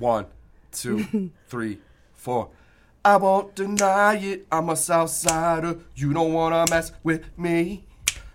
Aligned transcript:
One, 0.00 0.26
two, 0.72 1.30
three, 1.48 1.78
four. 2.14 2.48
I 3.04 3.16
won't 3.16 3.54
deny 3.54 4.16
it. 4.16 4.46
I'm 4.50 4.70
a 4.70 4.72
Southsider. 4.72 5.80
You 5.94 6.14
don't 6.14 6.32
wanna 6.32 6.64
mess 6.70 6.92
with 7.02 7.26
me. 7.38 7.84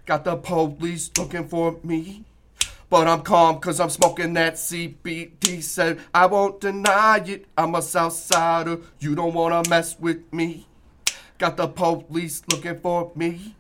Got 0.05 0.25
the 0.25 0.36
police 0.36 1.09
looking 1.17 1.47
for 1.47 1.79
me. 1.83 2.23
But 2.88 3.07
I'm 3.07 3.23
calm 3.23 3.59
cause 3.59 3.79
I'm 3.79 3.89
smoking 3.89 4.33
that 4.33 4.54
CBD. 4.54 5.63
Said 5.63 5.99
I 6.13 6.28
won't 6.28 6.62
deny 6.62 7.17
it. 7.25 7.46
I'm 7.57 7.73
a 7.73 7.79
Southsider. 7.79 8.84
You 9.00 9.16
don't 9.16 9.34
wanna 9.34 9.68
mess 9.68 10.00
with 10.00 10.32
me. 10.32 10.68
Got 11.39 11.57
the 11.57 11.68
police 11.68 12.43
looking 12.52 12.79
for 12.79 13.11
me. 13.16 13.54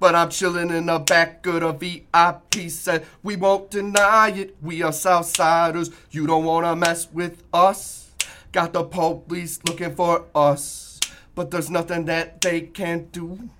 But 0.00 0.14
I'm 0.14 0.30
chilling 0.30 0.70
in 0.70 0.86
the 0.86 0.98
back 0.98 1.46
of 1.46 1.60
the 1.60 1.72
VIP. 1.72 2.70
set. 2.70 3.04
we 3.22 3.36
won't 3.36 3.70
deny 3.70 4.30
it. 4.30 4.56
We 4.62 4.82
are 4.82 4.92
Southsiders. 4.92 5.92
You 6.10 6.26
don't 6.26 6.44
wanna 6.44 6.74
mess 6.74 7.06
with 7.12 7.42
us. 7.52 8.10
Got 8.50 8.72
the 8.72 8.82
police 8.82 9.60
looking 9.64 9.94
for 9.94 10.24
us. 10.34 10.98
But 11.34 11.50
there's 11.50 11.68
nothing 11.70 12.06
that 12.06 12.40
they 12.40 12.62
can't 12.62 13.12
do. 13.12 13.50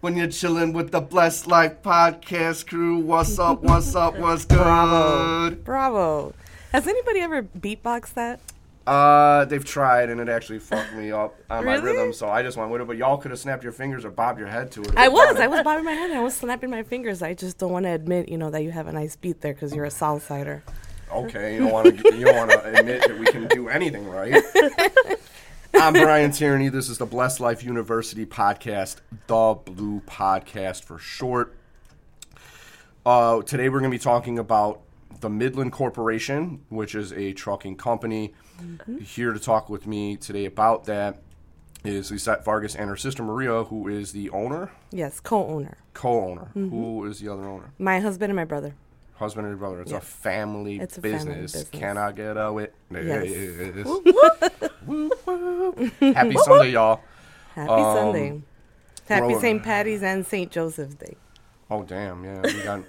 When 0.00 0.16
you're 0.16 0.28
chilling 0.28 0.72
with 0.72 0.90
the 0.90 1.00
Blessed 1.00 1.46
Life 1.46 1.82
podcast 1.82 2.66
crew, 2.66 2.96
what's 2.96 3.38
up, 3.38 3.62
what's 3.62 3.94
up, 3.94 4.18
what's 4.18 4.44
good? 4.46 5.62
Bravo. 5.62 6.34
Has 6.72 6.88
anybody 6.88 7.20
ever 7.20 7.42
beatboxed 7.42 8.14
that? 8.14 8.40
Uh, 8.86 9.44
they've 9.44 9.64
tried 9.64 10.10
and 10.10 10.20
it 10.20 10.28
actually 10.28 10.58
fucked 10.58 10.92
me 10.94 11.12
up 11.12 11.36
on 11.48 11.64
my 11.64 11.76
rhythm, 11.76 12.12
so 12.12 12.28
I 12.28 12.42
just 12.42 12.56
went 12.56 12.70
with 12.70 12.80
it. 12.80 12.86
But 12.86 12.96
y'all 12.96 13.16
could 13.16 13.30
have 13.30 13.38
snapped 13.38 13.62
your 13.62 13.72
fingers 13.72 14.04
or 14.04 14.10
bobbed 14.10 14.40
your 14.40 14.48
head 14.48 14.72
to 14.72 14.82
it. 14.82 14.94
I 14.96 15.08
was. 15.08 15.36
I 15.36 15.46
was 15.46 15.62
bobbing 15.62 15.84
my 15.84 15.92
head. 15.92 16.10
I 16.10 16.20
was 16.20 16.34
snapping 16.34 16.70
my 16.70 16.82
fingers. 16.82 17.22
I 17.22 17.34
just 17.34 17.58
don't 17.58 17.70
want 17.70 17.84
to 17.84 17.90
admit, 17.90 18.28
you 18.28 18.38
know, 18.38 18.50
that 18.50 18.62
you 18.62 18.72
have 18.72 18.88
a 18.88 18.92
nice 18.92 19.14
beat 19.14 19.40
there 19.40 19.54
because 19.54 19.74
you're 19.74 19.84
a 19.84 19.90
Southsider. 19.90 20.62
Okay, 21.12 21.54
you 21.54 21.60
don't 21.60 21.72
want 21.72 21.98
to 21.98 22.16
you 22.16 22.24
don't 22.24 22.36
want 22.36 22.50
to 22.50 22.78
admit 22.78 23.06
that 23.06 23.18
we 23.18 23.26
can 23.26 23.46
do 23.48 23.68
anything 23.68 24.08
right. 24.08 24.42
I'm 25.74 25.92
Brian 25.92 26.32
Tierney. 26.32 26.68
This 26.68 26.88
is 26.88 26.98
the 26.98 27.06
Blessed 27.06 27.40
Life 27.40 27.62
University 27.62 28.26
podcast, 28.26 28.96
the 29.26 29.54
BLU 29.54 30.02
Podcast 30.02 30.84
for 30.84 30.98
short. 30.98 31.56
Uh, 33.04 33.42
today 33.42 33.68
we're 33.68 33.80
going 33.80 33.90
to 33.90 33.96
be 33.96 34.02
talking 34.02 34.38
about 34.38 34.80
the 35.20 35.28
Mainland 35.28 35.72
Corporation, 35.72 36.60
which 36.68 36.94
is 36.94 37.12
a 37.12 37.32
trucking 37.32 37.76
company. 37.76 38.32
Here 39.02 39.32
to 39.32 39.38
talk 39.40 39.68
with 39.68 39.86
me 39.86 40.16
today 40.16 40.44
about 40.46 40.84
that 40.84 41.18
is 41.84 42.10
Lisette 42.10 42.44
Vargas 42.44 42.74
and 42.76 42.88
her 42.88 42.96
sister 42.96 43.22
Maria, 43.22 43.64
who 43.64 43.88
is 43.88 44.12
the 44.12 44.30
owner, 44.30 44.70
Yes, 44.92 45.18
co-owner. 45.20 45.76
co-owner. 45.94 46.50
Who 46.54 47.04
is 47.06 47.18
the 47.20 47.28
other 47.32 47.44
owner? 47.44 47.72
My 47.78 47.98
husband 48.00 48.30
and 48.30 48.36
my 48.36 48.44
brother. 48.44 48.74
Husband 49.14 49.46
and 49.46 49.58
brother. 49.58 49.80
It's 49.82 49.92
a 49.92 50.00
family 50.00 50.78
It's 50.80 50.98
a 50.98 51.00
business. 51.00 51.24
family 51.24 51.40
business. 51.42 51.68
Can 51.70 51.96
I 51.98 52.12
get 52.12 52.36
a 52.36 52.52
witness? 52.52 53.06
Yes. 53.26 53.86
Happy 56.16 56.36
Sunday, 56.36 56.70
y'all. 56.72 57.00
Happy 57.54 57.70
Um, 57.70 57.96
Sunday. 57.96 58.42
Happy 59.08 59.34
St. 59.40 59.62
Patty's 59.62 60.02
and 60.02 60.26
St. 60.26 60.50
Joseph's 60.50 60.94
Day. 60.94 61.16
Oh 61.70 61.82
damn, 61.82 62.24
yeah. 62.24 62.40
We 62.42 62.62
got 62.62 62.82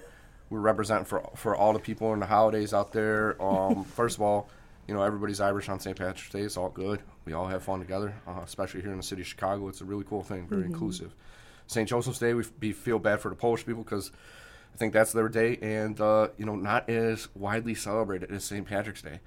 we're 0.50 0.60
representing 0.60 1.06
for 1.06 1.30
for 1.36 1.56
all 1.56 1.74
the 1.74 1.80
people 1.80 2.14
in 2.14 2.20
the 2.20 2.26
holidays 2.26 2.74
out 2.74 2.92
there. 2.94 3.42
Um, 3.42 3.84
first 3.96 4.18
of 4.18 4.22
all, 4.22 4.50
you 4.88 4.94
know 4.94 5.02
everybody's 5.02 5.40
Irish 5.42 5.70
on 5.70 5.80
St. 5.80 5.96
Patrick's 5.98 6.30
Day. 6.30 6.42
It's 6.42 6.58
all 6.58 6.70
good. 6.70 7.02
We 7.26 7.34
all 7.34 7.48
have 7.48 7.64
fun 7.64 7.80
together, 7.80 8.14
uh, 8.28 8.42
especially 8.44 8.82
here 8.82 8.92
in 8.92 8.98
the 8.98 9.04
city 9.04 9.22
of 9.22 9.28
Chicago. 9.28 9.68
It's 9.70 9.82
a 9.82 9.86
really 9.86 10.04
cool 10.04 10.24
thing, 10.24 10.48
very 10.48 10.66
inclusive. 10.66 11.14
St. 11.68 11.88
Joseph's 11.88 12.20
Day, 12.20 12.34
we 12.34 12.44
f- 12.44 12.52
be, 12.60 12.74
feel 12.74 13.00
bad 13.00 13.22
for 13.22 13.30
the 13.30 13.36
Polish 13.36 13.66
people 13.66 13.84
because 13.84 14.12
I 14.74 14.78
think 14.78 14.92
that's 14.94 15.14
their 15.14 15.30
day, 15.30 15.58
and 15.62 16.00
uh, 16.02 16.28
you 16.38 16.46
know 16.46 16.56
not 16.56 16.90
as 16.90 17.30
widely 17.36 17.76
celebrated 17.76 18.32
as 18.32 18.44
St. 18.44 18.66
Patrick's 18.68 19.02
Day. 19.02 19.20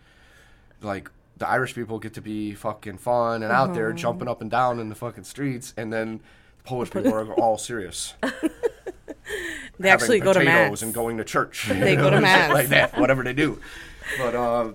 Like 0.82 1.10
the 1.38 1.48
Irish 1.48 1.74
people 1.74 1.98
get 1.98 2.14
to 2.14 2.20
be 2.22 2.54
fucking 2.54 2.98
fun 2.98 3.42
and 3.42 3.50
out 3.52 3.74
there 3.74 3.92
jumping 3.92 4.28
up 4.28 4.41
and 4.42 4.50
down 4.50 4.78
in 4.80 4.88
the 4.91 4.94
fucking 4.94 5.24
streets, 5.24 5.72
and 5.76 5.92
then 5.92 6.20
the 6.58 6.64
Polish 6.64 6.91
people 6.91 7.12
are 7.14 7.32
all 7.41 7.56
serious 7.58 8.14
They 9.78 9.91
actually 9.91 10.20
go 10.20 10.32
to 10.32 10.42
mass. 10.42 10.81
and 10.82 10.94
going 10.94 11.19
to 11.19 11.25
church. 11.25 11.66
They 11.69 11.97
go 11.97 12.08
to 12.08 12.20
mass. 12.22 12.52
like 12.52 12.69
that, 12.69 12.98
whatever 12.98 13.22
they 13.22 13.34
do. 13.34 13.60
But 14.19 14.34
uh, 14.34 14.72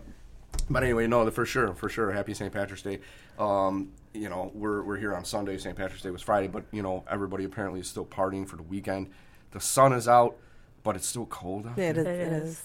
but 0.71 0.83
anyway, 0.83 1.07
no, 1.07 1.29
for 1.31 1.45
sure, 1.45 1.73
for 1.75 1.89
sure. 1.89 2.11
Happy 2.11 2.33
St. 2.33 2.51
Patrick's 2.51 2.81
Day. 2.81 2.99
Um, 3.39 3.91
you 4.13 4.29
know, 4.29 4.51
we're 4.53 4.81
we're 4.83 4.97
here 4.97 5.15
on 5.15 5.23
Sunday. 5.25 5.57
St. 5.57 5.75
Patrick's 5.75 6.03
Day 6.03 6.09
was 6.09 6.21
Friday, 6.21 6.47
but 6.47 6.63
you 6.71 6.81
know, 6.81 7.03
everybody 7.09 7.43
apparently 7.45 7.79
is 7.79 7.87
still 7.89 8.05
partying 8.05 8.47
for 8.47 8.55
the 8.57 8.63
weekend. 8.63 9.09
The 9.51 9.59
sun 9.59 9.93
is 9.93 10.07
out, 10.07 10.37
but 10.83 10.95
it's 10.95 11.07
still 11.07 11.25
cold. 11.27 11.67
Out 11.67 11.77
Yeah, 11.77 11.89
it 11.91 11.93
there. 11.95 12.03
is, 12.03 12.07
It 12.07 12.21
it 12.21 12.33
is. 12.33 12.49
is. 12.49 12.63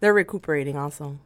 They're 0.00 0.14
recuperating 0.14 0.76
also. 0.76 1.18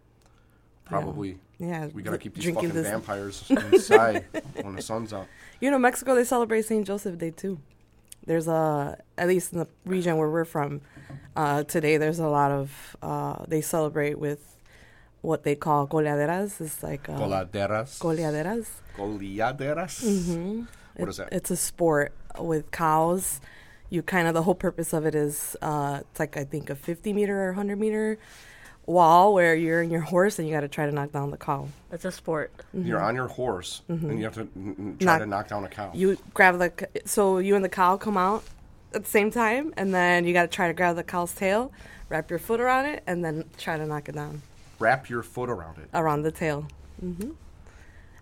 Probably. 0.84 1.38
Yeah. 1.58 1.86
We 1.86 2.02
gotta 2.02 2.18
keep 2.18 2.34
these 2.34 2.44
drinking 2.44 2.70
fucking 2.70 2.82
this- 2.82 2.90
vampires 2.90 3.44
inside 3.72 4.24
when 4.62 4.74
the 4.76 4.82
sun's 4.82 5.12
out. 5.12 5.26
You 5.60 5.70
know, 5.70 5.78
Mexico 5.78 6.14
they 6.14 6.24
celebrate 6.24 6.62
Saint 6.62 6.86
Joseph 6.86 7.18
Day 7.18 7.30
too. 7.30 7.58
There's 8.26 8.48
a 8.48 8.98
at 9.16 9.28
least 9.28 9.52
in 9.52 9.60
the 9.60 9.68
region 9.84 10.16
where 10.16 10.28
we're 10.28 10.44
from, 10.44 10.80
uh, 11.36 11.64
today 11.64 11.96
there's 11.96 12.18
a 12.18 12.28
lot 12.28 12.50
of 12.50 12.96
uh, 13.02 13.44
they 13.46 13.60
celebrate 13.60 14.18
with 14.18 14.56
what 15.22 15.42
they 15.44 15.54
call 15.54 15.86
goleaderas. 15.86 16.60
It's 16.60 16.82
like 16.82 17.08
uh, 17.08 17.12
Coladeras. 17.18 17.98
goleaderas. 17.98 18.66
Goliaderas. 18.96 20.02
Mm-hmm. 20.04 20.58
What 20.96 21.08
It- 21.08 21.08
is 21.08 21.16
that? 21.18 21.28
It's 21.32 21.50
a 21.50 21.56
sport 21.56 22.12
with 22.38 22.70
cows. 22.70 23.40
You 23.90 24.02
kind 24.02 24.28
of 24.28 24.34
the 24.34 24.42
whole 24.44 24.54
purpose 24.54 24.92
of 24.92 25.04
it 25.04 25.14
is 25.16 25.56
uh, 25.62 25.98
it's 26.02 26.20
like 26.20 26.36
I 26.36 26.44
think 26.44 26.70
a 26.70 26.76
50 26.76 27.12
meter 27.12 27.42
or 27.42 27.46
100 27.48 27.76
meter 27.78 28.18
wall 28.86 29.34
where 29.34 29.54
you're 29.54 29.82
in 29.82 29.90
your 29.90 30.00
horse 30.00 30.38
and 30.38 30.48
you 30.48 30.54
got 30.54 30.60
to 30.60 30.68
try 30.68 30.86
to 30.86 30.92
knock 30.92 31.12
down 31.12 31.30
the 31.30 31.36
cow. 31.36 31.68
It's 31.92 32.04
a 32.04 32.12
sport. 32.12 32.52
You're 32.72 33.00
on 33.00 33.14
your 33.16 33.26
horse 33.28 33.82
and 33.88 34.16
you 34.18 34.24
have 34.24 34.34
to 34.34 34.40
n- 34.56 34.76
n- 34.78 34.96
try 35.00 35.12
Knock- 35.14 35.20
to 35.20 35.26
knock 35.26 35.48
down 35.48 35.64
a 35.64 35.68
cow. 35.68 35.88
Mm-hmm. 35.88 35.98
You 35.98 36.18
grab 36.34 36.58
the 36.58 36.72
c- 36.78 37.00
so 37.04 37.38
you 37.38 37.56
and 37.56 37.64
the 37.64 37.68
cow 37.68 37.96
come 37.96 38.16
out 38.16 38.44
at 38.94 39.04
the 39.04 39.10
same 39.10 39.30
time, 39.30 39.72
and 39.76 39.94
then 39.94 40.24
you 40.24 40.32
got 40.32 40.42
to 40.42 40.48
try 40.48 40.66
to 40.66 40.74
grab 40.74 40.96
the 40.96 41.04
cow's 41.04 41.32
tail, 41.32 41.70
wrap 42.08 42.28
your 42.30 42.40
foot 42.40 42.60
around 42.60 42.86
it, 42.86 43.02
and 43.06 43.24
then 43.24 43.44
try 43.58 43.76
to 43.76 43.86
knock 43.86 44.08
it 44.08 44.14
down 44.16 44.42
Wrap 44.80 45.08
your 45.10 45.22
foot 45.22 45.50
around 45.50 45.78
it, 45.78 45.88
around 45.94 46.22
the 46.22 46.32
tail, 46.32 46.66
mm-hmm. 47.04 47.32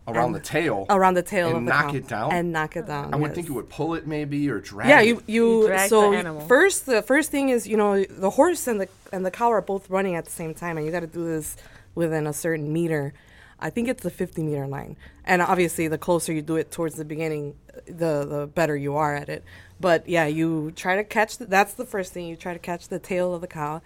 around 0.09 0.27
And- 0.27 0.35
the 0.35 0.41
tail. 0.41 0.87
around 0.91 1.15
the 1.15 1.23
tail 1.23 1.49
And 1.49 1.57
of 1.59 1.65
the 1.65 1.71
knock 1.71 1.91
cow. 1.91 1.95
it 1.97 2.09
down? 2.09 2.33
and 2.33 2.53
knock 2.53 2.77
it 2.77 2.87
down. 2.87 3.15
I 3.15 3.17
would 3.17 3.29
yes. 3.29 3.35
think 3.37 3.49
you 3.49 3.55
would 3.55 3.71
pull 3.71 3.95
it 3.95 4.07
maybe 4.09 4.51
or 4.51 4.59
drag 4.61 4.89
Yeah, 4.89 5.01
you 5.01 5.23
you, 5.27 5.61
You 5.63 5.67
drag 5.69 5.89
so 5.89 6.11
the 6.11 6.41
first 6.47 6.87
the 6.87 7.01
first 7.03 7.31
thing 7.31 7.49
is 7.51 7.67
you 7.69 7.77
know 7.77 8.03
the 8.05 8.31
horse 8.31 8.67
and 8.67 8.81
the 8.81 8.89
and 9.13 9.25
the 9.25 9.31
cow 9.31 9.51
are 9.53 9.63
both 9.63 9.89
running 9.89 10.17
at 10.17 10.25
the 10.25 10.31
same 10.33 10.53
time, 10.53 10.77
and 10.77 10.85
you 10.85 10.93
got 10.93 11.01
to 11.01 11.07
do 11.07 11.25
this 11.25 11.57
within 11.95 12.27
a 12.27 12.33
certain 12.33 12.73
meter. 12.73 13.15
I 13.61 13.71
think 13.71 13.89
it's 13.89 14.03
the 14.05 14.11
50 14.11 14.43
meter 14.45 14.67
line, 14.69 14.97
and 15.25 15.43
obviously 15.43 15.89
the 15.89 15.99
closer 15.99 16.33
you 16.33 16.43
do 16.43 16.55
it 16.57 16.71
towards 16.71 16.95
the 16.97 17.05
beginning, 17.05 17.55
the 17.87 18.25
the 18.25 18.51
better 18.53 18.77
you 18.77 18.97
are 18.97 19.15
at 19.15 19.29
it. 19.29 19.45
But 19.81 20.09
yeah, 20.09 20.27
you 20.27 20.73
try 20.73 20.97
to 20.97 21.05
catch. 21.05 21.39
The, 21.39 21.47
that's 21.47 21.75
the 21.75 21.85
first 21.87 22.13
thing 22.13 22.27
you 22.27 22.35
try 22.37 22.53
to 22.53 22.59
catch 22.59 22.89
the 22.89 22.99
tail 22.99 23.33
of 23.35 23.41
the 23.43 23.47
cow. 23.49 23.81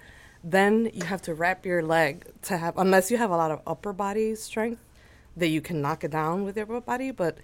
Then 0.45 0.91
you 0.93 1.05
have 1.05 1.23
to 1.23 1.35
wrap 1.35 1.65
your 1.65 1.83
leg 1.83 2.25
to 2.43 2.57
have, 2.57 2.77
unless 2.77 3.11
you 3.11 3.17
have 3.17 3.31
a 3.31 3.37
lot 3.37 3.51
of 3.51 3.61
upper 3.67 3.93
body 3.93 4.35
strength, 4.35 4.83
that 5.37 5.49
you 5.49 5.61
can 5.61 5.81
knock 5.81 6.05
it 6.05 6.11
down 6.11 6.45
with 6.45 6.57
your 6.57 6.65
upper 6.67 6.81
body. 6.81 7.11
But 7.11 7.39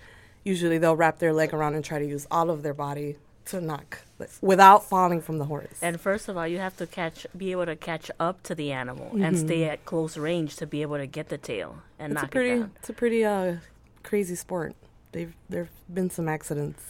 usually 0.45 0.79
they'll 0.79 0.97
wrap 0.97 1.19
their 1.19 1.33
leg 1.33 1.55
around 1.55 1.75
and 1.75 1.85
try 1.85 1.99
to 1.99 2.07
use 2.07 2.27
all 2.31 2.51
of 2.51 2.63
their 2.63 2.75
body 2.75 3.17
to 3.47 3.61
knock 3.63 4.01
without 4.43 4.85
falling 4.85 5.23
from 5.23 5.39
the 5.39 5.47
horse. 5.47 5.79
And 5.81 5.99
first 6.01 6.29
of 6.29 6.37
all, 6.37 6.47
you 6.47 6.59
have 6.59 6.77
to 6.79 6.87
catch, 6.87 7.27
be 7.37 7.53
able 7.53 7.65
to 7.67 7.77
catch 7.77 8.11
up 8.21 8.43
to 8.43 8.55
the 8.55 8.73
animal 8.73 9.11
and 9.23 9.39
stay 9.39 9.65
at 9.65 9.85
close 9.87 10.19
range 10.19 10.57
to 10.57 10.67
be 10.67 10.83
able 10.83 10.99
to 10.99 11.07
get 11.07 11.29
the 11.31 11.39
tail 11.39 11.79
and 11.99 12.13
Mm-hmm. 12.13 12.17
it's 12.17 12.23
a 12.23 12.25
knock 12.27 12.31
pretty, 12.31 12.51
it 12.51 12.59
down. 12.61 12.73
it's 12.77 12.89
a 12.91 12.93
pretty 12.93 13.25
uh, 13.25 13.55
crazy 14.03 14.35
sport. 14.35 14.75
They've 15.13 15.33
there've 15.49 15.71
been 15.93 16.11
some 16.11 16.29
accidents. 16.29 16.83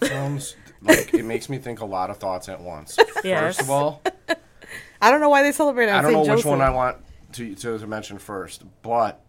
That 0.00 0.08
sounds 0.08 0.56
like 0.82 1.12
it 1.14 1.24
makes 1.24 1.48
me 1.48 1.58
think 1.58 1.80
a 1.80 1.84
lot 1.84 2.10
of 2.10 2.16
thoughts 2.18 2.48
at 2.48 2.60
once. 2.60 2.98
Yes. 3.24 3.56
First 3.56 3.60
of 3.60 3.70
all, 3.70 4.02
I 5.00 5.10
don't 5.12 5.20
know 5.20 5.28
why 5.28 5.42
they 5.44 5.52
celebrate 5.52 5.88
on 5.88 5.94
I 5.94 6.02
don't 6.02 6.12
St. 6.12 6.26
know 6.26 6.34
which 6.34 6.44
one 6.44 6.60
I 6.60 6.70
want 6.70 6.96
to, 7.34 7.54
to 7.54 7.78
to 7.78 7.86
mention 7.86 8.18
first, 8.18 8.64
but 8.82 9.20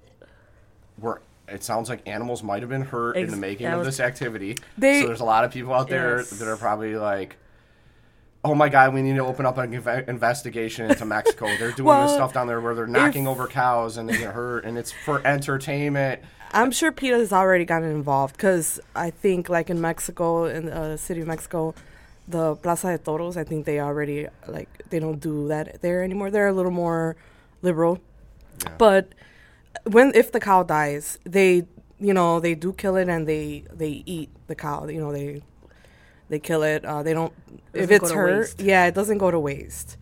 we're. 0.98 1.20
It 1.48 1.62
sounds 1.64 1.90
like 1.90 2.08
animals 2.08 2.42
might 2.42 2.62
have 2.64 2.70
been 2.70 2.82
hurt 2.84 3.18
in 3.18 3.30
the 3.30 3.36
making 3.38 3.66
that 3.68 3.78
of 3.78 3.86
this 3.86 4.00
activity. 4.00 4.58
They- 4.78 5.02
so 5.02 5.08
there's 5.08 5.20
a 5.20 5.26
lot 5.26 5.44
of 5.44 5.52
people 5.52 5.74
out 5.74 5.90
there 5.90 6.20
Yes. 6.20 6.30
that 6.32 6.48
are 6.48 6.56
probably 6.56 6.96
like, 6.96 7.36
"Oh 8.46 8.56
my 8.56 8.70
God, 8.70 8.94
we 8.94 9.02
need 9.02 9.18
to 9.18 9.26
open 9.26 9.46
up 9.46 9.58
an 9.58 9.74
inve- 9.74 10.08
investigation 10.08 10.90
into 10.90 11.06
Mexico. 11.06 11.46
They're 11.60 11.72
doing 11.72 11.86
Well, 11.88 12.04
this 12.08 12.16
stuff 12.16 12.34
down 12.34 12.48
there 12.48 12.62
where 12.62 12.74
they're 12.74 12.88
knocking 12.88 13.28
over 13.28 13.46
cows 13.46 13.98
and 13.98 14.10
they 14.10 14.18
get 14.18 14.34
hurt, 14.34 14.64
and 14.66 14.78
it's 14.78 14.92
for 15.06 15.22
entertainment." 15.28 16.22
I'm 16.54 16.72
sure 16.72 16.92
PETA 16.92 17.18
has 17.18 17.34
already 17.34 17.66
gotten 17.66 17.90
involved 17.90 18.36
because 18.38 18.80
I 18.96 19.10
think, 19.10 19.50
like 19.50 19.70
in 19.70 19.82
Mexico, 19.82 20.46
in 20.46 20.66
the 20.68 20.76
uh, 20.78 20.98
city 20.98 21.22
of 21.22 21.28
Mexico, 21.28 21.74
the 22.28 22.56
Plaza 22.56 22.88
de 22.88 22.98
Toros, 23.00 23.38
I 23.38 23.44
think 23.44 23.66
they 23.66 23.80
already 23.80 24.28
like 24.48 24.70
they 24.90 25.00
don't 25.00 25.20
do 25.20 25.48
that 25.48 25.82
there 25.82 26.04
anymore. 26.04 26.30
They're 26.32 26.48
a 26.48 26.54
little 26.54 26.72
more 26.72 27.16
liberal, 27.62 28.00
Yeah. 28.64 28.74
but 28.78 29.14
when 29.86 30.12
if 30.16 30.32
the 30.32 30.40
cow 30.40 30.64
dies, 30.64 31.18
they 31.26 31.66
you 32.00 32.14
know 32.14 32.40
they 32.40 32.56
do 32.56 32.72
kill 32.74 32.96
it 32.98 33.10
and 33.10 33.28
they 33.28 33.64
they 33.74 34.04
eat 34.06 34.30
the 34.48 34.56
cow. 34.56 34.86
You 34.88 35.02
know 35.02 35.12
they 35.12 35.42
they 36.30 36.40
kill 36.40 36.64
it. 36.64 36.86
Uh, 36.86 37.04
they 37.04 37.14
don't 37.14 37.34
if 37.74 37.90
it's 37.92 38.12
hurt. 38.12 38.40
waste. 38.42 38.62
Yeah, 38.62 38.86
it 38.86 38.94
doesn't 38.96 39.18
go 39.18 39.32
to 39.32 39.40
waste. 39.40 39.98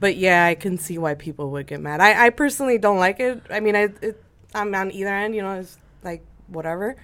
but 0.00 0.16
yeah, 0.16 0.46
I 0.46 0.54
can 0.56 0.78
see 0.78 0.98
why 0.98 1.14
people 1.14 1.50
would 1.52 1.66
get 1.68 1.80
mad. 1.80 2.00
I, 2.00 2.26
I 2.26 2.30
personally 2.30 2.76
don't 2.76 2.98
like 2.98 3.20
it. 3.20 3.40
I 3.50 3.60
mean, 3.60 3.76
I 3.76 3.88
it, 4.02 4.20
I'm 4.54 4.74
on 4.74 4.90
either 4.90 5.14
end. 5.14 5.34
You 5.36 5.42
know, 5.42 5.60
it's 5.60 5.78
like 6.02 6.24
whatever. 6.48 6.96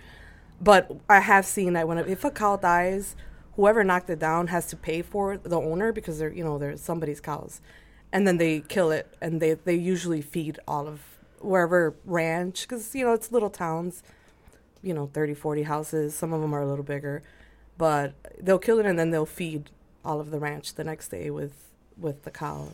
But 0.61 0.91
I 1.09 1.21
have 1.21 1.47
seen 1.47 1.73
that 1.75 1.87
when 1.87 1.99
if 1.99 2.25
a 2.25 2.31
cow 2.31 2.57
dies, 2.57 3.15
whoever 3.57 3.85
knocked 3.85 4.11
it 4.11 4.19
down 4.19 4.49
has 4.49 4.67
to 4.69 4.77
pay 4.77 5.03
for 5.03 5.35
it, 5.35 5.45
the 5.45 5.61
owner 5.61 5.93
because 5.93 6.19
they're 6.19 6.33
you 6.33 6.45
know 6.45 6.59
they're 6.59 6.77
somebody's 6.77 7.21
cows, 7.21 7.61
and 8.13 8.27
then 8.27 8.39
they 8.39 8.61
kill 8.61 8.91
it 8.91 9.15
and 9.21 9.41
they 9.41 9.55
they 9.55 9.75
usually 9.75 10.21
feed 10.23 10.59
all 10.67 10.89
of 10.89 11.01
wherever 11.41 11.95
ranch 12.05 12.63
because 12.63 12.95
you 12.95 13.05
know 13.05 13.13
it's 13.13 13.31
little 13.31 13.51
towns, 13.51 14.03
you 14.83 14.93
know 14.95 15.11
30, 15.13 15.35
40 15.35 15.63
houses. 15.65 16.15
Some 16.15 16.33
of 16.33 16.41
them 16.41 16.55
are 16.55 16.63
a 16.63 16.67
little 16.69 16.85
bigger, 16.85 17.23
but 17.77 18.15
they'll 18.41 18.59
kill 18.59 18.79
it 18.81 18.87
and 18.87 18.99
then 18.99 19.11
they'll 19.11 19.27
feed 19.27 19.71
all 20.05 20.21
of 20.21 20.31
the 20.31 20.39
ranch 20.39 20.75
the 20.75 20.85
next 20.85 21.09
day 21.09 21.31
with 21.31 21.69
with 21.97 22.25
the 22.25 22.31
cow. 22.31 22.69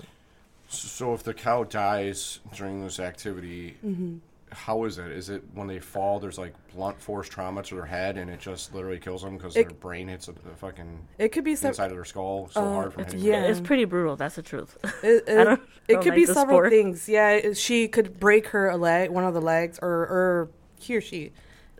So 0.68 1.14
if 1.14 1.22
the 1.22 1.34
cow 1.34 1.64
dies 1.64 2.40
during 2.54 2.82
this 2.82 2.98
activity, 2.98 3.76
Mm-hmm. 3.84 4.16
How 4.54 4.84
is 4.84 4.98
it? 4.98 5.10
Is 5.10 5.28
it 5.30 5.42
when 5.54 5.66
they 5.66 5.78
fall? 5.80 6.20
There's 6.20 6.38
like 6.38 6.54
blunt 6.74 7.00
force 7.00 7.28
trauma 7.28 7.62
to 7.64 7.74
their 7.74 7.84
head, 7.84 8.16
and 8.16 8.30
it 8.30 8.40
just 8.40 8.74
literally 8.74 8.98
kills 8.98 9.22
them 9.22 9.36
because 9.36 9.54
their 9.54 9.64
brain 9.64 10.08
hits 10.08 10.26
the 10.26 10.32
the 10.32 10.54
fucking 10.56 11.06
It 11.18 11.30
could 11.30 11.44
be 11.44 11.56
some. 11.56 11.68
inside 11.68 11.90
of 11.90 11.96
their 11.96 12.04
skull 12.04 12.48
so 12.52 12.60
Uh, 12.62 12.72
hard 12.72 12.92
from 12.92 13.02
it's- 13.02 13.12
hitting. 13.14 13.28
yeah. 13.28 13.42
them. 13.42 13.50
It's 13.50 13.60
pretty 13.60 13.84
brutal. 13.84 14.16
That's 14.16 14.36
the 14.36 14.42
truth. 14.42 14.78
It, 15.02 15.24
it, 15.28 15.38
I 15.38 15.44
don't- 15.44 15.60
it 15.88 15.92
don't 15.94 16.02
could 16.02 16.10
like 16.10 16.16
be 16.16 16.26
several 16.26 16.46
sport. 16.58 16.70
things. 16.70 17.08
Yeah, 17.08 17.52
she 17.52 17.88
could 17.88 18.18
break 18.18 18.46
her 18.48 18.68
a 18.70 18.76
leg, 18.76 19.10
one 19.10 19.24
of 19.24 19.34
the 19.34 19.40
legs, 19.42 19.78
or 19.82 19.88
or 19.90 20.48
he 20.78 20.96
or 20.96 21.00
she. 21.00 21.32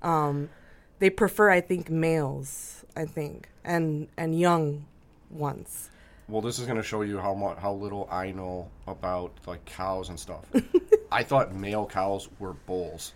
Um, 0.03 0.50
they 0.99 1.09
prefer, 1.11 1.50
I 1.50 1.61
think, 1.62 1.88
males. 1.91 2.85
I 2.97 3.06
think, 3.06 3.49
and 3.65 4.09
and 4.17 4.38
young 4.38 4.85
ones. 5.31 5.91
Well, 6.29 6.41
this 6.41 6.59
is 6.59 6.65
going 6.67 6.79
to 6.79 6.82
show 6.82 7.03
you 7.03 7.19
how 7.19 7.35
much 7.35 7.59
how 7.59 7.73
little 7.75 8.09
I 8.11 8.31
know 8.32 8.71
about 8.87 9.32
like 9.47 9.65
cows 9.67 10.09
and 10.09 10.19
stuff. 10.19 10.44
I 11.12 11.23
thought 11.23 11.55
male 11.55 11.87
cows 11.87 12.29
were 12.38 12.55
bulls. 12.55 13.12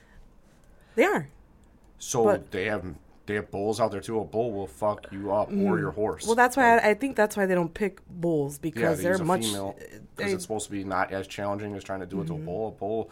They 0.95 1.05
are. 1.05 1.29
So 1.99 2.25
But- 2.25 2.51
they 2.51 2.67
have 2.67 2.85
they 3.27 3.35
have 3.35 3.51
bulls 3.51 3.79
out 3.81 3.91
there 3.93 4.01
too. 4.01 4.19
A 4.21 4.25
bull 4.25 4.53
will 4.53 4.67
fuck 4.67 5.07
you 5.13 5.33
up 5.33 5.51
or 5.53 5.79
your 5.79 5.91
horse. 5.91 6.25
Mm. 6.25 6.29
Well, 6.29 6.37
that's 6.37 6.57
why 6.57 6.75
Like, 6.77 6.85
I, 6.85 6.91
I 6.91 6.95
think 6.95 7.15
that's 7.17 7.37
why 7.37 7.45
they 7.47 7.55
don't 7.55 7.73
pick 7.75 8.01
bulls 8.09 8.55
yeah, 8.57 8.61
because 8.63 8.99
they 8.99 9.05
they're 9.05 9.15
a 9.15 9.25
much. 9.25 9.45
female 9.47 9.77
they- 9.79 9.99
because 10.17 10.33
it's 10.33 10.43
supposed 10.45 10.67
to 10.67 10.73
be 10.73 10.83
not 10.85 11.13
as 11.13 11.27
challenging 11.27 11.75
as 11.77 11.85
trying 11.85 12.01
to 12.01 12.07
do 12.07 12.21
it 12.23 12.27
to 12.29 12.33
Mm-hmm. 12.35 12.43
a 12.43 12.47
bull. 12.47 12.69
A 12.69 12.71
bull, 12.73 13.11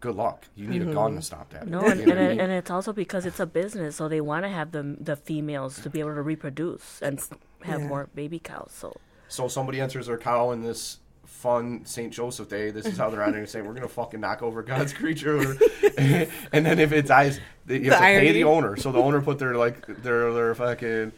good 0.00 0.16
luck. 0.16 0.44
You 0.54 0.68
need 0.68 0.82
a 0.82 0.92
gun 0.92 1.16
to 1.16 1.22
stop 1.22 1.50
that. 1.50 1.66
No, 1.66 1.80
and, 1.90 2.00
and, 2.00 2.12
I 2.12 2.28
mean? 2.28 2.40
and 2.40 2.52
it's 2.52 2.70
also 2.70 2.92
because 2.92 3.24
it's 3.26 3.40
a 3.40 3.46
business, 3.46 3.96
so 3.96 4.08
they 4.08 4.20
want 4.20 4.44
to 4.44 4.48
have 4.50 4.72
the 4.72 4.96
the 5.00 5.16
females 5.16 5.80
to 5.82 5.90
be 5.90 6.00
able 6.00 6.14
to 6.14 6.22
reproduce 6.22 7.00
and 7.02 7.18
have 7.62 7.80
Yeah. 7.80 7.88
more 7.88 8.08
baby 8.14 8.38
cows. 8.38 8.70
So 8.74 8.96
So 9.28 9.48
somebody 9.48 9.80
enters 9.80 10.06
their 10.06 10.18
cow 10.18 10.52
in 10.52 10.62
this 10.62 10.98
fun 11.24 11.84
St. 11.84 12.12
Joseph 12.12 12.48
Day. 12.48 12.70
This 12.70 12.86
is 12.86 12.96
how 12.96 13.10
they're 13.10 13.22
entering, 13.22 13.46
saying 13.46 13.66
we're 13.66 13.74
gonna 13.74 13.88
fucking 13.88 14.20
knock 14.20 14.42
over 14.42 14.62
God's 14.62 14.92
creature, 15.00 15.38
and 15.98 16.66
then 16.66 16.78
if 16.78 16.92
it 16.92 17.06
dies, 17.06 17.38
you 17.68 17.74
have 17.74 17.82
The 17.82 17.90
to 17.90 17.98
pay 17.98 18.32
the 18.32 18.44
owner. 18.44 18.76
So 18.76 18.92
the 18.92 19.00
owner 19.00 19.20
put 19.20 19.38
their 19.38 19.54
like 19.56 19.86
their 20.02 20.32
their 20.32 20.54
fucking 20.54 21.12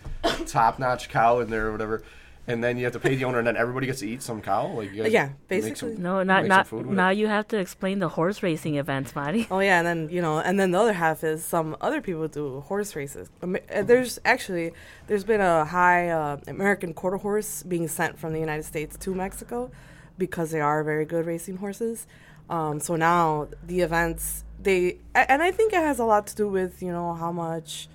top 0.47 0.79
notch 0.79 1.09
cow 1.09 1.41
in 1.41 1.51
there 1.51 1.69
or 1.69 1.73
whatever, 1.73 2.03
and 2.49 2.63
then 2.63 2.77
you 2.79 2.85
have 2.85 2.93
to 2.93 3.01
pay 3.01 3.15
the 3.17 3.25
owner, 3.25 3.39
and 3.39 3.47
then 3.47 3.57
everybody 3.57 3.87
gets 3.87 4.01
to 4.01 4.09
eat 4.09 4.23
some 4.23 4.41
cow. 4.41 4.67
Like 4.69 4.93
you 4.93 5.03
guys 5.03 5.13
Yeah, 5.13 5.27
make 5.27 5.49
basically. 5.49 5.95
some- 5.95 6.03
no, 6.03 6.23
not 6.23 6.47
not 6.47 6.67
food 6.67 6.87
now. 6.87 7.11
it? 7.11 7.19
You 7.19 7.27
have 7.27 7.47
to 7.49 7.59
explain 7.59 7.99
the 7.99 8.09
horse 8.11 8.43
racing 8.43 8.77
events, 8.77 9.15
Marty. 9.15 9.47
Oh 9.51 9.59
yeah, 9.61 9.79
and 9.79 9.87
then 9.87 10.09
you 10.11 10.23
know, 10.23 10.39
and 10.39 10.59
then 10.61 10.71
the 10.71 10.79
other 10.79 10.93
half 10.93 11.25
is 11.25 11.45
some 11.45 11.77
other 11.81 12.01
people 12.01 12.29
do 12.29 12.61
horse 12.61 12.95
races. 12.97 13.29
Uh, 13.43 13.83
There's 13.83 14.19
actually 14.25 14.73
there's 15.07 15.25
been 15.25 15.41
a 15.41 15.65
high 15.65 16.09
uh, 16.09 16.39
American 16.47 16.95
quarter 16.95 17.17
horse 17.19 17.63
being 17.63 17.89
sent 17.89 18.19
from 18.19 18.33
the 18.33 18.41
United 18.41 18.65
States 18.65 18.97
to 18.99 19.15
Mexico 19.15 19.71
because 20.19 20.51
they 20.51 20.61
are 20.61 20.83
very 20.85 21.05
good 21.05 21.27
racing 21.27 21.57
horses. 21.59 22.07
Um, 22.49 22.79
so 22.81 22.95
now 22.97 23.49
the 23.67 23.81
events 23.81 24.45
they 24.63 24.99
and 25.15 25.43
I 25.43 25.51
think 25.51 25.73
it 25.73 25.81
has 25.81 25.99
a 25.99 26.05
lot 26.05 26.27
to 26.29 26.35
do 26.37 26.49
with 26.49 26.81
you 26.81 26.93
know 26.93 27.15
how 27.15 27.33
much 27.33 27.89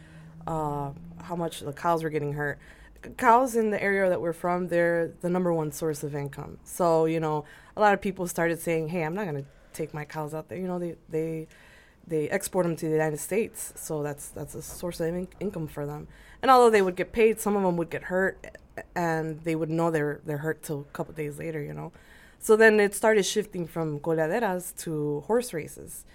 uh, 0.45 0.91
how 1.23 1.35
much 1.35 1.61
the 1.61 1.73
cows 1.73 2.03
were 2.03 2.09
getting 2.09 2.33
hurt. 2.33 2.57
Cows 3.17 3.55
in 3.55 3.71
the 3.71 3.81
area 3.81 4.09
that 4.09 4.21
we're 4.21 4.33
from, 4.33 4.67
they're 4.67 5.13
the 5.21 5.29
number 5.29 5.53
one 5.53 5.71
source 5.71 6.03
of 6.03 6.15
income. 6.15 6.59
So 6.63 7.05
you 7.05 7.19
know, 7.19 7.45
a 7.75 7.81
lot 7.81 7.93
of 7.93 8.01
people 8.01 8.27
started 8.27 8.59
saying, 8.59 8.89
"Hey, 8.89 9.03
I'm 9.03 9.15
not 9.15 9.25
going 9.25 9.43
to 9.43 9.49
take 9.73 9.93
my 9.93 10.05
cows 10.05 10.33
out 10.33 10.49
there." 10.49 10.57
You 10.57 10.67
know, 10.67 10.79
they 10.79 10.95
they 11.09 11.47
they 12.07 12.29
export 12.29 12.65
them 12.65 12.75
to 12.75 12.85
the 12.85 12.91
United 12.91 13.19
States, 13.19 13.73
so 13.75 14.03
that's 14.03 14.29
that's 14.29 14.55
a 14.55 14.61
source 14.61 14.99
of 14.99 15.07
in- 15.07 15.27
income 15.39 15.67
for 15.67 15.85
them. 15.85 16.07
And 16.41 16.49
although 16.51 16.69
they 16.69 16.81
would 16.81 16.95
get 16.95 17.11
paid, 17.11 17.39
some 17.39 17.55
of 17.55 17.63
them 17.63 17.77
would 17.77 17.89
get 17.89 18.03
hurt, 18.03 18.57
and 18.95 19.41
they 19.43 19.55
would 19.55 19.69
know 19.69 19.91
they're 19.91 20.21
they're 20.25 20.39
hurt 20.39 20.63
till 20.63 20.81
a 20.81 20.93
couple 20.93 21.13
days 21.13 21.39
later. 21.39 21.61
You 21.61 21.73
know, 21.73 21.91
so 22.39 22.55
then 22.55 22.79
it 22.79 22.93
started 22.95 23.23
shifting 23.23 23.67
from 23.67 23.99
coladeras 23.99 24.75
to 24.83 25.21
horse 25.27 25.53
races, 25.53 26.05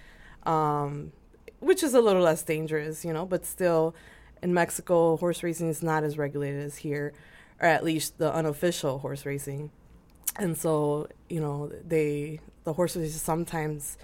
um, 0.43 1.11
which 1.59 1.83
is 1.83 1.93
a 1.93 2.01
little 2.01 2.21
less 2.21 2.43
dangerous, 2.43 3.05
you 3.05 3.13
know, 3.13 3.25
but 3.25 3.45
still, 3.45 3.95
in 4.41 4.53
Mexico, 4.53 5.17
horse 5.17 5.43
racing 5.43 5.69
is 5.69 5.81
not 5.83 6.03
as 6.03 6.17
regulated 6.17 6.63
as 6.63 6.77
here, 6.77 7.13
or 7.61 7.67
at 7.67 7.83
least 7.83 8.17
the 8.17 8.33
unofficial 8.33 8.99
horse 8.99 9.25
racing. 9.25 9.71
And 10.37 10.57
so, 10.57 11.07
you 11.29 11.39
know, 11.39 11.71
they 11.85 12.39
the 12.63 12.73
horses 12.73 13.19
sometimes 13.21 13.97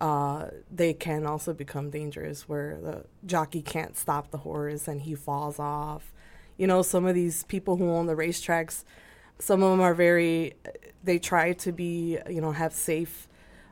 uh, 0.00 0.48
they 0.70 0.92
can 0.92 1.26
also 1.26 1.52
become 1.52 1.90
dangerous 1.90 2.48
where 2.48 2.78
the 2.82 3.04
jockey 3.24 3.62
can't 3.62 3.96
stop 3.96 4.30
the 4.30 4.38
horse 4.38 4.88
and 4.88 5.02
he 5.02 5.14
falls 5.14 5.58
off. 5.58 6.12
You 6.56 6.66
know, 6.66 6.82
some 6.82 7.06
of 7.06 7.14
these 7.14 7.44
people 7.44 7.76
who 7.76 7.90
own 7.90 8.06
the 8.06 8.14
racetracks, 8.14 8.84
some 9.38 9.62
of 9.62 9.70
them 9.70 9.80
are 9.80 9.94
very, 9.94 10.54
they 11.04 11.18
try 11.18 11.52
to 11.52 11.72
be, 11.72 12.18
you 12.28 12.40
know, 12.40 12.52
have 12.52 12.72
safe, 12.72 13.28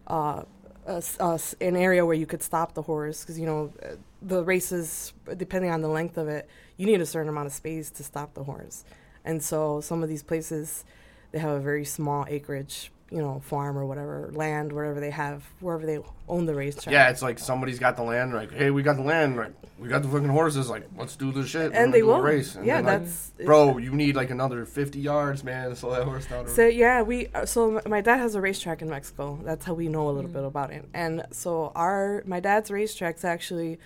uh, 0.07 0.43
an 0.87 1.77
area 1.77 2.05
where 2.05 2.15
you 2.15 2.27
could 2.27 2.43
stop 2.43 2.75
the 2.75 2.83
horse 2.83 3.23
because, 3.23 3.39
you 3.39 3.47
know, 3.47 3.73
the 4.25 4.43
races, 4.45 5.13
depending 5.37 5.71
on 5.71 5.81
the 5.83 5.89
length 5.89 6.17
of 6.19 6.29
it, 6.29 6.49
you 6.77 6.87
need 6.87 7.01
a 7.01 7.07
certain 7.07 7.29
amount 7.29 7.47
of 7.47 7.53
space 7.53 7.91
to 7.91 8.03
stop 8.03 8.35
the 8.35 8.45
horse. 8.45 8.85
And 9.25 9.43
so 9.43 9.81
some 9.81 10.03
of 10.03 10.09
these 10.09 10.23
places, 10.23 10.85
they 11.33 11.39
have 11.39 11.51
a 11.51 11.61
very 11.61 11.85
small 11.85 12.25
acreage, 12.29 12.91
you 13.11 13.19
know, 13.19 13.41
farm 13.45 13.77
or 13.79 13.85
whatever, 13.87 14.31
land, 14.33 14.73
wherever 14.73 14.99
they 15.01 15.11
have, 15.11 15.45
wherever 15.61 15.87
they 15.87 15.99
own 16.29 16.47
the 16.47 16.55
racetrack. 16.55 16.93
Yeah, 16.93 17.11
it's 17.11 17.23
like 17.23 17.39
somebody's 17.39 17.79
got 17.79 17.97
the 17.97 18.03
land. 18.03 18.33
Like, 18.35 18.53
hey, 18.53 18.71
we 18.71 18.83
got 18.83 18.97
the 18.97 19.03
land. 19.03 19.37
Like, 19.37 19.53
we 19.79 19.89
got 19.89 20.03
the 20.03 20.09
fucking 20.09 20.29
horses. 20.29 20.69
Like, 20.71 20.85
let's 20.97 21.17
do 21.17 21.33
this 21.33 21.49
shit. 21.49 21.73
And 21.75 21.93
they 21.93 22.03
will. 22.03 22.21
race. 22.21 22.57
Yeah, 22.57 22.77
then, 22.77 22.85
like, 22.85 22.85
that's- 23.01 23.33
bro. 23.45 23.79
You 23.79 23.93
need 23.93 24.15
like 24.17 24.31
another 24.31 24.65
fifty 24.65 25.01
yards, 25.01 25.43
man, 25.45 25.69
to 25.71 25.77
slow 25.77 25.91
that 25.93 26.05
horse 26.05 26.27
down. 26.27 26.49
So 26.49 26.67
yeah, 26.67 27.03
we 27.03 27.29
uh, 27.35 27.45
so 27.47 27.81
my 27.87 28.01
dad 28.01 28.19
has 28.19 28.35
a 28.35 28.41
racetrack 28.41 28.83
in 28.83 28.89
Mexico. 28.91 29.39
That's 29.45 29.65
how 29.65 29.75
we 29.75 29.89
know 29.89 30.09
a 30.09 30.13
little 30.13 30.31
Mm. 30.31 30.35
bit 30.35 30.45
about 30.45 30.71
it. 30.71 30.85
And 30.95 31.25
so 31.31 31.73
our 31.75 32.23
my 32.27 32.41
dad's 32.41 32.71
racetrack's 32.71 33.25
actually 33.25 33.79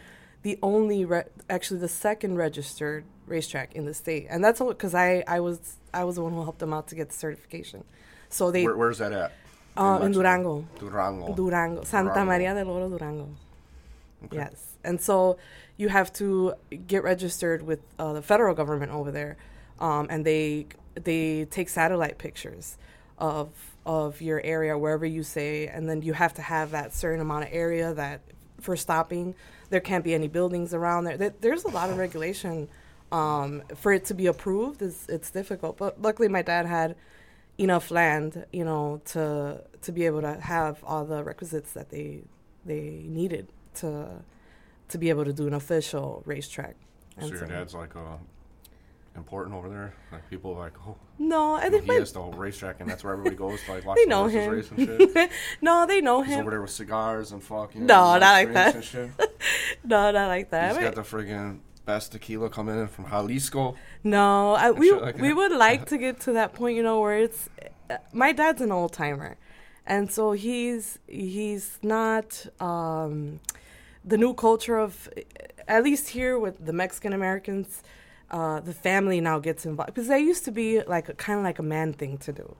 the 0.48 0.58
only 0.62 1.04
re- 1.04 1.30
actually 1.50 1.78
the 1.78 1.88
second 1.88 2.36
registered 2.38 3.04
racetrack 3.26 3.74
in 3.74 3.84
the 3.84 3.92
state. 3.92 4.26
And 4.30 4.42
that's 4.42 4.60
because 4.60 4.94
I 4.94 5.22
I 5.36 5.40
was 5.40 5.76
I 5.92 6.04
was 6.04 6.14
the 6.16 6.22
one 6.22 6.32
who 6.32 6.42
helped 6.42 6.60
them 6.64 6.72
out 6.72 6.88
to 6.88 6.94
get 6.94 7.10
the 7.10 7.18
certification. 7.26 7.84
So 8.30 8.50
they 8.50 8.64
Where, 8.64 8.76
where's 8.82 8.96
that 8.98 9.12
at? 9.12 9.32
uh, 9.76 10.00
in 10.02 10.12
Durango. 10.12 10.66
Durango. 10.78 11.34
Durango, 11.34 11.84
Santa 11.84 12.08
Durango. 12.14 12.32
Maria 12.32 12.54
del 12.54 12.70
Oro, 12.70 12.88
Durango. 12.88 13.28
Yes, 14.32 14.76
and 14.82 14.98
so 15.08 15.36
you 15.76 15.90
have 15.90 16.12
to 16.14 16.54
get 16.92 17.04
registered 17.04 17.60
with 17.62 17.80
uh, 17.98 18.14
the 18.14 18.22
federal 18.22 18.54
government 18.54 18.90
over 18.90 19.10
there, 19.12 19.36
um, 19.80 20.06
and 20.08 20.24
they 20.24 20.66
they 20.94 21.44
take 21.44 21.68
satellite 21.68 22.16
pictures 22.16 22.78
of 23.18 23.50
of 23.84 24.22
your 24.22 24.40
area 24.42 24.76
wherever 24.78 25.06
you 25.06 25.22
say, 25.22 25.66
and 25.66 25.88
then 25.90 26.00
you 26.00 26.14
have 26.14 26.32
to 26.34 26.42
have 26.42 26.70
that 26.70 26.94
certain 26.94 27.20
amount 27.20 27.44
of 27.44 27.50
area 27.52 27.92
that 27.92 28.22
for 28.60 28.76
stopping. 28.76 29.34
There 29.70 29.80
can't 29.80 30.04
be 30.04 30.14
any 30.14 30.28
buildings 30.28 30.72
around 30.74 31.04
there. 31.04 31.16
There- 31.16 31.34
There's 31.40 31.64
a 31.64 31.68
lot 31.68 31.90
of 31.90 31.96
regulation 31.98 32.68
um, 33.12 33.62
for 33.76 33.92
it 33.92 34.04
to 34.06 34.14
be 34.14 34.26
approved. 34.26 34.82
It's 34.82 35.08
it's 35.08 35.30
difficult, 35.30 35.76
but 35.78 36.00
luckily 36.00 36.28
my 36.28 36.42
dad 36.42 36.66
had 36.66 36.94
enough 37.58 37.90
land, 37.90 38.44
you 38.52 38.64
know, 38.64 39.00
to 39.06 39.62
to 39.82 39.92
be 39.92 40.06
able 40.06 40.20
to 40.22 40.34
have 40.40 40.82
all 40.84 41.04
the 41.04 41.22
requisites 41.24 41.72
that 41.72 41.88
they 41.90 42.22
they 42.66 43.04
needed 43.08 43.48
to 43.74 44.22
to 44.88 44.98
be 44.98 45.08
able 45.10 45.24
to 45.24 45.32
do 45.32 45.46
an 45.46 45.54
official 45.54 46.22
racetrack. 46.26 46.76
So 47.18 47.26
And 47.26 47.30
your 47.32 47.46
dad's 47.46 47.74
like 47.74 47.96
uh, 47.96 48.16
important 49.18 49.54
over 49.56 49.68
there. 49.68 49.92
Like 50.10 50.28
people 50.30 50.54
are 50.54 50.58
like, 50.60 50.72
oh, 50.86 50.96
no, 51.18 51.54
I 51.54 51.68
think 51.68 51.82
he 51.84 51.88
my, 51.88 51.94
has 51.96 52.12
the 52.12 52.22
whole 52.22 52.32
racetrack, 52.32 52.80
and 52.80 52.88
that's 52.88 53.04
where 53.04 53.12
everybody 53.12 53.36
goes 53.36 53.62
to 53.64 53.72
like 53.72 53.84
watch 53.86 53.96
They 53.96 54.04
the 54.04 54.10
know 54.10 54.28
horses 54.30 54.44
him. 54.44 54.50
race 54.50 54.70
and 54.70 55.10
shit. 55.12 55.30
no, 55.60 55.86
they 55.86 56.00
know 56.00 56.22
He's 56.22 56.34
him. 56.34 56.40
over 56.40 56.50
there 56.50 56.62
with 56.62 56.70
cigars 56.70 57.32
and 57.32 57.42
fucking 57.42 57.84
No, 57.84 58.18
not 58.18 58.20
like 58.20 58.52
that. 58.54 58.74
No, 59.84 60.10
not 60.10 60.28
like 60.28 60.50
that. 60.50 60.68
He's 60.68 60.76
But- 60.78 60.94
got 60.94 61.04
the 61.04 61.16
friggin' 61.16 61.58
best 61.84 62.12
tequila 62.12 62.50
coming 62.50 62.78
in 62.78 62.86
from 62.88 63.06
Jalisco. 63.06 63.74
No, 64.04 64.54
I, 64.54 64.70
we 64.70 64.92
like 64.92 65.18
we 65.18 65.32
would 65.32 65.52
like 65.52 65.86
to 65.86 65.98
get 65.98 66.20
to 66.20 66.32
that 66.34 66.52
point, 66.52 66.76
you 66.76 66.82
know, 66.82 67.00
where 67.00 67.18
it's. 67.18 67.48
uh, 67.90 67.96
My 68.12 68.32
dad's 68.32 68.60
an 68.60 68.70
old 68.72 68.92
timer, 68.92 69.36
and 69.86 70.10
so 70.12 70.32
he's 70.32 70.98
he's 71.06 71.78
not 71.82 72.46
um, 72.60 73.40
the 74.04 74.18
new 74.18 74.34
culture 74.34 74.78
of, 74.78 75.08
at 75.66 75.82
least 75.82 76.10
here 76.10 76.38
with 76.38 76.64
the 76.66 76.72
Mexican 76.74 77.12
Americans, 77.14 77.82
uh, 78.30 78.60
the 78.60 78.74
family 78.74 79.20
now 79.20 79.38
gets 79.38 79.64
involved 79.64 79.94
because 79.94 80.08
that 80.08 80.20
used 80.20 80.44
to 80.44 80.50
be 80.50 80.82
like 80.82 81.16
kind 81.16 81.38
of 81.38 81.44
like 81.44 81.58
a 81.58 81.62
man 81.62 81.92
thing 81.92 82.18
to 82.18 82.32
do. 82.32 82.56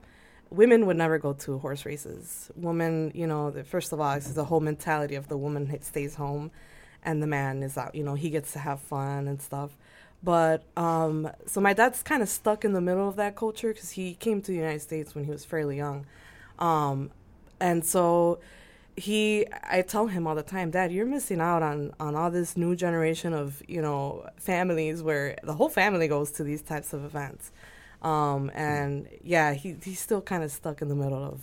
women 0.51 0.87
would 0.87 0.97
never 0.97 1.19
go 1.19 1.33
to 1.35 1.59
horse 1.59 1.85
races. 1.85 2.51
Women, 2.57 3.13
you 3.15 3.27
know, 3.27 3.51
the, 3.51 3.65
first 3.65 3.93
of 3.93 4.01
all, 4.01 4.13
it's 4.15 4.33
the 4.33 4.45
whole 4.45 4.61
mentality 4.61 5.15
of 5.15 5.29
the 5.29 5.37
woman 5.37 5.79
stays 5.83 6.15
home, 6.15 6.51
and 7.03 7.23
the 7.23 7.27
man 7.27 7.63
is 7.63 7.77
out. 7.77 7.95
You 7.95 8.05
know, 8.05 8.15
he 8.15 8.31
gets 8.31 8.53
to 8.53 8.59
have 8.59 8.81
fun 8.81 9.29
and 9.29 9.41
stuff. 9.41 9.77
But 10.23 10.65
um, 10.77 11.31
so 11.47 11.61
my 11.61 11.73
dad's 11.75 12.03
kind 12.03 12.23
of 12.23 12.29
stuck 12.29 12.65
in 12.65 12.73
the 12.73 12.81
middle 12.81 13.09
of 13.09 13.17
that 13.17 13.37
culture 13.37 13.73
because 13.73 13.91
he 13.91 14.15
came 14.15 14.43
to 14.43 14.51
the 14.51 14.57
United 14.57 14.81
States 14.81 15.15
when 15.15 15.25
he 15.25 15.31
was 15.31 15.45
fairly 15.45 15.77
young, 15.77 16.07
um, 16.59 17.11
and 17.61 17.85
so 17.85 18.41
he 18.99 19.47
I 19.63 19.83
tell 19.83 20.07
him 20.07 20.27
all 20.27 20.35
the 20.35 20.43
time, 20.43 20.71
Dad, 20.71 20.93
you're 20.93 21.07
missing 21.07 21.41
out 21.41 21.63
on 21.63 21.93
on 21.99 22.15
all 22.15 22.31
this 22.31 22.57
new 22.57 22.77
generation 22.77 23.33
of 23.33 23.63
you 23.69 23.81
know 23.81 24.29
families 24.37 25.03
where 25.03 25.37
the 25.43 25.55
whole 25.55 25.69
family 25.69 26.09
goes 26.09 26.31
to 26.33 26.45
these 26.45 26.63
types 26.63 26.93
of 26.93 27.05
events, 27.05 27.53
um, 28.03 28.51
and 28.55 29.09
yeah, 29.23 29.55
he 29.55 29.77
he's 29.83 30.01
still 30.01 30.21
kind 30.21 30.43
of 30.43 30.51
stuck 30.51 30.83
in 30.83 30.89
the 30.89 30.97
middle 30.97 31.25
of. 31.25 31.43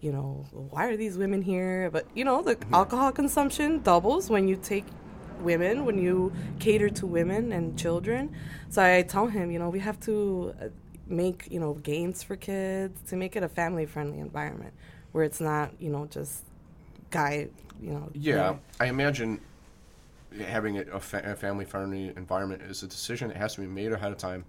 You 0.00 0.10
know, 0.10 0.46
why 0.50 0.86
are 0.86 0.96
these 0.96 1.16
women 1.16 1.42
here? 1.42 1.88
But 1.92 2.06
you 2.12 2.24
know, 2.24 2.42
the 2.42 2.58
alcohol 2.72 3.12
consumption 3.12 3.82
doubles 3.82 4.28
when 4.28 4.48
you 4.48 4.56
take 4.56 4.84
women 5.42 5.84
when 5.84 5.98
you 5.98 6.32
cater 6.60 6.88
to 6.88 7.06
women 7.06 7.52
and 7.52 7.78
children. 7.78 8.34
So 8.68 8.82
I 8.82 9.02
tell 9.02 9.26
him, 9.26 9.50
you 9.50 9.58
know, 9.58 9.68
we 9.68 9.80
have 9.80 10.00
to 10.00 10.54
uh, 10.60 10.68
make, 11.06 11.48
you 11.50 11.60
know, 11.60 11.74
games 11.74 12.22
for 12.22 12.36
kids 12.36 12.98
to 13.10 13.16
make 13.16 13.36
it 13.36 13.42
a 13.42 13.48
family 13.48 13.86
friendly 13.86 14.18
environment 14.18 14.72
where 15.12 15.24
it's 15.24 15.40
not, 15.40 15.72
you 15.80 15.90
know, 15.90 16.06
just 16.06 16.44
guy, 17.12 17.48
you 17.80 17.90
know. 17.92 18.08
Yeah, 18.14 18.56
I 18.80 18.86
imagine 18.86 19.40
having 20.46 20.78
a, 20.78 20.98
fa- 20.98 21.22
a 21.24 21.36
family 21.36 21.64
friendly 21.64 22.08
environment 22.16 22.62
is 22.62 22.82
a 22.82 22.86
decision 22.88 23.28
that 23.28 23.36
has 23.36 23.54
to 23.54 23.60
be 23.60 23.66
made 23.66 23.92
ahead 23.92 24.10
of 24.10 24.18
time 24.18 24.44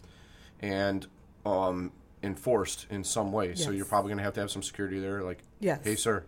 and 0.62 1.06
um, 1.46 1.92
enforced 2.24 2.88
in 2.90 3.04
some 3.04 3.32
way. 3.32 3.54
So 3.54 3.72
you're 3.72 3.86
probably 3.86 4.10
going 4.10 4.18
to 4.20 4.24
have 4.24 4.34
to 4.36 4.40
have 4.40 4.50
some 4.52 4.64
security 4.64 5.00
there. 5.00 5.22
Like, 5.22 5.40
Yes. 5.60 5.82
hey, 5.84 5.96
sir, 5.96 6.24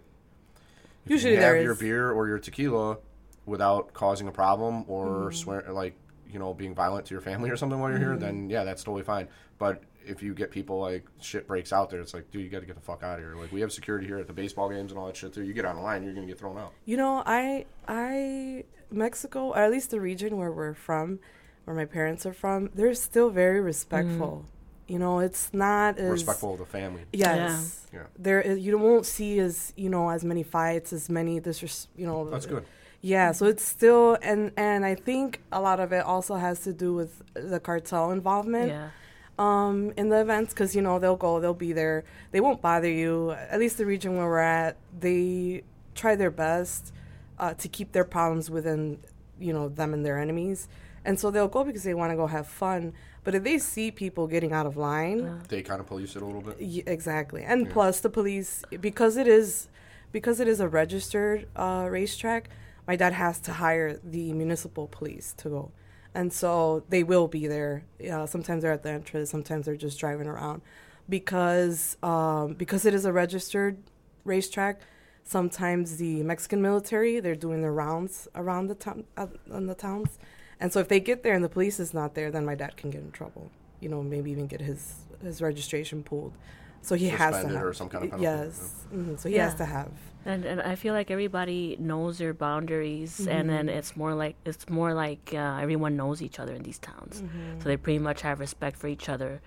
if 1.05 1.11
Usually 1.11 1.33
you 1.35 1.39
have 1.39 1.61
your 1.61 1.71
is. 1.73 1.79
beer 1.79 2.11
or 2.11 2.27
your 2.27 2.37
tequila 2.39 2.97
without 3.45 3.93
causing 3.93 4.27
a 4.27 4.31
problem 4.31 4.83
or 4.87 5.05
Mm-hmm. 5.29 5.31
swear 5.35 5.65
like 5.71 5.95
you 6.31 6.39
know 6.39 6.53
being 6.53 6.73
violent 6.75 7.05
to 7.05 7.13
your 7.13 7.21
family 7.21 7.49
or 7.49 7.55
something 7.55 7.79
while 7.79 7.89
you're 7.91 7.99
Mm-hmm. 7.99 8.09
here, 8.09 8.17
then 8.17 8.49
yeah, 8.49 8.63
that's 8.65 8.83
totally 8.83 9.03
fine. 9.03 9.27
But 9.57 9.81
if 10.07 10.23
you 10.23 10.33
get 10.33 10.51
people 10.51 10.79
like 10.79 11.05
shit 11.19 11.47
breaks 11.47 11.73
out 11.73 11.89
there, 11.89 11.99
it's 11.99 12.13
like, 12.13 12.31
dude, 12.31 12.43
you 12.43 12.49
got 12.49 12.61
to 12.61 12.65
get 12.65 12.75
the 12.75 12.81
fuck 12.81 13.03
out 13.03 13.19
of 13.19 13.25
here. 13.25 13.35
Like 13.35 13.51
we 13.51 13.61
have 13.61 13.71
security 13.71 14.07
here 14.07 14.17
at 14.17 14.27
the 14.27 14.33
baseball 14.33 14.69
games 14.69 14.91
and 14.91 14.99
all 14.99 15.07
that 15.07 15.15
shit 15.15 15.33
too. 15.33 15.43
You 15.43 15.53
get 15.53 15.65
on 15.65 15.75
the 15.75 15.81
line, 15.81 16.03
you're 16.03 16.13
gonna 16.13 16.27
get 16.27 16.39
thrown 16.39 16.57
out. 16.57 16.73
You 16.85 16.97
know, 16.97 17.23
I 17.25 17.65
I 17.87 18.65
Mexico, 18.91 19.49
or 19.49 19.57
at 19.57 19.71
least 19.71 19.91
the 19.91 20.01
region 20.01 20.37
where 20.37 20.51
we're 20.51 20.73
from, 20.73 21.19
where 21.65 21.75
my 21.75 21.85
parents 21.85 22.25
are 22.25 22.33
from, 22.33 22.69
they're 22.73 22.93
still 22.93 23.29
very 23.29 23.59
respectful. 23.59 24.45
Mm. 24.45 24.51
You 24.87 24.99
know, 24.99 25.19
it's 25.19 25.51
not 25.51 25.97
as 25.97 26.11
Respectful 26.11 26.53
of 26.53 26.59
the 26.59 26.65
family. 26.65 27.05
Yes. 27.11 27.87
Yeah. 27.91 28.03
There 28.19 28.39
is, 28.39 28.59
you 28.59 28.77
won't 28.77 29.07
see 29.07 29.39
as, 29.39 29.73
you 29.75 29.89
know, 29.89 30.09
as 30.09 30.23
many 30.23 30.43
fights, 30.43 30.93
as 30.93 31.09
many 31.09 31.41
disres, 31.41 31.87
you 31.97 32.05
know. 32.05 32.29
That's 32.29 32.45
good. 32.45 32.65
Yeah, 33.01 33.33
so 33.33 33.45
it's 33.45 33.63
still 33.63 34.17
and 34.21 34.51
and 34.57 34.83
I 34.83 34.95
think 34.95 35.41
a 35.51 35.61
lot 35.61 35.79
of 35.79 35.91
it 35.91 36.03
also 36.03 36.35
has 36.35 36.61
to 36.61 36.73
do 36.73 36.93
with 36.93 37.21
the 37.35 37.59
cartel 37.59 38.11
involvement 38.11 38.69
Yeah. 38.69 38.89
Um, 39.37 39.91
in 39.97 40.09
the 40.09 40.21
events 40.21 40.53
because 40.53 40.75
you 40.75 40.81
know 40.81 40.99
they'll 40.99 41.15
go, 41.15 41.39
they'll 41.39 41.53
be 41.53 41.73
there, 41.73 42.03
they 42.31 42.39
won't 42.39 42.61
bother 42.61 42.89
you. 42.89 43.31
At 43.31 43.59
least 43.59 43.77
the 43.77 43.85
region 43.85 44.17
where 44.17 44.25
we're 44.27 44.39
at, 44.39 44.77
they 44.99 45.63
try 45.93 46.15
their 46.15 46.31
best 46.31 46.93
uh, 47.39 47.53
to 47.55 47.67
keep 47.67 47.91
their 47.91 48.05
problems 48.05 48.49
within 48.49 48.99
you 49.39 49.51
know 49.53 49.67
them 49.69 49.93
and 49.93 50.05
their 50.05 50.17
enemies, 50.19 50.67
and 51.03 51.19
so 51.19 51.31
they'll 51.31 51.47
go 51.47 51.63
because 51.63 51.83
they 51.83 51.93
want 51.93 52.11
to 52.11 52.15
go 52.15 52.27
have 52.27 52.47
fun. 52.47 52.93
But 53.23 53.33
if 53.33 53.43
they 53.43 53.57
see 53.57 53.89
people 53.91 54.27
getting 54.27 54.53
out 54.53 54.67
of 54.67 54.77
line, 54.77 55.41
They 55.47 55.63
kind 55.63 55.79
of 55.81 55.87
police 55.87 56.15
it 56.15 56.21
a 56.21 56.25
little 56.25 56.41
bit. 56.41 56.57
Y- 56.59 56.83
exactly, 56.85 57.43
and 57.43 57.69
plus 57.69 57.99
the 57.99 58.09
police 58.09 58.63
because 58.81 59.17
it 59.17 59.27
is 59.27 59.67
because 60.11 60.39
it 60.39 60.47
is 60.47 60.59
a 60.61 60.67
registered 60.69 61.47
uh, 61.55 61.87
racetrack. 61.89 62.49
My 62.87 62.95
dad 62.95 63.13
has 63.13 63.39
to 63.41 63.53
hire 63.53 63.99
the 64.03 64.31
municipal 64.33 64.87
police 64.87 65.33
to 65.37 65.49
go, 65.49 65.71
and 66.15 66.33
so 66.33 66.83
they 66.89 67.03
will 67.03 67.27
be 67.27 67.45
there. 67.47 67.83
Uh, 68.11 68.25
sometimes 68.25 68.63
they're 68.63 68.71
at 68.71 68.83
the 68.83 68.89
entrance, 68.91 69.29
sometimes 69.29 69.65
they're 69.65 69.75
just 69.75 69.99
driving 69.99 70.27
around, 70.27 70.61
because 71.07 71.97
um, 72.01 72.53
because 72.53 72.85
it 72.85 72.93
is 72.93 73.05
a 73.05 73.13
registered 73.13 73.77
racetrack. 74.23 74.81
Sometimes 75.27 75.97
the 75.97 76.23
Mexican 76.23 76.61
military 76.61 77.19
they're 77.19 77.35
doing 77.47 77.61
their 77.61 77.73
rounds 77.73 78.27
around 78.35 78.67
the 78.67 78.75
town 78.75 79.05
uh, 79.17 79.27
in 79.53 79.67
the 79.67 79.75
towns, 79.75 80.17
and 80.59 80.71
so 80.73 80.79
if 80.79 80.87
they 80.87 80.99
get 80.99 81.21
there 81.23 81.33
and 81.35 81.43
the 81.43 81.49
police 81.49 81.79
is 81.79 81.93
not 81.93 82.15
there, 82.15 82.31
then 82.31 82.45
my 82.45 82.55
dad 82.55 82.77
can 82.77 82.89
get 82.91 83.01
in 83.01 83.11
trouble. 83.11 83.51
You 83.81 83.89
know, 83.89 84.01
maybe 84.01 84.31
even 84.31 84.47
get 84.47 84.61
his 84.61 84.81
his 85.21 85.41
registration 85.41 86.03
pulled. 86.03 86.33
So 86.81 86.95
he 86.95 87.09
has 87.09 87.19
to 87.41 87.49
Suspended 87.49 87.57
have 87.57 87.65
or 87.65 87.73
some 87.73 87.89
kind 87.89 88.03
of 88.05 88.11
penalty, 88.11 88.23
yes. 88.23 88.85
mhm, 88.93 89.19
So 89.19 89.27
he 89.29 89.35
has 89.37 89.55
to 89.55 89.65
have. 89.65 89.91
And 90.25 90.43
and 90.43 90.59
I 90.61 90.73
feel 90.75 90.93
like 90.95 91.11
everybody 91.11 91.75
knows 91.79 92.17
their 92.17 92.33
boundaries, 92.33 93.27
and 93.27 93.47
then 93.49 93.69
it's 93.69 93.95
more 93.95 94.15
like 94.15 94.35
it's 94.43 94.67
more 94.69 94.93
like 94.93 95.31
uh, 95.33 95.59
everyone 95.61 95.95
knows 95.95 96.21
each 96.21 96.39
other 96.39 96.53
in 96.55 96.63
these 96.63 96.79
towns, 96.79 97.21
so 97.59 97.69
they 97.69 97.77
pretty 97.77 97.99
much 97.99 98.21
have 98.21 98.39
respect 98.39 98.77
for 98.77 98.87
each 98.87 99.07
other 99.07 99.39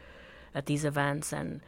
at 0.55 0.67
these 0.67 0.85
events, 0.85 1.33
and 1.33 1.61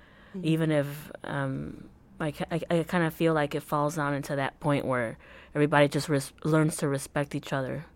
even 0.44 0.70
if 0.70 0.86
um, 1.24 1.88
like 2.20 2.40
I, 2.52 2.60
I 2.70 2.82
kind 2.84 3.02
of 3.04 3.12
feel 3.12 3.34
like 3.34 3.56
it 3.56 3.64
falls 3.64 3.96
down 3.96 4.14
into 4.14 4.36
that 4.36 4.60
point 4.60 4.84
where 4.84 5.18
everybody 5.56 5.88
just 5.88 6.08
res- 6.08 6.32
learns 6.44 6.76
to 6.76 6.86
respect 6.88 7.34
each 7.34 7.52
other. 7.52 7.86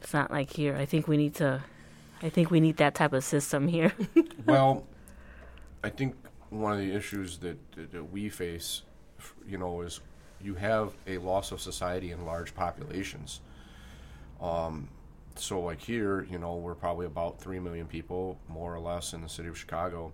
It's 0.00 0.14
not 0.14 0.30
like 0.30 0.50
here. 0.54 0.76
I 0.76 0.86
think 0.86 1.08
we 1.08 1.16
need 1.18 1.34
to. 1.36 1.62
I 2.22 2.30
think 2.30 2.50
we 2.50 2.60
need 2.60 2.78
that 2.78 2.94
type 2.94 3.12
of 3.12 3.22
system 3.22 3.68
here. 3.68 3.92
well, 4.46 4.84
I 5.84 5.90
think 5.90 6.14
one 6.48 6.72
of 6.72 6.78
the 6.78 6.94
issues 6.94 7.38
that, 7.38 7.58
that, 7.72 7.92
that 7.92 8.04
we 8.12 8.30
face, 8.30 8.82
f- 8.86 8.93
you 9.46 9.58
know, 9.58 9.82
is 9.82 10.00
you 10.40 10.54
have 10.54 10.92
a 11.06 11.18
loss 11.18 11.52
of 11.52 11.60
society 11.60 12.12
in 12.12 12.24
large 12.24 12.54
populations. 12.54 13.40
Um, 14.40 14.88
so, 15.36 15.60
like 15.60 15.80
here, 15.80 16.26
you 16.30 16.38
know, 16.38 16.56
we're 16.56 16.74
probably 16.74 17.06
about 17.06 17.40
3 17.40 17.58
million 17.58 17.86
people, 17.86 18.38
more 18.48 18.74
or 18.74 18.80
less, 18.80 19.12
in 19.12 19.20
the 19.20 19.28
city 19.28 19.48
of 19.48 19.58
Chicago. 19.58 20.12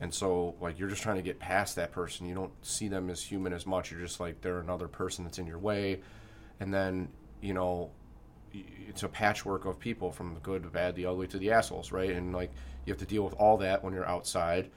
And 0.00 0.12
so, 0.12 0.56
like, 0.60 0.78
you're 0.78 0.88
just 0.88 1.02
trying 1.02 1.16
to 1.16 1.22
get 1.22 1.38
past 1.38 1.76
that 1.76 1.92
person. 1.92 2.26
You 2.26 2.34
don't 2.34 2.52
see 2.62 2.88
them 2.88 3.08
as 3.08 3.22
human 3.22 3.52
as 3.52 3.66
much. 3.66 3.92
You're 3.92 4.00
just 4.00 4.18
like, 4.18 4.40
they're 4.40 4.58
another 4.58 4.88
person 4.88 5.24
that's 5.24 5.38
in 5.38 5.46
your 5.46 5.58
way. 5.58 6.00
And 6.58 6.74
then, 6.74 7.08
you 7.40 7.54
know, 7.54 7.90
it's 8.52 9.02
a 9.02 9.08
patchwork 9.08 9.64
of 9.64 9.78
people 9.78 10.12
from 10.12 10.34
the 10.34 10.40
good, 10.40 10.62
the 10.62 10.68
bad, 10.68 10.94
the 10.94 11.06
ugly 11.06 11.26
to 11.28 11.38
the 11.38 11.50
assholes, 11.50 11.92
right? 11.92 12.10
And 12.10 12.34
like 12.34 12.50
you 12.84 12.92
have 12.92 12.98
to 13.00 13.06
deal 13.06 13.24
with 13.24 13.34
all 13.34 13.56
that 13.58 13.82
when 13.82 13.94
you're 13.94 14.08
outside. 14.08 14.70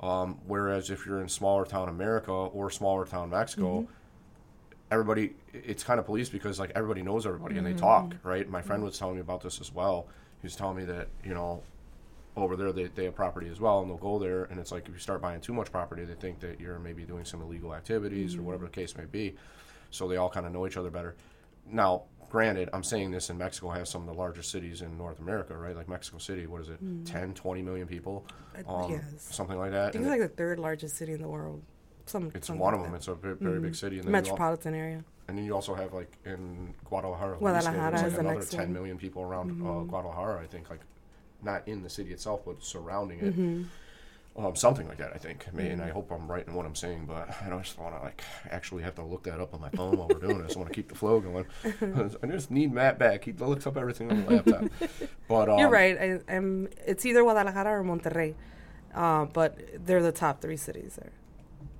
Um, 0.00 0.38
whereas 0.46 0.90
if 0.90 1.04
you're 1.04 1.20
in 1.20 1.28
smaller 1.28 1.64
town 1.64 1.88
America 1.88 2.32
or 2.32 2.70
smaller 2.70 3.04
town 3.04 3.30
Mexico, 3.30 3.82
mm-hmm. 3.82 3.92
everybody 4.90 5.34
it's 5.52 5.84
kind 5.84 6.00
of 6.00 6.06
police 6.06 6.28
because 6.28 6.58
like 6.58 6.72
everybody 6.74 7.02
knows 7.02 7.26
everybody 7.26 7.58
and 7.58 7.66
they 7.66 7.72
mm-hmm. 7.72 7.80
talk, 7.80 8.14
right? 8.22 8.48
My 8.48 8.62
friend 8.62 8.80
mm-hmm. 8.80 8.86
was 8.86 8.98
telling 8.98 9.16
me 9.16 9.20
about 9.20 9.42
this 9.42 9.60
as 9.60 9.72
well. 9.72 10.06
He 10.40 10.46
was 10.46 10.56
telling 10.56 10.76
me 10.76 10.84
that 10.84 11.08
you 11.22 11.34
know 11.34 11.62
over 12.36 12.56
there 12.56 12.72
they, 12.72 12.84
they 12.86 13.04
have 13.04 13.14
property 13.14 13.48
as 13.48 13.60
well 13.60 13.80
and 13.80 13.90
they'll 13.90 13.98
go 13.98 14.18
there 14.18 14.44
and 14.44 14.58
it's 14.58 14.72
like 14.72 14.86
if 14.86 14.94
you 14.94 15.00
start 15.00 15.20
buying 15.20 15.40
too 15.40 15.52
much 15.52 15.70
property 15.70 16.04
they 16.04 16.14
think 16.14 16.40
that 16.40 16.60
you're 16.60 16.78
maybe 16.78 17.02
doing 17.02 17.24
some 17.24 17.42
illegal 17.42 17.74
activities 17.74 18.36
or 18.36 18.42
whatever 18.42 18.64
the 18.64 18.70
case 18.70 18.96
may 18.96 19.04
be. 19.04 19.34
So 19.90 20.08
they 20.08 20.16
all 20.16 20.30
kind 20.30 20.46
of 20.46 20.52
know 20.52 20.66
each 20.66 20.76
other 20.76 20.90
better. 20.90 21.14
Now 21.66 22.04
granted 22.30 22.70
i'm 22.72 22.82
saying 22.84 23.10
this 23.10 23.28
in 23.28 23.36
mexico 23.36 23.68
has 23.70 23.90
some 23.90 24.00
of 24.02 24.06
the 24.06 24.14
largest 24.14 24.50
cities 24.50 24.80
in 24.82 24.96
north 24.96 25.18
america 25.18 25.54
right 25.56 25.76
like 25.76 25.88
mexico 25.88 26.16
city 26.16 26.46
what 26.46 26.60
is 26.62 26.68
it 26.70 26.78
10 27.04 27.34
20 27.34 27.60
million 27.62 27.86
people 27.86 28.24
Uh, 28.66 28.72
um, 28.84 28.90
yes. 28.90 29.02
something 29.18 29.58
like 29.58 29.68
I 29.68 29.70
that 29.72 29.92
think 29.92 30.04
and 30.04 30.12
it's 30.14 30.20
like 30.20 30.30
the 30.30 30.36
third 30.36 30.58
largest 30.58 30.96
city 30.96 31.12
in 31.12 31.20
the 31.20 31.28
world. 31.28 31.60
Some. 32.06 32.30
it's 32.34 32.48
one 32.50 32.72
of 32.74 32.80
them 32.82 32.90
that. 32.92 32.98
it's 32.98 33.08
a 33.08 33.14
very, 33.14 33.34
very 33.36 33.60
big 33.60 33.74
city 33.74 33.98
and 33.98 34.04
then, 34.06 34.12
you 34.12 34.16
al- 34.16 34.22
metropolitan 34.22 34.74
area. 34.74 35.04
and 35.28 35.36
then 35.36 35.44
you 35.44 35.54
also 35.54 35.74
have 35.74 35.92
like 35.92 36.10
in 36.24 36.72
guadalajara, 36.84 37.36
Guadalajara 37.38 37.94
is 37.96 38.02
like 38.02 38.12
the 38.14 38.20
another 38.20 38.42
10 38.44 38.58
one. 38.58 38.64
Mm-hmm. 38.64 38.72
million 38.74 38.96
people 38.98 39.22
around 39.22 39.50
uh, 39.62 39.80
guadalajara 39.92 40.42
i 40.42 40.46
think 40.46 40.70
like 40.70 40.80
not 41.42 41.66
in 41.66 41.82
the 41.82 41.90
city 41.90 42.12
itself 42.12 42.40
but 42.44 42.62
surrounding 42.62 43.18
it 43.20 43.32
Mm-hmm. 43.36 43.62
Um, 44.46 44.56
something 44.56 44.88
like 44.88 44.98
that, 44.98 45.12
I 45.14 45.18
think. 45.18 45.46
I 45.48 45.56
mean, 45.56 45.80
I 45.80 45.90
hope 45.90 46.10
I'm 46.10 46.30
right 46.30 46.46
in 46.46 46.54
what 46.54 46.66
I'm 46.66 46.74
saying, 46.74 47.06
but 47.06 47.28
I 47.44 47.48
don't 47.48 47.62
just 47.62 47.78
want 47.78 47.94
to 47.96 48.02
like 48.02 48.22
actually 48.50 48.82
have 48.82 48.94
to 48.96 49.04
look 49.04 49.24
that 49.24 49.40
up 49.40 49.54
on 49.54 49.60
my 49.60 49.70
phone 49.70 49.96
while 49.96 50.08
we're 50.08 50.18
doing 50.18 50.42
this. 50.42 50.56
I 50.56 50.58
want 50.58 50.70
to 50.70 50.74
keep 50.74 50.88
the 50.88 50.94
flow 50.94 51.20
going. 51.20 51.46
I 52.22 52.26
just 52.26 52.50
need 52.50 52.72
Matt 52.72 52.98
back. 52.98 53.24
He 53.24 53.32
looks 53.32 53.66
up 53.66 53.76
everything 53.76 54.10
on 54.10 54.24
the 54.24 54.30
laptop. 54.30 54.64
But 55.28 55.48
um, 55.48 55.60
You're 55.60 55.68
right. 55.68 55.96
I, 55.96 56.34
I'm. 56.34 56.68
It's 56.84 57.06
either 57.06 57.22
Guadalajara 57.22 57.80
or 57.80 57.84
Monterrey, 57.84 58.34
uh, 58.92 59.26
but 59.26 59.86
they're 59.86 60.02
the 60.02 60.10
top 60.10 60.40
three 60.40 60.56
cities 60.56 60.98
there. 61.00 61.12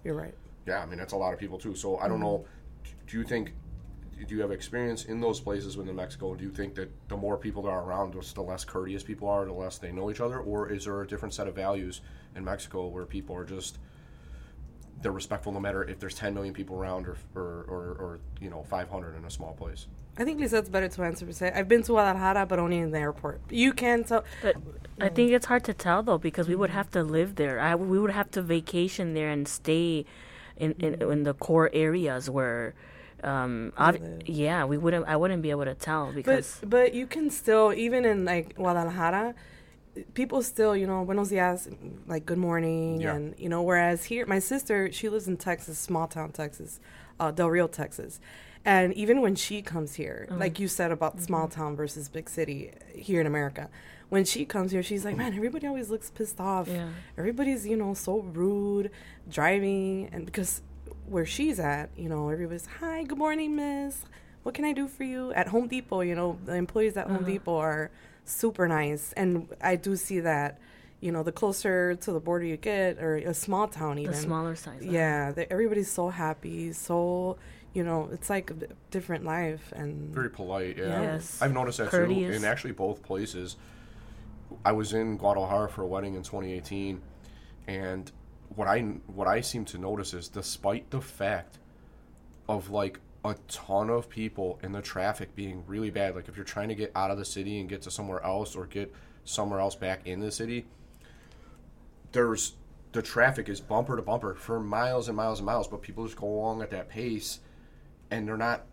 You're 0.05 0.15
right. 0.15 0.35
Yeah, 0.69 0.81
I 0.81 0.87
mean 0.87 0.99
that's 0.99 1.15
a 1.15 1.17
lot 1.17 1.33
of 1.33 1.41
people 1.41 1.59
too. 1.59 1.75
So 1.75 1.97
I 1.99 2.07
don't 2.07 2.21
know. 2.21 2.45
Do 3.09 3.19
you 3.19 3.25
think? 3.25 3.53
Do 4.25 4.37
you 4.37 4.41
have 4.43 4.53
experience 4.53 5.07
in 5.07 5.21
those 5.21 5.41
places 5.41 5.77
within 5.77 5.97
Mexico? 5.97 6.37
Do 6.37 6.45
you 6.45 6.51
think 6.51 6.77
that 6.77 6.91
the 7.09 7.17
more 7.17 7.37
people 7.37 7.63
there 7.63 7.73
are 7.73 7.83
around, 7.83 8.15
the 8.15 8.43
less 8.43 8.65
courteous 8.65 9.03
people 9.03 9.29
are, 9.29 9.45
the 9.47 9.53
less 9.53 9.79
they 9.79 9.91
know 9.91 10.11
each 10.11 10.21
other, 10.21 10.39
or 10.39 10.71
is 10.71 10.85
there 10.85 11.01
a 11.01 11.09
different 11.09 11.35
set 11.35 11.49
of 11.49 11.57
values 11.57 12.03
in 12.37 12.45
Mexico 12.45 12.87
where 12.87 13.07
people 13.07 13.37
are 13.37 13.45
just 13.45 13.79
they're 15.03 15.13
respectful 15.13 15.53
no 15.53 15.61
matter 15.61 15.83
if 15.85 15.99
there's 15.99 16.15
10 16.15 16.35
million 16.35 16.53
people 16.53 16.77
around 16.77 17.07
or 17.07 17.17
or, 17.35 17.65
or, 17.69 17.83
or 17.99 18.21
you 18.41 18.51
know 18.51 18.63
500 18.63 19.17
in 19.17 19.25
a 19.25 19.31
small 19.31 19.55
place. 19.55 19.87
I 20.19 20.25
think 20.25 20.41
Lisette's 20.41 20.69
better 20.69 20.89
to 20.89 21.03
answer. 21.03 21.25
per 21.25 21.33
se. 21.33 21.53
I've 21.55 21.69
been 21.69 21.83
to 21.85 21.93
Guadalajara, 21.93 22.45
but 22.47 22.59
only 22.59 22.79
in 22.79 22.91
the 22.91 22.99
airport. 22.99 23.41
You 23.49 23.73
can 23.73 24.05
tell. 24.05 24.25
But 24.43 24.57
I 25.01 25.09
mm. 25.09 25.15
think 25.15 25.33
it's 25.33 25.47
hard 25.47 25.65
to 25.65 25.75
tell 25.75 26.03
though 26.03 26.19
because 26.19 26.49
we 26.49 26.55
would 26.55 26.71
mm. 26.71 26.75
have 26.75 26.91
to 26.91 27.03
live 27.03 27.37
there. 27.37 27.59
I, 27.61 27.75
we 27.75 27.99
would 27.99 28.11
have 28.11 28.31
to 28.33 28.43
vacation 28.43 29.15
there 29.15 29.31
and 29.31 29.47
stay 29.49 30.05
in 30.57 30.73
in, 30.73 30.95
mm. 30.95 31.13
in 31.13 31.23
the 31.23 31.35
core 31.35 31.71
areas 31.73 32.29
where. 32.29 32.75
Um, 33.23 33.75
ob- 33.77 34.23
yeah, 34.25 34.65
we 34.65 34.79
wouldn't. 34.79 35.07
I 35.07 35.15
wouldn't 35.15 35.43
be 35.43 35.51
able 35.51 35.67
to 35.67 35.75
tell 35.75 36.07
But 36.07 36.15
because 36.15 36.59
but 36.65 36.95
you 36.95 37.07
can 37.07 37.29
still 37.29 37.71
even 37.71 38.07
in 38.07 38.25
like 38.25 38.57
Guadalajara, 38.57 39.35
people 40.15 40.43
still 40.43 40.77
you 40.77 40.87
know 40.87 41.05
buenos 41.05 41.31
dias 41.31 41.69
like 42.07 42.27
good 42.27 42.39
morning 42.39 43.01
Yeah. 43.01 43.15
and 43.15 43.35
you 43.39 43.49
know 43.49 43.63
whereas 43.63 44.05
here 44.05 44.27
my 44.27 44.39
sister 44.39 44.91
she 44.93 45.09
lives 45.09 45.29
in 45.29 45.37
Texas 45.37 45.79
small 45.79 46.07
town 46.07 46.33
Texas, 46.33 46.81
uh, 47.19 47.31
Del 47.31 47.51
Rio 47.51 47.67
Texas, 47.67 48.21
and 48.65 48.93
even 48.95 49.21
when 49.21 49.35
she 49.35 49.63
comes 49.63 49.95
here 49.95 50.27
mm-hmm. 50.29 50.41
like 50.41 50.59
you 50.59 50.69
said 50.69 50.91
about 50.93 51.21
small 51.21 51.47
mm-hmm. 51.47 51.61
town 51.61 51.77
versus 51.77 52.09
big 52.09 52.29
city 52.29 52.73
here 52.95 53.21
in 53.21 53.27
America. 53.27 53.69
When 54.09 54.25
she 54.25 54.45
comes 54.45 54.73
here, 54.73 54.83
she's 54.83 55.05
like, 55.05 55.17
"Man, 55.17 55.35
everybody 55.35 55.69
always 55.69 55.89
looks 55.89 56.11
pissed 56.11 56.41
off. 56.41 56.67
Yeah. 56.67 56.89
Everybody's, 57.17 57.65
you 57.65 57.77
know, 57.77 57.95
so 57.95 58.19
rude 58.19 58.91
driving." 59.31 60.09
And 60.11 60.27
because 60.27 60.63
where 61.07 61.25
she's 61.25 61.61
at, 61.61 61.91
you 61.97 62.09
know, 62.09 62.29
everybody's, 62.29 62.67
"Hi, 62.81 63.05
good 63.05 63.19
morning, 63.19 63.55
miss. 63.55 64.05
What 64.43 64.57
can 64.57 64.65
I 64.65 64.73
do 64.73 64.89
for 64.89 65.05
you?" 65.05 65.33
At 65.35 65.47
Home 65.47 65.69
Depot, 65.69 66.01
you 66.01 66.17
know, 66.17 66.41
the 66.45 66.57
employees 66.57 66.97
at 66.97 67.07
Home 67.07 67.19
uh-huh. 67.19 67.27
Depot 67.27 67.57
are 67.57 67.93
super 68.25 68.69
nice, 68.69 69.13
and 69.15 69.49
I 69.61 69.77
do 69.77 69.97
see 69.97 70.21
that. 70.21 70.59
You 71.01 71.13
know, 71.13 71.23
the 71.23 71.33
closer 71.33 71.95
to 71.95 72.13
the 72.13 72.21
border 72.21 72.45
you 72.45 72.59
get, 72.59 72.99
or 72.99 73.17
a 73.17 73.33
small 73.33 73.69
town, 73.69 73.99
even 73.99 74.13
the 74.13 74.19
smaller 74.19 74.55
size. 74.55 74.83
uh, 74.83 74.91
yeah, 74.91 75.33
they, 75.33 75.47
everybody's 75.51 75.91
so 75.91 76.11
happy, 76.11 76.75
so 76.75 77.39
you 77.73 77.85
know, 77.85 78.09
it's 78.13 78.29
like 78.29 78.51
a 78.51 78.55
different 78.91 79.25
life, 79.25 79.73
and 79.75 80.15
Very 80.15 80.29
polite. 80.29 80.77
Yeah. 80.77 81.01
Yes. 81.01 81.41
I've 81.41 81.53
noticed 81.53 81.79
that 81.79 81.89
Courteous. 81.89 82.33
too. 82.33 82.37
In 82.37 82.45
actually 82.45 82.73
both 82.73 83.03
places. 83.03 83.57
I 84.65 84.73
was 84.73 84.93
in 84.93 85.17
Guadalajara 85.17 85.71
for 85.71 85.83
a 85.83 85.87
wedding 85.87 86.17
in 86.17 86.23
2018, 86.23 87.01
and 87.69 88.11
what 88.57 88.67
I 88.67 88.81
what 89.07 89.29
I 89.29 89.41
seem 89.41 89.65
to 89.67 89.79
notice 89.79 90.13
is, 90.13 90.29
despite 90.29 90.91
the 90.91 91.01
fact 91.01 91.59
of 92.49 92.71
like 92.71 92.99
a 93.25 93.35
ton 93.49 93.91
of 93.91 94.09
people 94.09 94.59
and 94.63 94.75
the 94.75 94.81
traffic 94.81 95.35
being 95.35 95.63
really 95.67 95.91
bad, 95.91 96.15
like 96.15 96.29
if 96.29 96.37
you're 96.37 96.45
trying 96.45 96.69
to 96.69 96.75
get 96.75 96.91
out 96.95 97.11
of 97.11 97.19
the 97.19 97.25
city 97.25 97.61
and 97.61 97.69
get 97.69 97.83
to 97.83 97.91
somewhere 97.91 98.23
else 98.25 98.57
or 98.57 98.67
get 98.67 98.95
somewhere 99.25 99.61
else 99.61 99.75
back 99.75 100.07
in 100.07 100.21
the 100.21 100.31
city, 100.31 100.67
there's 102.13 102.55
the 102.93 103.03
traffic 103.03 103.49
is 103.49 103.61
bumper 103.61 103.97
to 103.97 104.03
bumper 104.03 104.35
for 104.35 104.59
miles 104.59 105.09
and 105.09 105.17
miles 105.17 105.39
and 105.39 105.47
miles, 105.47 105.69
but 105.69 105.83
people 105.83 106.05
just 106.05 106.17
go 106.17 106.27
along 106.27 106.63
at 106.63 106.71
that 106.71 106.89
pace, 106.89 107.41
and 108.11 108.27
they're 108.27 108.37
not 108.37 108.65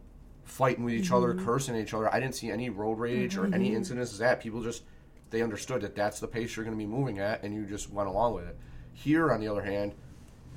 fighting 0.44 0.84
with 0.84 0.94
each 0.94 1.12
other, 1.12 1.34
mm-hmm. 1.34 1.46
cursing 1.46 1.76
each 1.76 1.94
other. 1.94 2.12
I 2.14 2.20
didn't 2.20 2.36
see 2.36 2.50
any 2.50 2.70
road 2.70 3.00
rage 3.00 3.38
or 3.38 3.46
any 3.46 3.68
mm-hmm. 3.68 3.78
incidents 3.78 4.14
of 4.14 4.20
that. 4.20 4.40
People 4.40 4.64
just 4.64 4.84
they 5.30 5.42
understood 5.42 5.82
that 5.82 5.94
that's 5.94 6.20
the 6.20 6.28
pace 6.28 6.56
you're 6.56 6.64
going 6.64 6.78
to 6.78 6.84
be 6.84 6.90
moving 6.90 7.20
at, 7.20 7.44
and 7.44 7.54
you 7.54 7.66
just 7.66 7.92
went 7.92 8.08
along 8.08 8.34
with 8.34 8.48
it. 8.48 8.58
Here, 8.94 9.32
on 9.32 9.40
the 9.40 9.48
other 9.48 9.62
hand, 9.62 9.94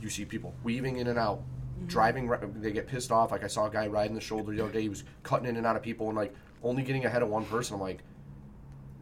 you 0.01 0.09
see 0.09 0.25
people 0.25 0.55
weaving 0.63 0.97
in 0.97 1.09
and 1.09 1.19
out, 1.19 1.43
driving. 1.87 2.31
They 2.57 2.73
get 2.73 2.87
pissed 2.87 3.13
off. 3.13 3.31
Like 3.31 3.45
I 3.45 3.49
saw 3.49 3.67
a 3.67 3.71
guy 3.71 3.87
riding 3.87 4.15
the 4.15 4.21
shoulder 4.21 4.53
the 4.53 4.63
other 4.63 4.73
day. 4.73 4.83
He 4.83 4.89
was 4.89 5.05
cutting 5.23 5.49
in 5.49 5.57
and 5.57 5.67
out 5.67 5.77
of 5.77 5.83
people 5.83 6.09
and 6.09 6.17
like 6.17 6.35
only 6.63 6.83
getting 6.83 7.05
ahead 7.05 7.23
of 7.23 7.29
one 7.29 7.45
person. 7.45 7.75
I'm 7.75 7.81
like, 7.81 8.03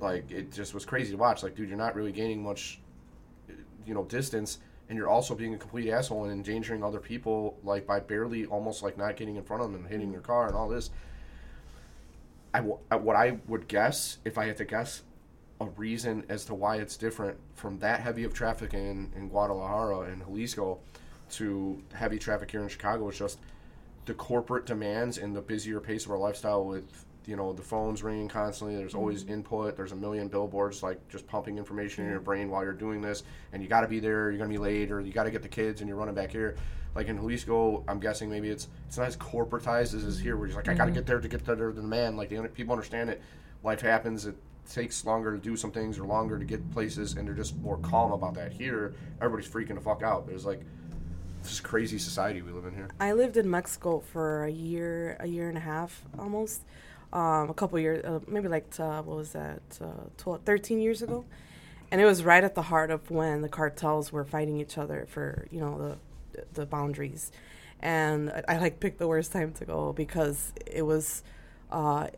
like 0.00 0.30
it 0.30 0.52
just 0.52 0.74
was 0.74 0.84
crazy 0.84 1.12
to 1.12 1.16
watch. 1.16 1.42
Like, 1.42 1.54
dude, 1.54 1.68
you're 1.68 1.78
not 1.78 1.94
really 1.94 2.12
gaining 2.12 2.42
much, 2.42 2.80
you 3.86 3.94
know, 3.94 4.04
distance, 4.04 4.58
and 4.88 4.96
you're 4.96 5.08
also 5.08 5.34
being 5.34 5.54
a 5.54 5.58
complete 5.58 5.90
asshole 5.90 6.24
and 6.24 6.32
endangering 6.32 6.82
other 6.82 7.00
people, 7.00 7.58
like 7.64 7.86
by 7.86 8.00
barely 8.00 8.46
almost 8.46 8.82
like 8.82 8.96
not 8.96 9.16
getting 9.16 9.36
in 9.36 9.42
front 9.42 9.62
of 9.62 9.72
them 9.72 9.82
and 9.82 9.90
hitting 9.90 10.12
their 10.12 10.20
car 10.20 10.46
and 10.46 10.56
all 10.56 10.68
this. 10.68 10.90
I, 12.54 12.60
w- 12.60 12.78
what 12.90 13.14
I 13.14 13.38
would 13.46 13.68
guess, 13.68 14.18
if 14.24 14.38
I 14.38 14.46
had 14.46 14.56
to 14.56 14.64
guess, 14.64 15.02
a 15.60 15.66
reason 15.66 16.24
as 16.28 16.44
to 16.46 16.54
why 16.54 16.76
it's 16.76 16.96
different 16.96 17.36
from 17.54 17.78
that 17.80 18.00
heavy 18.00 18.24
of 18.24 18.32
traffic 18.32 18.72
in, 18.72 19.10
in 19.16 19.28
Guadalajara 19.28 20.10
and 20.10 20.22
Jalisco 20.24 20.78
to 21.32 21.82
heavy 21.92 22.18
traffic 22.18 22.50
here 22.50 22.62
in 22.62 22.68
Chicago 22.68 23.08
is 23.08 23.18
just 23.18 23.38
the 24.08 24.14
corporate 24.14 24.64
demands 24.64 25.18
and 25.18 25.36
the 25.36 25.40
busier 25.40 25.80
pace 25.80 26.06
of 26.06 26.10
our 26.10 26.18
lifestyle 26.18 26.64
with 26.64 27.04
you 27.26 27.36
know 27.36 27.52
the 27.52 27.62
phones 27.62 28.02
ringing 28.02 28.26
constantly. 28.26 28.74
There's 28.74 28.92
mm-hmm. 28.92 29.00
always 29.00 29.24
input. 29.24 29.76
There's 29.76 29.92
a 29.92 29.96
million 29.96 30.28
billboards 30.28 30.82
like 30.82 31.06
just 31.08 31.26
pumping 31.26 31.58
information 31.58 32.04
in 32.04 32.10
your 32.10 32.18
mm-hmm. 32.18 32.24
brain 32.24 32.50
while 32.50 32.64
you're 32.64 32.72
doing 32.72 33.02
this 33.02 33.22
and 33.52 33.62
you 33.62 33.68
got 33.68 33.82
to 33.82 33.86
be 33.86 34.00
there 34.00 34.30
you're 34.30 34.38
going 34.38 34.50
to 34.50 34.58
be 34.58 34.62
late 34.62 34.90
or 34.90 35.00
you 35.00 35.12
got 35.12 35.24
to 35.24 35.30
get 35.30 35.42
the 35.42 35.48
kids 35.48 35.82
and 35.82 35.88
you're 35.88 35.98
running 35.98 36.14
back 36.14 36.32
here. 36.32 36.56
Like 36.94 37.08
in 37.08 37.18
Jalisco 37.18 37.84
I'm 37.86 38.00
guessing 38.00 38.30
maybe 38.30 38.48
it's 38.48 38.68
it's 38.86 38.96
not 38.96 39.06
as 39.06 39.16
corporatized 39.18 39.94
as 39.94 40.04
is 40.04 40.18
here 40.18 40.38
where 40.38 40.48
you're 40.48 40.56
just 40.56 40.66
like 40.66 40.74
I 40.74 40.78
got 40.78 40.86
to 40.86 40.90
mm-hmm. 40.90 41.00
get 41.00 41.06
there 41.06 41.20
to 41.20 41.28
get 41.28 41.44
there 41.44 41.56
to 41.68 41.72
the 41.72 41.82
man. 41.82 42.16
Like 42.16 42.30
the 42.30 42.42
people 42.48 42.72
understand 42.72 43.10
it. 43.10 43.20
Life 43.62 43.82
happens. 43.82 44.24
It 44.24 44.36
takes 44.70 45.04
longer 45.04 45.32
to 45.32 45.38
do 45.38 45.54
some 45.54 45.70
things 45.70 45.98
or 45.98 46.04
longer 46.04 46.38
to 46.38 46.44
get 46.46 46.70
places 46.70 47.14
and 47.16 47.28
they're 47.28 47.34
just 47.34 47.58
more 47.58 47.76
calm 47.78 48.12
about 48.12 48.32
that. 48.34 48.52
Here 48.52 48.94
everybody's 49.20 49.50
freaking 49.50 49.74
the 49.74 49.82
fuck 49.82 50.02
out. 50.02 50.26
There's 50.26 50.46
like 50.46 50.62
this 51.48 51.60
crazy 51.60 51.98
society 51.98 52.42
we 52.42 52.52
live 52.52 52.64
in 52.64 52.74
here. 52.74 52.88
I 53.00 53.12
lived 53.12 53.36
in 53.36 53.50
Mexico 53.50 54.00
for 54.00 54.44
a 54.44 54.50
year, 54.50 55.16
a 55.20 55.26
year 55.26 55.48
and 55.48 55.56
a 55.56 55.60
half 55.60 56.02
almost, 56.18 56.62
um, 57.12 57.50
a 57.50 57.54
couple 57.54 57.78
years, 57.78 58.04
uh, 58.04 58.20
maybe 58.26 58.48
like 58.48 58.66
uh, 58.78 59.02
what 59.02 59.16
was 59.16 59.32
that, 59.32 59.62
uh, 59.80 60.08
12, 60.18 60.42
13 60.44 60.80
years 60.80 61.02
ago, 61.02 61.24
and 61.90 62.00
it 62.00 62.04
was 62.04 62.22
right 62.22 62.44
at 62.44 62.54
the 62.54 62.62
heart 62.62 62.90
of 62.90 63.10
when 63.10 63.40
the 63.40 63.48
cartels 63.48 64.12
were 64.12 64.24
fighting 64.24 64.60
each 64.60 64.76
other 64.76 65.06
for 65.08 65.46
you 65.50 65.60
know 65.60 65.78
the 65.78 66.44
the 66.52 66.66
boundaries, 66.66 67.32
and 67.80 68.30
I, 68.30 68.42
I 68.48 68.58
like 68.58 68.78
picked 68.78 68.98
the 68.98 69.08
worst 69.08 69.32
time 69.32 69.52
to 69.54 69.64
go 69.64 69.92
because 69.92 70.52
it 70.66 70.82
was. 70.82 71.22
Uh, 71.70 72.08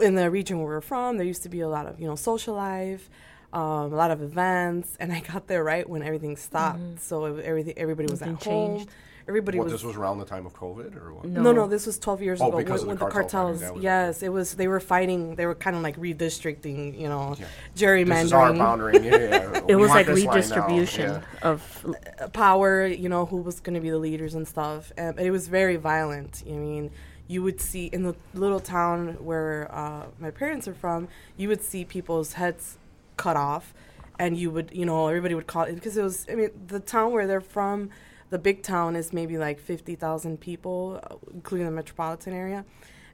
in 0.00 0.14
the 0.14 0.30
region 0.30 0.58
where 0.58 0.66
we're 0.66 0.80
from, 0.80 1.18
there 1.18 1.26
used 1.26 1.42
to 1.42 1.50
be 1.50 1.60
a 1.60 1.68
lot 1.68 1.86
of 1.86 2.00
you 2.00 2.06
know 2.06 2.14
social 2.14 2.54
life, 2.54 3.10
um, 3.54 3.92
a 3.92 3.96
lot 3.96 4.10
of 4.10 4.20
events, 4.20 4.96
and 5.00 5.12
I 5.12 5.20
got 5.20 5.46
there 5.46 5.62
right 5.64 5.88
when 5.88 6.02
everything 6.02 6.36
stopped. 6.36 7.00
So 7.00 7.24
everything 7.36 7.74
everybody 7.78 8.08
was 8.10 8.20
Everything 8.20 8.36
at 8.36 8.44
home. 8.44 8.76
changed. 8.78 8.90
Everybody 9.26 9.56
what 9.56 9.64
was, 9.64 9.72
this 9.72 9.82
was 9.82 9.96
around 9.96 10.18
the 10.18 10.26
time 10.26 10.44
of 10.44 10.52
COVID 10.52 11.00
or 11.02 11.14
what? 11.14 11.24
No. 11.24 11.40
no, 11.40 11.52
no. 11.52 11.66
This 11.66 11.86
was 11.86 11.98
12 11.98 12.20
years 12.20 12.40
Oh, 12.42 12.48
ago 12.48 12.58
because 12.58 12.84
when, 12.84 12.92
of 12.92 12.98
the 12.98 13.04
when 13.06 13.08
the 13.08 13.14
cartel 13.14 13.46
fighting, 13.54 13.58
cartels. 13.58 13.60
that 13.60 13.74
was 13.74 13.80
it. 13.80 13.84
yes, 13.84 14.22
it 14.22 14.28
was. 14.28 14.54
They 14.54 14.68
were 14.68 14.80
fighting. 14.80 15.36
They 15.36 15.46
were 15.46 15.54
kind 15.54 15.76
of 15.76 15.82
like 15.82 15.96
redistricting. 15.98 16.98
You 17.00 17.08
know, 17.08 17.34
Yeah. 17.38 17.46
gerrymandering. 17.74 18.06
This 18.16 18.24
is 18.24 18.32
our 18.34 18.52
boundary. 18.52 18.98
Yeah, 18.98 19.16
yeah. 19.16 19.60
It 19.68 19.76
We 19.76 19.76
was 19.76 19.88
like 19.90 20.06
this 20.06 20.18
line 20.18 20.26
now. 20.26 20.32
redistribution 20.34 21.10
Yeah. 21.12 21.22
of 21.50 21.86
uh, 22.20 22.28
power, 22.28 22.86
you 22.86 23.08
know, 23.08 23.24
who 23.24 23.38
was 23.38 23.60
going 23.60 23.74
to 23.74 23.80
be 23.80 23.88
the 23.88 23.98
leaders 23.98 24.34
and 24.34 24.46
stuff. 24.46 24.92
And 24.98 25.18
it 25.18 25.30
was 25.30 25.48
very 25.48 25.76
violent. 25.76 26.42
I 26.46 26.50
mean, 26.52 26.90
you 27.26 27.42
would 27.42 27.62
see 27.62 27.86
in 27.86 28.02
the 28.02 28.14
little 28.34 28.60
town 28.60 29.16
where 29.24 29.68
uh, 29.72 30.04
my 30.18 30.32
parents 30.32 30.68
are 30.68 30.74
from, 30.74 31.08
you 31.38 31.48
would 31.48 31.62
see 31.62 31.82
people's 31.86 32.34
heads 32.34 32.76
cut 33.16 33.36
off. 33.36 33.74
And 34.18 34.36
you 34.36 34.50
would, 34.50 34.70
you 34.72 34.86
know, 34.86 35.08
everybody 35.08 35.34
would 35.34 35.48
call 35.48 35.64
it 35.64 35.74
because 35.74 35.96
it 35.96 36.02
was, 36.02 36.26
I 36.30 36.36
mean, 36.36 36.50
the 36.66 36.78
town 36.78 37.12
where 37.12 37.26
they're 37.26 37.40
from, 37.40 37.90
the 38.30 38.38
big 38.38 38.62
town 38.62 38.94
is 38.94 39.12
maybe 39.12 39.38
like 39.38 39.58
50,000 39.58 40.40
people, 40.40 41.00
uh, 41.10 41.16
including 41.32 41.66
the 41.66 41.72
metropolitan 41.72 42.32
area. 42.32 42.64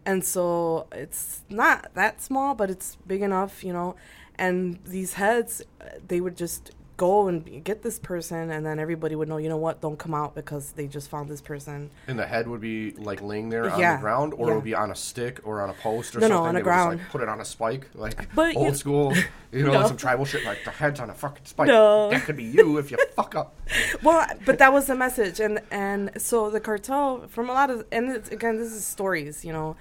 And 0.05 0.25
so 0.25 0.87
it's 0.93 1.43
not 1.49 1.95
that 1.95 2.23
small, 2.23 2.55
but 2.55 2.71
it's 2.71 2.97
big 3.07 3.23
enough, 3.23 3.65
you 3.65 3.73
know. 3.73 3.97
And 4.37 4.79
these 4.85 5.15
heads, 5.15 5.63
uh, 5.81 5.85
they 6.07 6.21
would 6.21 6.37
just 6.37 6.73
go 7.07 7.29
and 7.29 7.65
get 7.65 7.83
this 7.83 7.99
person, 7.99 8.51
and 8.51 8.65
then 8.67 8.79
everybody 8.79 9.15
would 9.15 9.29
know, 9.29 9.39
you 9.39 9.49
know 9.49 9.57
what, 9.67 9.81
don't 9.81 9.99
come 9.99 10.15
out 10.15 10.35
because 10.35 10.73
they 10.73 10.87
just 10.87 11.09
found 11.09 11.31
this 11.31 11.41
person. 11.41 11.89
And 12.07 12.19
the 12.19 12.27
head 12.27 12.47
would 12.47 12.61
be 12.61 12.91
like 13.09 13.23
laying 13.23 13.49
there 13.49 13.71
on 13.71 13.81
Yeah, 13.81 13.97
the 13.97 14.03
ground, 14.03 14.35
or 14.37 14.51
it 14.51 14.55
would 14.55 14.65
be 14.65 14.75
on 14.75 14.91
a 14.91 14.95
stick 14.95 15.41
or 15.45 15.63
on 15.63 15.71
a 15.71 15.73
post 15.75 16.15
or 16.15 16.21
No, 16.21 16.29
no, 16.29 16.35
something. 16.35 16.49
on 16.49 16.55
They 16.55 16.61
the 16.61 16.65
would 16.65 16.71
just, 16.71 16.85
ground. 16.87 16.99
like, 17.01 17.09
put 17.11 17.21
it 17.23 17.29
on 17.31 17.41
a 17.41 17.45
spike, 17.45 17.85
like 17.95 18.35
But 18.35 18.55
old 18.57 18.67
you- 18.69 18.75
school, 18.75 19.15
you 19.53 19.63
know, 19.65 19.73
No. 19.73 19.79
like 19.79 19.89
some 19.89 19.97
tribal 19.97 20.25
shit. 20.27 20.45
Like 20.45 20.63
the 20.65 20.71
head's 20.71 21.01
on 21.01 21.09
a 21.09 21.15
fucking 21.15 21.47
spike. 21.47 21.69
No. 21.69 22.11
That 22.11 22.23
could 22.25 22.37
be 22.37 22.45
you 22.45 22.77
if 22.79 22.91
you 22.91 22.99
fuck 23.17 23.35
up. 23.35 23.49
well, 24.03 24.27
but 24.45 24.59
that 24.59 24.71
was 24.73 24.87
the 24.87 24.95
message, 24.95 25.41
and 25.41 25.61
and 25.71 26.11
so 26.21 26.51
the 26.51 26.61
cartel 26.61 27.27
from 27.29 27.49
a 27.49 27.55
lot 27.55 27.71
of 27.71 27.87
and 27.91 28.11
it's, 28.11 28.29
again, 28.31 28.59
this 28.59 28.73
is 28.73 28.85
stories, 28.85 29.43
you 29.45 29.53
know, 29.55 29.77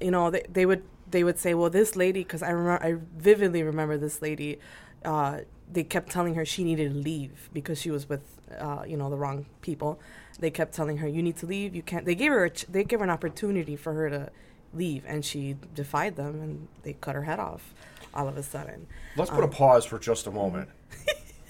you 0.00 0.10
know 0.10 0.30
they 0.30 0.42
they 0.52 0.66
would 0.66 0.82
they 1.10 1.24
would 1.24 1.38
say, 1.38 1.54
well, 1.54 1.70
this 1.70 1.96
lady, 1.96 2.22
because 2.22 2.42
I 2.42 2.50
remember 2.50 2.84
I 2.84 2.96
vividly 3.16 3.62
remember 3.62 3.96
this 3.96 4.20
lady. 4.20 4.58
Uh, 5.04 5.38
they 5.70 5.84
kept 5.84 6.10
telling 6.10 6.34
her 6.34 6.44
she 6.44 6.64
needed 6.64 6.92
to 6.92 6.98
leave 6.98 7.50
because 7.52 7.80
she 7.80 7.90
was 7.90 8.08
with 8.08 8.22
uh, 8.58 8.82
you 8.86 8.96
know 8.96 9.10
the 9.10 9.16
wrong 9.16 9.46
people. 9.60 10.00
They 10.38 10.50
kept 10.50 10.74
telling 10.74 10.98
her 10.98 11.08
you 11.08 11.22
need 11.22 11.36
to 11.38 11.46
leave. 11.46 11.74
You 11.74 11.82
can't. 11.82 12.04
They 12.04 12.14
gave 12.14 12.32
her 12.32 12.44
a 12.44 12.50
ch- 12.50 12.66
they 12.66 12.84
gave 12.84 13.00
her 13.00 13.04
an 13.04 13.10
opportunity 13.10 13.76
for 13.76 13.92
her 13.94 14.10
to 14.10 14.30
leave, 14.72 15.04
and 15.06 15.24
she 15.24 15.56
defied 15.74 16.16
them, 16.16 16.40
and 16.40 16.68
they 16.82 16.94
cut 16.94 17.14
her 17.14 17.24
head 17.24 17.38
off 17.38 17.74
all 18.14 18.28
of 18.28 18.36
a 18.36 18.42
sudden. 18.42 18.86
Let's 19.16 19.30
put 19.30 19.44
a 19.44 19.48
pause 19.48 19.84
for 19.84 19.98
just 19.98 20.26
a 20.26 20.30
moment. 20.30 20.68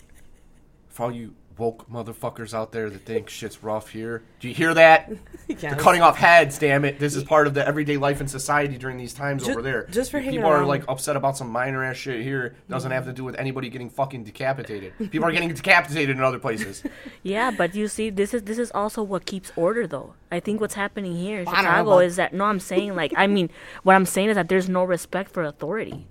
for 0.88 1.04
all 1.04 1.12
you 1.12 1.34
woke 1.58 1.90
motherfuckers 1.90 2.54
out 2.54 2.72
there 2.72 2.88
that 2.88 3.04
think 3.04 3.28
shit's 3.28 3.62
rough 3.62 3.88
here. 3.90 4.22
Do 4.40 4.48
you 4.48 4.54
hear 4.54 4.74
that? 4.74 5.10
Yes. 5.50 5.62
They're 5.62 5.76
cutting 5.76 6.02
off 6.02 6.18
heads, 6.18 6.58
damn 6.58 6.84
it. 6.84 6.98
This 6.98 7.16
is 7.16 7.24
part 7.24 7.46
of 7.46 7.54
the 7.54 7.66
everyday 7.66 7.96
life 7.96 8.20
in 8.20 8.28
society 8.28 8.76
during 8.76 8.98
these 8.98 9.14
times 9.14 9.46
Ju- 9.46 9.52
over 9.52 9.62
there. 9.62 9.86
just 9.90 10.10
for 10.10 10.18
hanging 10.18 10.40
People 10.40 10.50
are 10.50 10.58
around. 10.58 10.68
like 10.68 10.84
upset 10.88 11.16
about 11.16 11.38
some 11.38 11.48
minor 11.48 11.82
ass 11.82 11.96
shit 11.96 12.22
here. 12.22 12.54
Doesn't 12.68 12.90
have 12.90 13.06
to 13.06 13.14
do 13.14 13.24
with 13.24 13.34
anybody 13.36 13.70
getting 13.70 13.88
fucking 13.88 14.24
decapitated. 14.24 14.92
People 15.10 15.24
are 15.24 15.32
getting 15.32 15.48
decapitated 15.48 16.14
in 16.16 16.22
other 16.22 16.38
places. 16.38 16.82
Yeah, 17.22 17.50
but 17.50 17.74
you 17.74 17.88
see, 17.88 18.10
this 18.10 18.34
is 18.34 18.42
this 18.42 18.58
is 18.58 18.70
also 18.72 19.02
what 19.02 19.24
keeps 19.24 19.50
order, 19.56 19.86
though. 19.86 20.12
I 20.30 20.38
think 20.38 20.60
what's 20.60 20.74
happening 20.74 21.16
here 21.16 21.40
in 21.40 21.48
I 21.48 21.52
know 21.52 21.56
Chicago 21.62 21.90
about- 21.92 22.04
is 22.04 22.16
that 22.16 22.34
no, 22.34 22.44
I'm 22.44 22.60
saying 22.60 22.94
like 22.94 23.14
I 23.16 23.26
mean, 23.26 23.48
what 23.84 23.96
I'm 23.96 24.04
saying 24.06 24.28
is 24.28 24.34
that 24.36 24.50
there's 24.50 24.68
no 24.68 24.84
respect 24.84 25.30
for 25.30 25.42
authority, 25.44 26.06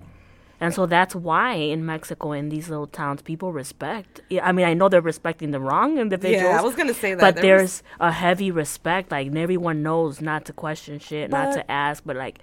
and 0.60 0.74
so 0.74 0.86
that's 0.86 1.14
why 1.14 1.52
in 1.54 1.86
Mexico 1.86 2.32
in 2.32 2.48
these 2.48 2.68
little 2.68 2.86
towns 2.86 3.22
people 3.22 3.52
respect. 3.52 4.20
I 4.42 4.52
mean, 4.52 4.66
I 4.66 4.74
know 4.74 4.88
they're 4.88 5.00
respecting 5.00 5.50
the 5.52 5.60
wrong 5.60 5.98
individuals. 5.98 6.42
Yeah, 6.42 6.58
I 6.58 6.62
was 6.62 6.74
gonna 6.74 6.94
say 6.94 7.14
that. 7.14 7.20
But 7.20 7.36
There 7.42 7.60
was- 7.62 7.82
there's 7.82 7.82
a 8.00 8.12
heavy 8.12 8.50
respect. 8.50 9.10
Like 9.10 9.34
everyone 9.34 9.82
knows 9.82 10.20
not 10.20 10.44
to 10.46 10.52
question 10.52 10.98
shit, 10.98 11.30
not 11.30 11.52
to 11.54 11.70
ask, 11.70 12.02
but 12.04 12.16
like 12.16 12.38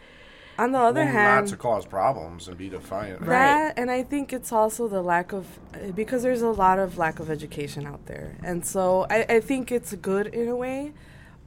on 0.58 0.71
the 0.71 0.80
other 0.80 1.01
Well, 1.04 1.12
hand, 1.12 1.45
not 1.45 1.49
to 1.49 1.58
cause 1.58 1.86
problems 1.86 2.47
and 2.47 2.58
be 2.58 2.69
defiant. 2.69 3.19
Right. 3.19 3.28
That 3.28 3.73
and 3.78 3.91
I 3.91 4.04
think 4.04 4.32
it's 4.32 4.54
also 4.54 4.88
the 4.88 5.01
lack 5.01 5.34
of 5.34 5.45
because 5.95 6.23
there's 6.23 6.41
a 6.41 6.49
lot 6.49 6.80
of 6.80 6.97
lack 6.97 7.19
of 7.19 7.30
education 7.30 7.86
out 7.86 8.06
there, 8.06 8.38
and 8.43 8.65
so 8.65 9.06
I, 9.10 9.25
I 9.28 9.39
think 9.41 9.69
it's 9.71 9.93
good 9.95 10.28
in 10.28 10.47
a 10.47 10.56
way, 10.56 10.93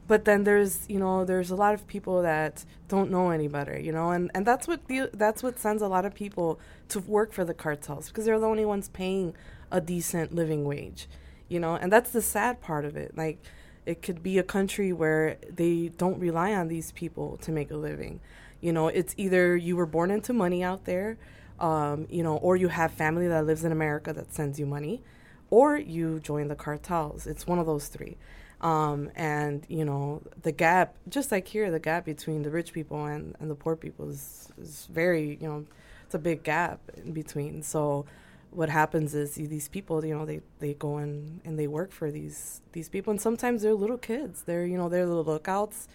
but 0.08 0.24
then 0.24 0.44
there's 0.44 0.86
you 0.88 0.98
know 0.98 1.24
there's 1.24 1.50
a 1.50 1.56
lot 1.56 1.74
of 1.74 1.86
people 1.86 2.22
that 2.22 2.64
don't 2.88 3.10
know 3.10 3.30
any 3.30 3.46
better, 3.46 3.78
you 3.78 3.92
know, 3.92 4.10
and 4.10 4.30
and 4.34 4.46
that's 4.46 4.66
what 4.66 4.88
the, 4.88 5.10
that's 5.12 5.42
what 5.42 5.58
sends 5.58 5.82
a 5.82 5.88
lot 5.88 6.04
of 6.04 6.14
people 6.14 6.58
to 6.88 6.98
work 7.00 7.32
for 7.32 7.44
the 7.44 7.54
cartels 7.54 8.08
because 8.08 8.24
they're 8.24 8.40
the 8.40 8.46
only 8.46 8.64
ones 8.64 8.88
paying 8.88 9.34
a 9.70 9.80
decent 9.80 10.34
living 10.34 10.64
wage, 10.64 11.06
you 11.48 11.60
know, 11.60 11.76
and 11.76 11.92
that's 11.92 12.10
the 12.10 12.22
sad 12.22 12.60
part 12.60 12.84
of 12.84 12.96
it. 12.96 13.16
Like 13.16 13.38
it 13.86 14.02
could 14.02 14.22
be 14.22 14.38
a 14.38 14.42
country 14.42 14.92
where 14.92 15.36
they 15.48 15.88
don't 15.96 16.18
rely 16.18 16.54
on 16.54 16.68
these 16.68 16.90
people 16.92 17.36
to 17.42 17.52
make 17.52 17.70
a 17.70 17.76
living. 17.76 18.20
You 18.60 18.72
know, 18.72 18.88
it's 18.88 19.14
either 19.16 19.56
you 19.56 19.76
were 19.76 19.86
born 19.86 20.10
into 20.10 20.32
money 20.32 20.64
out 20.64 20.84
there, 20.84 21.16
um, 21.60 22.06
you 22.10 22.22
know, 22.22 22.36
or 22.38 22.56
you 22.56 22.68
have 22.68 22.92
family 22.92 23.28
that 23.28 23.46
lives 23.46 23.64
in 23.64 23.72
America 23.72 24.12
that 24.12 24.32
sends 24.32 24.58
you 24.58 24.66
money, 24.66 25.02
or 25.50 25.76
you 25.78 26.20
join 26.20 26.48
the 26.48 26.56
cartels. 26.56 27.26
It's 27.26 27.46
one 27.46 27.58
of 27.58 27.66
those 27.66 27.88
three. 27.88 28.16
Um, 28.60 29.10
and, 29.14 29.64
you 29.68 29.84
know, 29.84 30.22
the 30.42 30.52
gap, 30.52 30.96
just 31.08 31.30
like 31.30 31.46
here, 31.46 31.70
the 31.70 31.78
gap 31.78 32.04
between 32.04 32.42
the 32.42 32.50
rich 32.50 32.72
people 32.72 33.04
and, 33.04 33.36
and 33.38 33.50
the 33.50 33.54
poor 33.54 33.76
people 33.76 34.08
is, 34.08 34.48
is 34.60 34.88
very, 34.90 35.38
you 35.40 35.48
know, 35.48 35.64
it's 36.04 36.14
a 36.14 36.18
big 36.18 36.42
gap 36.42 36.80
in 36.96 37.12
between. 37.12 37.62
So, 37.62 38.06
what 38.50 38.70
happens 38.70 39.14
is 39.14 39.34
these 39.34 39.68
people, 39.68 40.04
you 40.04 40.16
know, 40.16 40.24
they, 40.24 40.40
they 40.58 40.74
go 40.74 40.98
in 40.98 41.40
and 41.44 41.58
they 41.58 41.66
work 41.66 41.92
for 41.92 42.10
these 42.10 42.62
these 42.72 42.88
people, 42.88 43.10
and 43.10 43.20
sometimes 43.20 43.62
they're 43.62 43.74
little 43.74 43.98
kids. 43.98 44.42
They're 44.42 44.64
you 44.64 44.78
know 44.78 44.88
they're 44.88 45.06
little 45.06 45.24
lookouts. 45.24 45.88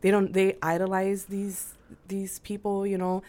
They 0.00 0.10
don't 0.10 0.32
they 0.32 0.56
idolize 0.62 1.26
these 1.26 1.74
these 2.08 2.38
people, 2.40 2.86
you 2.86 2.98
know, 2.98 3.22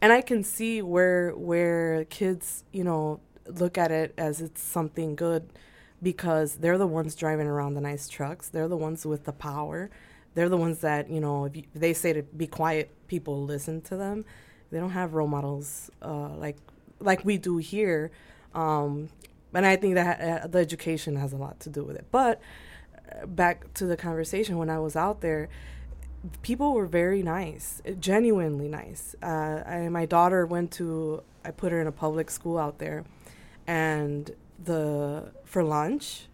and 0.00 0.12
I 0.12 0.20
can 0.20 0.42
see 0.42 0.82
where 0.82 1.30
where 1.30 2.04
kids 2.06 2.64
you 2.72 2.84
know 2.84 3.20
look 3.46 3.78
at 3.78 3.90
it 3.90 4.12
as 4.18 4.40
it's 4.40 4.60
something 4.60 5.14
good 5.14 5.48
because 6.06 6.54
they're 6.58 6.78
the 6.78 6.86
ones 6.86 7.16
driving 7.16 7.48
around 7.48 7.74
the 7.74 7.80
nice 7.80 8.08
trucks. 8.08 8.48
They're 8.48 8.68
the 8.68 8.76
ones 8.76 9.04
with 9.04 9.24
the 9.24 9.32
power. 9.32 9.90
They're 10.34 10.48
the 10.48 10.56
ones 10.56 10.78
that 10.82 11.10
you 11.10 11.20
know 11.20 11.46
if, 11.46 11.56
you, 11.56 11.64
they 11.74 11.94
say 11.94 12.12
to 12.12 12.22
be 12.22 12.46
quiet, 12.46 12.92
people 13.08 13.42
listen 13.42 13.80
to 13.82 13.96
them. 13.96 14.24
They 14.70 14.78
don't 14.78 14.90
have 14.90 15.14
role 15.14 15.26
models 15.26 15.90
uh, 16.00 16.28
like 16.28 16.58
like 17.00 17.24
we 17.24 17.38
do 17.38 17.56
here. 17.56 18.12
Um, 18.54 19.08
and 19.52 19.66
I 19.66 19.74
think 19.74 19.96
that 19.96 20.20
uh, 20.20 20.46
the 20.46 20.60
education 20.60 21.16
has 21.16 21.32
a 21.32 21.36
lot 21.36 21.58
to 21.60 21.70
do 21.70 21.82
with 21.82 21.96
it. 21.96 22.06
But 22.12 22.40
uh, 23.10 23.26
back 23.26 23.74
to 23.74 23.86
the 23.86 23.96
conversation 23.96 24.58
when 24.58 24.70
I 24.70 24.78
was 24.78 24.94
out 24.94 25.22
there, 25.22 25.48
people 26.42 26.72
were 26.72 26.86
very 26.86 27.24
nice, 27.24 27.82
genuinely 27.98 28.68
nice. 28.68 29.16
Uh, 29.20 29.64
I, 29.66 29.88
my 29.88 30.06
daughter 30.06 30.46
went 30.46 30.70
to, 30.74 31.24
I 31.44 31.50
put 31.50 31.72
her 31.72 31.80
in 31.80 31.88
a 31.88 31.92
public 31.92 32.30
school 32.30 32.58
out 32.58 32.78
there, 32.78 33.04
and 33.66 34.30
the 34.62 35.32
for 35.44 35.62
lunch, 35.62 36.26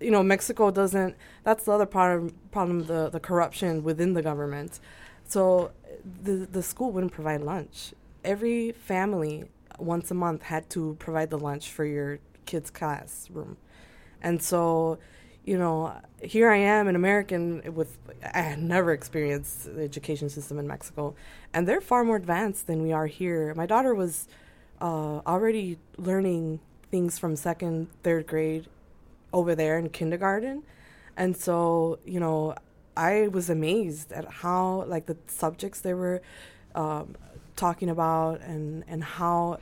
you 0.00 0.10
know, 0.10 0.22
Mexico 0.22 0.70
doesn't. 0.70 1.16
That's 1.42 1.64
the 1.64 1.72
other 1.72 1.86
part 1.86 2.18
of, 2.18 2.50
problem 2.50 2.86
the 2.86 3.08
the 3.10 3.20
corruption 3.20 3.82
within 3.82 4.14
the 4.14 4.22
government. 4.22 4.80
So 5.26 5.72
the 6.22 6.48
the 6.50 6.62
school 6.62 6.92
wouldn't 6.92 7.12
provide 7.12 7.40
lunch. 7.40 7.94
Every 8.24 8.72
family 8.72 9.44
once 9.78 10.10
a 10.10 10.14
month 10.14 10.42
had 10.42 10.70
to 10.70 10.96
provide 10.98 11.30
the 11.30 11.38
lunch 11.38 11.70
for 11.70 11.84
your 11.84 12.18
kids' 12.46 12.70
classroom, 12.70 13.56
and 14.22 14.42
so 14.42 14.98
you 15.44 15.58
know, 15.58 15.94
here 16.22 16.50
I 16.50 16.56
am, 16.56 16.88
an 16.88 16.96
American 16.96 17.74
with 17.74 17.98
I 18.32 18.40
had 18.40 18.58
never 18.58 18.92
experienced 18.92 19.74
the 19.74 19.82
education 19.82 20.30
system 20.30 20.58
in 20.58 20.66
Mexico, 20.66 21.14
and 21.52 21.68
they're 21.68 21.82
far 21.82 22.02
more 22.04 22.16
advanced 22.16 22.66
than 22.66 22.82
we 22.82 22.92
are 22.92 23.06
here. 23.06 23.54
My 23.54 23.66
daughter 23.66 23.94
was 23.94 24.26
uh, 24.80 25.20
already 25.26 25.78
learning 25.98 26.60
things 26.90 27.18
from 27.18 27.36
second, 27.36 27.88
third 28.02 28.26
grade 28.26 28.66
over 29.32 29.54
there 29.54 29.78
in 29.78 29.88
kindergarten, 29.90 30.62
and 31.16 31.36
so 31.36 31.98
you 32.04 32.20
know, 32.20 32.54
I 32.96 33.28
was 33.28 33.50
amazed 33.50 34.12
at 34.12 34.24
how 34.24 34.84
like 34.86 35.06
the 35.06 35.16
subjects 35.26 35.80
they 35.80 35.94
were 35.94 36.22
um, 36.74 37.16
talking 37.56 37.88
about 37.88 38.40
and 38.40 38.84
and 38.88 39.02
how 39.02 39.58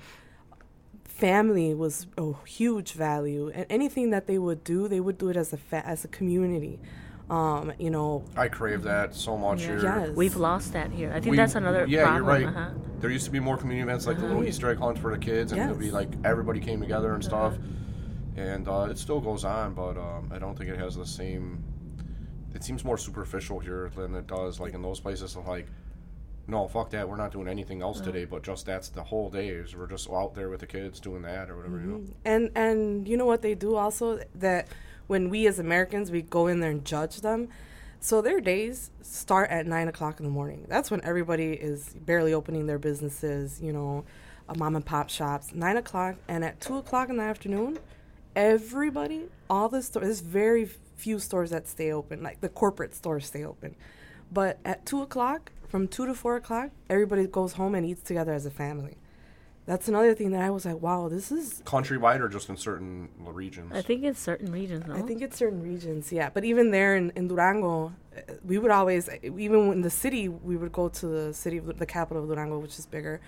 family 1.05 1.75
was 1.75 2.07
a 2.19 2.33
huge 2.47 2.93
value. 2.93 3.51
And 3.55 3.67
anything 3.71 4.11
that 4.11 4.27
they 4.27 4.39
would 4.39 4.65
do 4.65 4.89
they 4.89 5.01
would 5.01 5.19
do 5.19 5.29
it 5.29 5.37
as 5.37 5.53
a 5.53 5.57
fa- 5.57 5.87
as 5.87 6.05
a 6.05 6.09
community 6.09 6.79
um 7.31 7.73
you 7.79 7.91
know 7.91 8.25
I 8.37 8.49
crave 8.49 8.83
that 8.83 9.15
so 9.15 9.37
much 9.39 9.61
Yeah. 9.63 9.67
here. 9.69 9.83
yes 9.83 10.11
we've 10.17 10.37
lost 10.37 10.73
that 10.73 10.91
here. 10.91 11.11
I 11.11 11.21
think 11.21 11.31
We- 11.33 11.37
that's 11.37 11.55
another 11.55 11.87
Yeah, 11.87 12.05
problem. 12.05 12.17
you're 12.17 12.33
right. 12.33 12.47
Uh-huh. 12.47 12.71
There 13.01 13.11
used 13.11 13.25
to 13.25 13.31
be 13.33 13.41
more 13.41 13.57
community 13.57 13.83
events 13.83 14.07
like 14.07 14.19
the 14.19 14.27
little 14.27 14.45
Easter 14.45 14.71
egg 14.71 14.79
hunts 14.79 15.01
for 15.01 15.11
the 15.11 15.19
kids, 15.19 15.51
and 15.53 15.61
it 15.61 15.69
would 15.69 15.79
be 15.81 15.91
like 15.91 16.09
everybody 16.25 16.61
came 16.61 16.81
together 16.81 17.15
and 17.15 17.25
stuff. 17.25 17.55
Uh-huh. 17.55 18.41
And 18.41 18.67
uh, 18.69 18.87
it 18.91 18.97
still 18.99 19.21
goes 19.21 19.45
on, 19.45 19.75
but 19.75 19.97
um, 19.99 20.31
I 20.33 20.39
don't 20.39 20.57
think 20.57 20.71
it 20.71 20.79
has 20.79 20.95
the 20.97 21.05
same. 21.07 21.63
It 22.55 22.63
seems 22.65 22.85
more 22.85 22.97
superficial 22.97 23.59
here 23.59 23.91
than 23.95 24.15
it 24.15 24.27
does 24.27 24.61
like 24.61 24.73
in 24.75 24.83
those 24.83 25.01
places. 25.01 25.35
Of 25.37 25.47
like, 25.49 25.67
no, 26.47 26.69
fuck 26.69 26.91
that. 26.91 27.09
We're 27.09 27.17
not 27.17 27.33
doing 27.33 27.49
anything 27.49 27.83
else 27.83 28.01
today, 28.01 28.25
but 28.25 28.43
just 28.43 28.67
that's 28.67 28.89
the 28.89 29.03
whole 29.03 29.29
day. 29.31 29.49
Is 29.49 29.75
we're 29.77 29.87
just 29.87 30.09
out 30.11 30.35
there 30.35 30.49
with 30.49 30.61
the 30.61 30.67
kids 30.67 31.01
doing 31.01 31.23
that 31.23 31.51
or 31.51 31.57
whatever. 31.57 31.79
You 31.81 31.87
know. 31.87 32.01
and 32.25 32.51
and 32.55 33.09
you 33.09 33.17
know 33.17 33.27
what 33.27 33.43
they 33.43 33.55
do 33.55 33.75
also 33.75 34.21
that 34.37 34.69
when 35.13 35.29
we 35.29 35.47
as 35.47 35.59
americans 35.59 36.11
we 36.11 36.23
go 36.23 36.47
in 36.47 36.61
there 36.61 36.71
and 36.71 36.87
judge 36.87 37.21
them. 37.21 37.49
So 38.01 38.23
their 38.23 38.41
days 38.41 38.91
start 39.03 39.51
at 39.51 39.67
nine 39.67 39.87
o'clock 39.87 40.19
in 40.19 40.25
the 40.25 40.33
morning. 40.33 40.65
That's 40.69 40.91
when 40.91 41.05
everybody 41.05 41.53
is 41.53 41.95
barely 41.95 42.33
opening 42.33 42.67
their 42.67 42.79
businesses 42.79 43.61
you 43.61 43.75
know 43.75 44.05
uh, 44.49 44.55
mom 44.57 44.75
and 44.75 44.85
pop 44.85 45.11
shops. 45.11 45.53
Nine 45.55 45.77
o'clock 45.77 46.17
and 46.29 46.43
at 46.43 46.63
two 46.63 46.79
o'clock 46.79 47.11
in 47.11 47.19
the 47.19 47.23
afternoon 47.25 47.79
everybody 48.35 49.25
all 49.51 49.69
the 49.69 49.83
stores 49.83 50.07
there's 50.07 50.21
very 50.21 50.65
few 50.97 51.19
stores 51.19 51.51
that 51.51 51.69
stay 51.69 51.93
open 51.93 52.23
like 52.23 52.41
the 52.41 52.49
corporate 52.49 52.95
stores 52.95 53.27
stay 53.27 53.45
open. 53.45 53.77
But 54.33 54.61
at 54.65 54.87
two 54.87 55.03
o'clock 55.03 55.53
from 55.69 55.89
two 55.89 56.07
to 56.07 56.15
four 56.15 56.37
o'clock 56.37 56.71
everybody 56.89 57.27
goes 57.27 57.53
home 57.53 57.75
and 57.75 57.85
eats 57.85 58.03
together 58.03 58.33
as 58.33 58.47
a 58.47 58.51
family 58.51 58.97
that's 59.65 59.87
another 59.87 60.15
thing 60.15 60.33
that 60.33 60.43
I 60.43 60.51
was 60.51 60.65
like, 60.65 60.81
wow, 60.81 61.09
this 61.09 61.31
is. 61.31 61.63
Countrywide 61.65 62.21
or 62.21 62.29
just 62.29 62.49
in 62.49 62.57
certain 62.57 63.09
regions. 63.19 63.73
I 63.73 63.83
think 63.83 64.03
it's 64.03 64.19
certain 64.19 64.51
regions. 64.51 64.87
No? 64.87 64.95
I 64.95 65.03
think 65.03 65.23
it's 65.23 65.37
certain 65.37 65.63
regions, 65.63 66.11
yeah. 66.11 66.31
But 66.31 66.45
even 66.45 66.73
there 66.73 66.97
in, 66.97 67.13
in 67.15 67.29
Durango, 67.29 67.93
uh, 68.17 68.21
we 68.45 68.59
would 68.59 68.73
always, 68.73 69.09
even 69.23 69.73
in 69.73 69.83
the 69.83 69.91
city, 69.91 70.29
we 70.29 70.57
would 70.57 70.73
go 70.73 70.89
to 70.89 71.07
the 71.07 71.35
city, 71.35 71.59
of 71.59 71.79
the 71.79 71.87
capital 71.87 72.25
of 72.25 72.29
Durango, 72.29 72.59
which 72.59 72.79
is 72.79 72.87
bigger. 72.87 73.21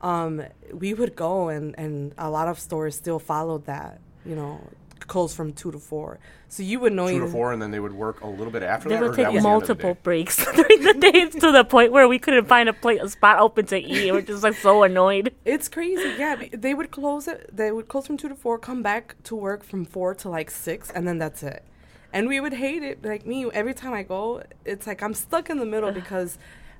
Um, 0.00 0.42
we 0.72 0.94
would 0.94 1.16
go, 1.16 1.48
and, 1.48 1.74
and 1.78 2.14
a 2.16 2.30
lot 2.30 2.48
of 2.48 2.58
stores 2.58 2.96
still 2.96 3.18
followed 3.18 3.66
that, 3.66 4.00
you 4.24 4.34
know, 4.34 4.60
close 5.04 5.34
from 5.34 5.52
two 5.52 5.70
to 5.72 5.78
four. 5.78 6.18
So 6.48 6.62
you 6.62 6.78
would 6.80 6.92
know 6.92 7.08
two 7.08 7.20
to 7.20 7.26
four, 7.28 7.52
and 7.52 7.60
then 7.60 7.70
they 7.70 7.80
would 7.80 7.92
work 7.92 8.20
a 8.22 8.26
little 8.26 8.50
bit 8.52 8.62
after 8.62 8.88
They 8.88 8.94
that. 8.96 9.02
or 9.02 9.08
would 9.08 9.16
that 9.18 9.24
take 9.24 9.32
was 9.34 9.42
the 9.42 9.48
end 9.48 9.62
of 9.62 9.68
the 9.68 9.74
multiple 9.74 9.98
breaks 10.02 10.36
during 10.54 10.82
the 10.82 10.94
day 10.94 11.28
to 11.30 11.52
the 11.52 11.64
point 11.64 11.92
where 11.92 12.06
we 12.06 12.18
couldn't 12.18 12.46
find 12.46 12.68
a 12.68 12.72
place, 12.72 13.00
a 13.02 13.08
spot 13.08 13.38
open 13.40 13.66
to 13.66 13.78
eat. 13.78 14.12
We're 14.12 14.22
just 14.22 14.42
like 14.42 14.54
so 14.54 14.82
annoyed. 14.84 15.34
It's 15.44 15.68
crazy, 15.68 16.14
yeah. 16.18 16.36
They 16.52 16.74
would 16.74 16.90
close 16.90 17.26
it. 17.28 17.50
They 17.56 17.72
would 17.72 17.88
close 17.88 18.06
from 18.06 18.16
two 18.16 18.28
to 18.28 18.34
four, 18.34 18.58
come 18.58 18.82
back 18.82 19.16
to 19.24 19.34
work 19.34 19.64
from 19.64 19.84
four 19.84 20.14
to 20.16 20.28
like 20.28 20.50
six, 20.50 20.90
and 20.90 21.06
then 21.08 21.18
that's 21.18 21.42
it. 21.42 21.64
And 22.12 22.28
we 22.28 22.38
would 22.40 22.52
hate 22.54 22.82
it. 22.84 23.04
Like 23.04 23.26
me, 23.26 23.46
every 23.52 23.74
time 23.74 23.92
I 23.92 24.04
go, 24.04 24.42
it's 24.64 24.86
like 24.86 25.02
I'm 25.02 25.14
stuck 25.14 25.50
in 25.50 25.58
the 25.58 25.66
middle 25.66 25.90
because 25.90 26.38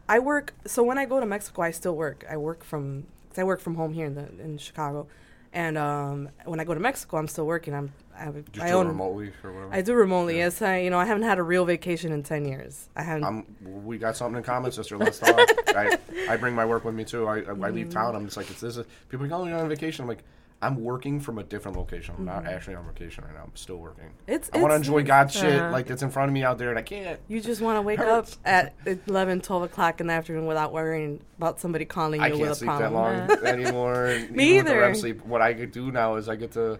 I 0.08 0.20
work. 0.20 0.54
So 0.66 0.82
when 0.84 0.96
I 0.98 1.06
go 1.06 1.18
to 1.18 1.26
Mexico, 1.26 1.62
I 1.62 1.72
still 1.72 1.96
work. 1.96 2.24
I 2.30 2.36
work 2.36 2.62
from. 2.62 3.04
'cause 3.30 3.40
I 3.40 3.44
work 3.44 3.58
from 3.60 3.74
home 3.74 3.92
here 3.94 4.06
in 4.06 4.14
the 4.14 4.28
in 4.40 4.58
Chicago, 4.58 5.08
and 5.52 5.76
um, 5.76 6.28
when 6.44 6.60
I 6.60 6.64
go 6.64 6.72
to 6.72 6.78
Mexico, 6.78 7.16
I'm 7.16 7.26
still 7.26 7.46
working. 7.46 7.74
I'm. 7.74 7.92
I, 8.18 8.30
Just 8.52 8.64
I 8.64 8.68
do 8.70 8.74
own. 8.76 8.88
remotely 8.88 9.32
or 9.42 9.52
whatever. 9.52 9.74
I 9.74 9.82
do 9.82 9.94
remotely. 9.94 10.38
Yeah. 10.38 10.44
Yes, 10.44 10.62
I. 10.62 10.78
You 10.78 10.90
know, 10.90 10.98
I 10.98 11.04
haven't 11.04 11.24
had 11.24 11.38
a 11.38 11.42
real 11.42 11.64
vacation 11.64 12.12
in 12.12 12.22
ten 12.22 12.44
years. 12.44 12.88
I 12.96 13.02
haven't. 13.02 13.24
I'm, 13.24 13.84
we 13.84 13.98
got 13.98 14.16
something 14.16 14.36
in 14.38 14.42
common, 14.44 14.70
sister. 14.72 14.96
Let's 14.96 15.18
talk. 15.18 15.36
I, 15.76 15.98
I 16.28 16.36
bring 16.36 16.54
my 16.54 16.64
work 16.64 16.84
with 16.84 16.94
me 16.94 17.04
too. 17.04 17.26
I, 17.26 17.38
I, 17.40 17.50
I 17.50 17.70
leave 17.70 17.90
town. 17.90 18.14
I'm 18.14 18.24
just 18.24 18.36
like, 18.36 18.50
it's 18.50 18.60
this. 18.60 18.76
Is, 18.76 18.86
people 19.08 19.26
go, 19.26 19.36
oh, 19.38 19.44
you're 19.46 19.58
on 19.58 19.68
vacation. 19.68 20.02
I'm 20.04 20.08
like, 20.08 20.22
I'm 20.62 20.82
working 20.82 21.20
from 21.20 21.38
a 21.38 21.42
different 21.42 21.76
location. 21.76 22.14
I'm 22.16 22.24
not 22.24 22.46
actually 22.46 22.76
on 22.76 22.86
vacation 22.86 23.24
right 23.24 23.34
now. 23.34 23.42
I'm 23.42 23.56
still 23.56 23.76
working. 23.76 24.04
Mm-hmm. 24.04 24.32
It's- 24.32 24.50
I 24.54 24.58
want 24.58 24.70
to 24.70 24.76
enjoy. 24.76 25.02
God's 25.02 25.34
shit 25.34 25.60
Uh-huh. 25.60 25.72
like 25.72 25.86
that's 25.88 26.02
in 26.02 26.10
front 26.10 26.28
of 26.30 26.32
me 26.32 26.42
out 26.44 26.56
there, 26.58 26.70
and 26.70 26.78
I 26.78 26.82
can't. 26.82 27.18
You 27.28 27.40
just 27.40 27.60
want 27.60 27.76
to 27.76 27.82
wake 27.82 27.98
up 27.98 28.28
at 28.44 28.74
11, 29.08 29.40
12 29.42 29.62
o'clock 29.64 30.00
in 30.00 30.06
the 30.06 30.12
afternoon 30.14 30.46
without 30.46 30.72
worrying 30.72 31.20
about 31.36 31.58
somebody 31.60 31.84
calling 31.84 32.20
you 32.20 32.26
I 32.26 32.30
can't 32.30 32.42
a 32.44 32.54
sleep 32.54 32.70
that 32.70 32.92
long 32.92 33.30
anymore. 33.44 34.06
Me 34.30 34.56
with 34.58 34.68
either. 34.68 34.78
REM 34.80 34.94
sleep. 34.94 35.26
What 35.26 35.42
I 35.42 35.52
could 35.54 35.72
do 35.72 35.90
now 35.90 36.14
is 36.16 36.28
I 36.28 36.36
get 36.36 36.52
to, 36.52 36.78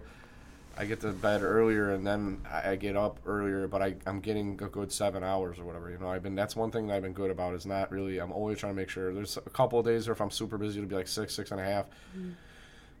I 0.77 0.85
get 0.85 0.99
to 1.01 1.11
bed 1.11 1.41
earlier 1.41 1.91
and 1.91 2.05
then 2.05 2.41
I 2.51 2.75
get 2.75 2.97
up 2.97 3.19
earlier, 3.25 3.67
but 3.67 3.81
I 3.81 3.95
I'm 4.05 4.19
getting 4.19 4.59
a 4.61 4.67
good 4.67 4.91
seven 4.91 5.23
hours 5.23 5.57
or 5.57 5.63
whatever. 5.63 5.89
You 5.89 5.97
know, 5.97 6.09
I've 6.09 6.23
been 6.23 6.35
that's 6.35 6.55
one 6.55 6.71
thing 6.71 6.87
that 6.87 6.95
I've 6.95 7.03
been 7.03 7.13
good 7.13 7.31
about 7.31 7.53
is 7.53 7.65
not 7.65 7.91
really. 7.91 8.19
I'm 8.19 8.31
always 8.31 8.57
trying 8.59 8.73
to 8.73 8.77
make 8.77 8.89
sure. 8.89 9.13
There's 9.13 9.37
a 9.37 9.41
couple 9.41 9.79
of 9.79 9.85
days 9.85 10.07
where 10.07 10.13
if 10.13 10.21
I'm 10.21 10.31
super 10.31 10.57
busy, 10.57 10.79
it'll 10.79 10.89
be 10.89 10.95
like 10.95 11.07
six, 11.07 11.33
six 11.33 11.51
and 11.51 11.59
a 11.59 11.63
half. 11.63 11.85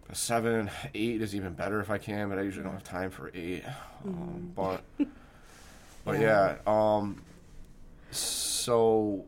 But 0.07 0.17
Seven, 0.17 0.69
eight 0.93 1.21
is 1.21 1.35
even 1.35 1.53
better 1.53 1.79
if 1.79 1.89
I 1.89 1.97
can, 1.97 2.29
but 2.29 2.37
I 2.37 2.43
usually 2.43 2.63
don't 2.63 2.73
have 2.73 2.83
time 2.83 3.09
for 3.09 3.31
8 3.33 3.63
Um, 4.05 4.51
but, 4.55 4.81
but 6.05 6.19
yeah. 6.19 6.57
Um, 6.67 7.23
so 8.11 9.25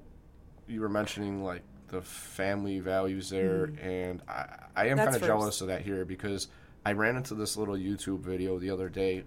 you 0.68 0.82
were 0.82 0.90
mentioning 0.90 1.44
like 1.44 1.64
the 1.88 2.02
family 2.02 2.80
values 2.80 3.30
there, 3.30 3.72
and 3.82 4.22
I, 4.28 4.46
I 4.76 4.88
am 4.90 4.98
kind 4.98 5.16
of 5.16 5.22
jealous 5.22 5.62
of 5.62 5.68
that 5.68 5.82
here 5.82 6.06
because 6.06 6.48
I 6.88 6.94
ran 6.94 7.18
into 7.18 7.36
this 7.36 7.58
little 7.58 7.76
YouTube 7.76 8.22
video 8.22 8.60
the 8.60 8.70
other 8.70 8.88
day, 8.88 9.26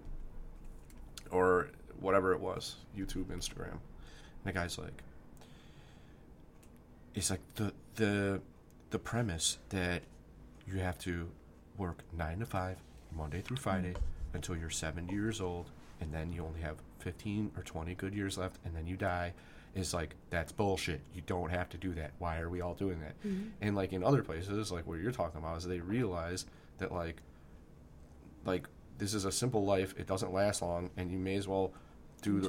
or 1.31 1.69
whatever 2.01 2.33
it 2.33 2.41
was, 2.41 2.77
YouTube, 2.97 3.27
Instagram, 3.27 3.73
and 3.73 4.45
the 4.45 4.53
guy's 4.53 4.79
like, 4.79 5.03
it's 7.15 7.29
like 7.29 7.43
the 7.57 7.75
the 7.97 8.41
the 8.89 8.99
premise 8.99 9.59
that 9.69 10.01
you 10.67 10.79
have 10.79 10.99
to 11.01 11.29
work 11.77 11.99
nine 12.17 12.39
to 12.39 12.47
five, 12.47 12.79
Monday 13.15 13.43
through 13.43 13.59
Friday, 13.59 13.91
mm-hmm. 13.91 14.37
until 14.37 14.57
you're 14.57 14.71
70 14.71 15.13
years 15.13 15.39
old, 15.39 15.71
and 16.01 16.15
then 16.15 16.33
you 16.33 16.43
only 16.43 16.63
have 16.63 16.79
15 17.01 17.51
or 17.59 17.63
20 17.63 17.95
good 17.95 18.15
years 18.15 18.39
left, 18.39 18.57
and 18.65 18.75
then 18.75 18.87
you 18.87 18.97
die. 18.97 19.35
Is 19.75 19.93
like 19.93 20.15
that's 20.31 20.51
bullshit. 20.51 21.03
You 21.15 21.21
don't 21.27 21.51
have 21.51 21.69
to 21.69 21.77
do 21.77 21.93
that. 21.93 22.13
Why 22.21 22.41
are 22.41 22.49
we 22.49 22.63
all 22.63 22.75
doing 22.75 23.01
that? 23.01 23.23
Mm-hmm. 23.23 23.49
And 23.61 23.77
like 23.77 23.93
in 23.93 24.03
other 24.03 24.23
places, 24.23 24.73
like 24.73 24.87
what 24.87 24.99
you're 24.99 25.13
talking 25.13 25.39
about, 25.39 25.59
is 25.59 25.67
they 25.67 25.81
realize 25.81 26.47
that 26.79 26.91
like 26.91 27.21
like 28.45 28.67
this 28.99 29.15
is 29.15 29.25
a 29.25 29.33
simple 29.33 29.65
life. 29.65 29.95
It 29.99 30.07
doesn't 30.07 30.33
last 30.33 30.63
long, 30.63 30.91
and 30.97 31.11
you 31.11 31.19
may 31.19 31.37
as 31.37 31.49
well 31.49 31.73
do 32.23 32.41
the, 32.41 32.49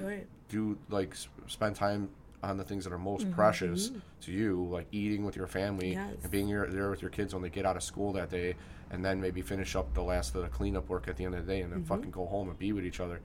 do 0.50 0.78
like 0.90 1.16
spend 1.48 1.76
time 1.76 2.10
on 2.44 2.58
the 2.58 2.64
things 2.64 2.84
that 2.84 2.92
are 2.92 2.98
most 2.98 3.30
precious 3.32 3.92
to 4.22 4.32
you, 4.32 4.68
like 4.72 4.88
eating 4.92 5.24
with 5.24 5.36
your 5.36 5.46
family 5.48 5.94
Yes. 5.94 6.16
and 6.24 6.32
being 6.32 6.48
here, 6.48 6.66
there 6.68 6.90
with 6.90 7.02
your 7.02 7.12
kids 7.12 7.34
when 7.34 7.44
they 7.44 7.50
get 7.50 7.66
out 7.66 7.78
of 7.78 7.84
school 7.84 8.12
that 8.14 8.30
day, 8.32 8.56
and 8.90 9.06
then 9.06 9.22
maybe 9.22 9.42
finish 9.42 9.76
up 9.76 9.94
the 9.94 10.02
last 10.02 10.34
of 10.36 10.42
the 10.42 10.48
cleanup 10.50 10.90
work 10.90 11.08
at 11.08 11.18
the 11.18 11.24
end 11.26 11.36
of 11.36 11.46
the 11.46 11.54
day, 11.54 11.62
and 11.62 11.72
then 11.72 11.84
fucking 11.84 12.10
go 12.12 12.26
home 12.26 12.50
and 12.50 12.58
be 12.58 12.74
with 12.74 12.84
each 12.86 13.00
other. 13.00 13.20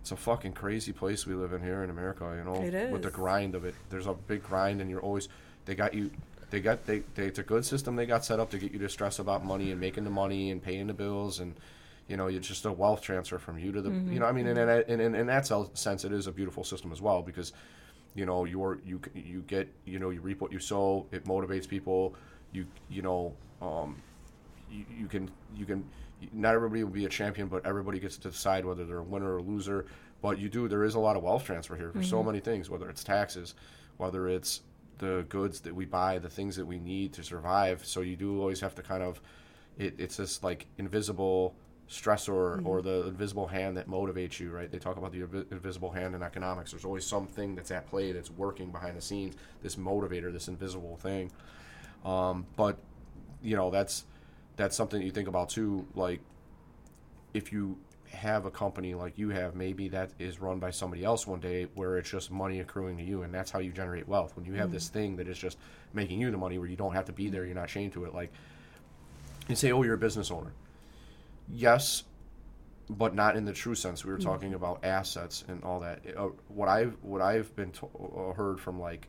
It's 0.00 0.12
a 0.12 0.16
fucking 0.16 0.52
crazy 0.52 0.92
place 0.92 1.26
we 1.26 1.34
live 1.34 1.52
in 1.52 1.62
here 1.62 1.82
in 1.82 1.90
America, 1.90 2.32
you 2.38 2.44
know, 2.44 2.62
It 2.62 2.90
with 2.92 3.02
the 3.02 3.10
grind 3.10 3.54
of 3.56 3.64
it. 3.64 3.74
There's 3.90 4.06
a 4.06 4.14
big 4.14 4.42
grind, 4.44 4.80
and 4.80 4.88
you're 4.88 5.02
always 5.02 5.28
they 5.64 5.74
got 5.74 5.92
you. 5.92 6.10
They 6.50 6.60
got 6.60 6.86
they, 6.86 7.00
they 7.14 7.26
it's 7.26 7.40
a 7.40 7.42
good 7.42 7.66
system 7.66 7.96
they 7.96 8.06
got 8.06 8.24
set 8.24 8.40
up 8.40 8.50
to 8.52 8.58
get 8.58 8.72
you 8.72 8.78
to 8.78 8.88
stress 8.88 9.18
about 9.18 9.44
money 9.44 9.70
and 9.70 9.78
making 9.80 10.04
the 10.04 10.10
money 10.10 10.50
and 10.50 10.62
paying 10.62 10.86
the 10.86 10.94
bills 10.94 11.40
and 11.40 11.54
you 12.08 12.16
know 12.16 12.26
it's 12.26 12.48
just 12.48 12.64
a 12.64 12.72
wealth 12.72 13.02
transfer 13.02 13.38
from 13.38 13.58
you 13.58 13.70
to 13.72 13.80
the 13.80 13.90
you 13.90 13.96
mm-hmm. 13.96 14.18
know 14.18 14.26
I 14.26 14.32
mean 14.32 14.46
and 14.46 14.58
in, 14.58 14.68
in, 14.88 15.00
in, 15.00 15.14
in 15.14 15.26
that 15.26 15.46
sense 15.74 16.04
it 16.04 16.12
is 16.12 16.26
a 16.26 16.32
beautiful 16.32 16.64
system 16.64 16.90
as 16.90 17.00
well 17.00 17.22
because 17.22 17.52
you 18.14 18.26
know 18.26 18.44
you're 18.44 18.80
you 18.84 19.00
you 19.14 19.42
get 19.42 19.72
you 19.84 19.98
know 19.98 20.10
you 20.10 20.20
reap 20.20 20.40
what 20.40 20.50
you 20.50 20.58
sow 20.58 21.06
it 21.12 21.24
motivates 21.24 21.68
people 21.68 22.14
you 22.52 22.66
you 22.88 23.02
know 23.02 23.34
um 23.60 23.96
you, 24.70 24.84
you 24.98 25.06
can 25.06 25.30
you 25.54 25.64
can 25.64 25.84
not 26.32 26.54
everybody 26.54 26.82
will 26.82 26.90
be 26.90 27.04
a 27.04 27.08
champion 27.08 27.46
but 27.46 27.64
everybody 27.64 28.00
gets 28.00 28.16
to 28.16 28.30
decide 28.30 28.64
whether 28.64 28.84
they're 28.84 28.98
a 28.98 29.02
winner 29.04 29.34
or 29.34 29.38
a 29.38 29.42
loser. 29.42 29.86
But 30.20 30.40
you 30.40 30.48
do 30.48 30.66
there 30.66 30.82
is 30.82 30.94
a 30.94 30.98
lot 30.98 31.16
of 31.16 31.22
wealth 31.22 31.44
transfer 31.44 31.76
here 31.76 31.92
for 31.92 32.02
so 32.02 32.16
mm-hmm. 32.16 32.26
many 32.26 32.40
things 32.40 32.68
whether 32.68 32.90
it's 32.90 33.04
taxes 33.04 33.54
whether 33.98 34.28
it's 34.28 34.62
the 34.98 35.24
goods 35.28 35.60
that 35.60 35.74
we 35.74 35.84
buy 35.84 36.18
the 36.18 36.28
things 36.28 36.56
that 36.56 36.66
we 36.66 36.78
need 36.78 37.12
to 37.12 37.22
survive. 37.22 37.84
So 37.84 38.00
you 38.00 38.16
do 38.16 38.40
always 38.40 38.60
have 38.60 38.74
to 38.76 38.82
kind 38.82 39.02
of 39.02 39.20
it, 39.76 39.94
it's 39.98 40.16
this 40.16 40.42
like 40.42 40.66
invisible 40.76 41.54
stressor 41.88 42.64
or 42.66 42.80
mm-hmm. 42.80 42.88
the 42.88 43.06
invisible 43.08 43.46
hand 43.46 43.76
that 43.76 43.88
motivates 43.88 44.38
you 44.38 44.50
right? 44.50 44.70
They 44.70 44.78
talk 44.78 44.96
about 44.96 45.12
the 45.12 45.22
invisible 45.50 45.90
hand 45.90 46.14
in 46.14 46.22
economics. 46.22 46.72
There's 46.72 46.84
always 46.84 47.06
something 47.06 47.54
that's 47.54 47.70
at 47.70 47.86
play 47.86 48.12
that's 48.12 48.30
working 48.30 48.70
behind 48.70 48.96
the 48.96 49.02
scenes 49.02 49.36
this 49.62 49.76
motivator 49.76 50.32
this 50.32 50.48
invisible 50.48 50.96
thing. 50.96 51.30
Um, 52.04 52.46
but 52.56 52.78
you 53.42 53.56
know 53.56 53.70
that's 53.70 54.04
that's 54.56 54.76
something 54.76 55.00
you 55.00 55.10
think 55.10 55.28
about 55.28 55.48
too 55.48 55.86
like 55.94 56.20
if 57.34 57.52
you 57.52 57.78
have 58.10 58.46
a 58.46 58.50
company 58.50 58.94
like 58.94 59.18
you 59.18 59.28
have 59.28 59.54
maybe 59.54 59.88
that 59.88 60.10
is 60.18 60.40
run 60.40 60.58
by 60.58 60.70
somebody 60.70 61.04
else 61.04 61.26
one 61.26 61.40
day 61.40 61.68
where 61.74 61.98
it's 61.98 62.10
just 62.10 62.30
money 62.30 62.60
accruing 62.60 62.96
to 62.96 63.04
you 63.04 63.22
and 63.22 63.32
that's 63.32 63.50
how 63.50 63.58
you 63.58 63.70
generate 63.70 64.08
wealth. 64.08 64.34
When 64.34 64.46
you 64.46 64.54
have 64.54 64.72
this 64.72 64.86
mm-hmm. 64.86 64.94
thing 64.94 65.16
that 65.16 65.28
is 65.28 65.38
just 65.38 65.58
making 65.92 66.20
you 66.20 66.30
the 66.30 66.38
money 66.38 66.58
where 66.58 66.68
you 66.68 66.76
don't 66.76 66.94
have 66.94 67.04
to 67.06 67.12
be 67.12 67.24
mm-hmm. 67.24 67.32
there 67.32 67.44
you're 67.46 67.54
not 67.54 67.68
chained 67.68 67.92
to 67.92 68.04
it 68.04 68.14
like 68.14 68.32
you 69.48 69.54
say 69.54 69.72
oh 69.72 69.82
you're 69.82 69.94
a 69.94 69.98
business 69.98 70.30
owner 70.30 70.52
yes 71.52 72.04
but 72.90 73.14
not 73.14 73.36
in 73.36 73.44
the 73.44 73.52
true 73.52 73.74
sense 73.74 74.04
we 74.04 74.12
were 74.12 74.18
talking 74.18 74.54
about 74.54 74.84
assets 74.84 75.44
and 75.48 75.62
all 75.62 75.80
that 75.80 76.00
uh, 76.16 76.28
what 76.48 76.68
i've 76.68 76.96
what 77.02 77.20
i've 77.20 77.54
been 77.56 77.70
to- 77.70 77.86
uh, 77.86 78.32
heard 78.34 78.58
from 78.60 78.80
like 78.80 79.08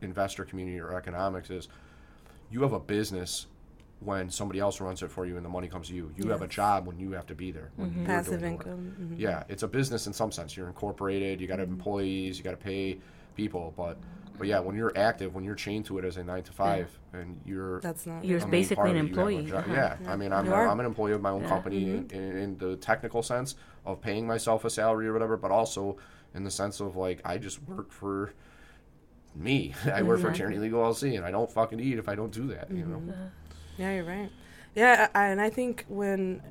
investor 0.00 0.44
community 0.44 0.80
or 0.80 0.96
economics 0.96 1.50
is 1.50 1.68
you 2.50 2.62
have 2.62 2.72
a 2.72 2.80
business 2.80 3.46
when 4.00 4.30
somebody 4.30 4.60
else 4.60 4.80
runs 4.80 5.02
it 5.02 5.10
for 5.10 5.26
you 5.26 5.36
and 5.36 5.44
the 5.44 5.48
money 5.50 5.66
comes 5.66 5.88
to 5.88 5.94
you. 5.94 6.12
You 6.16 6.30
have 6.30 6.40
a 6.40 6.46
job 6.46 6.86
when 6.86 7.00
you 7.00 7.10
have 7.12 7.26
to 7.26 7.34
be 7.34 7.50
there. 7.50 7.72
You're 7.76 7.88
Passive 8.06 8.38
doing 8.38 8.52
the 8.52 8.56
work. 8.58 8.66
income. 8.66 8.96
mhm. 9.00 9.18
Yeah, 9.18 9.42
it's 9.48 9.64
a 9.64 9.68
business 9.68 10.06
in 10.06 10.12
some 10.12 10.30
sense. 10.30 10.56
You're 10.56 10.68
incorporated. 10.68 11.40
You 11.40 11.48
got 11.48 11.58
employees. 11.58 12.38
You 12.38 12.44
got 12.44 12.52
to 12.52 12.56
pay 12.56 12.98
people. 13.34 13.74
But 13.76 13.98
but 14.38 14.46
yeah, 14.46 14.60
when 14.60 14.76
you're 14.76 14.92
active, 14.96 15.34
when 15.34 15.44
you're 15.44 15.54
chained 15.54 15.86
to 15.86 15.98
it 15.98 16.04
as 16.04 16.16
a 16.16 16.24
nine 16.24 16.42
to 16.44 16.52
five, 16.52 16.98
and 17.12 17.40
you're 17.44 17.80
That's 17.80 18.06
not. 18.06 18.24
You're 18.24 18.38
a 18.38 18.42
main 18.42 18.50
basically 18.50 18.90
an 18.90 18.96
of 18.96 19.02
you 19.08 19.08
employee, 19.08 19.52
uh-huh. 19.52 19.72
Yeah, 19.72 19.96
I 20.06 20.16
mean, 20.16 20.32
I'm, 20.32 20.46
You 20.46 20.54
are. 20.54 20.68
I'm 20.68 20.80
an 20.80 20.86
employee 20.86 21.12
of 21.12 21.20
my 21.20 21.30
own 21.30 21.42
Yeah. 21.42 21.48
company 21.48 21.90
in, 21.90 22.10
in, 22.10 22.36
in 22.36 22.58
the 22.58 22.76
technical 22.76 23.22
sense 23.22 23.56
of 23.84 24.00
paying 24.00 24.26
myself 24.26 24.64
a 24.64 24.70
salary 24.70 25.08
or 25.08 25.12
whatever, 25.12 25.36
but 25.36 25.50
also 25.50 25.96
in 26.34 26.44
the 26.44 26.50
sense 26.50 26.80
of 26.80 26.96
like 26.96 27.20
I 27.24 27.38
just 27.38 27.62
work 27.68 27.90
for 27.92 28.32
me. 29.34 29.74
I 29.92 30.02
work 30.02 30.20
for 30.20 30.32
Tierney 30.32 30.58
Legal 30.58 30.82
LLC, 30.82 31.16
and 31.16 31.24
I 31.24 31.30
don't 31.30 31.50
fucking 31.50 31.80
eat 31.80 31.98
if 31.98 32.08
I 32.08 32.14
don't 32.14 32.32
do 32.32 32.46
that. 32.48 32.70
You 32.70 32.84
know. 32.84 33.02
Yeah, 33.76 33.94
you're 33.94 34.04
right. 34.04 34.30
Yeah, 34.74 35.08
I, 35.14 35.26
and 35.26 35.40
I 35.40 35.50
think 35.50 35.84
when 35.88 36.42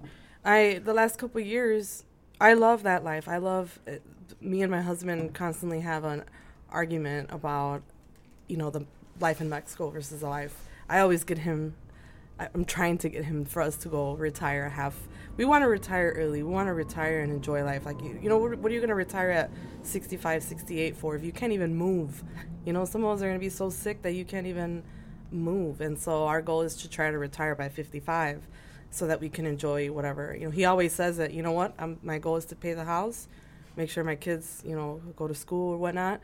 I 0.44 0.82
the 0.84 0.94
last 0.94 1.18
couple 1.18 1.42
of 1.42 1.48
years, 1.48 2.04
I 2.40 2.54
love 2.54 2.84
that 2.84 3.04
life. 3.04 3.28
I 3.28 3.38
love 3.38 3.80
uh, 3.88 3.94
me 4.42 4.62
and 4.62 4.72
my 4.72 4.82
husband 4.82 5.34
constantly 5.34 5.82
have 5.82 6.04
an 6.04 6.24
argument 6.70 7.30
about, 7.32 7.82
you 8.48 8.58
know, 8.58 8.70
the 8.70 8.86
life 9.20 9.42
in 9.42 9.50
Mexico 9.50 9.90
versus 9.90 10.22
the 10.22 10.30
life. 10.30 10.56
I 10.90 11.00
always 11.00 11.24
get 11.24 11.40
him. 11.40 11.76
I'm 12.40 12.66
trying 12.66 13.00
to 13.00 13.10
get 13.10 13.26
him 13.26 13.46
for 13.46 13.62
us 13.62 13.78
to 13.78 13.90
go 13.90 14.14
retire. 14.14 14.70
Have 14.70 14.96
we 15.38 15.46
want 15.46 15.64
to 15.64 15.68
retire 15.68 16.14
early? 16.16 16.44
We 16.44 16.52
want 16.52 16.68
to 16.68 16.74
retire 16.74 17.22
and 17.22 17.32
enjoy 17.32 17.64
life. 17.64 17.86
Like 17.86 18.02
you, 18.02 18.20
you 18.22 18.30
know, 18.30 18.38
what, 18.38 18.58
what 18.60 18.72
are 18.72 18.76
you 18.76 18.80
going 18.80 18.90
to 18.90 18.96
retire 18.96 19.32
at 19.32 19.50
65, 19.84 20.44
68 20.44 20.96
for 20.96 21.16
if 21.16 21.24
you 21.24 21.32
can't 21.32 21.54
even 21.54 21.76
move? 21.76 22.24
You 22.66 22.74
know, 22.74 22.86
some 22.86 23.04
of 23.04 23.16
us 23.16 23.22
are 23.22 23.28
going 23.28 23.40
to 23.40 23.44
be 23.44 23.50
so 23.50 23.70
sick 23.70 24.04
that 24.04 24.12
you 24.12 24.24
can't 24.24 24.46
even 24.46 24.84
move. 25.32 25.82
And 25.82 25.98
so 25.98 26.26
our 26.26 26.42
goal 26.42 26.62
is 26.62 26.76
to 26.78 26.90
try 26.90 27.10
to 27.12 27.18
retire 27.18 27.56
by 27.56 27.70
55 27.70 28.48
so 28.90 29.08
that 29.08 29.20
we 29.20 29.30
can 29.30 29.46
enjoy 29.46 29.92
whatever. 29.92 30.36
You 30.36 30.46
know, 30.46 30.52
he 30.52 30.66
always 30.66 30.94
says 30.94 31.18
that, 31.18 31.34
you 31.34 31.44
know 31.44 31.52
what, 31.52 31.74
I'm, 31.78 32.00
my 32.04 32.20
goal 32.20 32.38
is 32.38 32.46
to 32.46 32.56
pay 32.56 32.74
the 32.74 32.86
house, 32.86 33.28
make 33.76 33.90
sure 33.90 34.04
my 34.04 34.16
kids, 34.16 34.64
you 34.66 34.76
know, 34.76 35.02
go 35.16 35.28
to 35.28 35.36
school 35.36 35.74
or 35.74 35.78
whatnot, 35.78 36.22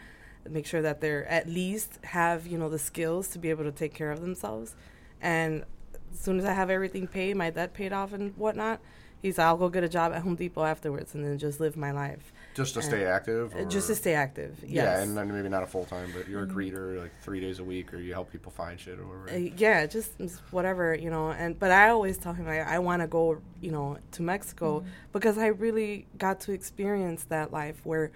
make 0.50 0.66
sure 0.66 0.82
that 0.82 1.02
they're 1.02 1.26
at 1.28 1.48
least 1.48 2.00
have, 2.04 2.48
you 2.48 2.58
know, 2.58 2.70
the 2.70 2.80
skills 2.80 3.28
to 3.30 3.40
be 3.40 3.50
able 3.50 3.64
to 3.64 3.72
take 3.72 3.94
care 3.94 4.12
of 4.12 4.22
themselves. 4.22 4.76
And 5.22 5.64
as 6.12 6.20
soon 6.20 6.40
as 6.40 6.46
I 6.46 6.54
have 6.54 6.70
everything 6.70 7.08
paid, 7.08 7.36
my 7.36 7.50
debt 7.50 7.74
paid 7.74 7.94
off 7.94 8.14
and 8.14 8.36
whatnot, 8.38 8.80
he's 9.22 9.40
I'll 9.40 9.58
go 9.58 9.70
get 9.70 9.84
a 9.84 9.90
job 9.90 10.14
at 10.14 10.22
Home 10.22 10.36
Depot 10.36 10.64
afterwards 10.64 11.16
and 11.16 11.26
then 11.26 11.38
just 11.38 11.60
live 11.60 11.76
my 11.76 11.92
life. 11.92 12.32
Just 12.54 12.76
to 12.76 12.84
stay 12.84 13.06
active. 13.06 13.56
Uh, 13.56 13.64
Just 13.64 13.88
to 13.88 13.96
stay 13.96 14.14
active. 14.14 14.60
Yes. 14.62 14.72
Yeah, 14.84 15.02
and 15.02 15.16
maybe 15.16 15.50
not 15.50 15.64
a 15.64 15.68
full 15.68 15.86
time, 15.86 16.14
but 16.16 16.28
you're 16.28 16.44
a 16.44 16.48
greeter 16.48 17.00
like 17.02 17.12
three 17.22 17.40
days 17.40 17.58
a 17.58 17.64
week, 17.64 17.92
or 17.94 17.98
you 17.98 18.14
help 18.14 18.32
people 18.32 18.52
find 18.52 18.80
shit 18.80 19.00
or 19.00 19.08
whatever. 19.08 19.36
Uh, 19.36 19.50
yeah, 19.58 19.88
just 19.88 20.16
just 20.20 20.40
whatever, 20.52 20.94
you 20.94 21.10
know. 21.10 21.32
And 21.32 21.58
but 21.58 21.72
I 21.72 21.90
always 21.90 22.20
tell 22.20 22.34
him 22.34 22.48
I, 22.48 22.60
I 22.60 22.78
want 22.78 23.02
to 23.02 23.08
go, 23.08 23.42
you 23.60 23.72
know, 23.72 23.98
to 24.12 24.22
Mexico 24.22 24.84
because 25.12 25.40
I 25.40 25.48
really 25.48 26.06
got 26.20 26.42
to 26.42 26.52
experience 26.52 27.24
that 27.30 27.52
life 27.52 27.82
where 27.84 28.12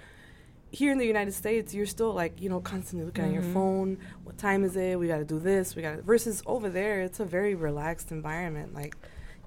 here 0.71 0.91
in 0.91 0.97
the 0.97 1.05
United 1.05 1.33
States 1.33 1.73
you're 1.73 1.85
still 1.85 2.13
like, 2.13 2.41
you 2.41 2.49
know, 2.49 2.59
constantly 2.59 3.05
looking 3.05 3.25
at 3.25 3.31
your 3.31 3.41
phone. 3.53 3.97
What 4.23 4.37
time 4.37 4.63
is 4.63 4.75
it? 4.75 4.99
We 4.99 5.07
got 5.07 5.17
to 5.17 5.25
do 5.25 5.39
this. 5.39 5.75
We 5.75 5.81
got 5.81 5.95
to 5.97 6.01
versus 6.01 6.43
over 6.45 6.69
there 6.69 7.01
it's 7.01 7.19
a 7.19 7.25
very 7.25 7.55
relaxed 7.55 8.11
environment 8.11 8.73
like 8.73 8.95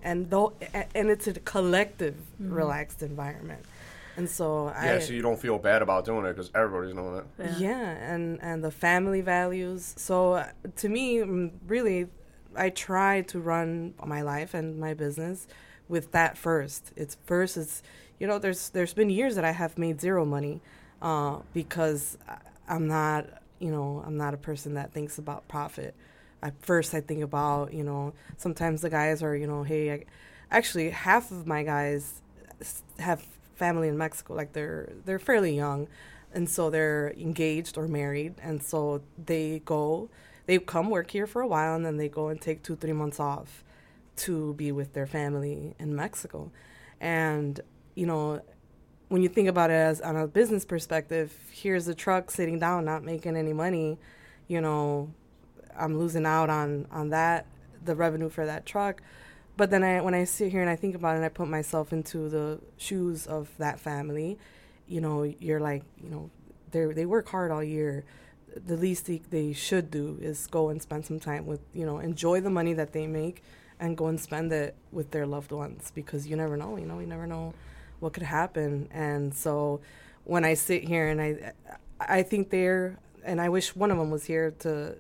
and 0.03 0.31
though 0.31 0.55
a- 0.75 0.87
and 0.97 1.11
it's 1.11 1.27
a 1.27 1.35
collective 1.35 2.17
relaxed 2.39 3.03
environment. 3.03 3.65
And 4.17 4.29
so 4.29 4.69
yeah, 4.83 4.95
I 4.95 4.99
so 4.99 5.13
you 5.13 5.23
don't 5.23 5.39
feel 5.39 5.59
bad 5.59 5.83
about 5.83 6.05
doing 6.05 6.25
it 6.27 6.35
because 6.35 6.51
everybody's 6.55 6.95
doing 6.95 7.17
it. 7.19 7.25
Yeah. 7.39 7.59
yeah, 7.59 8.13
and 8.13 8.39
and 8.43 8.63
the 8.65 8.71
family 8.71 9.21
values. 9.21 9.95
So 9.97 10.35
uh, 10.35 10.47
to 10.77 10.89
me, 10.89 11.19
mm, 11.19 11.51
really, 11.67 12.09
I 12.57 12.71
try 12.71 13.23
to 13.23 13.41
run 13.41 13.95
my 14.05 14.23
life 14.23 14.53
and 14.53 14.79
my 14.81 14.95
business 14.95 15.47
with 15.89 16.13
that 16.13 16.37
first. 16.37 16.93
It's 16.97 17.17
first. 17.25 17.57
It's 17.57 17.83
you 18.19 18.27
know, 18.27 18.39
there's 18.39 18.71
there's 18.71 18.95
been 18.95 19.11
years 19.11 19.37
that 19.37 19.45
I 19.45 19.53
have 19.53 19.79
made 19.79 20.01
zero 20.01 20.25
money 20.25 20.61
uh, 21.03 21.39
because 21.53 22.19
I'm 22.69 22.87
not 22.87 23.27
you 23.59 23.71
know 23.71 24.03
I'm 24.07 24.17
not 24.17 24.35
a 24.35 24.39
person 24.39 24.75
that 24.75 24.93
thinks 24.93 25.19
about 25.19 25.47
profit. 25.49 25.95
At 26.43 26.55
first, 26.63 26.95
I 26.95 27.01
think 27.01 27.23
about 27.23 27.73
you 27.73 27.85
know 27.85 28.15
sometimes 28.37 28.83
the 28.83 28.91
guys 28.91 29.23
are 29.23 29.37
you 29.37 29.47
know 29.47 29.63
hey, 29.63 29.93
I, 29.93 30.05
actually 30.51 30.91
half 30.91 31.31
of 31.31 31.47
my 31.47 31.63
guys 31.63 32.21
have 32.99 33.25
family 33.57 33.89
in 33.89 33.97
Mexico. 33.99 34.35
Like 34.35 34.53
they're 34.53 34.91
they're 35.05 35.19
fairly 35.19 35.55
young, 35.55 35.89
and 36.33 36.49
so 36.49 36.71
they're 36.71 37.13
engaged 37.17 37.77
or 37.79 37.87
married, 37.87 38.35
and 38.43 38.63
so 38.63 39.03
they 39.23 39.63
go 39.65 40.09
they 40.47 40.59
come 40.59 40.91
work 40.91 41.11
here 41.11 41.27
for 41.27 41.43
a 41.43 41.47
while, 41.47 41.77
and 41.77 41.85
then 41.85 41.97
they 41.97 42.09
go 42.09 42.29
and 42.29 42.41
take 42.41 42.63
two 42.63 42.77
three 42.77 42.93
months 42.93 43.21
off 43.21 43.63
to 44.17 44.55
be 44.55 44.73
with 44.73 44.93
their 44.95 45.07
family 45.07 45.75
in 45.79 45.95
Mexico, 45.95 46.51
and 47.01 47.61
you 47.95 48.07
know 48.07 48.41
when 49.11 49.23
you 49.23 49.29
think 49.29 49.49
about 49.49 49.71
it 49.71 49.75
as 49.75 50.01
on 50.01 50.15
a 50.17 50.29
business 50.29 50.65
perspective, 50.65 51.37
here's 51.51 51.89
a 51.89 51.95
truck 51.95 52.31
sitting 52.31 52.61
down, 52.61 52.85
not 52.85 53.03
making 53.03 53.37
any 53.37 53.53
money. 53.53 53.99
You 54.47 54.61
know, 54.61 55.13
I'm 55.77 55.99
losing 55.99 56.25
out 56.25 56.49
on 56.49 56.87
on 56.93 57.11
that 57.11 57.45
the 57.85 57.97
revenue 57.97 58.29
for 58.29 58.47
that 58.47 58.65
truck. 58.65 59.03
But 59.57 59.71
then 59.71 59.83
I 59.83 60.01
when 60.01 60.15
I 60.15 60.25
sit 60.25 60.53
here 60.53 60.61
and 60.61 60.71
I 60.71 60.77
think 60.77 60.95
about 60.95 61.15
it, 61.15 61.17
and 61.17 61.25
I 61.25 61.29
put 61.29 61.49
myself 61.49 61.93
into 61.93 62.29
the 62.29 62.61
shoes 62.77 63.27
of 63.27 63.51
that 63.59 63.81
family. 63.81 64.39
You 64.87 65.01
know, 65.01 65.25
you're 65.25 65.61
like, 65.61 65.83
you 66.01 66.09
know, 66.09 66.31
they 66.71 66.85
they 66.87 67.05
work 67.05 67.29
hard 67.29 67.51
all 67.51 67.65
year. 67.65 68.05
The 68.55 68.77
least 68.77 69.07
they, 69.07 69.23
they 69.31 69.53
should 69.53 69.91
do 69.91 70.19
is 70.21 70.47
go 70.47 70.69
and 70.69 70.81
spend 70.81 71.05
some 71.07 71.19
time 71.19 71.47
with, 71.47 71.61
you 71.73 71.85
know, 71.85 71.99
enjoy 71.99 72.41
the 72.41 72.51
money 72.51 72.75
that 72.75 72.93
they 72.93 73.09
make 73.09 73.43
and 73.81 73.97
go 73.97 74.07
and 74.07 74.21
spend 74.21 74.53
it 74.53 74.77
with 74.93 75.11
their 75.11 75.27
loved 75.27 75.51
ones 75.53 75.91
because 75.95 76.29
you 76.29 76.37
never 76.37 76.57
know, 76.57 76.77
you 76.77 76.87
know, 76.87 76.99
you 77.01 77.07
never 77.07 77.27
know 77.27 77.55
what 78.01 78.13
could 78.13 78.23
happen. 78.25 78.89
And 78.93 79.35
so 79.35 79.81
when 80.25 80.45
I 80.45 80.55
sit 80.55 80.85
here 80.85 81.09
and 81.09 81.21
I 81.21 81.53
I 82.01 82.23
think 82.23 82.51
they're 82.51 82.99
and 83.25 83.41
I 83.41 83.49
wish 83.49 83.77
one 83.77 83.91
of 83.91 83.99
them 83.99 84.11
was 84.11 84.25
here 84.25 84.51
to 84.61 84.97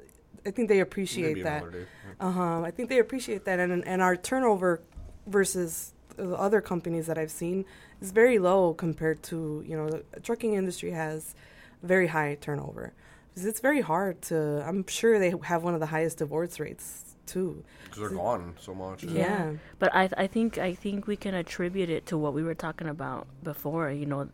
I 0.47 0.51
think 0.51 0.69
they 0.69 0.81
appreciate 0.81 1.29
Maybe 1.29 1.43
that. 1.43 1.63
another 1.63 1.81
day. 1.81 1.87
Uh 2.19 2.31
huh. 2.33 2.63
I 2.63 2.71
think 2.71 2.89
they 2.89 2.99
appreciate 2.99 3.45
that, 3.47 3.59
and 3.59 3.85
and 3.87 4.01
our 4.03 4.17
turnover 4.17 4.81
versus 5.27 5.93
the 6.17 6.35
other 6.37 6.61
companies 6.61 7.07
that 7.07 7.17
I've 7.19 7.31
seen 7.31 7.65
is 8.03 8.11
very 8.11 8.39
low 8.39 8.75
compared 8.75 9.23
to 9.25 9.65
you 9.67 9.77
know 9.77 9.89
the 9.91 10.21
trucking 10.21 10.55
industry 10.55 10.91
has 10.91 11.35
very 11.83 12.09
high 12.09 12.37
turnover. 12.41 12.93
'Cause 13.35 13.45
It's 13.47 13.61
very 13.61 13.81
hard 13.81 14.21
to. 14.23 14.63
I'm 14.67 14.87
sure 14.87 15.19
they 15.19 15.33
have 15.45 15.63
one 15.63 15.73
of 15.75 15.81
the 15.81 15.87
highest 15.87 16.19
divorce 16.19 16.59
rates 16.61 17.10
too. 17.31 17.65
Because 17.85 18.01
they're 18.01 18.11
gone 18.11 18.55
so 18.61 18.75
much. 18.75 19.05
Yeah. 19.05 19.53
But 19.79 19.95
I 19.95 20.09
I 20.17 20.27
think 20.27 20.59
I 20.59 20.75
think 20.75 21.07
we 21.07 21.17
can 21.17 21.35
attribute 21.35 21.91
it 21.91 22.07
to 22.07 22.19
what 22.19 22.33
we 22.35 22.43
were 22.43 22.55
talking 22.55 22.89
about 22.89 23.27
before. 23.43 23.91
You 23.91 24.07
know, 24.07 24.29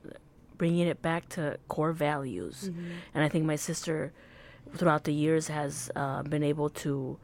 bringing 0.57 0.87
it 0.89 1.03
back 1.03 1.29
to 1.37 1.59
core 1.69 1.93
values, 1.93 2.71
and 3.15 3.25
I 3.25 3.29
think 3.29 3.45
my 3.45 3.57
sister, 3.57 4.13
throughout 4.77 5.05
the 5.05 5.13
years, 5.13 5.49
has 5.49 5.91
uh, 5.97 6.23
been 6.23 6.43
able 6.43 6.71
to. 6.85 7.19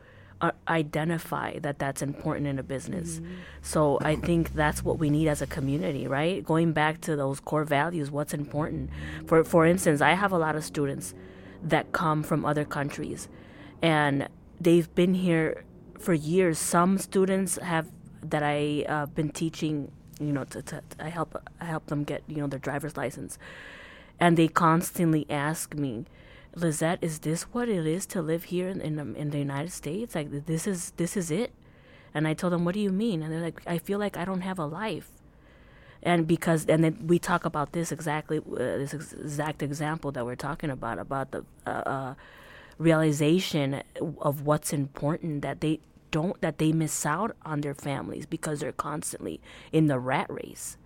Uh, 0.45 0.51
identify 0.67 1.57
that 1.61 1.79
that's 1.79 2.03
important 2.03 2.49
in 2.49 2.59
a 2.59 2.65
business. 2.65 3.21
So 3.61 4.01
I 4.03 4.17
think 4.17 4.55
that's 4.55 4.83
what 4.83 4.99
we 4.99 5.09
need 5.09 5.29
as 5.29 5.41
a 5.41 5.47
community, 5.47 6.09
right? 6.09 6.45
Going 6.45 6.73
back 6.73 7.01
to 7.03 7.15
those 7.15 7.39
core 7.39 7.63
values, 7.65 8.11
what's 8.11 8.35
important. 8.35 8.91
For 9.29 9.45
for 9.45 9.65
instance, 9.65 10.01
I 10.01 10.15
have 10.15 10.33
a 10.33 10.39
lot 10.47 10.57
of 10.57 10.65
students 10.65 11.15
that 11.63 11.93
come 11.93 12.25
from 12.25 12.45
other 12.45 12.65
countries 12.65 13.29
and 13.83 14.29
they've 14.63 14.93
been 14.95 15.15
here 15.15 15.65
for 15.99 16.15
years. 16.15 16.59
Some 16.59 16.99
students 16.99 17.57
have 17.59 17.89
that 18.23 18.43
I 18.43 18.85
uh, 18.89 19.07
been 19.07 19.31
teaching, 19.31 19.93
you 20.21 20.33
know, 20.33 20.45
to, 20.45 20.63
to 20.63 20.83
I 21.01 21.09
help 21.09 21.41
I 21.61 21.67
help 21.67 21.87
them 21.87 22.05
get 22.05 22.23
you 22.29 22.37
know 22.39 22.47
their 22.47 22.61
driver's 22.61 22.97
license, 22.97 23.39
and 24.21 24.37
they 24.37 24.49
constantly 24.49 25.27
ask 25.31 25.75
me, 25.75 26.07
Lizette, 26.55 26.99
is 27.03 27.21
this 27.21 27.43
what 27.55 27.69
it 27.69 27.87
is 27.87 28.07
to 28.07 28.23
live 28.23 28.45
here 28.45 28.69
in 28.69 28.81
in, 28.81 28.97
the- 28.97 29.15
in 29.21 29.31
the 29.31 29.39
United 29.39 29.73
States? 29.73 30.15
Like 30.15 30.47
this 30.47 30.67
is 30.67 30.93
this 30.97 31.17
is 31.17 31.31
it? 31.31 31.53
And 32.15 32.29
I 32.29 32.35
told 32.35 32.53
them, 32.53 32.65
what 32.65 32.75
do 32.75 32.81
you 32.81 32.91
mean? 32.93 33.23
And 33.23 33.33
they're 33.33 33.41
like, 33.41 33.63
I 33.67 33.79
feel 33.79 33.99
like 33.99 34.17
I 34.19 34.25
don't 34.27 34.43
have 34.43 34.59
a 34.59 34.67
life 34.67 35.11
and 36.03 36.27
because 36.27 36.67
and 36.67 36.83
then 36.85 36.99
we 37.07 37.19
talk 37.19 37.45
about 37.45 37.73
this 37.73 37.93
exactly 37.93 38.39
uh, 38.39 38.43
this 38.57 38.95
ex- 38.95 39.13
exact 39.13 39.63
example 39.63 40.11
that 40.13 40.25
we're 40.27 40.35
talking 40.37 40.71
about 40.71 40.99
about 40.99 41.31
the 41.31 41.45
uh, 41.67 41.71
uh, 41.71 42.15
realization 42.83 43.83
of 44.21 44.43
what's 44.43 44.73
important 44.73 45.43
that 45.43 45.61
they 45.61 45.81
don't 46.11 46.39
that 46.43 46.59
they 46.59 46.73
miss 46.73 47.07
out 47.07 47.35
on 47.45 47.63
their 47.63 47.75
families 47.75 48.27
because 48.27 48.61
they're 48.61 48.73
constantly 48.73 49.41
in 49.73 49.87
the 49.87 49.99
rat 49.99 50.27
race. 50.29 50.77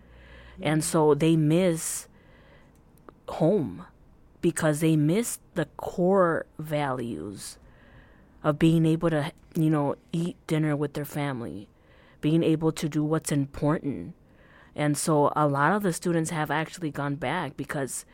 And 0.63 0.83
so 0.83 1.15
they 1.15 1.37
miss 1.37 2.09
home 3.29 3.85
because 4.41 4.81
they 4.81 4.97
miss 4.97 5.39
the 5.55 5.67
core 5.77 6.47
values 6.59 7.59
of 8.43 8.59
being 8.59 8.87
able 8.87 9.11
to 9.11 9.33
you 9.55 9.69
know 9.69 9.97
eat 10.13 10.37
dinner 10.47 10.77
with 10.77 10.95
their 10.95 11.05
family 11.05 11.69
being 12.21 12.43
able 12.43 12.73
to 12.73 12.89
do 12.89 13.05
what's 13.05 13.31
important. 13.31 14.13
And 14.75 14.99
so 14.99 15.33
a 15.37 15.47
lot 15.47 15.73
of 15.73 15.85
the 15.85 15.93
students 15.93 16.31
have 16.31 16.51
actually 16.51 16.91
gone 16.91 17.15
back 17.15 17.57
because 17.57 18.05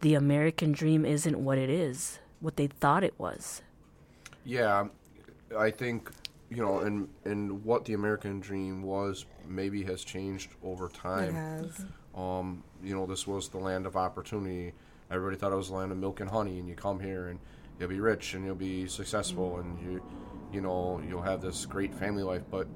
the 0.00 0.14
American 0.14 0.72
dream 0.72 1.04
isn't 1.04 1.38
what 1.38 1.58
it 1.58 1.68
is, 1.68 2.20
what 2.40 2.56
they 2.56 2.66
thought 2.66 3.04
it 3.04 3.14
was. 3.18 3.62
Yeah, 4.44 4.88
I 5.56 5.70
think 5.70 6.10
you 6.50 6.62
know, 6.62 6.80
and 6.80 7.08
and 7.24 7.64
what 7.64 7.84
the 7.84 7.94
American 7.94 8.40
dream 8.40 8.82
was 8.82 9.24
maybe 9.46 9.82
has 9.84 10.04
changed 10.04 10.50
over 10.62 10.88
time. 10.88 11.30
It 11.30 11.32
time. 11.32 11.64
has. 11.64 11.84
Um, 12.14 12.64
you 12.82 12.94
know, 12.94 13.06
this 13.06 13.26
was 13.26 13.48
the 13.48 13.58
land 13.58 13.86
of 13.86 13.96
opportunity. 13.96 14.72
Everybody 15.10 15.36
thought 15.36 15.52
it 15.52 15.56
was 15.56 15.68
the 15.68 15.74
land 15.74 15.92
of 15.92 15.98
milk 15.98 16.20
and 16.20 16.28
honey, 16.28 16.58
and 16.58 16.68
you 16.68 16.74
come 16.74 17.00
here 17.00 17.28
and 17.28 17.38
you'll 17.78 17.88
be 17.88 18.00
rich 18.00 18.34
and 18.34 18.44
you'll 18.44 18.54
be 18.54 18.86
successful 18.86 19.58
and 19.58 19.80
you, 19.80 20.02
you 20.52 20.60
know, 20.60 21.00
you'll 21.08 21.22
have 21.22 21.40
this 21.40 21.66
great 21.66 21.94
family 21.94 22.22
life. 22.22 22.42
But 22.50 22.68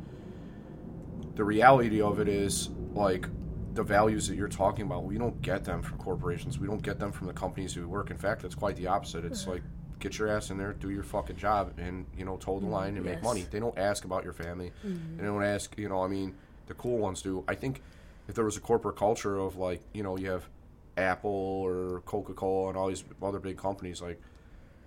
the 1.34 1.44
reality 1.44 2.00
of 2.00 2.20
it 2.20 2.28
is, 2.28 2.70
like, 2.92 3.28
the 3.74 3.82
values 3.82 4.28
that 4.28 4.36
you're 4.36 4.48
talking 4.48 4.86
about, 4.86 5.04
we 5.04 5.18
don't 5.18 5.40
get 5.42 5.64
them 5.64 5.82
from 5.82 5.98
corporations. 5.98 6.58
We 6.58 6.66
don't 6.66 6.82
get 6.82 6.98
them 6.98 7.12
from 7.12 7.26
the 7.26 7.32
companies 7.32 7.76
we 7.76 7.84
work. 7.84 8.10
In 8.10 8.18
fact, 8.18 8.44
it's 8.44 8.54
quite 8.54 8.76
the 8.76 8.86
opposite. 8.86 9.24
It's 9.24 9.46
like, 9.46 9.62
get 9.98 10.18
your 10.18 10.28
ass 10.28 10.50
in 10.50 10.58
there, 10.58 10.72
do 10.74 10.90
your 10.90 11.02
fucking 11.02 11.36
job, 11.36 11.72
and 11.78 12.06
you 12.16 12.24
know, 12.24 12.36
toe 12.36 12.58
the 12.58 12.66
mm-hmm. 12.66 12.74
line 12.74 12.96
and 12.96 13.04
make 13.04 13.22
money. 13.22 13.46
They 13.50 13.60
don't 13.60 13.76
ask 13.78 14.04
about 14.04 14.22
your 14.22 14.32
family. 14.32 14.72
And 14.82 15.18
they 15.18 15.24
don't 15.24 15.42
ask, 15.42 15.76
you 15.76 15.88
know, 15.88 16.02
I 16.02 16.08
mean, 16.08 16.34
the 16.66 16.74
cool 16.74 16.98
ones 16.98 17.22
do. 17.22 17.44
I 17.48 17.54
think 17.54 17.82
if 18.28 18.34
there 18.34 18.44
was 18.44 18.56
a 18.56 18.60
corporate 18.60 18.96
culture 18.96 19.38
of 19.38 19.56
like, 19.56 19.82
you 19.92 20.02
know, 20.02 20.16
you 20.16 20.30
have 20.30 20.48
Apple 20.96 21.30
or 21.30 22.02
Coca 22.06 22.32
Cola 22.32 22.68
and 22.68 22.78
all 22.78 22.88
these 22.88 23.04
other 23.22 23.40
big 23.40 23.56
companies 23.56 24.00
like, 24.00 24.20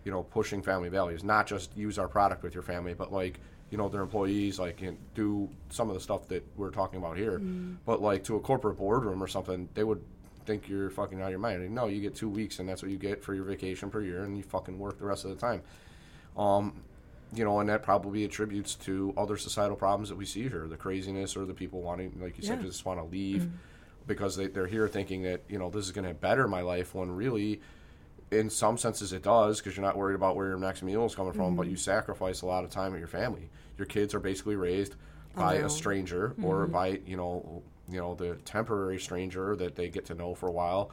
you 0.06 0.12
know, 0.12 0.24
pushing 0.24 0.62
family 0.62 0.90
values, 0.90 1.24
not 1.24 1.48
just 1.48 1.76
use 1.76 2.00
our 2.00 2.08
product 2.08 2.44
with 2.44 2.54
your 2.54 2.64
family, 2.64 2.94
but 2.94 3.12
like, 3.12 3.40
you 3.70 3.78
know, 3.78 3.90
their 3.90 4.02
employees 4.02 4.60
like 4.60 4.78
can 4.78 4.98
do 5.14 5.50
some 5.70 5.90
of 5.90 5.94
the 5.96 6.00
stuff 6.02 6.28
that 6.30 6.46
we're 6.56 6.72
talking 6.72 7.00
about 7.00 7.18
here. 7.18 7.40
But 7.86 8.02
like 8.02 8.24
to 8.26 8.36
a 8.36 8.40
corporate 8.40 8.78
boardroom 8.78 9.22
or 9.22 9.28
something, 9.28 9.68
they 9.74 9.84
would 9.84 10.02
think 10.46 10.70
you're 10.70 10.90
fucking 10.90 11.20
out 11.20 11.26
of 11.26 11.32
your 11.32 11.40
mind. 11.40 11.70
No, 11.76 11.88
you 11.88 12.02
get 12.02 12.16
two 12.16 12.30
weeks 12.30 12.60
and 12.60 12.70
that's 12.70 12.82
what 12.82 12.92
you 12.92 12.98
get 12.98 13.24
for 13.24 13.34
your 13.34 13.44
vacation 13.44 13.90
per 13.90 14.02
year, 14.02 14.24
and 14.24 14.38
you 14.38 14.44
fucking 14.44 14.80
work 14.80 14.98
the 14.98 15.06
rest 15.06 15.26
of 15.26 15.32
the 15.32 15.38
time. 15.38 15.62
Um, 16.38 16.82
you 17.34 17.44
know, 17.44 17.60
and 17.60 17.68
that 17.70 17.84
probably 17.84 18.24
attributes 18.24 18.76
to 18.76 19.14
other 19.18 19.36
societal 19.38 19.76
problems 19.76 20.08
that 20.10 20.16
we 20.18 20.26
see 20.26 20.44
here, 20.44 20.66
the 20.70 20.78
craziness 20.78 21.36
or 21.36 21.46
the 21.46 21.54
people 21.54 21.82
wanting, 21.82 22.18
like 22.22 22.38
you 22.38 22.44
said, 22.44 22.62
just 22.62 22.86
want 22.86 23.00
to 23.00 23.06
leave 23.06 23.50
because 24.08 24.38
they, 24.38 24.48
they're 24.48 24.68
here 24.68 24.88
thinking 24.88 25.24
that 25.24 25.42
you 25.50 25.60
know 25.60 25.70
this 25.70 25.86
is 25.86 25.92
going 25.92 26.08
to 26.08 26.14
better 26.14 26.48
my 26.48 26.62
life. 26.62 26.96
When 26.96 27.12
really, 27.12 27.60
in 28.32 28.50
some 28.50 28.78
senses, 28.78 29.14
it 29.14 29.24
does 29.24 29.60
because 29.60 29.78
you're 29.78 29.86
not 29.86 29.98
worried 29.98 30.16
about 30.16 30.36
where 30.36 30.48
your 30.48 30.58
next 30.58 30.84
meal 30.84 31.06
is 31.06 31.16
coming 31.16 31.34
from, 31.34 31.56
but 31.56 31.64
mm-hmm. 31.64 31.72
you 31.72 31.78
sacrifice 31.78 32.42
a 32.42 32.46
lot 32.46 32.64
of 32.64 32.70
time 32.70 32.92
with 32.92 33.00
your 33.00 33.08
family. 33.08 33.50
Your 33.78 33.86
kids 33.86 34.14
are 34.14 34.20
basically 34.20 34.56
raised 34.56 34.96
by 35.36 35.56
a 35.56 35.70
stranger 35.70 36.34
or 36.42 36.64
mm-hmm. 36.64 36.74
by 36.74 37.00
you 37.06 37.16
know 37.16 37.62
you 37.88 38.00
know 38.00 38.16
the 38.16 38.36
temporary 38.44 39.00
stranger 39.00 39.56
that 39.56 39.76
they 39.76 39.88
get 39.88 40.06
to 40.06 40.16
know 40.16 40.36
for 40.36 40.48
a 40.48 40.52
while, 40.52 40.92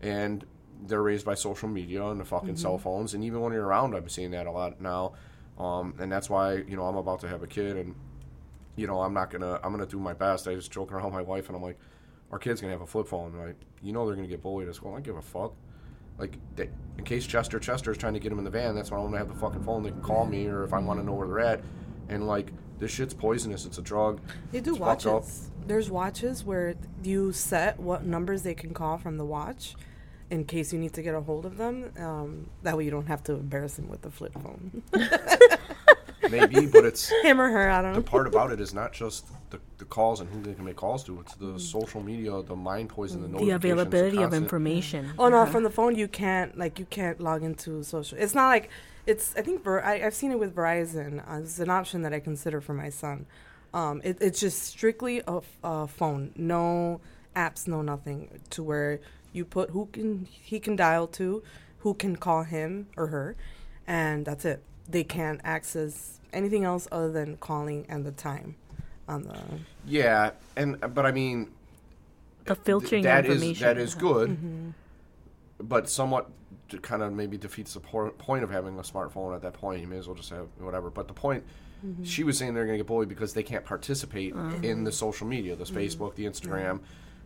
and 0.00 0.44
they're 0.86 1.02
raised 1.02 1.24
by 1.24 1.34
social 1.34 1.68
media 1.68 2.04
and 2.06 2.20
the 2.20 2.24
fucking 2.24 2.50
mm-hmm. 2.50 2.56
cell 2.56 2.78
phones. 2.78 3.14
And 3.14 3.24
even 3.24 3.40
when 3.40 3.52
you're 3.52 3.64
around, 3.64 3.94
I'm 3.94 4.08
seeing 4.08 4.32
that 4.32 4.46
a 4.46 4.50
lot 4.50 4.80
now. 4.80 5.14
Um, 5.58 5.94
and 5.98 6.12
that's 6.12 6.28
why 6.28 6.56
you 6.56 6.76
know 6.76 6.84
I'm 6.84 6.96
about 6.96 7.20
to 7.20 7.28
have 7.28 7.42
a 7.42 7.46
kid, 7.46 7.76
and 7.76 7.94
you 8.76 8.86
know 8.86 9.00
I'm 9.00 9.14
not 9.14 9.30
gonna 9.30 9.58
I'm 9.64 9.72
gonna 9.72 9.86
do 9.86 9.98
my 9.98 10.12
best. 10.12 10.46
I 10.46 10.54
was 10.54 10.68
joking 10.68 10.94
around 10.94 11.06
with 11.06 11.14
my 11.14 11.22
wife, 11.22 11.48
and 11.48 11.56
I'm 11.56 11.62
like, 11.62 11.78
our 12.30 12.38
kid's 12.38 12.60
gonna 12.60 12.74
have 12.74 12.82
a 12.82 12.86
flip 12.86 13.08
phone, 13.08 13.32
right? 13.32 13.56
You 13.82 13.92
know 13.92 14.06
they're 14.06 14.14
gonna 14.14 14.28
get 14.28 14.42
bullied 14.42 14.68
at 14.68 14.74
school. 14.76 14.90
I 14.90 14.94
don't 14.94 15.04
give 15.04 15.16
a 15.16 15.22
fuck. 15.22 15.54
Like, 16.18 16.36
they, 16.56 16.68
in 16.98 17.04
case 17.04 17.26
Chester 17.26 17.58
Chester 17.58 17.90
is 17.90 17.98
trying 17.98 18.14
to 18.14 18.20
get 18.20 18.32
him 18.32 18.38
in 18.38 18.44
the 18.44 18.50
van, 18.50 18.74
that's 18.74 18.90
why 18.90 18.98
I'm 18.98 19.04
gonna 19.04 19.18
have 19.18 19.28
the 19.28 19.34
fucking 19.34 19.62
phone. 19.64 19.82
They 19.82 19.90
can 19.90 20.00
call 20.02 20.24
me, 20.26 20.46
or 20.46 20.64
if 20.64 20.72
I 20.72 20.78
want 20.78 20.98
to 21.00 21.04
know 21.06 21.12
where 21.12 21.26
they're 21.28 21.40
at. 21.40 21.60
And 22.08 22.26
like, 22.26 22.52
this 22.78 22.90
shit's 22.90 23.14
poisonous. 23.14 23.64
It's 23.66 23.78
a 23.78 23.82
drug. 23.82 24.20
They 24.52 24.60
do 24.60 24.72
It's 24.72 24.80
watches. 24.80 25.50
There's 25.66 25.90
watches 25.90 26.44
where 26.44 26.74
you 27.02 27.32
set 27.32 27.78
what 27.80 28.04
numbers 28.04 28.42
they 28.42 28.54
can 28.54 28.72
call 28.72 28.98
from 28.98 29.16
the 29.18 29.24
watch 29.24 29.74
in 30.30 30.44
case 30.44 30.72
you 30.72 30.78
need 30.78 30.92
to 30.94 31.02
get 31.02 31.14
a 31.14 31.20
hold 31.20 31.44
of 31.46 31.56
them. 31.56 31.90
Um, 31.98 32.50
that 32.62 32.76
way 32.76 32.84
you 32.84 32.90
don't 32.90 33.06
have 33.06 33.22
to 33.24 33.32
embarrass 33.34 33.74
them 33.76 33.88
with 33.88 34.02
the 34.02 34.10
flip 34.10 34.32
phone. 34.34 34.82
Maybe, 36.30 36.66
but 36.66 36.84
it's 36.84 37.08
Him 37.22 37.40
or 37.40 37.48
her, 37.50 37.70
I 37.70 37.82
don't 37.82 37.92
the 37.94 38.00
know. 38.00 38.04
part 38.04 38.26
about 38.26 38.50
it 38.52 38.60
is 38.60 38.74
not 38.74 38.92
just 38.92 39.26
the, 39.50 39.60
the 39.78 39.84
calls 39.84 40.20
and 40.20 40.28
who 40.30 40.42
they 40.42 40.54
can 40.54 40.64
make 40.64 40.76
calls 40.76 41.04
to. 41.04 41.20
It's 41.20 41.34
the 41.34 41.58
social 41.58 42.02
media, 42.02 42.42
the 42.42 42.56
mind 42.56 42.88
poison, 42.88 43.32
the 43.32 43.38
the 43.38 43.50
availability 43.50 44.22
of 44.22 44.34
information. 44.34 45.12
Oh 45.18 45.28
no, 45.28 45.46
from 45.46 45.62
the 45.62 45.70
phone 45.70 45.94
you 45.94 46.08
can't 46.08 46.56
like 46.58 46.78
you 46.78 46.86
can't 46.86 47.20
log 47.20 47.42
into 47.42 47.82
social. 47.82 48.18
It's 48.18 48.34
not 48.34 48.48
like 48.48 48.70
it's. 49.06 49.34
I 49.36 49.42
think 49.42 49.62
Ver, 49.62 49.80
I, 49.80 50.04
I've 50.04 50.14
seen 50.14 50.32
it 50.32 50.38
with 50.38 50.54
Verizon. 50.54 51.20
Uh, 51.28 51.40
it's 51.42 51.58
an 51.58 51.70
option 51.70 52.02
that 52.02 52.12
I 52.12 52.20
consider 52.20 52.60
for 52.60 52.74
my 52.74 52.90
son. 52.90 53.26
Um, 53.72 54.00
it, 54.04 54.18
it's 54.20 54.40
just 54.40 54.62
strictly 54.62 55.18
a, 55.26 55.36
f- 55.36 55.58
a 55.62 55.86
phone, 55.86 56.32
no 56.36 57.00
apps, 57.34 57.68
no 57.68 57.82
nothing. 57.82 58.40
To 58.50 58.62
where 58.62 59.00
you 59.32 59.44
put 59.44 59.70
who 59.70 59.86
can 59.86 60.26
he 60.30 60.58
can 60.58 60.76
dial 60.76 61.06
to, 61.08 61.42
who 61.80 61.94
can 61.94 62.16
call 62.16 62.42
him 62.42 62.88
or 62.96 63.08
her, 63.08 63.36
and 63.86 64.24
that's 64.24 64.44
it. 64.44 64.62
They 64.88 65.04
can't 65.04 65.40
access 65.44 66.20
anything 66.32 66.64
else 66.64 66.86
other 66.92 67.10
than 67.10 67.36
calling 67.38 67.86
and 67.88 68.04
the 68.04 68.12
time 68.12 68.56
on 69.08 69.22
the. 69.22 69.36
Yeah, 69.86 70.30
and 70.56 70.78
but 70.94 71.06
I 71.06 71.12
mean, 71.12 71.50
the 72.44 72.54
filtering 72.54 73.02
that 73.04 73.26
is 73.26 73.34
information. 73.36 73.66
that 73.66 73.78
is 73.78 73.94
good, 73.94 74.30
Mm-hmm. 74.30 74.70
but 75.60 75.88
somewhat 75.88 76.30
to 76.68 76.78
kind 76.78 77.02
of 77.02 77.12
maybe 77.12 77.36
defeats 77.38 77.74
the 77.74 77.80
por- 77.80 78.10
point 78.10 78.42
of 78.42 78.50
having 78.50 78.78
a 78.78 78.82
smartphone 78.82 79.34
at 79.34 79.42
that 79.42 79.52
point. 79.54 79.80
You 79.80 79.86
may 79.86 79.98
as 79.98 80.06
well 80.08 80.16
just 80.16 80.30
have 80.30 80.48
whatever. 80.58 80.90
But 80.90 81.08
the 81.08 81.14
point, 81.14 81.44
Mm-hmm. 81.86 82.04
she 82.04 82.24
was 82.24 82.38
saying 82.38 82.54
they're 82.54 82.64
going 82.64 82.78
to 82.78 82.82
get 82.82 82.86
bullied 82.86 83.08
because 83.10 83.34
they 83.34 83.42
can't 83.42 83.64
participate 83.64 84.34
in 84.62 84.84
the 84.84 84.90
social 84.92 85.26
media, 85.26 85.54
the 85.56 85.64
Mm-hmm. 85.64 85.76
Facebook, 85.76 86.14
the 86.14 86.24
Instagram, 86.24 86.80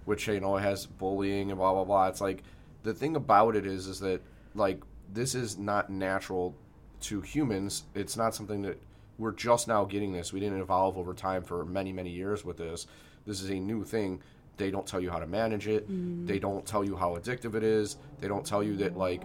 which 0.07 0.26
you 0.26 0.41
know 0.41 0.57
has 0.57 0.87
bullying 0.87 1.51
and 1.51 1.59
blah 1.59 1.72
blah 1.72 1.85
blah. 1.85 2.09
It's 2.09 2.20
like 2.20 2.43
the 2.83 2.93
thing 2.93 3.14
about 3.16 3.55
it 3.57 3.64
is 3.64 3.87
is 3.87 4.01
that 4.01 4.20
like 4.55 4.83
this 5.12 5.35
is 5.35 5.57
not 5.57 5.89
natural 5.91 6.55
to 7.03 7.20
humans. 7.20 7.85
It's 7.95 8.16
not 8.16 8.35
something 8.35 8.62
that 8.62 8.78
we're 9.21 9.33
just 9.33 9.68
now 9.68 9.85
getting 9.85 10.12
this. 10.12 10.33
We 10.33 10.41
didn't 10.41 10.61
evolve 10.61 10.97
over 10.97 11.12
time 11.12 11.43
for 11.43 11.64
many 11.64 11.93
many 11.93 12.11
years 12.11 12.45
with 12.45 12.57
this. 12.57 12.87
This 13.27 13.43
is 13.43 13.51
a 13.51 13.55
new 13.55 13.85
thing. 13.85 14.23
They 14.57 14.71
don't 14.71 14.87
tell 14.87 15.01
you 15.01 15.11
how 15.11 15.18
to 15.18 15.27
manage 15.27 15.68
it. 15.68 15.91
Mm. 15.91 16.27
They 16.27 16.39
don't 16.39 16.66
tell 16.66 16.85
you 16.85 16.97
how 16.97 17.16
addictive 17.16 17.55
it 17.55 17.62
is. 17.62 17.97
They 18.18 18.29
don't 18.29 18.45
tell 18.45 18.62
you 18.62 18.77
that 18.77 18.97
like 18.97 19.23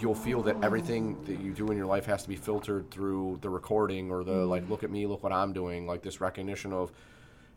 you'll 0.00 0.14
feel 0.14 0.42
that 0.42 0.56
everything 0.62 1.22
that 1.24 1.40
you 1.40 1.52
do 1.52 1.70
in 1.70 1.76
your 1.76 1.86
life 1.86 2.06
has 2.06 2.22
to 2.22 2.28
be 2.28 2.36
filtered 2.36 2.90
through 2.90 3.38
the 3.42 3.50
recording 3.50 4.10
or 4.10 4.24
the 4.24 4.32
like 4.32 4.64
mm. 4.64 4.70
look 4.70 4.82
at 4.82 4.90
me 4.90 5.06
look 5.06 5.22
what 5.22 5.32
i'm 5.32 5.52
doing 5.52 5.86
like 5.86 6.00
this 6.02 6.18
recognition 6.20 6.72
of 6.72 6.90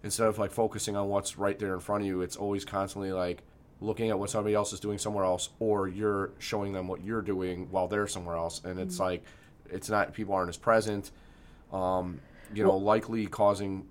instead 0.04 0.28
of 0.28 0.38
like 0.38 0.52
focusing 0.52 0.98
on 0.98 1.08
what's 1.08 1.38
right 1.38 1.58
there 1.60 1.74
in 1.74 1.80
front 1.80 2.04
of 2.04 2.08
you 2.08 2.22
it's 2.22 2.36
always 2.36 2.66
constantly 2.66 3.14
like 3.14 3.42
looking 3.80 4.10
at 4.10 4.20
what 4.20 4.30
somebody 4.30 4.54
else 4.54 4.74
is 4.74 4.82
doing 4.82 4.98
somewhere 4.98 5.24
else 5.24 5.50
or 5.60 5.88
you're 5.88 6.32
showing 6.40 6.74
them 6.74 6.88
what 6.88 7.02
you're 7.04 7.22
doing 7.22 7.68
while 7.72 7.88
they're 7.88 8.08
somewhere 8.08 8.36
else 8.36 8.62
and 8.66 8.80
it's 8.80 8.98
mm. 8.98 9.02
like 9.02 9.24
it's 9.70 9.90
not 9.90 10.14
people 10.14 10.34
aren't 10.34 10.50
as 10.50 10.58
present 10.58 11.12
um, 11.76 12.22
you 12.54 12.64
know 12.64 12.78
likely 12.78 13.28
causing 13.28 13.86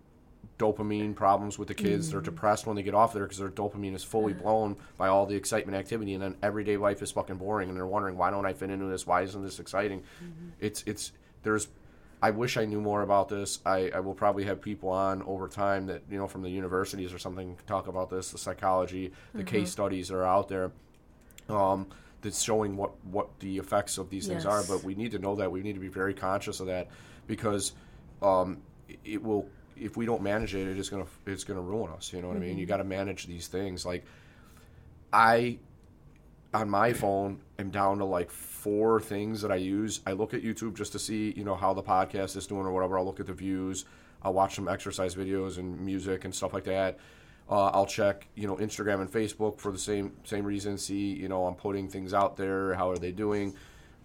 dopamine 0.58 1.14
problems 1.14 1.58
with 1.58 1.68
the 1.68 1.74
kids. 1.74 2.10
They're 2.10 2.20
depressed 2.20 2.66
when 2.66 2.76
they 2.76 2.82
get 2.82 2.94
off 2.94 3.12
there 3.12 3.24
because 3.24 3.38
their 3.38 3.48
dopamine 3.48 3.94
is 3.94 4.04
fully 4.04 4.32
blown 4.32 4.76
by 4.96 5.08
all 5.08 5.26
the 5.26 5.34
excitement 5.34 5.76
activity, 5.76 6.14
and 6.14 6.22
then 6.22 6.36
everyday 6.42 6.76
life 6.76 7.02
is 7.02 7.10
fucking 7.10 7.36
boring, 7.36 7.68
and 7.68 7.76
they're 7.76 7.86
wondering 7.86 8.16
why 8.16 8.30
don't 8.30 8.46
I 8.46 8.52
fit 8.52 8.70
into 8.70 8.86
this? 8.86 9.06
Why 9.06 9.22
isn't 9.22 9.42
this 9.42 9.58
exciting? 9.60 10.02
It's 10.60 10.82
it's 10.86 11.12
there's. 11.42 11.68
I 12.22 12.30
wish 12.30 12.56
I 12.56 12.64
knew 12.64 12.80
more 12.80 13.02
about 13.02 13.28
this. 13.28 13.58
I, 13.66 13.90
I 13.94 14.00
will 14.00 14.14
probably 14.14 14.44
have 14.44 14.62
people 14.62 14.88
on 14.88 15.22
over 15.24 15.46
time 15.46 15.84
that 15.86 16.02
you 16.10 16.16
know 16.16 16.26
from 16.26 16.40
the 16.40 16.48
universities 16.48 17.12
or 17.12 17.18
something 17.18 17.58
talk 17.66 17.86
about 17.86 18.08
this, 18.08 18.30
the 18.30 18.38
psychology, 18.38 19.12
the 19.34 19.44
case 19.44 19.70
studies 19.70 20.08
that 20.08 20.16
are 20.16 20.24
out 20.24 20.48
there. 20.48 20.72
Um, 21.50 21.88
that's 22.22 22.42
showing 22.42 22.74
what, 22.74 22.92
what 23.04 23.38
the 23.40 23.58
effects 23.58 23.98
of 23.98 24.08
these 24.08 24.26
things 24.26 24.46
are, 24.46 24.62
but 24.64 24.82
we 24.82 24.94
need 24.94 25.10
to 25.10 25.18
know 25.18 25.36
that. 25.36 25.52
We 25.52 25.60
need 25.60 25.74
to 25.74 25.80
be 25.80 25.88
very 25.88 26.14
conscious 26.14 26.58
of 26.58 26.68
that 26.68 26.88
because 27.26 27.72
um, 28.22 28.62
it 29.04 29.22
will 29.22 29.48
if 29.76 29.96
we 29.96 30.06
don't 30.06 30.22
manage 30.22 30.54
it, 30.54 30.68
it 30.68 30.78
is 30.78 30.88
gonna 30.88 31.06
it's 31.26 31.44
gonna 31.44 31.60
ruin 31.60 31.92
us. 31.92 32.12
You 32.12 32.22
know 32.22 32.28
what 32.28 32.36
I 32.36 32.40
mean? 32.40 32.58
You 32.58 32.66
got 32.66 32.78
to 32.78 32.84
manage 32.84 33.26
these 33.26 33.48
things. 33.48 33.84
Like 33.84 34.04
I 35.12 35.58
on 36.52 36.70
my 36.70 36.92
phone 36.92 37.40
am 37.58 37.70
down 37.70 37.98
to 37.98 38.04
like 38.04 38.30
four 38.30 39.00
things 39.00 39.42
that 39.42 39.50
I 39.50 39.56
use. 39.56 40.00
I 40.06 40.12
look 40.12 40.34
at 40.34 40.42
YouTube 40.42 40.76
just 40.76 40.92
to 40.92 40.98
see 40.98 41.32
you 41.36 41.44
know 41.44 41.54
how 41.54 41.74
the 41.74 41.82
podcast 41.82 42.36
is 42.36 42.46
doing 42.46 42.66
or 42.66 42.72
whatever. 42.72 42.98
I'll 42.98 43.04
look 43.04 43.20
at 43.20 43.26
the 43.26 43.34
views. 43.34 43.84
I'll 44.22 44.32
watch 44.32 44.54
some 44.54 44.68
exercise 44.68 45.14
videos 45.14 45.58
and 45.58 45.80
music 45.80 46.24
and 46.24 46.34
stuff 46.34 46.54
like 46.54 46.64
that. 46.64 46.98
Uh, 47.50 47.66
I'll 47.66 47.84
check, 47.84 48.26
you 48.34 48.46
know, 48.46 48.56
Instagram 48.56 49.02
and 49.02 49.12
Facebook 49.12 49.58
for 49.58 49.70
the 49.70 49.78
same 49.78 50.12
same 50.24 50.44
reason. 50.44 50.78
See, 50.78 51.12
you 51.12 51.28
know, 51.28 51.46
I'm 51.46 51.54
putting 51.54 51.88
things 51.88 52.14
out 52.14 52.36
there. 52.36 52.74
How 52.74 52.90
are 52.90 52.96
they 52.96 53.12
doing? 53.12 53.54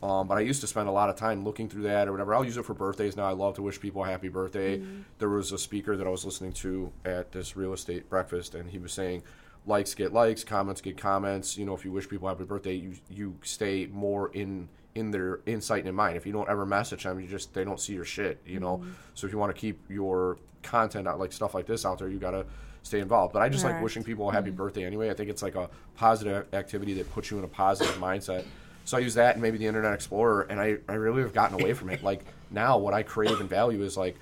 Um, 0.01 0.27
but 0.27 0.37
I 0.37 0.41
used 0.41 0.61
to 0.61 0.67
spend 0.67 0.87
a 0.87 0.91
lot 0.91 1.09
of 1.09 1.17
time 1.17 1.43
looking 1.43 1.67
through 1.67 1.83
that 1.83 2.07
or 2.07 2.11
whatever. 2.11 2.33
I'll 2.33 2.45
use 2.45 2.57
it 2.57 2.63
for 2.63 2.73
birthdays 2.73 3.17
now. 3.17 3.25
I 3.25 3.33
love 3.33 3.55
to 3.55 3.61
wish 3.61 3.79
people 3.79 4.03
a 4.03 4.07
happy 4.07 4.29
birthday. 4.29 4.77
Mm-hmm. 4.77 5.01
There 5.17 5.29
was 5.29 5.51
a 5.51 5.57
speaker 5.57 5.97
that 5.97 6.07
I 6.07 6.09
was 6.09 6.23
listening 6.23 6.53
to 6.53 6.91
at 7.03 7.31
this 7.31 7.57
real 7.57 7.73
estate 7.73 8.09
breakfast, 8.09 8.55
and 8.55 8.69
he 8.69 8.79
was 8.79 8.93
saying, 8.93 9.23
likes 9.65 9.93
get 9.93 10.13
likes, 10.13 10.43
comments 10.43 10.81
get 10.81 10.97
comments. 10.97 11.57
You 11.57 11.65
know, 11.65 11.73
if 11.73 11.83
you 11.83 11.91
wish 11.91 12.07
people 12.07 12.27
happy 12.27 12.45
birthday, 12.45 12.73
you 12.73 12.93
you 13.09 13.35
stay 13.43 13.87
more 13.87 14.29
in 14.33 14.69
in 14.95 15.11
their 15.11 15.41
insight 15.45 15.79
and 15.79 15.89
in 15.89 15.95
mind. 15.95 16.17
If 16.17 16.25
you 16.25 16.33
don't 16.33 16.49
ever 16.49 16.65
message 16.65 17.03
them, 17.03 17.19
you 17.19 17.27
just 17.27 17.53
they 17.53 17.63
don't 17.63 17.79
see 17.79 17.93
your 17.93 18.05
shit. 18.05 18.41
You 18.45 18.59
know, 18.59 18.77
mm-hmm. 18.77 18.91
so 19.15 19.27
if 19.27 19.33
you 19.33 19.39
want 19.39 19.53
to 19.53 19.59
keep 19.59 19.79
your 19.89 20.37
content 20.63 21.07
out 21.07 21.19
like 21.19 21.31
stuff 21.31 21.53
like 21.53 21.65
this 21.65 21.85
out 21.85 21.99
there, 21.99 22.09
you 22.09 22.19
gotta 22.19 22.45
stay 22.83 22.99
involved. 22.99 23.33
But 23.33 23.41
I 23.41 23.49
just 23.49 23.63
like 23.63 23.81
wishing 23.81 24.03
people 24.03 24.29
a 24.29 24.33
happy 24.33 24.49
mm-hmm. 24.49 24.57
birthday 24.57 24.85
anyway. 24.85 25.09
I 25.09 25.13
think 25.13 25.29
it's 25.29 25.43
like 25.43 25.55
a 25.55 25.69
positive 25.95 26.47
activity 26.53 26.93
that 26.95 27.11
puts 27.11 27.31
you 27.31 27.37
in 27.37 27.43
a 27.43 27.47
positive 27.47 27.95
mindset. 27.95 28.45
So 28.89 28.97
I 28.97 29.01
use 29.01 29.13
that 29.13 29.35
and 29.35 29.41
maybe 29.43 29.59
the 29.59 29.67
Internet 29.67 29.93
Explorer, 29.93 30.47
and 30.49 30.59
I, 30.59 30.77
I 30.87 30.93
really 30.93 31.21
have 31.21 31.31
gotten 31.31 31.61
away 31.61 31.73
from 31.73 31.91
it. 31.91 32.01
Like 32.01 32.25
now, 32.49 32.79
what 32.79 32.95
I 32.95 33.03
crave 33.03 33.39
and 33.39 33.47
value 33.47 33.83
is 33.83 33.95
like, 33.95 34.17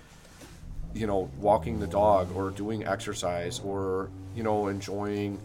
you 0.93 1.07
know, 1.07 1.31
walking 1.39 1.79
the 1.79 1.87
dog 1.87 2.35
or 2.35 2.49
doing 2.49 2.85
exercise 2.85 3.61
or 3.61 4.09
you 4.35 4.43
know 4.43 4.67
enjoying. 4.67 5.39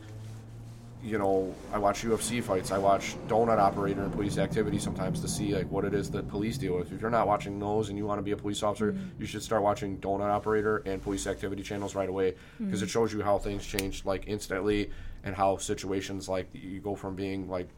You 1.04 1.18
know, 1.18 1.54
I 1.72 1.78
watch 1.78 2.02
UFC 2.02 2.42
fights. 2.42 2.72
I 2.72 2.78
watch 2.78 3.14
Donut 3.28 3.58
Operator 3.58 4.02
and 4.02 4.12
Police 4.12 4.38
Activity 4.38 4.80
sometimes 4.80 5.20
to 5.20 5.28
see 5.28 5.54
like 5.54 5.70
what 5.70 5.84
it 5.84 5.94
is 5.94 6.10
that 6.10 6.28
police 6.28 6.58
deal 6.58 6.76
with. 6.76 6.92
If 6.92 7.00
you're 7.00 7.08
not 7.08 7.28
watching 7.28 7.60
those 7.60 7.90
and 7.90 7.98
you 7.98 8.04
want 8.04 8.18
to 8.18 8.24
be 8.24 8.32
a 8.32 8.36
police 8.36 8.64
officer, 8.64 8.90
mm-hmm. 8.90 9.20
you 9.20 9.26
should 9.26 9.44
start 9.44 9.62
watching 9.62 9.98
Donut 9.98 10.30
Operator 10.30 10.78
and 10.78 11.00
Police 11.00 11.28
Activity 11.28 11.62
channels 11.62 11.94
right 11.94 12.08
away 12.08 12.34
because 12.58 12.82
it 12.82 12.86
mm-hmm. 12.86 12.90
shows 12.90 13.12
you 13.12 13.22
how 13.22 13.38
things 13.38 13.64
change 13.64 14.04
like 14.04 14.24
instantly 14.26 14.90
and 15.22 15.36
how 15.36 15.58
situations 15.58 16.28
like 16.28 16.48
you 16.52 16.80
go 16.80 16.96
from 16.96 17.14
being 17.14 17.48
like 17.48 17.68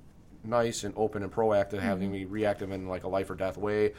nice 0.45 0.85
and 0.85 0.95
open 0.97 1.23
and 1.23 1.33
proactive, 1.33 1.81
having 1.81 2.09
mm-hmm. 2.09 2.13
me 2.13 2.25
reactive 2.25 2.71
in 2.71 2.89
like 2.89 3.05
a 3.05 3.09
life 3.09 3.31
or 3.31 3.35
death 3.35 3.57
way. 3.57 3.93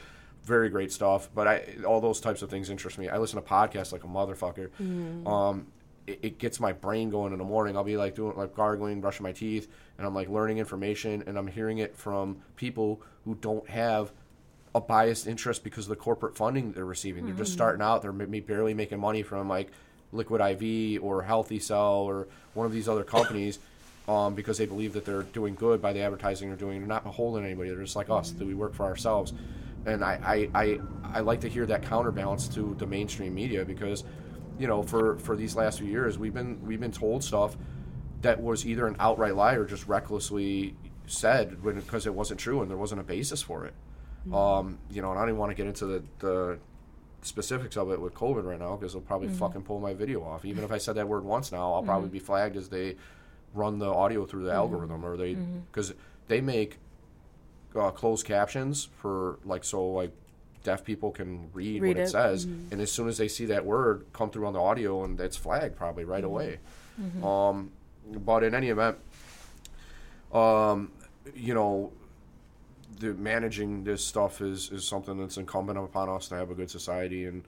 Very 0.43 0.69
great 0.69 0.91
stuff. 0.91 1.29
But 1.33 1.47
I 1.47 1.65
all 1.85 2.01
those 2.01 2.19
types 2.19 2.41
of 2.41 2.49
things 2.49 2.69
interest 2.69 2.97
me. 2.97 3.09
I 3.09 3.17
listen 3.17 3.41
to 3.41 3.47
podcasts 3.47 3.91
like 3.91 4.03
a 4.03 4.07
motherfucker. 4.07 4.69
Mm-hmm. 4.81 5.27
Um, 5.27 5.67
it, 6.07 6.19
it 6.21 6.37
gets 6.37 6.59
my 6.59 6.71
brain 6.71 7.09
going 7.09 7.33
in 7.33 7.39
the 7.39 7.45
morning. 7.45 7.75
I'll 7.75 7.83
be 7.83 7.97
like 7.97 8.15
doing 8.15 8.35
like 8.37 8.55
gargling, 8.55 9.01
brushing 9.01 9.23
my 9.23 9.31
teeth, 9.31 9.67
and 9.97 10.05
I'm 10.05 10.13
like 10.13 10.29
learning 10.29 10.59
information, 10.59 11.23
and 11.25 11.37
I'm 11.37 11.47
hearing 11.47 11.79
it 11.79 11.97
from 11.97 12.37
people 12.55 13.01
who 13.23 13.35
don't 13.35 13.67
have 13.69 14.11
a 14.75 14.81
biased 14.81 15.25
interest 15.25 15.63
because 15.63 15.85
of 15.85 15.89
the 15.89 15.95
corporate 15.95 16.35
funding 16.35 16.73
they're 16.73 16.85
receiving. 16.85 17.25
They're 17.25 17.33
just 17.33 17.51
mm-hmm. 17.51 17.57
starting 17.57 17.81
out. 17.81 18.01
They're 18.01 18.11
maybe 18.11 18.41
barely 18.41 18.73
making 18.73 18.99
money 18.99 19.23
from 19.23 19.47
like 19.47 19.71
Liquid 20.11 20.41
IV 20.41 21.01
or 21.01 21.23
Healthy 21.23 21.59
Cell 21.59 22.03
or 22.03 22.27
one 22.53 22.65
of 22.65 22.73
these 22.73 22.89
other 22.89 23.03
companies 23.03 23.59
um, 24.07 24.35
because 24.35 24.57
they 24.57 24.65
believe 24.65 24.93
that 24.93 25.05
they're 25.05 25.23
doing 25.23 25.55
good 25.55 25.81
by 25.81 25.93
the 25.93 26.01
advertising 26.01 26.49
they're 26.49 26.57
doing. 26.57 26.79
They're 26.79 26.87
not 26.87 27.03
beholden 27.03 27.41
to 27.41 27.47
anybody. 27.47 27.69
They're 27.69 27.81
just 27.81 27.95
like 27.95 28.09
us. 28.09 28.31
That 28.31 28.45
we 28.45 28.53
work 28.53 28.73
for 28.73 28.85
ourselves. 28.85 29.33
And 29.85 30.03
I, 30.03 30.49
I, 30.53 30.63
I, 30.63 30.79
I 31.03 31.19
like 31.19 31.41
to 31.41 31.47
hear 31.47 31.65
that 31.67 31.83
counterbalance 31.83 32.47
to 32.49 32.75
the 32.79 32.87
mainstream 32.87 33.35
media 33.35 33.63
because, 33.63 34.03
you 34.57 34.67
know, 34.67 34.81
for, 34.81 35.17
for 35.19 35.35
these 35.35 35.55
last 35.55 35.79
few 35.79 35.87
years, 35.87 36.17
we've 36.17 36.33
been 36.33 36.59
we've 36.65 36.79
been 36.79 36.91
told 36.91 37.23
stuff 37.23 37.55
that 38.21 38.41
was 38.41 38.65
either 38.65 38.87
an 38.87 38.95
outright 38.99 39.35
lie 39.35 39.53
or 39.53 39.65
just 39.65 39.87
recklessly 39.87 40.75
said 41.05 41.61
because 41.61 42.07
it 42.07 42.13
wasn't 42.13 42.39
true 42.39 42.61
and 42.61 42.69
there 42.69 42.77
wasn't 42.77 42.99
a 42.99 43.03
basis 43.03 43.41
for 43.41 43.65
it. 43.65 43.73
Um, 44.33 44.79
you 44.89 45.03
know, 45.03 45.11
and 45.11 45.19
I 45.19 45.21
don't 45.21 45.29
even 45.29 45.39
want 45.39 45.51
to 45.51 45.55
get 45.55 45.67
into 45.67 45.85
the, 45.85 46.03
the 46.17 46.59
specifics 47.21 47.77
of 47.77 47.91
it 47.91 48.01
with 48.01 48.15
COVID 48.15 48.43
right 48.43 48.57
now 48.59 48.75
because 48.75 48.93
they'll 48.93 49.01
probably 49.03 49.27
fucking 49.29 49.61
pull 49.61 49.79
my 49.79 49.93
video 49.93 50.23
off. 50.23 50.45
Even 50.45 50.63
if 50.63 50.71
I 50.71 50.79
said 50.79 50.95
that 50.95 51.07
word 51.07 51.23
once 51.23 51.51
now, 51.51 51.73
I'll 51.73 51.83
probably 51.83 52.09
be 52.09 52.17
flagged 52.17 52.55
as 52.57 52.69
they 52.69 52.95
run 53.55 53.79
the 53.79 53.87
audio 53.91 54.25
through 54.25 54.43
the 54.45 54.51
algorithm 54.51 55.05
or 55.05 55.17
they 55.17 55.33
because 55.71 55.93
they 56.27 56.41
make 56.41 56.77
uh, 57.75 57.91
closed 57.91 58.25
captions 58.25 58.89
for 59.01 59.39
like 59.45 59.63
so 59.63 59.85
like 59.87 60.11
deaf 60.63 60.83
people 60.83 61.11
can 61.11 61.49
read, 61.53 61.81
Read 61.81 61.89
what 61.89 61.97
it, 61.97 62.03
it. 62.03 62.09
says 62.09 62.43
and 62.45 62.81
as 62.81 62.91
soon 62.91 63.07
as 63.07 63.17
they 63.17 63.27
see 63.27 63.45
that 63.45 63.65
word 63.65 64.05
come 64.13 64.29
through 64.29 64.47
on 64.47 64.53
the 64.53 64.61
audio 64.61 65.03
and 65.03 65.19
it's 65.19 65.37
flagged 65.37 65.75
probably 65.75 66.03
right 66.05 66.23
away. 66.23 66.59
Um, 67.23 67.71
but 68.05 68.43
in 68.43 68.55
any 68.55 68.69
event 68.69 68.97
um, 70.33 70.91
you 71.35 71.53
know 71.53 71.91
the 72.99 73.13
managing 73.13 73.83
this 73.83 74.03
stuff 74.03 74.41
is 74.41 74.71
is 74.71 74.87
something 74.87 75.17
that's 75.17 75.37
incumbent 75.37 75.77
upon 75.77 76.09
us 76.09 76.27
to 76.29 76.35
have 76.35 76.49
a 76.49 76.55
good 76.55 76.69
society 76.71 77.25
and 77.25 77.43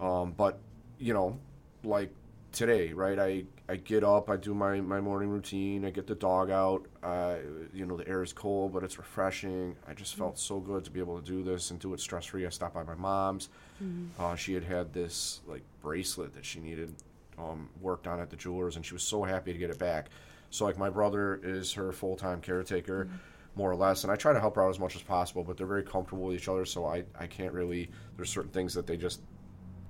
um, 0.00 0.32
but 0.36 0.58
you 0.98 1.12
know 1.12 1.38
like 1.84 2.10
today 2.52 2.92
right 2.92 3.18
i 3.18 3.44
i 3.70 3.76
get 3.76 4.02
up 4.04 4.28
i 4.28 4.36
do 4.36 4.52
my 4.52 4.80
my 4.80 5.00
morning 5.00 5.28
routine 5.28 5.84
i 5.84 5.90
get 5.90 6.06
the 6.06 6.14
dog 6.14 6.50
out 6.50 6.86
uh, 7.02 7.36
you 7.72 7.86
know 7.86 7.96
the 7.96 8.06
air 8.08 8.22
is 8.22 8.32
cold 8.32 8.72
but 8.72 8.82
it's 8.82 8.98
refreshing 8.98 9.76
i 9.88 9.94
just 9.94 10.14
felt 10.16 10.38
so 10.38 10.58
good 10.58 10.84
to 10.84 10.90
be 10.90 11.00
able 11.00 11.20
to 11.20 11.24
do 11.24 11.42
this 11.42 11.70
and 11.70 11.78
do 11.78 11.94
it 11.94 12.00
stress 12.00 12.26
free 12.26 12.44
i 12.44 12.48
stopped 12.48 12.74
by 12.74 12.82
my 12.82 12.94
mom's 12.94 13.48
uh, 14.18 14.34
she 14.36 14.52
had 14.52 14.64
had 14.64 14.92
this 14.92 15.40
like 15.46 15.62
bracelet 15.80 16.34
that 16.34 16.44
she 16.44 16.60
needed 16.60 16.94
um, 17.40 17.68
worked 17.80 18.06
on 18.06 18.20
at 18.20 18.30
the 18.30 18.36
jewelers, 18.36 18.76
and 18.76 18.84
she 18.84 18.94
was 18.94 19.02
so 19.02 19.22
happy 19.22 19.52
to 19.52 19.58
get 19.58 19.70
it 19.70 19.78
back. 19.78 20.10
So 20.50 20.64
like 20.64 20.78
my 20.78 20.90
brother 20.90 21.40
is 21.42 21.72
her 21.74 21.92
full 21.92 22.16
time 22.16 22.40
caretaker, 22.40 23.08
more 23.54 23.70
or 23.70 23.76
less, 23.76 24.04
and 24.04 24.12
I 24.12 24.16
try 24.16 24.32
to 24.32 24.40
help 24.40 24.56
her 24.56 24.64
out 24.64 24.70
as 24.70 24.78
much 24.78 24.96
as 24.96 25.02
possible. 25.02 25.44
But 25.44 25.56
they're 25.56 25.66
very 25.66 25.84
comfortable 25.84 26.24
with 26.24 26.36
each 26.36 26.48
other, 26.48 26.64
so 26.64 26.86
I 26.86 27.04
I 27.18 27.26
can't 27.26 27.52
really. 27.52 27.90
There's 28.16 28.30
certain 28.30 28.50
things 28.50 28.74
that 28.74 28.86
they 28.86 28.96
just 28.96 29.20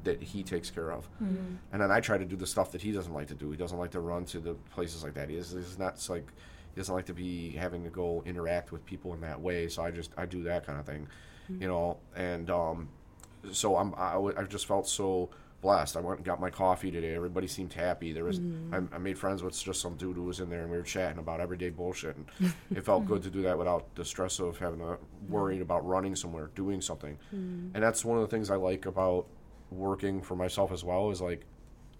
that 0.05 0.23
he 0.23 0.43
takes 0.43 0.71
care 0.71 0.91
of, 0.91 1.09
mm-hmm. 1.23 1.57
and 1.73 1.83
then 1.83 1.91
I 1.91 2.01
try 2.01 2.19
to 2.19 2.25
do 2.25 2.37
the 2.37 2.47
stuff 2.47 2.73
that 2.73 2.83
he 2.83 2.93
doesn't 2.93 3.13
like 3.13 3.29
to 3.29 3.35
do. 3.35 3.51
He 3.51 3.57
doesn't 3.57 3.79
like 3.79 3.91
to 3.93 4.01
run 4.01 4.25
to 4.27 4.41
the 4.41 4.55
places 4.75 5.05
like 5.05 5.15
that. 5.15 5.29
He 5.29 5.37
is 5.37 5.53
he's 5.53 5.79
not 5.79 6.05
like 6.09 6.27
he 6.75 6.81
doesn't 6.81 6.95
like 6.95 7.07
to 7.07 7.15
be 7.15 7.51
having 7.51 7.85
to 7.85 7.91
go 7.91 8.23
interact 8.27 8.73
with 8.73 8.85
people 8.87 9.15
in 9.15 9.21
that 9.23 9.41
way. 9.41 9.69
So 9.69 9.83
I 9.83 9.91
just 9.91 10.13
I 10.17 10.27
do 10.27 10.43
that 10.45 10.67
kind 10.67 10.79
of 10.79 10.87
thing, 10.87 11.09
you 11.49 11.55
mm-hmm. 11.55 11.67
know, 11.67 11.99
and 12.17 12.51
um, 12.51 12.89
so 13.53 13.77
I'm 13.77 13.95
I, 13.97 14.13
w- 14.13 14.35
I 14.37 14.45
just 14.45 14.67
felt 14.67 14.89
so 14.89 15.31
blessed. 15.61 15.97
I 15.97 16.01
went 16.01 16.19
and 16.19 16.27
got 16.27 16.41
my 16.41 16.51
coffee 16.51 16.91
today. 16.91 17.15
Everybody 17.15 17.47
seemed 17.47 17.73
happy. 17.73 18.13
There 18.13 18.25
was 18.25 18.41
mm-hmm. 18.41 18.75
I, 18.75 18.97
I 18.97 18.99
made 18.99 19.19
friends 19.19 19.43
with 19.43 19.59
just 19.63 19.81
some 19.81 19.97
dude 19.97 20.17
who 20.17 20.25
was 20.25 20.41
in 20.41 20.49
there, 20.49 20.63
and 20.63 20.71
we 20.71 20.77
were 20.77 20.83
chatting 20.83 21.19
about 21.19 21.41
everyday 21.41 21.71
bullshit. 21.71 22.17
And 22.17 22.55
it 22.75 22.85
felt 22.85 23.07
good 23.07 23.23
to 23.23 23.31
do 23.31 23.43
that 23.43 23.59
without 23.59 23.95
the 23.95 24.05
stress 24.05 24.39
of 24.39 24.59
having 24.59 24.81
to 24.81 24.99
worrying 25.29 25.63
about 25.63 25.87
running 25.87 26.17
somewhere, 26.17 26.51
doing 26.55 26.81
something. 26.81 27.19
And 27.75 27.83
that's 27.83 28.05
one 28.05 28.19
of 28.19 28.23
the 28.23 28.35
things 28.35 28.51
I 28.51 28.57
like 28.57 28.87
about 28.87 29.27
working 29.71 30.23
for 30.23 30.37
myself 30.37 30.73
as 30.73 30.85
well. 30.85 31.11
Is 31.11 31.21
like 31.21 31.47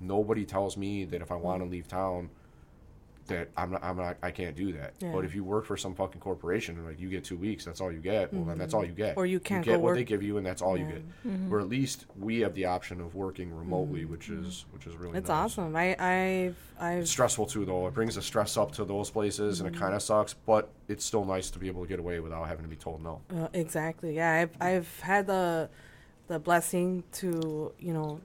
nobody 0.01 0.45
tells 0.45 0.77
me 0.77 1.05
that 1.07 1.23
if 1.23 1.31
I 1.31 1.37
want 1.37 1.63
to 1.63 1.69
leave 1.69 1.89
town. 1.89 2.31
That 3.27 3.49
I'm 3.57 3.71
not, 3.71 3.85
I'm 3.85 3.97
not, 3.97 4.17
I 4.25 4.33
can't 4.33 4.57
do 4.57 4.73
that. 4.73 4.95
Yeah. 4.99 5.13
But 5.13 5.25
if 5.25 5.37
you 5.37 5.45
work 5.45 5.65
for 5.65 5.77
some 5.77 5.95
fucking 5.95 6.21
corporation 6.21 6.77
and 6.77 6.85
like 6.85 6.99
you 6.99 7.09
get 7.09 7.23
two 7.23 7.37
weeks, 7.37 7.65
that's 7.65 7.81
all 7.81 7.93
you 7.93 8.01
get. 8.01 8.35
Well, 8.35 8.43
then 8.43 8.59
that's 8.59 8.71
mm-hmm. 8.71 8.79
all 8.79 8.85
you 8.85 8.93
get. 8.93 9.17
Or 9.17 9.25
you 9.25 9.39
can't 9.39 9.65
get 9.65 9.75
go 9.75 9.79
what 9.79 9.95
they 9.95 10.03
give 10.03 10.21
you, 10.21 10.37
and 10.37 10.45
that's 10.45 10.61
all 10.61 10.77
you 10.77 10.87
Yeah. 10.87 10.93
get. 10.93 11.29
Mm-hmm. 11.29 11.55
Or 11.55 11.61
at 11.61 11.69
least 11.69 12.07
we 12.19 12.41
have 12.41 12.55
the 12.55 12.65
option 12.65 13.01
of 13.01 13.15
working 13.15 13.55
remotely, 13.55 14.01
mm-hmm. 14.01 14.11
which 14.11 14.31
is 14.31 14.65
which 14.73 14.85
is 14.89 14.97
really 14.97 15.17
It's 15.17 15.29
nice. 15.29 15.53
awesome. 15.53 15.77
I 15.77 15.95
I've 15.95 16.57
I've 16.81 17.03
It's 17.03 17.11
stressful 17.13 17.47
too, 17.47 17.65
though. 17.65 17.87
It 17.87 17.95
brings 17.95 18.17
the 18.17 18.23
stress 18.23 18.57
up 18.57 18.73
to 18.73 18.85
those 18.85 19.11
places, 19.11 19.61
and 19.61 19.73
it 19.73 19.79
kind 19.79 19.95
of 19.95 20.03
sucks. 20.03 20.35
But 20.35 20.69
it's 20.89 21.05
still 21.05 21.25
nice 21.25 21.51
to 21.51 21.61
be 21.61 21.69
able 21.69 21.83
to 21.83 21.89
get 21.89 22.01
away 22.01 22.19
without 22.19 22.49
having 22.49 22.65
to 22.65 22.71
be 22.71 22.75
told 22.75 23.01
no. 23.01 23.21
Uh, 23.33 23.47
exactly. 23.53 24.17
Yeah, 24.17 24.33
I've 24.33 24.57
I've 24.61 25.01
had 25.01 25.29
the 25.29 25.69
the 26.31 26.39
blessing 26.39 27.03
to 27.13 27.73
you 27.79 27.93
know. 27.93 28.21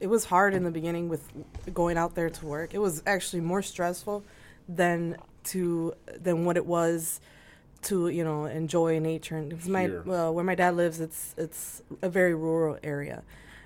It 0.00 0.08
was 0.08 0.24
hard 0.24 0.52
in 0.54 0.64
the 0.64 0.70
beginning 0.72 1.08
with 1.08 1.30
going 1.72 1.96
out 1.96 2.16
there 2.16 2.28
to 2.28 2.46
work. 2.46 2.74
It 2.74 2.78
was 2.78 3.04
actually 3.06 3.42
more 3.42 3.62
stressful 3.62 4.24
than 4.68 5.16
to 5.44 5.94
than 6.20 6.44
what 6.44 6.56
it 6.56 6.66
was 6.66 7.20
to 7.82 8.08
you 8.08 8.24
know 8.24 8.46
enjoy 8.46 8.98
nature. 8.98 9.36
And 9.36 9.64
my 9.68 9.88
well, 10.04 10.34
where 10.34 10.42
my 10.42 10.56
dad 10.56 10.74
lives, 10.74 11.00
it's 11.00 11.34
it's 11.36 11.82
a 12.00 12.08
very 12.08 12.34
rural 12.34 12.78
area. 12.82 13.22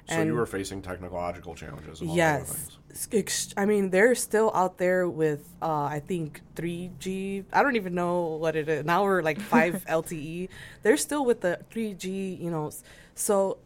So 0.09 0.23
you 0.23 0.35
were 0.35 0.47
facing 0.47 0.83
technological 0.83 1.55
challenges. 1.55 2.01
Yes. 2.01 2.79
things. 2.93 3.53
I 3.57 3.67
mean, 3.67 3.91
they're 3.91 4.15
still 4.15 4.53
out 4.55 4.79
there 4.79 5.09
with, 5.09 5.49
uh, 5.61 5.83
I 5.83 6.01
think, 6.07 6.43
3G. 6.55 7.45
I 7.53 7.63
don't 7.65 7.75
even 7.75 7.95
know 7.97 8.37
what 8.37 8.55
it 8.55 8.69
is. 8.69 8.85
Now 8.85 9.03
we're 9.03 9.23
like 9.23 9.41
5 9.41 9.85
LTE. 9.89 10.49
They're 10.85 10.97
still 10.97 11.25
with 11.25 11.41
the 11.41 11.59
3G, 11.73 12.41
you 12.41 12.51
know. 12.51 12.71
So 13.17 13.59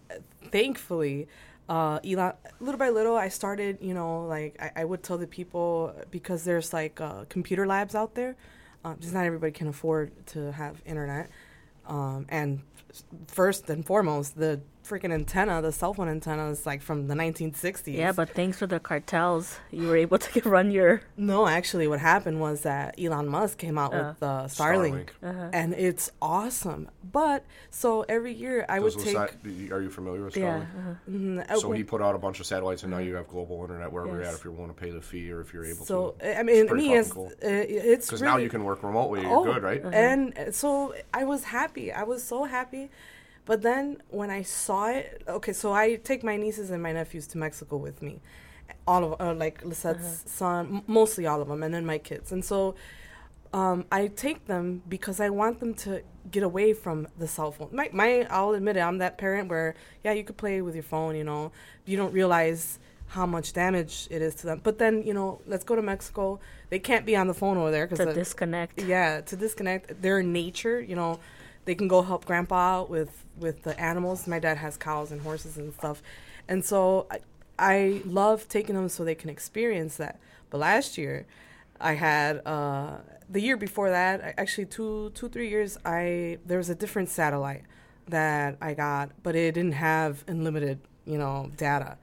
thankfully, 0.50 1.28
uh, 1.68 1.98
Elon, 2.04 2.32
little 2.60 2.78
by 2.78 2.88
little, 2.88 3.16
I 3.16 3.28
started, 3.28 3.78
you 3.80 3.92
know, 3.92 4.24
like 4.26 4.56
I, 4.60 4.82
I 4.82 4.84
would 4.84 5.02
tell 5.02 5.18
the 5.18 5.26
people 5.26 5.94
because 6.10 6.44
there's 6.44 6.72
like 6.72 7.00
uh, 7.00 7.24
computer 7.28 7.66
labs 7.66 7.94
out 7.94 8.14
there. 8.14 8.36
Uh, 8.84 8.94
just 8.98 9.12
not 9.12 9.26
everybody 9.26 9.52
can 9.52 9.68
afford 9.68 10.10
to 10.28 10.52
have 10.52 10.80
internet. 10.86 11.28
Um, 11.86 12.26
and 12.28 12.62
first 13.26 13.68
and 13.68 13.84
foremost, 13.84 14.38
the 14.38 14.60
freaking 14.90 15.12
antenna, 15.12 15.62
the 15.62 15.72
cell 15.72 15.94
phone 15.94 16.08
antenna, 16.08 16.50
is 16.50 16.66
like 16.66 16.82
from 16.82 17.06
the 17.06 17.14
1960s. 17.14 17.94
Yeah, 17.96 18.12
but 18.12 18.28
thanks 18.30 18.58
for 18.58 18.66
the 18.66 18.80
cartels, 18.80 19.58
you 19.70 19.86
were 19.88 19.96
able 19.96 20.18
to 20.18 20.40
run 20.48 20.70
your. 20.70 21.02
No, 21.16 21.46
actually, 21.46 21.86
what 21.86 22.00
happened 22.00 22.40
was 22.40 22.62
that 22.62 22.86
Elon 23.00 23.28
Musk 23.28 23.58
came 23.58 23.78
out 23.78 23.94
Uh. 23.94 23.98
with 24.08 24.22
uh, 24.22 24.44
Starlink, 24.46 25.08
Starlink. 25.22 25.30
Uh-huh. 25.30 25.50
and 25.52 25.74
it's 25.74 26.10
awesome. 26.20 26.88
But 27.12 27.44
so 27.70 28.04
every 28.08 28.32
year 28.34 28.66
I 28.68 28.78
Those 28.80 28.96
would 28.96 29.04
was 29.06 29.14
take. 29.14 29.42
that- 29.68 29.72
are 29.76 29.82
you 29.82 29.90
familiar 29.90 30.24
with 30.24 30.36
Yeah. 30.36 30.58
Starlink? 30.60 30.78
uh-huh. 30.78 31.10
Mhm, 31.10 31.50
uh, 31.50 31.56
So 31.60 31.70
he 31.72 31.84
put 31.84 32.02
out 32.02 32.14
a 32.14 32.18
bunch 32.18 32.40
of 32.40 32.46
satellites, 32.46 32.82
and 32.82 32.90
now 32.90 32.98
you 32.98 33.14
have 33.14 33.28
global 33.28 33.62
internet 33.62 33.92
wherever 33.92 34.14
you're 34.16 34.24
at 34.24 34.34
if 34.34 34.44
you 34.44 34.52
want 34.52 34.74
to 34.76 34.80
pay 34.84 34.90
the 34.90 35.00
fee 35.00 35.30
or 35.32 35.40
if 35.40 35.52
you're 35.54 35.64
able 35.64 35.84
so 35.84 36.14
to. 36.18 36.24
So 36.24 36.38
I 36.40 36.42
mean, 36.42 36.66
pretty 36.66 36.88
me, 36.88 36.96
it's 36.96 37.08
fucking 37.08 37.26
uh, 37.26 37.92
it's 37.92 38.06
Because 38.06 38.22
really, 38.22 38.32
now 38.32 38.38
you 38.38 38.48
can 38.48 38.64
work 38.64 38.82
remotely. 38.82 39.20
You're 39.22 39.30
Oh, 39.38 39.44
good, 39.44 39.62
right? 39.62 39.82
And 39.92 40.36
uh, 40.38 40.50
so 40.52 40.94
I 41.14 41.22
was 41.24 41.44
happy. 41.44 41.92
I 41.92 42.02
was 42.02 42.22
so 42.22 42.44
happy. 42.44 42.90
But 43.44 43.62
then 43.62 44.02
when 44.08 44.30
I 44.30 44.42
saw 44.42 44.88
it, 44.88 45.22
okay, 45.26 45.52
so 45.52 45.72
I 45.72 45.96
take 45.96 46.22
my 46.22 46.36
nieces 46.36 46.70
and 46.70 46.82
my 46.82 46.92
nephews 46.92 47.26
to 47.28 47.38
Mexico 47.38 47.76
with 47.76 48.00
me. 48.02 48.20
All 48.86 49.12
of, 49.12 49.20
uh, 49.20 49.34
like 49.34 49.62
Lizette's 49.64 50.22
son, 50.30 50.66
m- 50.76 50.82
mostly 50.86 51.26
all 51.26 51.40
of 51.42 51.48
them, 51.48 51.62
and 51.62 51.72
then 51.74 51.84
my 51.84 51.98
kids. 51.98 52.30
And 52.32 52.44
so 52.44 52.74
um, 53.52 53.84
I 53.90 54.06
take 54.08 54.46
them 54.46 54.82
because 54.88 55.20
I 55.20 55.30
want 55.30 55.58
them 55.58 55.74
to 55.74 56.02
get 56.30 56.42
away 56.44 56.72
from 56.72 57.08
the 57.18 57.26
cell 57.26 57.50
phone. 57.50 57.68
My, 57.72 57.88
my, 57.92 58.26
I'll 58.30 58.52
admit 58.52 58.76
it, 58.76 58.80
I'm 58.80 58.98
that 58.98 59.18
parent 59.18 59.48
where, 59.48 59.74
yeah, 60.04 60.12
you 60.12 60.22
could 60.22 60.36
play 60.36 60.62
with 60.62 60.74
your 60.74 60.84
phone, 60.84 61.16
you 61.16 61.24
know, 61.24 61.50
you 61.84 61.96
don't 61.96 62.12
realize 62.12 62.78
how 63.08 63.26
much 63.26 63.52
damage 63.52 64.06
it 64.10 64.22
is 64.22 64.36
to 64.36 64.46
them. 64.46 64.60
But 64.62 64.78
then, 64.78 65.02
you 65.02 65.12
know, 65.14 65.40
let's 65.46 65.64
go 65.64 65.74
to 65.74 65.82
Mexico. 65.82 66.38
They 66.68 66.78
can't 66.78 67.04
be 67.04 67.16
on 67.16 67.26
the 67.26 67.34
phone 67.34 67.56
over 67.56 67.72
there 67.72 67.86
because 67.86 67.98
To 67.98 68.04
because 68.06 68.18
disconnect. 68.28 68.80
yeah, 68.82 69.20
to 69.22 69.36
disconnect. 69.36 70.00
They're 70.00 70.20
in 70.20 70.32
nature, 70.32 70.80
you 70.80 70.94
know. 70.94 71.18
They 71.64 71.74
can 71.74 71.88
go 71.88 72.02
help 72.02 72.24
grandpa 72.24 72.84
with 72.84 73.24
with 73.38 73.62
the 73.62 73.78
animals. 73.80 74.26
My 74.26 74.38
dad 74.38 74.56
has 74.58 74.76
cows 74.76 75.12
and 75.12 75.20
horses 75.20 75.56
and 75.56 75.72
stuff, 75.74 76.02
and 76.48 76.64
so 76.64 77.06
I, 77.10 77.18
I 77.58 78.02
love 78.04 78.48
taking 78.48 78.74
them 78.74 78.88
so 78.88 79.04
they 79.04 79.14
can 79.14 79.30
experience 79.30 79.96
that. 79.96 80.18
But 80.50 80.58
last 80.58 80.98
year, 80.98 81.26
I 81.80 81.94
had 81.94 82.44
uh, 82.46 82.98
the 83.28 83.40
year 83.40 83.56
before 83.56 83.90
that, 83.90 84.34
actually 84.38 84.66
two 84.66 85.10
two 85.14 85.28
three 85.28 85.48
years. 85.48 85.78
I 85.84 86.38
there 86.46 86.58
was 86.58 86.70
a 86.70 86.74
different 86.74 87.08
satellite 87.08 87.62
that 88.08 88.56
I 88.60 88.74
got, 88.74 89.10
but 89.22 89.36
it 89.36 89.52
didn't 89.54 89.72
have 89.72 90.24
unlimited, 90.26 90.80
you 91.04 91.18
know, 91.18 91.50
data. 91.56 91.98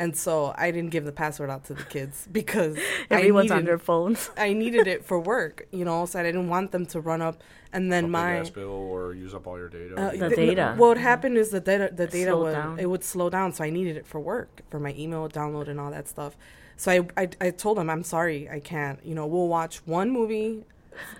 And 0.00 0.16
so 0.16 0.54
I 0.56 0.70
didn't 0.74 0.90
give 0.90 1.04
the 1.04 1.12
password 1.12 1.50
out 1.50 1.62
to 1.66 1.74
the 1.74 1.84
kids 1.84 2.26
because 2.40 2.76
I 3.10 3.14
Everyone's 3.16 3.50
on 3.50 3.64
their 3.66 3.78
phones. 3.78 4.30
I 4.36 4.52
needed 4.54 4.86
it 4.94 5.04
for 5.04 5.18
work, 5.34 5.66
you 5.78 5.84
know, 5.84 6.06
so 6.06 6.18
I 6.20 6.22
didn't 6.22 6.48
want 6.48 6.72
them 6.72 6.86
to 6.86 7.00
run 7.00 7.20
up 7.22 7.36
and 7.72 7.92
then 7.92 8.04
Up 8.06 8.10
my 8.10 8.32
gas 8.38 8.50
bill 8.50 8.70
or 8.94 9.14
use 9.14 9.34
up 9.34 9.46
all 9.46 9.58
your 9.58 9.68
data. 9.68 9.94
uh, 9.96 10.10
The 10.12 10.30
th- 10.34 10.36
data. 10.48 10.74
What 10.76 10.96
happened 10.98 11.36
is 11.36 11.50
the 11.50 11.60
data 11.60 11.86
the 11.94 12.04
It 12.04 12.10
data 12.18 12.36
would 12.36 12.52
down. 12.52 12.78
it 12.80 12.86
would 12.86 13.04
slow 13.04 13.28
down, 13.30 13.52
so 13.52 13.62
I 13.62 13.70
needed 13.70 13.96
it 13.96 14.06
for 14.06 14.18
work 14.18 14.62
for 14.70 14.80
my 14.80 14.92
email 14.98 15.28
download 15.28 15.68
and 15.68 15.78
all 15.78 15.90
that 15.92 16.08
stuff. 16.08 16.32
So 16.76 16.90
I, 16.92 16.98
I 17.22 17.28
I 17.46 17.50
told 17.50 17.76
them 17.78 17.88
I'm 17.94 18.02
sorry 18.02 18.48
I 18.50 18.60
can't. 18.72 18.98
You 19.04 19.14
know, 19.14 19.26
we'll 19.26 19.48
watch 19.48 19.74
one 19.86 20.10
movie 20.10 20.64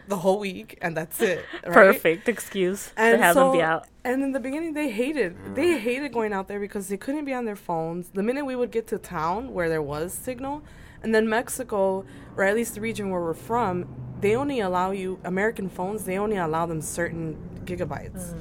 the 0.09 0.16
whole 0.24 0.39
week 0.41 0.78
and 0.83 0.97
that's 0.97 1.20
it. 1.20 1.45
right? 1.64 1.72
Perfect 1.74 2.28
excuse 2.28 2.89
to 2.89 3.01
And 3.01 3.20
have 3.22 3.35
them 3.37 3.53
be 3.53 3.62
out. 3.62 3.87
And 4.05 4.22
in 4.22 4.32
the 4.32 4.40
beginning, 4.40 4.72
they 4.72 4.90
hated 4.90 5.36
Mm. 5.36 5.55
they 5.55 5.78
hated 5.78 6.12
going 6.12 6.32
out 6.32 6.48
there 6.48 6.61
because 6.61 6.88
they 6.88 6.96
couldn't 6.96 7.24
be 7.24 7.34
on 7.34 7.44
their 7.44 7.57
phones. 7.57 8.11
The 8.11 8.22
minute 8.22 8.44
we 8.46 8.57
would 8.57 8.70
get 8.70 8.86
to 8.88 8.98
town 8.98 9.53
where 9.53 9.68
there 9.68 9.82
was 9.82 10.12
signal, 10.14 10.62
and 11.03 11.14
then 11.14 11.28
Mexico, 11.28 12.05
or 12.36 12.44
at 12.44 12.55
least 12.55 12.74
the 12.74 12.80
region 12.80 13.11
where 13.11 13.20
we're 13.20 13.34
from, 13.34 13.86
they 14.20 14.36
only 14.36 14.61
allow 14.61 14.90
you 14.90 15.18
American 15.24 15.68
phones. 15.68 16.05
They 16.05 16.18
only 16.18 16.36
allow 16.36 16.66
them 16.66 16.80
certain 16.80 17.36
gigabytes, 17.64 18.34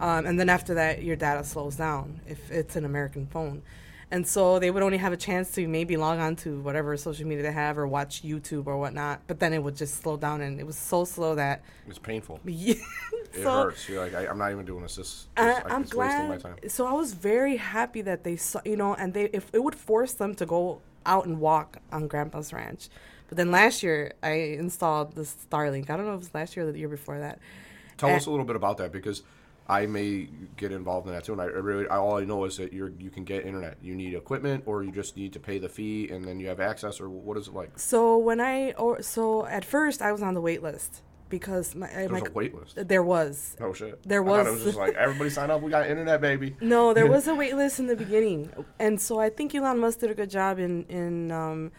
um, 0.00 0.26
and 0.26 0.38
then 0.40 0.48
after 0.48 0.74
that, 0.74 1.02
your 1.02 1.16
data 1.16 1.44
slows 1.44 1.76
down 1.76 2.20
if 2.26 2.50
it's 2.50 2.76
an 2.76 2.84
American 2.84 3.26
phone. 3.26 3.62
And 4.12 4.26
so 4.26 4.58
they 4.58 4.70
would 4.70 4.82
only 4.82 4.98
have 4.98 5.14
a 5.14 5.16
chance 5.16 5.50
to 5.52 5.66
maybe 5.66 5.96
log 5.96 6.18
on 6.18 6.36
to 6.36 6.60
whatever 6.60 6.94
social 6.98 7.26
media 7.26 7.42
they 7.44 7.52
have 7.52 7.78
or 7.78 7.86
watch 7.88 8.22
YouTube 8.22 8.66
or 8.66 8.76
whatnot. 8.76 9.22
But 9.26 9.40
then 9.40 9.54
it 9.54 9.62
would 9.62 9.74
just 9.74 9.94
slow 10.02 10.18
down, 10.18 10.42
and 10.42 10.60
it 10.60 10.66
was 10.66 10.76
so 10.76 11.06
slow 11.06 11.34
that 11.36 11.62
it 11.84 11.88
was 11.88 11.98
painful. 11.98 12.38
yeah. 12.44 12.74
It 13.32 13.42
so 13.42 13.50
hurts. 13.50 13.88
You're 13.88 14.02
like, 14.04 14.14
I, 14.14 14.26
I'm 14.26 14.36
not 14.36 14.52
even 14.52 14.66
doing 14.66 14.82
this. 14.82 14.96
This, 14.96 15.28
this 15.34 15.56
I, 15.56 15.62
I'm 15.74 15.82
it's 15.84 15.94
wasting 15.94 16.28
my 16.28 16.36
glad. 16.36 16.60
time. 16.60 16.68
So 16.68 16.86
I 16.86 16.92
was 16.92 17.14
very 17.14 17.56
happy 17.56 18.02
that 18.02 18.22
they 18.22 18.36
saw, 18.36 18.60
you 18.66 18.76
know, 18.76 18.94
and 18.94 19.14
they 19.14 19.24
if 19.32 19.48
it 19.54 19.64
would 19.64 19.74
force 19.74 20.12
them 20.12 20.34
to 20.34 20.44
go 20.44 20.82
out 21.06 21.24
and 21.24 21.40
walk 21.40 21.78
on 21.90 22.06
Grandpa's 22.06 22.52
ranch. 22.52 22.90
But 23.28 23.38
then 23.38 23.50
last 23.50 23.82
year 23.82 24.12
I 24.22 24.32
installed 24.32 25.14
the 25.14 25.22
Starlink. 25.22 25.88
I 25.88 25.96
don't 25.96 26.04
know 26.04 26.12
if 26.12 26.16
it 26.16 26.18
was 26.18 26.34
last 26.34 26.54
year 26.54 26.68
or 26.68 26.72
the 26.72 26.78
year 26.78 26.88
before 26.88 27.18
that. 27.18 27.38
Tell 27.96 28.10
Uh, 28.10 28.16
us 28.16 28.26
a 28.26 28.30
little 28.30 28.44
bit 28.44 28.56
about 28.56 28.76
that 28.76 28.92
because 28.92 29.22
I 29.80 29.86
may 29.86 30.28
get 30.56 30.70
involved 30.72 31.06
in 31.06 31.12
that 31.14 31.24
too. 31.24 31.32
And 31.32 31.40
I 31.40 31.46
really, 31.46 31.86
I, 31.88 31.96
all 31.96 32.18
I 32.18 32.24
know 32.24 32.44
is 32.44 32.56
that 32.58 32.72
you're 32.72 32.92
you 32.98 33.10
can 33.10 33.24
get 33.24 33.46
internet. 33.46 33.76
You 33.82 33.94
need 33.94 34.14
equipment, 34.14 34.64
or 34.66 34.82
you 34.84 34.92
just 34.92 35.16
need 35.16 35.32
to 35.32 35.40
pay 35.40 35.58
the 35.58 35.68
fee, 35.68 36.08
and 36.10 36.24
then 36.24 36.38
you 36.40 36.48
have 36.48 36.60
access, 36.60 37.00
or 37.00 37.08
what 37.08 37.36
is 37.38 37.48
it 37.48 37.54
like? 37.54 37.78
So 37.78 38.18
when 38.18 38.40
I 38.40 38.72
or 38.72 39.02
so 39.02 39.46
at 39.46 39.64
first 39.64 40.02
I 40.02 40.10
was 40.12 40.22
on 40.22 40.34
the 40.34 40.40
wait 40.40 40.62
list 40.62 41.02
because 41.28 41.74
my, 41.74 41.86
I- 41.88 42.06
There's 42.06 42.10
my 42.10 42.28
a 42.28 42.30
wait 42.32 42.54
list. 42.54 42.74
there 42.88 43.02
was 43.02 43.56
Oh 43.60 43.72
shit! 43.72 44.02
there 44.02 44.22
I 44.22 44.26
thought 44.26 44.46
it 44.46 44.50
was- 44.50 44.54
was 44.56 44.64
just 44.64 44.78
like 44.78 44.94
everybody 44.94 45.30
sign 45.30 45.50
up. 45.50 45.62
We 45.62 45.70
got 45.70 45.86
internet, 45.88 46.20
baby. 46.20 46.54
No, 46.60 46.92
there 46.92 47.06
was 47.06 47.26
a 47.26 47.34
wait 47.42 47.54
list 47.56 47.78
in 47.80 47.86
the 47.86 47.96
beginning, 47.96 48.50
and 48.78 49.00
so 49.00 49.18
I 49.18 49.30
think 49.30 49.54
Elon 49.54 49.78
Musk 49.78 50.00
did 50.00 50.10
a 50.10 50.14
good 50.14 50.30
job 50.30 50.58
in 50.58 50.84
in 51.00 51.32
um, 51.32 51.72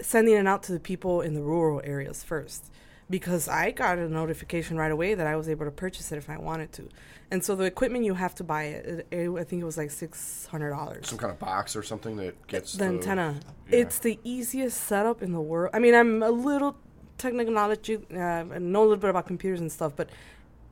sending 0.00 0.34
it 0.34 0.46
out 0.46 0.62
to 0.64 0.72
the 0.72 0.80
people 0.80 1.20
in 1.20 1.34
the 1.34 1.42
rural 1.42 1.80
areas 1.84 2.22
first, 2.24 2.70
because 3.08 3.48
I 3.48 3.70
got 3.70 3.98
a 3.98 4.08
notification 4.08 4.76
right 4.76 4.90
away 4.90 5.14
that 5.14 5.26
I 5.26 5.36
was 5.36 5.48
able 5.48 5.64
to 5.64 5.70
purchase 5.70 6.10
it 6.12 6.16
if 6.16 6.28
I 6.28 6.38
wanted 6.38 6.72
to. 6.72 6.88
And 7.30 7.44
so 7.44 7.54
the 7.56 7.64
equipment 7.64 8.04
you 8.04 8.14
have 8.14 8.34
to 8.36 8.44
buy 8.44 8.64
it. 8.64 9.06
it, 9.10 9.16
it 9.16 9.30
I 9.30 9.44
think 9.44 9.62
it 9.62 9.64
was 9.64 9.76
like 9.76 9.90
six 9.90 10.46
hundred 10.50 10.70
dollars. 10.70 11.08
Some 11.08 11.18
kind 11.18 11.32
of 11.32 11.38
box 11.38 11.76
or 11.76 11.82
something 11.82 12.16
that 12.16 12.46
gets 12.46 12.74
The 12.74 12.84
antenna. 12.84 13.40
yeah. 13.68 13.78
It's 13.78 13.98
the 13.98 14.18
easiest 14.24 14.84
setup 14.84 15.22
in 15.22 15.32
the 15.32 15.40
world. 15.40 15.70
I 15.74 15.78
mean, 15.78 15.94
I'm 15.94 16.22
a 16.22 16.30
little 16.30 16.76
technology, 17.18 17.98
uh, 18.14 18.18
I 18.18 18.58
know 18.58 18.80
a 18.80 18.82
little 18.82 18.96
bit 18.96 19.10
about 19.10 19.26
computers 19.26 19.60
and 19.60 19.70
stuff, 19.70 19.92
but 19.96 20.10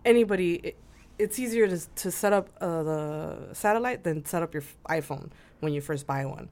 anybody, 0.05 0.55
it, 0.57 0.76
it's 1.18 1.39
easier 1.39 1.68
to, 1.68 1.78
to 1.78 2.11
set 2.11 2.32
up 2.32 2.49
uh, 2.61 2.82
the 2.82 3.39
satellite 3.53 4.05
than 4.05 4.24
set 4.24 4.43
up 4.43 4.53
your 4.53 4.64
iPhone 4.89 5.30
when 5.61 5.72
you 5.72 5.80
first 5.80 6.07
buy 6.07 6.24
one. 6.26 6.49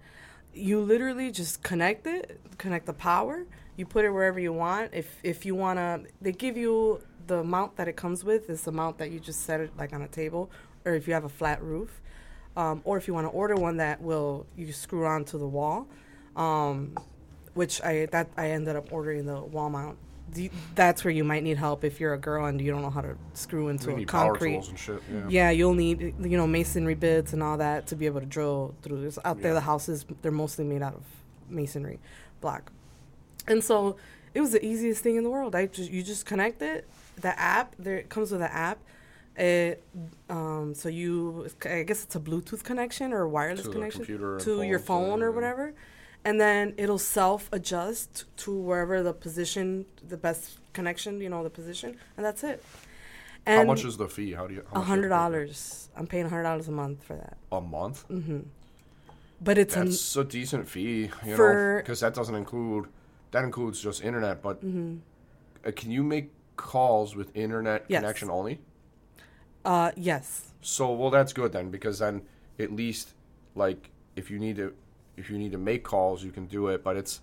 You 0.54 0.80
literally 0.80 1.30
just 1.30 1.62
connect 1.62 2.06
it, 2.06 2.40
connect 2.58 2.86
the 2.86 2.92
power. 2.92 3.46
You 3.82 3.86
put 3.86 4.04
it 4.04 4.10
wherever 4.10 4.38
you 4.38 4.52
want. 4.52 4.90
If 4.94 5.08
if 5.24 5.44
you 5.44 5.56
wanna, 5.56 6.02
they 6.20 6.30
give 6.30 6.56
you 6.56 7.00
the 7.26 7.42
mount 7.42 7.74
that 7.78 7.88
it 7.88 7.96
comes 7.96 8.22
with 8.22 8.48
is 8.48 8.62
the 8.62 8.70
mount 8.70 8.98
that 8.98 9.10
you 9.10 9.18
just 9.18 9.40
set 9.42 9.58
it 9.58 9.72
like 9.76 9.92
on 9.92 10.02
a 10.02 10.06
table, 10.06 10.52
or 10.84 10.94
if 10.94 11.08
you 11.08 11.14
have 11.14 11.24
a 11.24 11.28
flat 11.28 11.60
roof, 11.60 12.00
um, 12.56 12.80
or 12.84 12.96
if 12.96 13.08
you 13.08 13.12
want 13.14 13.26
to 13.26 13.30
order 13.32 13.56
one 13.56 13.78
that 13.78 14.00
will 14.00 14.46
you 14.56 14.70
screw 14.72 15.04
onto 15.04 15.36
the 15.36 15.48
wall, 15.48 15.88
um, 16.36 16.96
which 17.54 17.82
I 17.82 18.06
that 18.12 18.28
I 18.36 18.50
ended 18.50 18.76
up 18.76 18.92
ordering 18.92 19.26
the 19.26 19.40
wall 19.40 19.68
mount. 19.68 19.98
The- 20.32 20.52
That's 20.76 21.02
where 21.02 21.10
you 21.10 21.24
might 21.24 21.42
need 21.42 21.56
help 21.58 21.82
if 21.82 21.98
you're 21.98 22.14
a 22.14 22.18
girl 22.18 22.46
and 22.46 22.60
you 22.60 22.70
don't 22.70 22.82
know 22.82 22.90
how 22.90 23.00
to 23.00 23.16
screw 23.34 23.66
into 23.66 23.92
We 23.96 24.04
a 24.04 24.06
concrete. 24.06 24.62
shit. 24.76 25.02
Yeah. 25.12 25.26
Yeah, 25.28 25.50
you'll 25.50 25.74
need 25.74 26.14
you 26.20 26.36
know 26.36 26.46
masonry 26.46 26.94
bits 26.94 27.32
and 27.32 27.42
all 27.42 27.56
that 27.58 27.88
to 27.88 27.96
be 27.96 28.06
able 28.06 28.20
to 28.20 28.26
drill 28.26 28.76
through 28.82 29.00
this. 29.02 29.18
Out 29.24 29.42
there, 29.42 29.54
the 29.54 29.60
houses 29.72 30.06
they're 30.22 30.30
mostly 30.30 30.64
made 30.64 30.82
out 30.82 30.94
of 30.94 31.02
masonry 31.48 31.98
block, 32.40 32.70
and 33.46 33.62
so 33.62 33.96
it 34.34 34.40
was 34.40 34.52
the 34.52 34.64
easiest 34.64 35.02
thing 35.02 35.16
in 35.16 35.24
the 35.24 35.30
world. 35.30 35.54
I 35.54 35.66
just 35.66 35.90
you 35.90 36.02
just 36.02 36.26
connect 36.26 36.62
it. 36.62 36.88
The 37.16 37.38
app 37.38 37.74
there 37.78 37.96
it 37.96 38.08
comes 38.08 38.30
with 38.30 38.42
an 38.42 38.50
app. 38.50 38.78
It 39.36 39.82
um 40.28 40.74
so 40.74 40.88
you 40.88 41.48
I 41.64 41.82
guess 41.82 42.04
it's 42.04 42.16
a 42.16 42.20
Bluetooth 42.20 42.62
connection 42.64 43.12
or 43.12 43.22
a 43.22 43.28
wireless 43.28 43.64
To 43.64 43.70
connection 43.72 44.04
to 44.04 44.62
your 44.62 44.78
phone, 44.78 44.78
so, 44.78 44.84
phone 45.10 45.22
or 45.22 45.30
whatever, 45.30 45.74
and 46.24 46.40
then 46.40 46.74
it'll 46.76 46.98
self 46.98 47.48
adjust 47.52 48.24
to 48.38 48.54
wherever 48.54 49.02
the 49.02 49.12
position, 49.12 49.86
the 50.06 50.16
best 50.16 50.58
connection, 50.72 51.20
you 51.20 51.28
know, 51.28 51.42
the 51.42 51.50
position, 51.50 51.96
and 52.16 52.24
that's 52.26 52.44
it. 52.44 52.62
And 53.44 53.58
how 53.68 53.74
much 53.74 53.84
is 53.84 53.96
the 53.96 54.08
fee? 54.08 54.32
How 54.32 54.46
do 54.46 54.54
you? 54.54 54.64
a 54.72 54.80
hundred 54.80 55.08
dollars. 55.08 55.88
I'm 55.96 56.06
paying 56.06 56.26
a 56.26 56.28
hundred 56.28 56.44
dollars 56.44 56.68
a 56.68 56.72
month 56.72 57.02
for 57.02 57.16
that. 57.16 57.36
A 57.50 57.60
month? 57.60 58.04
But 59.40 59.58
it's 59.58 59.74
an, 59.74 59.86
That's 59.86 60.16
a 60.16 60.22
decent 60.24 60.68
fee, 60.68 61.10
you 61.26 61.36
know, 61.36 61.76
because 61.78 62.00
that 62.00 62.14
doesn't 62.14 62.34
include 62.36 62.86
that 63.32 63.44
includes 63.44 63.80
just 63.82 64.02
internet. 64.04 64.40
But 64.42 64.64
Mm-hmm. 64.64 64.96
uh, 65.66 65.72
can 65.74 65.90
you 65.90 66.02
make 66.02 66.30
calls 66.56 67.16
with 67.16 67.34
internet 67.36 67.84
Yes. 67.88 68.00
connection 68.00 68.30
only? 68.30 68.60
uh 69.64 69.92
yes. 69.96 70.48
So 70.60 70.92
well, 70.92 71.10
that's 71.10 71.32
good 71.32 71.52
then, 71.52 71.70
because 71.70 71.98
then 71.98 72.22
at 72.58 72.72
least 72.72 73.14
like 73.54 73.90
if 74.16 74.30
you 74.30 74.38
need 74.38 74.56
to 74.56 74.72
if 75.16 75.28
you 75.30 75.38
need 75.38 75.52
to 75.52 75.58
make 75.58 75.82
calls, 75.84 76.22
you 76.24 76.30
can 76.32 76.46
do 76.46 76.68
it. 76.68 76.82
But 76.84 76.96
it's 76.96 77.20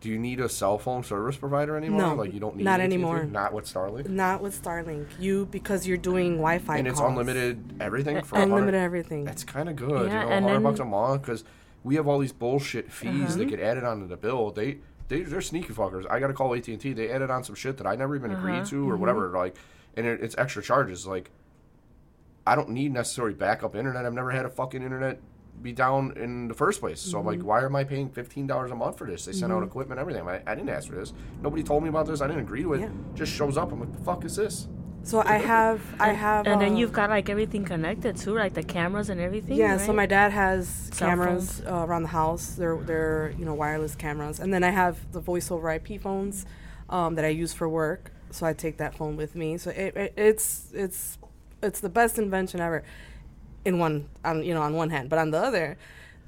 do 0.00 0.08
you 0.08 0.18
need 0.18 0.38
a 0.40 0.48
cell 0.48 0.78
phone 0.78 1.02
service 1.02 1.36
provider 1.36 1.76
anymore? 1.76 2.00
No, 2.00 2.14
like 2.14 2.32
you 2.32 2.38
don't 2.40 2.56
need 2.56 2.62
not 2.64 2.80
AT&T? 2.80 2.94
anymore. 2.94 3.24
Not 3.24 3.52
with 3.52 3.64
Starlink, 3.66 4.08
Not 4.08 4.40
with 4.40 4.60
Starlink. 4.60 5.06
You 5.18 5.46
because 5.46 5.86
you're 5.88 5.96
doing 5.96 6.36
Wi-Fi 6.36 6.76
and 6.78 6.86
it's 6.86 6.98
calls. 7.00 7.10
unlimited 7.10 7.74
everything 7.80 8.22
for 8.22 8.38
Unlimited 8.38 8.74
everything. 8.80 9.24
That's 9.24 9.42
kind 9.44 9.68
of 9.68 9.74
good. 9.76 10.10
Yeah, 10.10 10.22
you 10.24 10.40
know, 10.40 10.48
hundred 10.48 10.60
bucks 10.60 10.78
a 10.80 10.84
month 10.84 11.22
because 11.22 11.42
we 11.84 11.96
have 11.96 12.06
all 12.06 12.18
these 12.20 12.32
bullshit 12.32 12.90
fees 12.92 13.10
Uh-huh. 13.30 13.36
that 13.38 13.44
get 13.46 13.60
added 13.60 13.82
onto 13.84 14.06
the 14.06 14.16
bill. 14.16 14.50
They 14.52 14.78
they 15.08 15.22
they're 15.22 15.40
sneaky 15.40 15.72
fuckers. 15.72 16.04
I 16.10 16.20
got 16.20 16.28
to 16.28 16.34
call 16.34 16.54
AT 16.54 16.68
and 16.68 16.80
T. 16.80 16.92
They 16.92 17.10
added 17.10 17.30
on 17.30 17.42
some 17.44 17.54
shit 17.54 17.76
that 17.78 17.86
I 17.86 17.96
never 17.96 18.14
even 18.16 18.30
agreed 18.30 18.66
to 18.66 18.76
Mm-hmm. 18.76 18.90
or 18.92 18.96
whatever. 18.96 19.28
Like, 19.30 19.56
and 19.96 20.06
it, 20.06 20.20
it's 20.22 20.34
extra 20.38 20.62
charges. 20.62 21.06
Like, 21.06 21.30
I 22.46 22.54
don't 22.54 22.70
need 22.70 22.92
necessary 22.92 23.34
backup 23.34 23.74
internet. 23.76 24.06
I've 24.06 24.12
never 24.14 24.30
had 24.30 24.44
a 24.46 24.50
fucking 24.50 24.82
internet 24.82 25.20
be 25.60 25.72
down 25.72 26.12
in 26.16 26.46
the 26.48 26.54
first 26.54 26.78
place. 26.80 27.00
So 27.00 27.18
I'm 27.18 27.26
like, 27.26 27.38
Mm-hmm. 27.38 27.46
why 27.48 27.64
am 27.64 27.74
I 27.74 27.84
paying 27.84 28.08
fifteen 28.10 28.46
dollars 28.46 28.70
a 28.70 28.74
month 28.76 28.96
for 28.98 29.06
this? 29.06 29.24
They 29.24 29.32
sent 29.32 29.52
out 29.52 29.62
equipment, 29.62 30.00
everything. 30.00 30.26
I, 30.28 30.40
I 30.46 30.54
didn't 30.54 30.70
ask 30.70 30.88
for 30.88 30.94
this. 30.94 31.12
Nobody 31.42 31.62
told 31.62 31.82
me 31.82 31.88
about 31.88 32.06
this. 32.06 32.20
I 32.20 32.26
didn't 32.28 32.42
agree 32.42 32.62
to 32.62 32.74
it. 32.74 32.80
Yeah. 32.80 32.90
Just 33.14 33.32
shows 33.32 33.56
up. 33.56 33.72
I'm 33.72 33.80
like, 33.80 33.92
the 33.92 34.02
fuck 34.04 34.24
is 34.24 34.36
this? 34.36 34.68
So 35.08 35.22
I 35.24 35.38
have 35.38 35.80
I 35.98 36.12
have 36.12 36.46
and 36.46 36.60
then 36.60 36.74
uh, 36.74 36.76
you've 36.76 36.92
got 36.92 37.08
like 37.08 37.30
everything 37.30 37.64
connected 37.64 38.18
too, 38.18 38.34
like 38.34 38.52
the 38.52 38.62
cameras 38.62 39.08
and 39.08 39.18
everything. 39.18 39.56
Yeah, 39.56 39.78
so 39.78 39.94
my 39.94 40.04
dad 40.04 40.32
has 40.32 40.68
Cell 40.92 41.08
cameras 41.08 41.62
uh, 41.66 41.86
around 41.86 42.02
the 42.02 42.10
house. 42.10 42.56
They're 42.56 42.76
they're 42.76 43.32
you 43.38 43.46
know 43.46 43.54
wireless 43.54 43.94
cameras, 43.94 44.38
and 44.38 44.52
then 44.52 44.62
I 44.62 44.68
have 44.68 45.10
the 45.12 45.20
voice 45.20 45.50
over 45.50 45.70
IP 45.70 45.98
phones 45.98 46.44
um, 46.90 47.14
that 47.14 47.24
I 47.24 47.28
use 47.28 47.54
for 47.54 47.66
work. 47.70 48.12
So 48.32 48.44
I 48.44 48.52
take 48.52 48.76
that 48.76 48.94
phone 48.94 49.16
with 49.16 49.34
me. 49.34 49.56
So 49.56 49.70
it, 49.70 49.96
it, 49.96 50.12
it's 50.14 50.72
it's 50.74 51.16
it's 51.62 51.80
the 51.80 51.88
best 51.88 52.18
invention 52.18 52.60
ever. 52.60 52.84
In 53.64 53.78
one 53.78 54.10
on 54.26 54.44
you 54.44 54.52
know 54.52 54.60
on 54.60 54.74
one 54.74 54.90
hand, 54.90 55.08
but 55.08 55.18
on 55.18 55.30
the 55.30 55.38
other, 55.38 55.78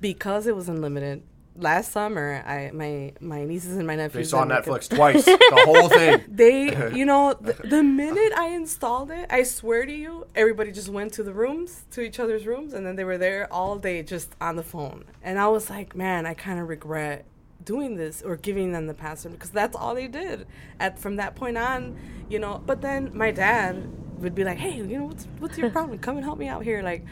because 0.01 0.47
it 0.47 0.57
was 0.57 0.71
unlimited. 0.71 1.23
Last 1.57 1.93
summer, 1.93 2.43
I 2.47 2.71
my 2.73 3.13
my 3.21 3.45
nieces 3.45 3.77
and 3.77 3.87
my 3.87 3.97
nephews. 3.97 4.27
They 4.27 4.31
saw 4.31 4.43
and 4.43 4.51
my 4.51 4.61
Netflix 4.61 4.89
twice, 4.89 5.25
the 5.25 5.63
whole 5.67 5.89
thing. 5.89 6.25
they 6.41 6.91
you 6.95 7.05
know 7.05 7.35
the, 7.39 7.53
the 7.53 7.83
minute 7.83 8.33
i 8.37 8.49
installed 8.49 9.11
it 9.11 9.27
i 9.31 9.43
swear 9.43 9.85
to 9.85 9.93
you 9.93 10.27
everybody 10.35 10.73
just 10.73 10.89
went 10.89 11.13
to 11.13 11.23
the 11.23 11.33
rooms 11.33 11.85
to 11.91 12.01
each 12.01 12.19
other's 12.19 12.47
rooms 12.47 12.73
and 12.73 12.87
then 12.87 12.97
they 12.97 13.05
were 13.05 13.19
there 13.19 13.53
all 13.53 13.77
day 13.79 14.03
just 14.03 14.35
on 14.41 14.57
the 14.57 14.63
phone 14.63 15.05
and 15.23 15.39
i 15.39 15.47
was 15.47 15.69
like 15.69 15.95
man 15.95 16.25
i 16.25 16.33
kind 16.33 16.59
of 16.61 16.69
regret 16.69 17.27
doing 17.65 17.97
this 17.97 18.23
or 18.23 18.37
giving 18.37 18.73
them 18.73 18.87
the 18.87 18.95
password 18.95 19.35
because 19.35 19.51
that's 19.51 19.77
all 19.77 19.95
they 19.95 20.09
did 20.09 20.47
at 20.79 20.99
from 20.99 21.17
that 21.17 21.35
point 21.35 21.59
on 21.59 21.97
you 22.31 22.39
know 22.39 22.63
but 22.65 22.81
then 22.81 23.11
my 23.13 23.31
dad 23.31 23.87
would 24.19 24.35
be 24.35 24.45
like 24.45 24.59
hey 24.59 24.77
you 24.77 24.99
know 24.99 25.05
what's 25.05 25.27
what's 25.39 25.59
your 25.59 25.71
problem 25.77 25.99
come 25.99 26.17
and 26.17 26.25
help 26.25 26.39
me 26.39 26.49
out 26.49 26.63
here 26.63 26.83
like 26.83 27.05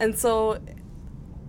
and 0.00 0.18
so 0.18 0.60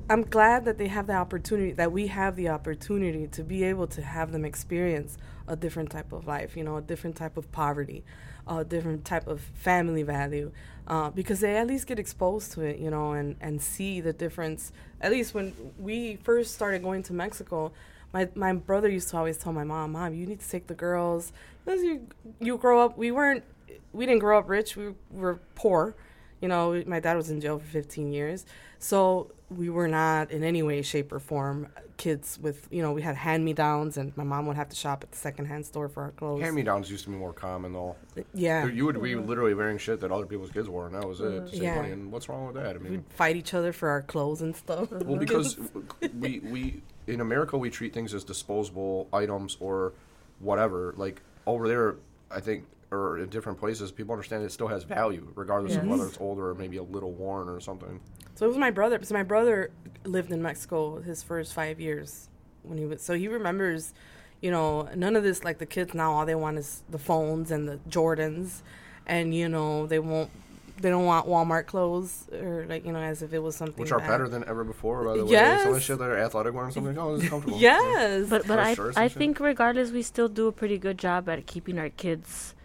I'm 0.08 0.22
glad 0.22 0.66
that 0.66 0.78
they 0.78 0.88
have 0.88 1.08
the 1.08 1.16
opportunity 1.16 1.72
that 1.74 1.92
we 1.92 2.08
have 2.08 2.36
the 2.36 2.50
opportunity 2.50 3.26
to 3.28 3.44
be 3.44 3.64
able 3.64 3.88
to 3.88 4.04
have 4.04 4.32
them 4.32 4.46
experience 4.46 5.18
a 5.48 5.56
different 5.56 5.90
type 5.90 6.12
of 6.12 6.28
life, 6.28 6.56
you 6.56 6.64
know, 6.64 6.78
a 6.78 6.82
different 6.82 7.16
type 7.16 7.38
of 7.38 7.52
poverty, 7.52 8.04
a 8.48 8.64
different 8.64 9.04
type 9.04 9.26
of 9.28 9.42
family 9.42 10.04
value, 10.04 10.52
uh, 10.88 11.10
because 11.10 11.40
they 11.40 11.58
at 11.58 11.66
least 11.66 11.88
get 11.88 11.98
exposed 11.98 12.52
to 12.52 12.62
it, 12.62 12.78
you 12.78 12.92
know, 12.92 13.14
and 13.14 13.36
and 13.42 13.60
see 13.62 14.00
the 14.00 14.14
difference. 14.14 14.72
At 15.02 15.12
least 15.12 15.34
when 15.34 15.54
we 15.80 16.18
first 16.18 16.54
started 16.54 16.84
going 16.84 17.02
to 17.04 17.14
Mexico, 17.14 17.72
my 18.14 18.30
my 18.36 18.54
brother 18.54 18.90
used 18.90 19.10
to 19.10 19.18
always 19.18 19.38
tell 19.38 19.54
my 19.54 19.64
mom, 19.64 19.94
"Mom, 19.94 20.14
you 20.14 20.28
need 20.28 20.40
to 20.40 20.50
take 20.50 20.68
the 20.68 20.76
girls 20.76 21.34
because 21.64 21.82
you 21.82 22.08
you 22.40 22.58
grow 22.58 22.82
up. 22.86 22.96
We 22.96 23.10
weren't, 23.10 23.44
we 23.92 24.06
didn't 24.06 24.20
grow 24.20 24.38
up 24.38 24.48
rich. 24.50 24.76
We 24.76 24.94
were 25.10 25.40
poor." 25.56 25.96
You 26.42 26.48
know, 26.50 26.84
my 26.86 27.00
dad 27.00 27.16
was 27.18 27.30
in 27.32 27.42
jail 27.42 27.58
for 27.60 27.66
15 27.66 28.12
years. 28.12 28.46
So 28.78 29.32
we 29.50 29.70
were 29.70 29.88
not 29.88 30.32
in 30.32 30.44
any 30.44 30.64
way, 30.64 30.82
shape, 30.82 31.12
or 31.12 31.20
form 31.20 31.68
kids 31.98 32.38
with, 32.42 32.68
you 32.72 32.82
know, 32.82 32.92
we 32.92 33.02
had 33.02 33.16
hand 33.16 33.46
me 33.46 33.54
downs, 33.54 33.98
and 33.98 34.16
my 34.18 34.24
mom 34.24 34.48
would 34.48 34.56
have 34.56 34.70
to 34.70 34.76
shop 34.76 35.04
at 35.04 35.12
the 35.12 35.18
secondhand 35.18 35.66
store 35.66 35.88
for 35.88 36.04
our 36.04 36.12
clothes. 36.12 36.42
Hand 36.42 36.56
me 36.56 36.64
downs 36.64 36.90
used 36.90 37.06
to 37.06 37.10
be 37.12 37.16
more 37.16 37.32
common 37.34 37.72
though. 37.74 37.96
Uh, 38.18 38.22
yeah. 38.34 38.66
You 38.66 38.86
would 38.86 39.02
be 39.02 39.16
literally 39.16 39.54
wearing 39.54 39.78
shit 39.78 40.00
that 40.02 40.12
other 40.12 40.26
people's 40.26 40.52
kids 40.52 40.68
wore, 40.68 40.88
and 40.88 40.96
that 40.96 41.08
was 41.08 41.22
it. 41.22 41.26
Mm-hmm. 41.26 41.48
save 41.48 41.64
Yeah. 41.64 41.76
money. 41.76 41.92
And 41.92 42.12
what's 42.12 42.28
wrong 42.28 42.48
with 42.48 42.56
that? 42.56 42.76
I 42.76 42.80
mean, 42.80 42.92
We'd 42.92 43.04
fight 43.12 43.36
each 43.36 43.54
other 43.54 43.72
for 43.72 43.90
our 43.90 44.02
clothes 44.02 44.42
and 44.42 44.56
stuff. 44.56 44.92
well, 44.92 45.18
because 45.18 45.58
we 46.20 46.40
we 46.40 46.82
in 47.08 47.22
America 47.22 47.58
we 47.58 47.70
treat 47.70 47.94
things 47.94 48.14
as 48.14 48.24
disposable 48.24 49.08
items 49.14 49.58
or 49.60 49.94
whatever. 50.40 50.94
Like 50.98 51.22
over 51.46 51.68
there, 51.68 51.96
I 52.32 52.40
think, 52.40 52.66
or 52.98 53.18
in 53.20 53.30
different 53.30 53.60
places, 53.60 53.92
people 53.92 54.14
understand 54.14 54.44
it 54.44 54.52
still 54.52 54.68
has 54.68 54.84
value, 54.84 55.32
regardless 55.36 55.76
of 55.76 55.86
whether 55.86 56.06
it's 56.08 56.18
older 56.20 56.50
or 56.50 56.56
maybe 56.56 56.78
a 56.78 56.84
little 56.84 57.12
worn 57.12 57.50
or 57.50 57.60
something. 57.60 58.00
So 58.36 58.46
it 58.46 58.50
was 58.50 58.58
my 58.58 58.72
brother. 58.72 59.00
So 59.04 59.14
my 59.14 59.24
brother 59.24 59.72
lived 60.04 60.32
in 60.32 60.42
Mexico 60.42 61.02
his 61.02 61.24
first 61.24 61.54
five 61.54 61.80
years 61.80 62.30
when 62.64 62.78
he 62.78 62.86
was. 62.86 63.02
So 63.02 63.14
he 63.16 63.28
remembers, 63.28 63.94
you 64.42 64.52
know, 64.52 64.90
none 64.96 65.16
of 65.16 65.24
this. 65.24 65.44
Like 65.44 65.58
the 65.60 65.66
kids 65.66 65.94
now, 65.94 66.12
all 66.12 66.26
they 66.26 66.36
want 66.36 66.58
is 66.58 66.84
the 66.90 67.00
phones 67.00 67.52
and 67.52 67.68
the 67.68 67.78
Jordans, 67.90 68.62
and 69.06 69.34
you 69.34 69.48
know 69.50 69.86
they 69.88 70.00
won't. 70.00 70.30
They 70.78 70.90
don't 70.90 71.06
want 71.06 71.26
Walmart 71.26 71.68
clothes 71.68 72.28
or 72.34 72.66
like 72.68 72.86
you 72.86 72.92
know 72.92 73.00
as 73.00 73.22
if 73.22 73.32
it 73.32 73.40
was 73.40 73.56
something 73.56 73.78
Which 73.82 73.94
are 73.94 74.00
bad. 74.00 74.10
better 74.10 74.28
than 74.28 74.44
ever 74.46 74.66
before, 74.66 75.06
by 75.06 75.16
the 75.16 75.24
way. 75.24 75.32
Yes. 75.32 75.62
Some 75.62 75.70
of 75.70 75.76
the 75.76 75.80
shit 75.82 75.98
that 76.00 76.10
are 76.10 76.18
athletic 76.18 76.54
wear 76.54 76.66
and 76.66 76.74
something. 76.74 76.98
Oh, 76.98 77.16
this 77.16 77.24
is 77.24 77.30
comfortable. 77.30 77.58
Yes. 77.62 78.28
But 78.30 78.46
but 78.46 78.60
I 78.60 78.76
I 78.98 79.08
shit. 79.08 79.12
think 79.14 79.40
regardless, 79.40 79.92
we 79.92 80.02
still 80.02 80.28
do 80.28 80.48
a 80.48 80.52
pretty 80.52 80.78
good 80.78 80.98
job 80.98 81.30
at 81.30 81.46
keeping 81.48 81.80
our 81.80 81.88
kids 81.88 82.56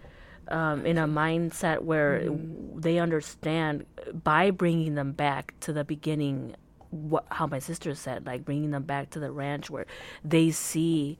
um, 0.51 0.85
in 0.87 0.99
a 0.99 1.07
mindset 1.07 1.81
where 1.83 2.21
Mm-hmm. 2.21 2.81
they 2.81 2.99
understand 2.99 3.87
by 4.25 4.51
bringing 4.51 4.95
them 4.95 5.13
back 5.13 5.55
to 5.61 5.73
the 5.73 5.85
beginning. 5.85 6.55
What 6.91 7.25
how 7.31 7.47
my 7.47 7.61
sister 7.61 7.95
said, 7.95 8.27
like 8.27 8.45
bringing 8.45 8.73
them 8.73 8.83
back 8.83 9.11
to 9.11 9.21
the 9.21 9.31
ranch 9.31 9.71
where 9.71 9.87
they 10.25 10.51
see 10.51 11.19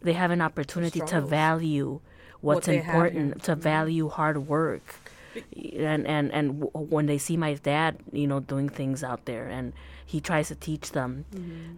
they 0.00 0.14
have 0.14 0.30
an 0.30 0.40
opportunity 0.40 1.00
to 1.00 1.20
value 1.20 2.00
what's 2.40 2.66
here. 2.66 2.80
important, 2.80 3.42
to 3.44 3.54
value 3.54 4.08
hard 4.08 4.46
work. 4.48 4.94
And 5.76 6.06
and 6.06 6.32
and 6.32 6.60
w- 6.60 6.88
when 6.88 7.06
they 7.06 7.18
see 7.18 7.36
my 7.36 7.54
dad, 7.54 7.98
you 8.10 8.26
know, 8.26 8.40
doing 8.40 8.68
things 8.70 9.04
out 9.04 9.26
there, 9.26 9.46
and 9.48 9.74
he 10.06 10.18
tries 10.20 10.48
to 10.48 10.54
teach 10.54 10.92
them 10.92 11.24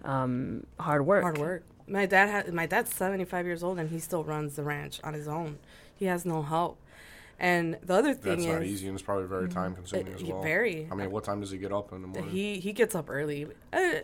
um, 0.05 0.65
hard 0.79 1.05
work, 1.07 1.25
Mm-hmm. 1.25 1.37
Hard 1.37 1.39
work. 1.39 1.63
My 1.87 2.07
dad 2.07 2.29
had 2.31 2.55
my 2.55 2.67
dad's 2.67 2.95
seventy 2.95 3.25
five 3.25 3.47
years 3.47 3.63
old 3.65 3.79
and 3.79 3.91
he 3.91 3.99
still 3.99 4.23
runs 4.25 4.55
the 4.57 4.63
ranch 4.63 5.01
on 5.05 5.13
his 5.15 5.27
own. 5.29 5.59
He 5.95 6.07
has 6.07 6.25
no 6.25 6.43
help. 6.43 6.79
And 7.39 7.79
the 7.83 7.95
other 7.95 8.15
thing 8.15 8.33
That's 8.33 8.43
is 8.43 8.53
not 8.53 8.63
easy, 8.63 8.87
and 8.87 8.95
it's 8.95 9.03
probably 9.03 9.27
very 9.27 9.49
time 9.49 9.75
consuming 9.75 10.15
as 10.15 10.23
well. 10.23 10.43
very. 10.43 10.89
I 10.91 10.95
mean, 10.95 11.11
what 11.11 11.25
time 11.25 11.41
does 11.41 11.51
he 11.51 11.59
get 11.59 11.73
up 11.73 11.93
in 11.93 12.03
the 12.03 12.09
morning? 12.09 12.31
he 12.31 12.59
he 12.61 12.73
gets 12.73 12.95
up 12.95 13.11
early. 13.11 13.49
Uh, 13.73 13.95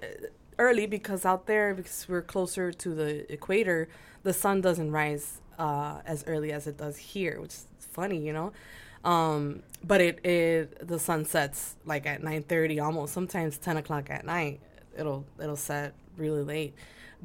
early 0.58 0.86
because 0.86 1.24
out 1.24 1.46
there 1.46 1.74
because 1.74 2.06
we're 2.08 2.22
closer 2.22 2.70
to 2.70 2.94
the 2.94 3.32
equator, 3.32 3.88
the 4.22 4.32
sun 4.32 4.60
doesn't 4.60 4.92
rise 4.92 5.40
uh, 5.58 6.00
as 6.06 6.24
early 6.26 6.52
as 6.52 6.66
it 6.66 6.76
does 6.76 6.96
here, 6.96 7.40
which 7.40 7.50
is 7.50 7.66
funny, 7.78 8.18
you 8.18 8.32
know. 8.32 8.52
Um, 9.04 9.62
but 9.82 10.00
it, 10.00 10.24
it 10.24 10.86
the 10.86 10.98
sun 10.98 11.24
sets 11.24 11.76
like 11.86 12.06
at 12.06 12.22
nine 12.22 12.42
thirty, 12.42 12.78
almost 12.78 13.14
sometimes 13.14 13.56
ten 13.56 13.76
o'clock 13.76 14.10
at 14.10 14.24
night. 14.26 14.60
It'll 14.96 15.24
it'll 15.40 15.56
set 15.56 15.94
really 16.16 16.42
late, 16.42 16.74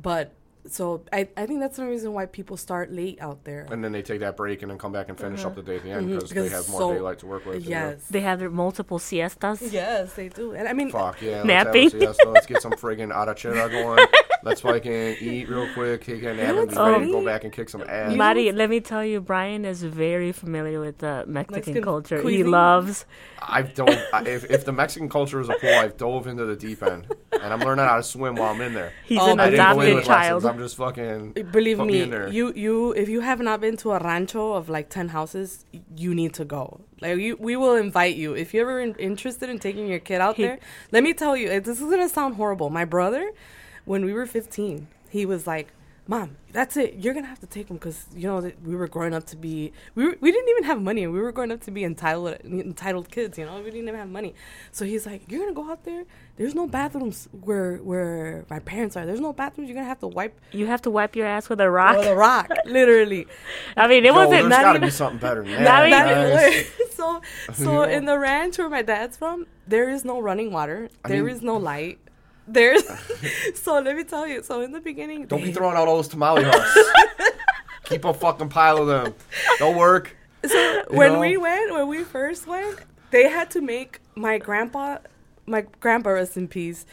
but 0.02 0.32
so 0.68 1.04
I, 1.14 1.28
I 1.38 1.46
think 1.46 1.60
that's 1.60 1.78
the 1.78 1.86
reason 1.86 2.14
why 2.14 2.26
people 2.26 2.58
start 2.58 2.92
late 2.92 3.20
out 3.22 3.44
there. 3.44 3.68
and 3.72 3.84
then 3.84 3.92
they 3.92 4.02
take 4.02 4.20
that 4.22 4.36
break 4.38 4.62
and 4.62 4.72
then 4.72 4.78
come 4.78 4.92
back 4.92 5.10
and 5.10 5.18
finish 5.18 5.44
up 5.46 5.56
the 5.56 5.62
day 5.62 5.76
at 5.78 5.84
the 5.84 5.92
end 5.92 6.08
because 6.08 6.30
they 6.30 6.36
Mm-hmm. 6.36 6.44
Because 6.46 6.66
have 6.66 6.70
more 6.70 6.80
so- 6.82 6.94
daylight 6.94 7.20
to 7.20 7.26
work 7.28 7.46
with. 7.46 7.64
Yes. 7.66 8.06
They 8.10 8.22
have 8.22 8.40
their 8.40 8.50
multiple 8.50 9.00
siestas. 9.00 9.72
Yes, 9.72 10.14
they 10.14 10.30
do. 10.30 10.54
And 10.54 10.68
I 10.68 10.74
mean, 10.74 10.92
Fuck 10.92 11.22
yeah. 11.22 11.44
Napping. 11.44 11.84
Let's, 11.84 11.94
have 11.94 12.02
a 12.02 12.14
siesta. 12.14 12.30
let's 12.30 12.46
get 12.46 12.62
some 12.62 12.74
friggin' 12.74 13.14
arrachera 13.14 13.70
going. 13.72 14.06
let's 14.46 14.62
can 14.62 15.16
eat 15.20 15.50
real 15.50 15.68
quick, 15.74 16.02
kick 16.02 16.24
a 16.24 16.34
nap, 16.34 16.40
and 16.40 16.58
what's 16.58 16.74
be 16.76 16.80
ready 16.80 17.06
to 17.08 17.12
go 17.12 17.26
back 17.26 17.44
and 17.44 17.52
kick 17.52 17.68
some 17.70 17.82
ass. 17.82 18.12
know 18.12 18.16
Mari, 18.16 18.52
let 18.52 18.70
me 18.70 18.80
tell 18.80 19.04
you, 19.04 19.20
Brian 19.20 19.66
is 19.66 19.84
very 19.84 20.32
familiar 20.32 20.80
with 20.80 21.00
the 21.00 21.26
Mexican, 21.28 21.56
Mexican 21.56 21.84
culture. 21.84 22.22
He 22.22 22.44
loves. 22.44 23.06
I've 23.42 23.74
dove. 23.74 23.90
I, 24.14 24.24
if, 24.26 24.50
if 24.50 24.66
the 24.66 24.72
Mexican 24.72 25.10
culture 25.10 25.40
is 25.42 25.50
a 25.50 25.54
pool, 25.54 25.70
I've 25.74 25.98
dove 25.98 26.28
into 26.28 26.46
the 26.46 26.56
deep 26.56 26.82
end, 26.84 27.08
and 27.34 27.54
I'm 27.54 27.60
learning 27.60 27.86
how 27.86 27.98
to 27.98 28.04
swim 28.04 28.36
while 28.36 28.54
I'm 28.54 28.62
in 28.62 28.74
there. 28.74 28.94
He's 29.06 29.20
Oh, 29.20 29.32
an 29.34 29.40
I 29.40 29.50
didn't 29.50 29.66
go 29.76 29.82
in 29.82 29.88
adopted 29.88 29.96
with 29.96 30.06
child. 30.06 30.44
lessons. 30.44 30.46
I'm 30.56 30.60
just 30.64 30.76
fucking. 30.78 31.32
believe 31.52 31.80
me 31.80 31.86
me, 31.86 32.02
in 32.02 32.10
there. 32.12 32.28
you 32.30 32.54
you 32.54 32.92
if 32.94 33.10
you 33.10 33.22
have 33.22 33.40
not 33.40 33.62
been 33.62 33.78
to 33.78 33.92
a 33.92 34.00
rancho 34.00 34.54
of 34.54 34.70
like 34.70 34.90
10 34.90 35.10
houses 35.10 35.66
you 35.96 36.14
need 36.16 36.34
to 36.36 36.46
go 36.46 36.82
like 37.02 37.18
you, 37.18 37.36
we 37.40 37.56
will 37.56 37.76
invite 37.76 38.16
you 38.16 38.34
if 38.34 38.54
you're 38.54 38.70
ever 38.70 38.80
in, 38.80 38.96
interested 38.96 39.50
in 39.50 39.60
taking 39.60 39.88
your 39.88 40.00
kid 40.00 40.22
out 40.22 40.36
He- 40.36 40.44
there 40.44 40.60
let 40.92 41.04
me 41.04 41.14
tell 41.14 41.36
you 41.38 41.48
this 41.62 41.80
is 41.82 41.90
gonna 41.90 42.10
sound 42.10 42.36
horrible 42.36 42.70
my 42.70 42.86
brother 42.86 43.32
when 43.86 44.04
we 44.06 44.14
were 44.14 44.26
15 44.26 44.88
he 45.10 45.26
was 45.26 45.46
like 45.48 45.72
mom 46.08 46.38
that's 46.52 46.78
it 46.78 46.94
you're 47.00 47.16
gonna 47.16 47.26
have 47.26 47.40
to 47.40 47.48
take 47.48 47.68
him 47.68 47.78
because 47.78 48.06
you 48.16 48.28
know 48.28 48.52
we 48.64 48.76
were 48.76 48.88
growing 48.88 49.12
up 49.12 49.26
to 49.26 49.36
be 49.36 49.72
we, 49.96 50.04
were, 50.06 50.16
we 50.22 50.32
didn't 50.32 50.48
even 50.50 50.64
have 50.64 50.80
money 50.80 51.04
and 51.04 51.12
we 51.12 51.20
were 51.20 51.32
growing 51.32 51.52
up 51.52 51.60
to 51.62 51.72
be 51.72 51.84
entitled 51.84 52.38
entitled 52.44 53.10
kids 53.10 53.40
you 53.40 53.46
know 53.46 53.58
we 53.58 53.64
didn't 53.72 53.88
even 53.88 53.96
have 53.96 54.08
money 54.10 54.36
so 54.72 54.86
he's 54.86 55.08
like 55.08 55.24
you're 55.32 55.40
gonna 55.42 55.54
go 55.54 55.68
out 55.72 55.84
there 55.84 56.04
there's 56.38 56.54
no 56.54 56.68
bathrooms 56.68 57.28
where 57.42 57.78
where 57.78 58.46
my 58.52 58.60
parents 58.60 58.96
are 58.96 59.04
there's 59.08 59.20
no 59.20 59.34
bathrooms 59.34 59.68
you're 59.68 59.76
gonna 59.76 59.88
have 59.88 60.00
to 60.00 60.06
wipe 60.08 60.40
You 60.52 60.68
have 60.68 60.82
to 60.84 60.92
wipe 60.92 61.16
your 61.16 61.26
ass 61.26 61.50
with 61.50 61.60
a 61.60 61.72
rock. 61.72 61.98
with 61.98 62.06
a 62.08 62.16
rock 62.16 62.52
literally 62.66 63.26
I 63.76 63.88
mean, 63.88 64.06
it 64.06 64.10
Yo, 64.10 64.14
wasn't 64.14 64.32
there's 64.32 64.50
not 64.50 64.62
got 64.62 64.72
to 64.74 64.78
even. 64.78 64.88
be 64.88 64.92
something 64.92 65.20
better 65.20 65.44
than 65.44 65.64
Not 65.64 65.64
that. 65.64 65.88
even- 65.88 65.90
Not 65.90 66.06
guys. 66.06 66.54
even 66.54 66.66
worse. 66.78 66.96
so 66.96 67.22
so 67.54 67.84
You 67.84 67.90
in 67.98 68.06
the 68.06 68.20
ranch 68.20 68.60
where 68.60 68.70
my 68.70 68.84
dad's 68.84 69.18
from, 69.18 69.48
there 69.68 69.90
is 69.90 70.06
no 70.06 70.20
running 70.20 70.52
water. 70.52 70.90
I 71.04 71.10
There 71.10 71.24
mean- 71.24 71.36
is 71.36 71.42
no 71.42 71.58
light. 71.58 71.98
There's 72.48 72.84
so 73.56 73.80
let 73.80 73.96
me 73.96 74.04
tell 74.04 74.28
you. 74.28 74.44
So 74.44 74.62
in 74.62 74.72
the 74.72 74.80
beginning, 74.80 75.26
Don't 75.26 75.44
be 75.44 75.52
throwing 75.52 75.78
out 75.78 75.88
all 75.88 75.96
those 75.98 76.08
tamale 76.08 76.44
hearts. 76.48 76.78
Keep 77.86 78.06
a 78.06 78.14
fucking 78.14 78.50
pile 78.50 78.78
of 78.78 78.88
them. 78.88 79.14
Don't 79.60 79.76
work. 79.76 80.16
so 80.46 80.84
when 80.90 81.14
know? 81.14 81.20
we 81.20 81.38
went, 81.38 81.74
when 81.74 81.88
we 81.88 82.04
first 82.04 82.48
went, 82.48 82.80
they 83.12 83.30
had 83.30 83.50
to 83.52 83.62
make 83.62 84.00
my 84.16 84.38
grandpa, 84.38 84.98
my 85.46 85.66
grandpa 85.80 86.12
rest 86.12 86.38
in 86.38 86.48
peace. 86.48 86.86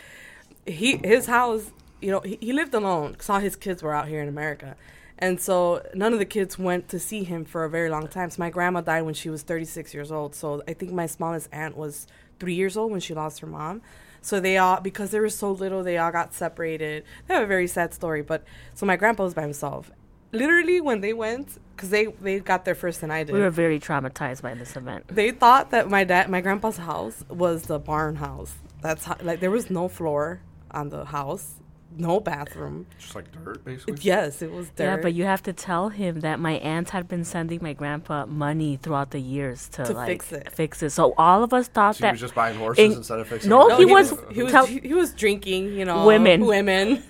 He 0.67 0.97
his 0.99 1.27
house, 1.27 1.71
you 2.01 2.11
know, 2.11 2.21
he, 2.21 2.39
he 2.41 2.53
lived 2.53 2.75
alone 2.75 3.13
because 3.13 3.29
all 3.29 3.41
his 3.41 3.57
kids 3.57 3.83
were 3.83 3.95
out 3.95 4.09
here 4.09 4.23
in 4.23 4.29
America, 4.29 4.77
and 5.19 5.41
so 5.41 5.85
none 5.95 6.13
of 6.13 6.19
the 6.19 6.25
kids 6.25 6.59
went 6.59 6.89
to 6.91 6.99
see 6.99 7.25
him 7.25 7.45
for 7.45 7.65
a 7.65 7.71
very 7.71 7.91
long 7.91 8.09
time. 8.09 8.31
So 8.31 8.41
my 8.41 8.51
grandma 8.51 8.81
died 8.81 9.03
when 9.03 9.15
she 9.15 9.29
was 9.29 9.43
36 9.43 9.93
years 9.93 10.13
old. 10.13 10.35
So 10.35 10.63
I 10.69 10.73
think 10.73 10.93
my 10.93 11.07
smallest 11.07 11.49
aunt 11.53 11.77
was 11.77 12.07
three 12.39 12.55
years 12.55 12.77
old 12.77 12.91
when 12.91 13.01
she 13.01 13.15
lost 13.15 13.41
her 13.41 13.47
mom. 13.47 13.83
So 14.23 14.41
they 14.41 14.57
all, 14.57 14.81
because 14.81 15.11
they 15.11 15.21
were 15.21 15.29
so 15.29 15.51
little, 15.51 15.83
they 15.83 15.99
all 15.99 16.13
got 16.13 16.33
separated. 16.33 17.05
They 17.27 17.35
have 17.35 17.43
a 17.43 17.47
very 17.47 17.67
sad 17.67 17.93
story. 17.93 18.23
But 18.23 18.45
so 18.75 18.87
my 18.87 18.97
grandpa 18.97 19.25
was 19.25 19.35
by 19.35 19.43
himself. 19.43 19.91
Literally, 20.33 20.81
when 20.81 21.01
they 21.03 21.13
went, 21.13 21.59
because 21.77 21.91
they 21.91 22.07
they 22.07 22.39
got 22.39 22.65
there 22.65 22.75
first 22.75 23.01
than 23.01 23.11
I 23.11 23.25
did 23.25 23.35
We 23.35 23.41
were 23.41 23.51
very 23.51 23.79
traumatized 23.81 24.41
by 24.43 24.55
this 24.55 24.77
event. 24.77 25.09
they 25.09 25.31
thought 25.33 25.71
that 25.71 25.91
my 25.91 26.05
dad 26.05 26.31
my 26.31 26.41
grandpa's 26.41 26.77
house 26.79 27.25
was 27.29 27.65
the 27.65 27.79
barn 27.79 28.17
house 28.17 28.55
that's 28.81 29.05
how, 29.05 29.17
like 29.23 29.41
there 29.41 29.51
was 29.51 29.71
no 29.71 29.89
floor 29.89 30.41
on 30.71 30.91
the 30.91 31.05
house 31.07 31.55
no 31.97 32.21
bathroom 32.21 32.87
Just 32.99 33.15
like 33.15 33.31
dirt, 33.33 33.65
basically. 33.65 33.97
yes 34.01 34.43
it 34.43 34.51
was 34.53 34.69
dirt 34.71 34.85
Yeah, 34.85 34.97
but 34.97 35.15
you 35.15 35.25
have 35.25 35.43
to 35.45 35.53
tell 35.53 35.89
him 35.91 36.21
that 36.21 36.39
my 36.41 36.53
aunt 36.55 36.91
had 36.91 37.09
been 37.09 37.25
sending 37.25 37.61
my 37.63 37.73
grandpa 37.73 38.27
money 38.27 38.77
throughout 38.83 39.11
the 39.11 39.21
years 39.21 39.69
to, 39.71 39.85
To 39.85 39.93
like 39.93 40.09
fix 40.09 40.33
it. 40.33 40.51
Fix 40.53 40.83
it. 40.83 40.91
So 40.91 41.15
all 41.19 41.43
of 41.45 41.53
us 41.53 41.69
thought 41.69 41.97
So 41.97 42.07
he 42.07 42.13
was 42.13 42.21
just 42.21 42.35
buying 42.35 42.57
horses 42.59 42.85
in- 42.85 42.93
instead 42.99 43.19
of 43.21 43.29
fixing 43.29 43.51
No, 43.51 43.69
them? 43.69 43.79
he 43.79 43.85
was- 43.87 44.15
he 44.31 44.43
was 44.43 44.53
tell- 44.53 44.67
he, 44.67 44.79
he 44.81 44.95
was 44.95 45.13
drinking 45.13 45.73
you 45.75 45.85
know 45.85 46.07
Women. 46.07 46.47
women 46.47 47.03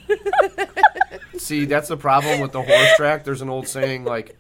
See, 1.39 1.65
that's 1.65 1.89
the 1.89 1.97
problem 1.97 2.41
with 2.41 2.53
the 2.53 2.63
horse 2.63 2.97
track. 2.97 3.25
There's 3.25 3.43
an 3.43 3.49
old 3.49 3.67
saying 3.67 4.05
like, 4.05 4.37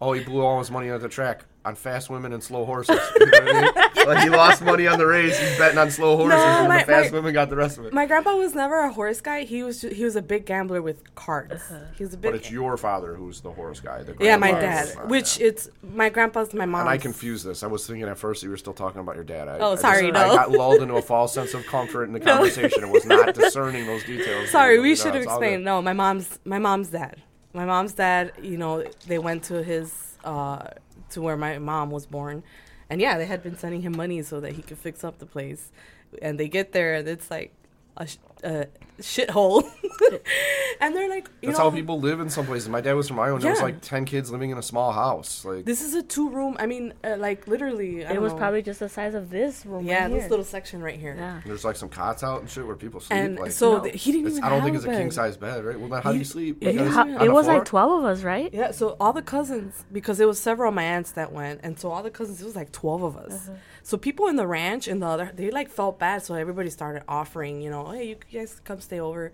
"Oh, 0.00 0.12
he 0.12 0.22
blew 0.22 0.42
all 0.44 0.58
his 0.58 0.70
money 0.70 0.90
on 0.90 1.00
the 1.00 1.08
track 1.08 1.44
on 1.64 1.74
fast 1.74 2.10
women 2.10 2.32
and 2.32 2.42
slow 2.42 2.64
horses." 2.64 2.98
You 3.22 3.26
know 3.26 3.38
what 3.40 3.76
I 3.76 3.92
mean? 3.94 4.06
Like 4.08 4.24
he 4.24 4.30
lost 4.30 4.62
money 4.62 4.86
on 4.88 4.98
the 4.98 5.06
race. 5.06 5.38
He's 5.38 5.56
betting 5.58 5.78
on 5.78 5.90
slow 5.90 6.16
horses, 6.16 6.38
and 6.40 6.68
my- 6.68 6.78
the 6.80 6.84
fast 6.86 7.12
my- 7.12 7.18
women 7.18 7.32
got 7.34 7.50
the 7.50 7.56
rest 7.56 7.78
of 7.78 7.84
it. 7.86 7.92
my 7.92 8.04
grandpa 8.06 8.34
was 8.34 8.54
never 8.54 8.80
a 8.80 8.92
horse 8.92 9.20
guy 9.20 9.44
he 9.44 9.62
was 9.62 9.80
ju- 9.80 9.90
he 9.90 10.02
was 10.04 10.16
a 10.16 10.22
big 10.22 10.44
gambler 10.46 10.82
with 10.82 11.14
cards 11.14 11.62
he 11.96 12.02
was 12.04 12.14
a 12.14 12.16
big 12.16 12.32
But 12.32 12.40
it's 12.40 12.50
your 12.50 12.76
father 12.76 13.14
who's 13.14 13.40
the 13.42 13.52
horse 13.52 13.78
guy. 13.80 14.02
The 14.02 14.16
yeah 14.18 14.36
my 14.36 14.50
dad 14.52 14.88
Uh, 14.96 15.06
which 15.06 15.40
it's 15.40 15.68
my 15.82 16.08
grandpa's 16.08 16.52
my 16.52 16.66
mom 16.66 16.80
And 16.80 16.88
I 16.90 16.98
confused 16.98 17.44
this. 17.46 17.62
I 17.62 17.68
was 17.68 17.86
thinking 17.86 18.08
at 18.08 18.18
first 18.18 18.42
you 18.42 18.50
were 18.50 18.56
still 18.56 18.72
talking 18.74 19.00
about 19.00 19.14
your 19.14 19.24
dad. 19.24 19.46
I, 19.48 19.58
Oh, 19.58 19.68
I 19.68 19.72
just- 19.74 19.82
sorry, 19.82 20.08
I 20.08 20.12
got 20.12 20.50
lulled 20.50 20.82
into 20.82 20.94
a 20.94 21.02
false 21.02 21.32
sense 21.32 21.54
of 21.54 21.64
comfort 21.66 22.04
in 22.04 22.12
the 22.12 22.20
conversation. 22.30 22.82
It 22.82 22.90
was 22.90 23.04
not 23.06 23.34
discerning 23.34 23.86
those 23.86 24.02
details. 24.04 24.50
Sorry, 24.50 24.80
we 24.80 24.96
should 24.96 25.14
have 25.14 25.22
explained. 25.22 25.64
No, 25.64 25.80
my 25.80 25.92
mom's 25.92 26.38
my 26.44 26.58
mom's 26.58 26.88
dad. 26.88 27.22
My 27.54 27.64
mom's 27.66 27.92
dad. 27.92 28.32
You 28.42 28.56
know, 28.58 28.84
they 29.06 29.18
went 29.18 29.44
to 29.44 29.62
his 29.62 30.16
uh, 30.24 30.64
to 31.12 31.22
where 31.22 31.36
my 31.36 31.58
mom 31.58 31.90
was 31.90 32.06
born, 32.06 32.42
and 32.90 33.00
yeah, 33.00 33.16
they 33.16 33.26
had 33.26 33.42
been 33.42 33.56
sending 33.56 33.82
him 33.82 33.96
money 33.96 34.22
so 34.22 34.40
that 34.40 34.52
he 34.52 34.62
could 34.62 34.78
fix 34.78 35.02
up 35.04 35.18
the 35.18 35.26
place. 35.26 35.72
And 36.20 36.38
they 36.38 36.48
get 36.48 36.72
there, 36.72 36.94
and 36.94 37.08
it's 37.08 37.30
like 37.30 37.52
a, 37.96 38.06
sh- 38.42 38.46
a 38.48 38.66
shithole. 39.00 39.64
and 40.80 40.94
they're 40.94 41.08
like, 41.08 41.28
you 41.40 41.48
That's 41.48 41.58
know, 41.58 41.70
how 41.70 41.70
people 41.70 42.00
live 42.00 42.20
in 42.20 42.30
some 42.30 42.46
places. 42.46 42.68
My 42.68 42.80
dad 42.80 42.94
was 42.94 43.08
from 43.08 43.18
Iowa. 43.18 43.34
and 43.36 43.42
There 43.44 43.52
was 43.52 43.62
like 43.62 43.80
ten 43.80 44.04
kids 44.04 44.30
living 44.30 44.50
in 44.50 44.58
a 44.58 44.62
small 44.62 44.92
house. 44.92 45.44
Like 45.44 45.64
This 45.64 45.82
is 45.82 45.94
a 45.94 46.02
two 46.02 46.28
room. 46.30 46.56
I 46.58 46.66
mean, 46.66 46.94
uh, 47.04 47.16
like 47.18 47.46
literally. 47.48 48.04
I 48.04 48.10
it 48.10 48.14
don't 48.14 48.22
was 48.22 48.32
know. 48.32 48.38
probably 48.38 48.62
just 48.62 48.80
the 48.80 48.88
size 48.88 49.14
of 49.14 49.30
this 49.30 49.64
room. 49.66 49.86
yeah, 49.86 50.02
right 50.04 50.10
this 50.12 50.22
here. 50.22 50.30
little 50.30 50.44
section 50.44 50.82
right 50.82 50.98
here. 50.98 51.14
Yeah. 51.16 51.40
there's 51.46 51.64
like 51.64 51.76
some 51.76 51.88
cots 51.88 52.22
out 52.22 52.40
and 52.40 52.50
shit 52.50 52.66
where 52.66 52.76
people 52.76 53.00
sleep. 53.00 53.18
And 53.18 53.38
like, 53.38 53.52
so 53.52 53.78
No. 53.78 53.84
th- 53.84 54.02
he 54.02 54.12
didn't 54.12 54.30
even. 54.32 54.44
I 54.44 54.48
don't 54.48 54.62
think 54.62 54.76
it's 54.76 54.84
a 54.84 54.88
king 54.88 55.10
size 55.10 55.36
bed, 55.36 55.64
right? 55.64 55.78
Well, 55.78 55.88
then 55.88 56.02
how 56.02 56.12
do 56.12 56.18
you 56.18 56.24
sleep? 56.24 56.58
it 56.62 56.76
Like, 56.76 56.86
was- 56.86 56.96
on 56.96 57.10
It 57.10 57.32
was 57.32 57.46
floor? 57.46 57.58
like 57.58 57.64
twelve 57.66 57.98
of 58.00 58.04
us, 58.04 58.22
right? 58.22 58.52
Yeah, 58.52 58.70
so 58.72 58.96
all 59.00 59.12
the 59.12 59.22
cousins, 59.22 59.84
because 59.92 60.20
it 60.20 60.26
was 60.26 60.38
several 60.38 60.68
of 60.68 60.74
my 60.74 60.84
aunts 60.84 61.12
that 61.12 61.32
went, 61.32 61.60
and 61.62 61.78
so 61.78 61.90
all 61.90 62.02
the 62.02 62.10
cousins, 62.10 62.40
it 62.40 62.44
was 62.44 62.56
like 62.56 62.72
12 62.72 63.02
of 63.02 63.16
us. 63.16 63.32
Uh-huh. 63.48 63.56
So 63.84 63.96
people 63.96 64.28
in 64.28 64.36
the 64.36 64.46
ranch 64.46 64.86
and 64.86 65.02
the 65.02 65.06
other, 65.06 65.32
they 65.34 65.50
like 65.50 65.68
felt 65.68 65.98
bad, 65.98 66.22
so 66.22 66.34
everybody 66.34 66.70
started 66.70 67.02
offering, 67.08 67.60
you 67.60 67.68
know, 67.70 67.90
hey, 67.90 68.16
you 68.30 68.31
guys 68.32 68.60
come 68.64 68.80
stay 68.80 69.00
over. 69.00 69.32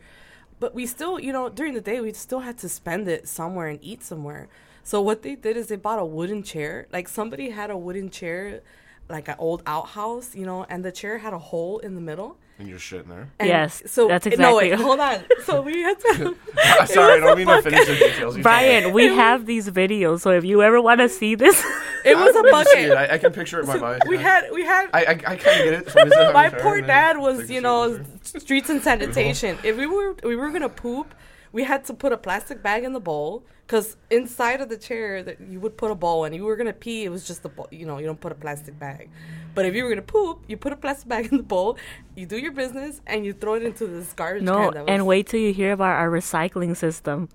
But 0.61 0.75
we 0.75 0.87
still, 0.87 1.21
you 1.21 1.33
know, 1.33 1.49
during 1.49 1.75
the 1.75 1.81
day, 1.81 2.01
we 2.01 2.13
still 2.13 2.41
had 2.41 2.59
to 2.59 2.69
spend 2.69 3.09
it 3.09 3.29
somewhere 3.29 3.69
and 3.69 3.79
eat 3.83 4.03
somewhere. 4.03 4.49
So 4.83 5.01
what 5.01 5.23
they 5.23 5.35
did 5.35 5.57
is 5.57 5.69
they 5.69 5.77
bought 5.77 5.99
a 5.99 6.05
wooden 6.05 6.43
chair. 6.43 6.87
Like 6.93 7.09
somebody 7.09 7.51
had 7.51 7.71
a 7.71 7.77
wooden 7.77 8.11
chair, 8.11 8.63
like 9.09 9.29
an 9.29 9.37
old 9.39 9.63
outhouse, 9.67 10.35
you 10.35 10.45
know, 10.47 10.65
and 10.69 10.85
the 10.85 10.93
chair 10.93 11.19
had 11.19 11.33
a 11.33 11.39
hole 11.39 11.79
in 11.79 11.95
the 11.95 12.01
middle. 12.01 12.39
And 12.59 12.69
you're 12.69 12.79
shitting 12.79 13.07
there. 13.07 13.29
And 13.39 13.49
Yes, 13.49 13.83
so 13.87 14.09
that's 14.09 14.27
exactly. 14.27 14.45
No, 14.45 14.57
wait, 14.57 14.75
hold 14.75 14.99
on. 15.01 15.23
So 15.45 15.63
we 15.63 15.81
had 15.81 15.99
to. 16.01 16.37
I'm 16.65 16.87
sorry, 16.87 17.15
I 17.15 17.25
don't 17.25 17.39
mean 17.39 17.47
to 17.47 17.63
finish 17.63 17.87
the 17.87 17.95
details. 17.95 18.37
You 18.37 18.43
Brian, 18.43 18.93
we 18.93 19.07
have 19.07 19.47
these 19.47 19.71
videos, 19.71 20.21
so 20.21 20.31
if 20.31 20.45
you 20.45 20.63
ever 20.63 20.81
want 20.83 21.01
to 21.01 21.09
see 21.09 21.35
this, 21.37 21.65
It 22.05 22.17
was 22.17 22.35
a 22.37 22.41
I, 22.41 22.43
can 22.43 22.67
see 22.67 22.89
bucket. 22.89 22.97
I, 22.97 23.15
I 23.15 23.19
can 23.19 23.33
picture 23.33 23.59
it 23.59 23.63
in 23.63 23.69
my 23.69 23.79
mind. 23.79 24.03
we 24.09 24.17
yeah. 24.17 24.23
had 24.23 24.51
we 24.53 24.65
had 24.65 24.89
I, 24.93 25.05
I, 25.05 25.11
I 25.11 25.15
kind 25.15 25.37
of 25.37 25.45
get 25.45 25.73
it. 25.75 25.91
Somebody 25.91 26.11
said, 26.11 26.33
my 26.33 26.47
"I'm 26.47 26.53
poor 26.61 26.81
dad 26.81 27.19
was 27.19 27.51
you 27.51 27.61
know 27.61 28.01
streets 28.23 28.69
and 28.71 28.83
sanitation 28.83 29.59
if 29.65 29.77
we 29.77 29.87
were 29.87 30.15
we 30.23 30.37
were 30.37 30.51
gonna 30.51 30.69
poop 30.69 31.15
we 31.53 31.65
had 31.65 31.85
to 31.85 31.95
put 31.95 32.13
a 32.13 32.17
plastic 32.17 32.63
bag 32.63 32.85
in 32.85 32.93
the 32.93 33.01
bowl 33.01 33.45
because 33.67 33.97
inside 34.11 34.61
of 34.61 34.69
the 34.69 34.77
chair 34.77 35.23
that 35.23 35.41
you 35.41 35.61
would 35.61 35.77
put 35.77 35.91
a 35.91 35.95
bowl 35.95 36.25
and 36.25 36.35
you 36.35 36.45
were 36.45 36.57
gonna 36.57 36.73
pee 36.73 37.05
it 37.05 37.11
was 37.11 37.27
just 37.27 37.43
the 37.43 37.49
bowl 37.49 37.69
you 37.71 37.87
know 37.87 37.99
you 37.99 38.07
don't 38.07 38.21
put 38.21 38.33
a 38.33 38.35
plastic 38.35 38.79
bag. 38.79 39.11
But 39.55 39.65
if 39.67 39.75
you 39.75 39.85
were 39.85 39.91
gonna 39.91 40.03
poop 40.03 40.45
you 40.49 40.57
put 40.57 40.73
a 40.73 40.77
plastic 40.77 41.09
bag 41.09 41.27
in 41.31 41.37
the 41.37 41.43
bowl 41.43 41.79
you 42.15 42.27
do 42.27 42.39
your 42.39 42.53
business 42.53 43.01
and 43.07 43.25
you 43.25 43.33
throw 43.33 43.55
it 43.55 43.63
into 43.63 43.87
this 43.87 44.13
garbage 44.13 44.43
no, 44.43 44.55
can 44.55 44.75
that 44.75 44.85
was, 44.85 44.89
and 44.89 45.07
wait 45.07 45.27
till 45.27 45.41
you 45.41 45.53
hear 45.53 45.73
about 45.73 45.97
our 45.97 46.11
recycling 46.11 46.77
system. 46.77 47.29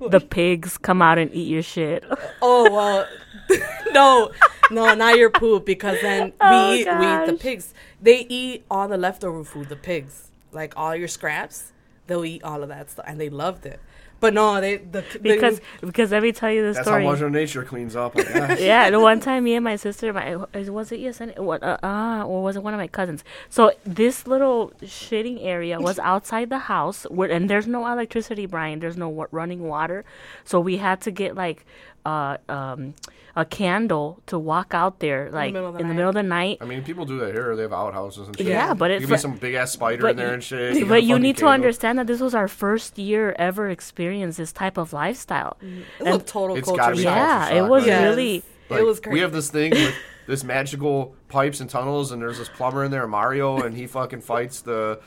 The 0.00 0.20
pigs 0.20 0.78
come 0.78 1.02
out 1.02 1.18
and 1.18 1.30
eat 1.34 1.48
your 1.48 1.62
shit. 1.62 2.04
oh 2.42 2.70
well 2.70 3.06
no 3.92 4.30
no 4.70 4.94
not 4.94 5.18
your 5.18 5.30
poop 5.30 5.66
because 5.66 6.00
then 6.00 6.26
we 6.26 6.32
Oh, 6.40 6.72
eat 6.72 6.86
we 6.86 7.06
eat 7.06 7.26
the 7.26 7.36
pigs. 7.38 7.74
They 8.00 8.26
eat 8.28 8.64
all 8.70 8.88
the 8.88 8.96
leftover 8.96 9.44
food 9.44 9.68
the 9.68 9.76
pigs. 9.76 10.28
Like 10.52 10.72
all 10.76 10.96
your 10.96 11.08
scraps 11.08 11.72
they'll 12.10 12.24
eat 12.24 12.42
all 12.42 12.62
of 12.62 12.68
that 12.68 12.90
stuff, 12.90 13.04
and 13.08 13.20
they 13.20 13.30
loved 13.30 13.64
it. 13.66 13.80
But 14.20 14.34
no, 14.34 14.60
they 14.60 14.76
the 14.76 15.02
they- 15.12 15.18
because 15.32 15.62
because 15.80 16.10
let 16.10 16.22
me 16.22 16.30
tell 16.32 16.50
you 16.50 16.60
the 16.66 16.72
That's 16.74 16.86
story. 16.86 17.04
how 17.04 17.10
Mother 17.10 17.30
Nature 17.30 17.64
cleans 17.64 17.96
up. 17.96 18.14
I 18.18 18.58
yeah, 18.60 18.90
the 18.90 19.00
one 19.00 19.18
time 19.20 19.44
me 19.44 19.54
and 19.54 19.64
my 19.64 19.76
sister, 19.76 20.12
my 20.12 20.36
was 20.36 20.92
it 20.92 21.00
yes, 21.00 21.22
and 21.22 21.32
what 21.38 21.62
uh, 21.62 21.78
uh 21.82 22.24
or 22.26 22.42
was 22.42 22.56
it 22.56 22.62
one 22.62 22.74
of 22.74 22.78
my 22.78 22.86
cousins? 22.86 23.24
So 23.48 23.72
this 23.84 24.26
little 24.26 24.72
shitting 24.82 25.38
area 25.42 25.80
was 25.80 25.98
outside 26.12 26.50
the 26.50 26.58
house, 26.58 27.04
where, 27.04 27.30
and 27.30 27.48
there's 27.48 27.66
no 27.66 27.86
electricity, 27.90 28.44
Brian. 28.44 28.80
There's 28.80 28.98
no 28.98 29.08
wa- 29.08 29.26
running 29.30 29.62
water, 29.66 30.04
so 30.44 30.60
we 30.60 30.76
had 30.76 31.00
to 31.02 31.10
get 31.10 31.34
like 31.34 31.64
uh 32.04 32.36
um 32.50 32.92
a 33.36 33.44
candle 33.44 34.20
to 34.26 34.38
walk 34.38 34.74
out 34.74 35.00
there, 35.00 35.30
like 35.30 35.48
in 35.48 35.54
middle 35.54 35.72
the 35.72 35.78
of 35.78 35.88
the 35.88 35.94
middle 35.94 36.08
of 36.08 36.14
the 36.14 36.22
night. 36.22 36.58
I 36.60 36.64
mean, 36.64 36.82
people 36.82 37.04
do 37.04 37.18
that 37.20 37.32
here. 37.32 37.54
They 37.56 37.62
have 37.62 37.72
outhouses 37.72 38.26
and 38.28 38.36
shit. 38.36 38.46
Yeah, 38.46 38.74
but 38.74 38.88
Give 38.88 39.02
it's 39.02 39.06
me 39.08 39.12
like- 39.12 39.20
some 39.20 39.36
big 39.36 39.54
ass 39.54 39.70
spider 39.72 40.08
in 40.08 40.16
there 40.16 40.34
and 40.34 40.42
shit. 40.42 40.78
got 40.80 40.88
But 40.88 41.02
you 41.04 41.10
fucking 41.14 41.22
need 41.22 41.36
to 41.38 41.46
understand 41.46 41.98
that 41.98 42.06
this 42.06 42.20
was 42.20 42.34
our 42.34 42.48
first 42.48 42.98
year 42.98 43.34
ever 43.38 43.68
experience 43.70 44.36
this 44.36 44.52
type 44.52 44.76
of 44.76 44.92
lifestyle. 44.92 45.56
Mm, 45.62 45.82
it 46.00 46.04
was 46.04 46.16
a 46.16 46.18
total 46.20 46.56
It's 46.56 46.64
culture 46.66 46.80
gotta 46.80 46.96
be 46.96 47.02
shock. 47.02 47.14
Yeah, 47.16 47.38
culture 47.48 47.56
it 47.64 47.68
was 47.68 47.82
right? 47.82 47.88
Yes. 47.88 48.02
really. 48.04 48.42
Like, 48.68 48.80
it 48.80 48.84
was 48.84 49.00
crazy. 49.00 49.14
We 49.14 49.20
have 49.20 49.32
this 49.32 49.50
thing 49.50 49.72
with 49.72 49.94
this 50.26 50.44
magical 50.44 51.14
pipes 51.28 51.60
and 51.60 51.68
tunnels, 51.68 52.12
and 52.12 52.22
there's 52.22 52.38
this 52.38 52.48
plumber 52.48 52.84
in 52.84 52.90
there, 52.90 53.06
Mario, 53.08 53.62
and 53.62 53.76
he 53.76 53.86
fucking 53.86 54.20
fights 54.20 54.60
the 54.60 55.00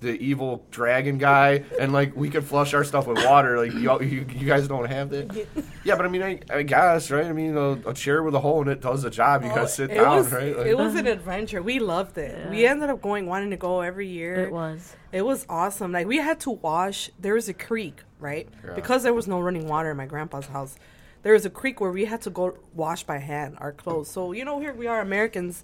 the 0.00 0.12
evil 0.22 0.64
dragon 0.70 1.16
guy, 1.16 1.64
and 1.80 1.92
like 1.92 2.14
we 2.14 2.28
could 2.28 2.44
flush 2.44 2.74
our 2.74 2.84
stuff 2.84 3.06
with 3.06 3.24
water. 3.24 3.58
Like 3.58 3.72
you, 3.72 4.00
you, 4.02 4.26
you 4.28 4.46
guys 4.46 4.68
don't 4.68 4.86
have 4.86 5.10
that. 5.10 5.46
Yeah, 5.84 5.94
but 5.94 6.04
I 6.04 6.08
mean, 6.08 6.22
I, 6.22 6.40
I 6.50 6.62
guess 6.64 7.12
right. 7.12 7.26
I 7.26 7.32
mean, 7.32 7.56
a, 7.56 7.74
a 7.88 7.94
chair 7.94 8.20
with 8.24 8.34
a 8.34 8.40
hole 8.40 8.60
in 8.62 8.66
it 8.66 8.80
does 8.80 9.02
the 9.02 9.10
job. 9.10 9.44
You 9.44 9.50
oh, 9.52 9.54
gotta 9.54 9.68
sit 9.68 9.94
down, 9.94 10.16
was, 10.16 10.32
right? 10.32 10.56
Like, 10.56 10.66
it 10.66 10.76
was 10.76 10.96
an 10.96 11.06
adventure. 11.06 11.62
We 11.62 11.78
loved 11.78 12.18
it. 12.18 12.50
We 12.50 12.66
ended 12.66 12.90
up 12.90 13.00
going, 13.00 13.26
wanting 13.26 13.50
to 13.50 13.56
go 13.56 13.82
every 13.82 14.08
year. 14.08 14.34
It 14.34 14.52
was. 14.52 14.96
It 15.12 15.22
was 15.22 15.46
awesome. 15.48 15.92
Like 15.92 16.08
we 16.08 16.16
had 16.16 16.40
to 16.40 16.50
wash. 16.50 17.10
There 17.20 17.34
was 17.34 17.48
a 17.48 17.54
creek, 17.54 18.02
right? 18.18 18.48
Yeah. 18.64 18.74
Because 18.74 19.04
there 19.04 19.14
was 19.14 19.28
no 19.28 19.40
running 19.40 19.68
water 19.68 19.92
in 19.92 19.96
my 19.96 20.06
grandpa's 20.06 20.46
house. 20.46 20.76
There 21.22 21.32
was 21.32 21.46
a 21.46 21.50
creek 21.50 21.80
where 21.80 21.92
we 21.92 22.06
had 22.06 22.20
to 22.22 22.30
go 22.30 22.58
wash 22.74 23.04
by 23.04 23.18
hand 23.18 23.58
our 23.60 23.72
clothes. 23.72 24.10
So 24.10 24.32
you 24.32 24.44
know, 24.44 24.58
here 24.58 24.74
we 24.74 24.88
are, 24.88 25.00
Americans. 25.00 25.62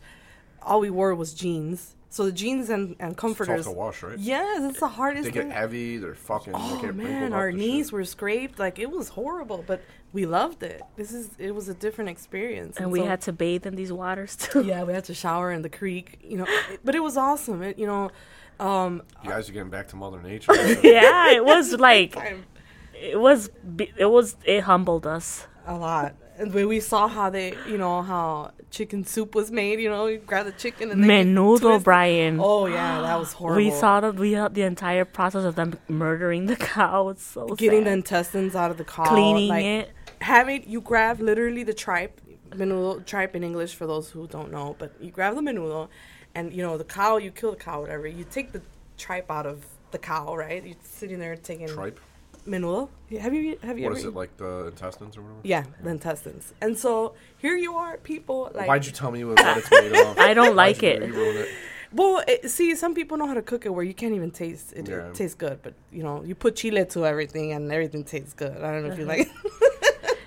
All 0.63 0.79
we 0.79 0.91
wore 0.91 1.13
was 1.17 1.35
jeans. 1.35 1.97
So 2.13 2.27
the 2.27 2.33
jeans 2.33 2.69
and, 2.69 2.95
and 3.01 3.13
it's 3.13 3.21
comforters. 3.21 3.65
tough 3.65 3.73
to 3.73 3.79
wash, 3.79 4.03
right? 4.03 4.19
Yes, 4.19 4.63
it's 4.71 4.81
the 4.81 4.89
hardest 4.89 5.25
They 5.25 5.31
get 5.31 5.45
thing. 5.45 5.51
heavy. 5.51 5.97
They're 5.97 6.15
fucking. 6.15 6.53
they 6.53 6.59
Oh 6.61 6.79
get 6.83 6.95
man, 6.95 7.33
our 7.33 7.51
knees 7.51 7.87
shit. 7.87 7.93
were 7.95 8.05
scraped. 8.05 8.59
Like 8.59 8.79
it 8.79 8.91
was 8.91 9.09
horrible, 9.09 9.65
but 9.67 9.81
we 10.13 10.27
loved 10.27 10.63
it. 10.63 10.83
This 10.97 11.13
is 11.15 11.31
it 11.39 11.55
was 11.55 11.69
a 11.69 11.75
different 11.75 12.11
experience. 12.11 12.77
And 12.77 12.93
we 12.93 12.99
so- 13.01 13.07
had 13.07 13.23
to 13.23 13.33
bathe 13.33 13.65
in 13.67 13.77
these 13.77 13.91
waters 13.93 14.37
too. 14.37 14.63
yeah, 14.63 14.83
we 14.85 14.93
had 14.93 15.05
to 15.05 15.15
shower 15.15 15.51
in 15.53 15.63
the 15.63 15.71
creek. 15.71 16.19
You 16.23 16.37
know, 16.39 16.47
but 16.85 16.95
it 16.95 17.03
was 17.03 17.17
awesome. 17.17 17.63
It 17.63 17.79
you 17.79 17.87
know, 17.87 18.11
um, 18.61 19.01
You 19.25 19.31
guys 19.31 19.49
are 19.49 19.53
getting 19.55 19.71
back 19.71 19.89
to 19.89 19.97
Mother 19.97 20.21
Nature. 20.21 20.53
yeah, 20.83 21.31
it 21.33 21.43
was 21.43 21.73
like 21.81 22.15
it 22.95 23.19
was 23.19 23.49
it 23.99 24.11
was 24.11 24.37
it 24.45 24.61
humbled 24.65 25.07
us. 25.07 25.47
a 25.67 25.75
lot. 25.79 26.15
And 26.39 26.53
when 26.55 26.69
we 26.69 26.81
saw 26.81 27.09
how 27.09 27.31
they, 27.31 27.55
you 27.69 27.77
know, 27.77 28.03
how 28.03 28.53
chicken 28.71 29.05
soup 29.05 29.35
was 29.35 29.51
made, 29.51 29.81
you 29.81 29.89
know, 29.91 30.07
you 30.07 30.19
grab 30.19 30.47
the 30.47 30.53
chicken 30.53 30.91
and 30.91 31.05
then 31.05 31.29
you 31.29 31.35
Menudo, 31.35 31.83
Brian. 31.83 32.39
Oh 32.41 32.67
yeah, 32.67 33.01
that 33.03 33.19
was 33.19 33.33
horrible. 33.33 33.57
we 33.63 33.71
saw 33.71 34.01
the 34.01 34.13
we 34.13 34.33
had 34.33 34.55
the 34.55 34.63
entire 34.63 35.05
process 35.05 35.45
of 35.45 35.55
them 35.55 35.79
murdering 35.89 36.47
the 36.47 36.57
cow. 36.75 37.09
It's 37.11 37.25
so 37.25 37.49
getting 37.49 37.85
the 37.85 37.91
intestines 37.91 38.55
out 38.55 38.71
of 38.71 38.79
the 38.79 38.85
cow, 38.85 39.05
cleaning 39.05 39.49
like, 39.49 39.65
it. 39.65 39.91
having 40.21 40.69
you 40.69 40.81
grab 40.81 41.21
literally 41.21 41.65
the 41.65 41.75
tripe, 41.75 42.21
menudo 42.51 43.05
tripe 43.05 43.37
in 43.37 43.45
English 43.45 43.75
for 43.75 43.87
those 43.87 44.11
who 44.11 44.27
don't 44.27 44.51
know, 44.51 44.75
but 44.79 44.95
you 45.01 45.11
grab 45.11 45.35
the 45.35 45.43
menudo, 45.43 45.89
and 46.35 46.53
you 46.53 46.63
know 46.63 46.79
the 46.79 46.85
cow, 46.85 47.19
you 47.19 47.31
kill 47.31 47.51
the 47.51 47.57
cow, 47.57 47.83
whatever. 47.83 48.07
You 48.07 48.25
take 48.25 48.53
the 48.53 48.63
tripe 48.97 49.31
out 49.31 49.47
of 49.47 49.65
the 49.91 49.99
cow, 49.99 50.35
right? 50.35 50.65
You're 50.65 50.77
sitting 50.83 51.19
there 51.19 51.37
taking 51.37 51.69
Tripe. 51.69 52.01
Menudo. 52.47 52.89
Have 53.21 53.35
you 53.35 53.59
have 53.63 53.79
you 53.79 53.85
What 53.85 53.91
ever? 53.91 53.99
is 53.99 54.05
it 54.05 54.15
like 54.15 54.37
the 54.37 54.67
intestines 54.67 55.17
or 55.17 55.23
whatever? 55.23 55.41
Yeah, 55.43 55.65
the 55.83 55.91
intestines. 55.91 56.53
And 56.61 56.79
so 56.79 57.15
here 57.39 57.57
you 57.57 57.75
are, 57.75 57.99
people 57.99 58.51
like. 58.55 58.69
Why'd 58.69 58.87
you 58.87 58.93
tell 58.93 59.11
me 59.11 59.25
what 59.25 59.39
what 59.39 59.59
it's 59.59 59.71
made 59.71 59.93
of? 59.93 60.19
I 60.31 60.35
don't 60.35 60.57
like 60.57 60.83
it. 60.83 61.03
You 61.03 61.13
ruined 61.13 61.39
it. 61.39 61.49
Well, 61.95 62.23
it, 62.27 62.51
see, 62.51 62.75
some 62.75 62.95
people 62.95 63.19
know 63.19 63.27
how 63.27 63.35
to 63.35 63.43
cook 63.43 63.67
it 63.67 63.69
where 63.69 63.85
you 63.85 63.93
can't 63.93 64.15
even 64.15 64.31
taste 64.31 64.73
it. 64.73 64.89
Yeah. 64.89 65.09
It 65.09 65.15
tastes 65.15 65.35
good, 65.35 65.61
but 65.63 65.75
you 65.93 66.03
know, 66.03 66.25
you 66.25 66.35
put 66.35 66.57
chile 66.57 66.87
to 66.87 67.05
everything 67.05 67.53
and 67.53 67.71
everything 67.71 68.05
tastes 68.05 68.33
good. 68.33 68.57
I 68.57 68.73
don't 68.73 68.87
know 68.87 68.93
if 68.93 68.99
you 68.99 69.09
uh-huh. 69.09 69.19
like. 69.19 69.31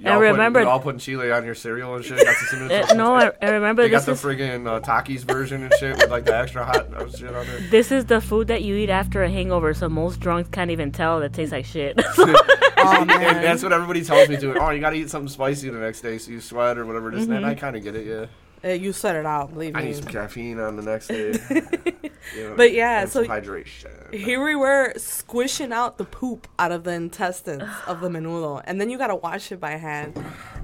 Y'all 0.05 0.19
remember- 0.19 0.59
putting, 0.59 0.69
y'all 0.69 0.79
putting 0.79 0.99
chili 0.99 1.31
on 1.31 1.45
your 1.45 1.55
cereal 1.55 1.95
and 1.95 2.05
shit. 2.05 2.17
Got 2.17 2.25
the 2.39 2.45
cinnamon 2.47 2.71
Uh, 2.89 2.93
no, 2.93 3.15
I, 3.15 3.31
I 3.41 3.49
remember 3.51 3.83
They 3.83 3.89
this 3.89 4.05
got 4.05 4.05
the 4.05 4.11
is 4.13 4.21
friggin' 4.37 4.67
uh, 4.67 4.79
Takis 4.81 5.21
version 5.21 5.63
and 5.63 5.73
shit 5.79 5.97
with 5.97 6.09
like 6.09 6.25
the 6.25 6.35
extra 6.37 6.63
hot 6.65 6.87
shit 7.15 7.35
on 7.35 7.45
there. 7.47 7.59
this 7.69 7.91
is 7.91 8.05
the 8.05 8.21
food 8.21 8.47
that 8.47 8.63
you 8.63 8.75
eat 8.75 8.89
after 8.89 9.23
a 9.23 9.29
hangover. 9.29 9.73
So 9.73 9.89
most 9.89 10.19
drunks 10.19 10.49
can't 10.49 10.71
even 10.71 10.91
tell 10.91 11.19
that 11.19 11.27
it 11.27 11.33
tastes 11.33 11.51
like 11.51 11.65
shit. 11.65 11.95
oh 12.17 12.35
And 12.99 13.07
man, 13.07 13.41
that's 13.41 13.63
what 13.63 13.73
everybody 13.73 14.03
tells 14.03 14.29
me 14.29 14.37
to. 14.37 14.57
Oh, 14.59 14.69
you 14.69 14.79
gotta 14.79 14.95
eat 14.95 15.09
something 15.09 15.27
spicy 15.29 15.69
the 15.69 15.79
next 15.79 16.01
day 16.01 16.17
so 16.17 16.31
you 16.31 16.39
sweat 16.41 16.77
or 16.77 16.85
whatever. 16.85 17.09
This 17.11 17.21
and. 17.23 17.29
Mm-hmm. 17.29 17.37
And 17.37 17.45
I 17.45 17.55
kind 17.55 17.75
of 17.75 17.83
get 17.83 17.95
it, 17.95 18.05
yeah. 18.05 18.25
Uh, 18.63 18.69
you 18.69 18.93
set 18.93 19.15
it 19.15 19.25
out. 19.25 19.53
Believe 19.53 19.75
I 19.75 19.81
me. 19.81 19.85
need 19.87 19.95
some 19.97 20.05
caffeine 20.07 20.59
on 20.59 20.75
the 20.75 20.81
next 20.83 21.07
day. 21.07 21.33
You 22.35 22.49
know, 22.49 22.55
But 22.55 22.73
yeah, 22.73 23.05
so- 23.05 23.23
hydration. 23.23 24.11
Here 24.11 24.43
we 24.43 24.55
were 24.55 24.93
squishing 24.97 25.71
out 25.71 25.99
the 25.99 26.05
poop 26.05 26.47
out 26.57 26.71
of 26.71 26.83
the 26.83 26.91
intestines 26.91 27.61
of 27.85 28.01
the 28.01 28.09
menudo, 28.09 28.63
and 28.65 28.81
then 28.81 28.89
you 28.89 28.97
gotta 28.97 29.15
wash 29.15 29.51
it 29.51 29.59
by 29.59 29.71
hand. 29.73 30.15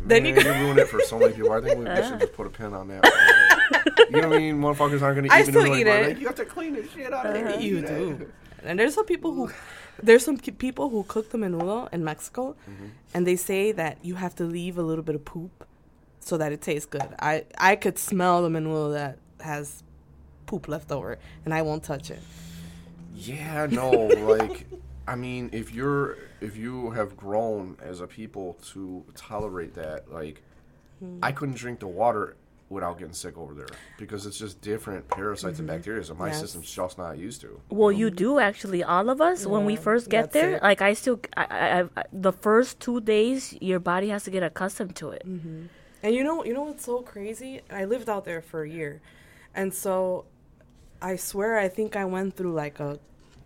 Then 0.04 0.26
you 0.26 0.34
Man, 0.34 0.44
you 0.46 0.52
ruined 0.54 0.80
it 0.80 0.88
for 0.88 1.00
so 1.02 1.20
many 1.20 1.34
people. 1.34 1.52
I 1.52 1.62
think 1.62 1.78
we, 1.78 1.86
we 1.86 1.96
should 2.02 2.20
just 2.20 2.34
put 2.34 2.48
a 2.48 2.50
pin 2.50 2.74
on 2.74 2.88
that. 2.88 3.06
you 4.10 4.22
know 4.22 4.30
what 4.30 4.38
I 4.38 4.40
mean? 4.40 4.60
Motherfuckers 4.60 5.04
aren't 5.04 5.18
gonna 5.18 5.28
eat 5.28 5.32
I 5.32 5.44
still 5.44 5.68
eat 5.76 5.86
it." 5.86 6.08
like, 6.08 6.20
you 6.20 6.26
have 6.26 6.36
to 6.38 6.46
clean 6.46 6.74
the 6.74 6.88
shit 6.88 7.14
out 7.14 7.28
of 7.28 7.36
it. 7.36 7.62
you 7.62 7.82
do. 7.82 8.32
And 8.64 8.80
there's 8.80 8.96
some 8.96 9.06
people 9.06 9.32
who, 9.34 9.52
there's 10.02 10.26
some 10.26 10.38
people 10.38 10.90
who 10.90 11.04
cook 11.04 11.30
the 11.30 11.38
menudo 11.38 11.88
in 11.94 12.04
Mexico, 12.04 12.56
Mm-hmm. 12.68 12.86
and 13.14 13.28
they 13.28 13.36
say 13.36 13.72
that 13.74 14.04
you 14.04 14.16
have 14.16 14.36
to 14.38 14.46
leave 14.46 14.80
a 14.80 14.84
little 14.84 15.04
bit 15.04 15.14
of 15.14 15.24
poop, 15.26 15.64
so 16.22 16.38
that 16.38 16.52
it 16.52 16.62
tastes 16.62 16.86
good. 16.86 17.08
I 17.20 17.46
I 17.58 17.76
could 17.76 17.98
smell 17.98 18.42
the 18.44 18.50
manure 18.50 18.94
that 18.94 19.18
has 19.42 19.84
poop 20.46 20.68
left 20.68 20.92
over, 20.92 21.18
and 21.46 21.54
I 21.54 21.62
won't 21.62 21.84
touch 21.84 22.10
it. 22.10 22.22
Yeah, 23.14 23.68
no, 23.70 23.90
like 24.36 24.68
I 25.08 25.16
mean, 25.16 25.50
if 25.52 25.74
you're 25.74 26.18
if 26.40 26.56
you 26.56 26.92
have 26.92 27.18
grown 27.18 27.78
as 27.82 28.02
a 28.02 28.08
people 28.08 28.58
to 28.72 29.04
tolerate 29.16 29.74
that, 29.76 30.12
like 30.12 30.42
hmm. 31.00 31.20
I 31.22 31.32
couldn't 31.32 31.56
drink 31.56 31.80
the 31.80 31.88
water 31.88 32.38
without 32.70 32.98
getting 32.98 33.14
sick 33.14 33.38
over 33.38 33.54
there 33.54 33.68
because 33.98 34.26
it's 34.26 34.38
just 34.38 34.62
different 34.62 35.06
parasites 35.10 35.60
and 35.60 35.68
mm-hmm. 35.68 35.76
bacteria 35.76 36.02
that 36.02 36.18
my 36.18 36.28
Yes. 36.28 36.40
system's 36.40 36.72
just 36.74 36.98
not 36.98 37.18
used 37.18 37.42
to. 37.42 37.60
well, 37.70 37.92
you 37.92 38.10
do 38.10 38.40
actually. 38.40 38.82
All 38.82 39.10
of 39.10 39.20
us, 39.20 39.46
when 39.46 39.66
we 39.66 39.76
first 39.76 40.10
get 40.10 40.32
there, 40.32 40.54
it. 40.56 40.64
like 40.64 40.82
I 40.82 40.94
still, 40.94 41.20
I, 41.36 41.44
I, 41.44 41.82
I, 41.82 42.04
the 42.14 42.32
first 42.32 42.80
two 42.80 43.02
days, 43.02 43.54
your 43.60 43.80
body 43.80 44.08
has 44.10 44.24
to 44.24 44.32
get 44.32 44.42
accustomed 44.42 44.96
to 44.98 45.10
it. 45.10 45.24
Mm-hmm. 45.28 45.66
And 46.04 46.16
you 46.16 46.24
know, 46.24 46.44
you 46.44 46.54
know 46.54 46.64
what's 46.64 46.86
so 46.86 47.02
crazy? 47.02 47.62
I 47.70 47.86
lived 47.86 48.10
out 48.10 48.26
there 48.26 48.42
for 48.42 48.64
a 48.64 48.70
year, 48.70 49.02
and 49.54 49.74
so 49.74 50.26
I 51.02 51.16
swear 51.16 51.58
I 51.60 51.68
think 51.68 51.96
I 51.96 52.06
went 52.06 52.36
through 52.36 52.54
like 52.54 52.80
a 52.80 53.00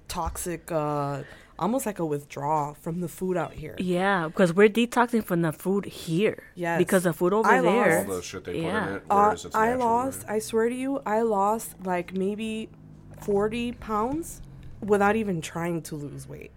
toxic, 0.08 0.72
uh, 0.72 1.24
almost 1.60 1.86
like 1.86 2.00
a 2.00 2.06
withdrawal 2.06 2.76
from 2.76 3.02
the 3.02 3.08
food 3.10 3.36
out 3.38 3.54
here. 3.54 3.76
Yeah, 3.78 4.28
because 4.28 4.54
we're 4.54 4.70
detoxing 4.70 5.24
from 5.24 5.42
the 5.42 5.52
food 5.52 5.86
here. 5.86 6.44
Yes. 6.56 6.78
Because 6.78 7.04
the 7.04 7.14
food 7.14 7.34
over 7.34 7.50
I 7.50 7.62
there. 7.62 7.98
lost- 8.00 8.10
All 8.10 8.16
the 8.16 8.22
shit 8.22 8.44
they 8.46 8.54
put 8.54 8.62
Yeah. 8.62 8.88
in 8.88 8.94
it, 8.96 9.04
Uh, 9.10 9.30
it's 9.34 9.56
I 9.56 9.74
lost. 9.76 10.24
right? 10.28 10.36
I 10.36 10.40
swear 10.40 10.70
to 10.70 10.76
you, 10.76 11.02
I 11.06 11.22
lost 11.22 11.76
like 11.84 12.14
maybe 12.14 12.70
forty 13.22 13.72
pounds 13.74 14.42
without 14.82 15.16
even 15.16 15.42
trying 15.42 15.82
to 15.84 15.96
lose 15.96 16.28
weight. 16.30 16.52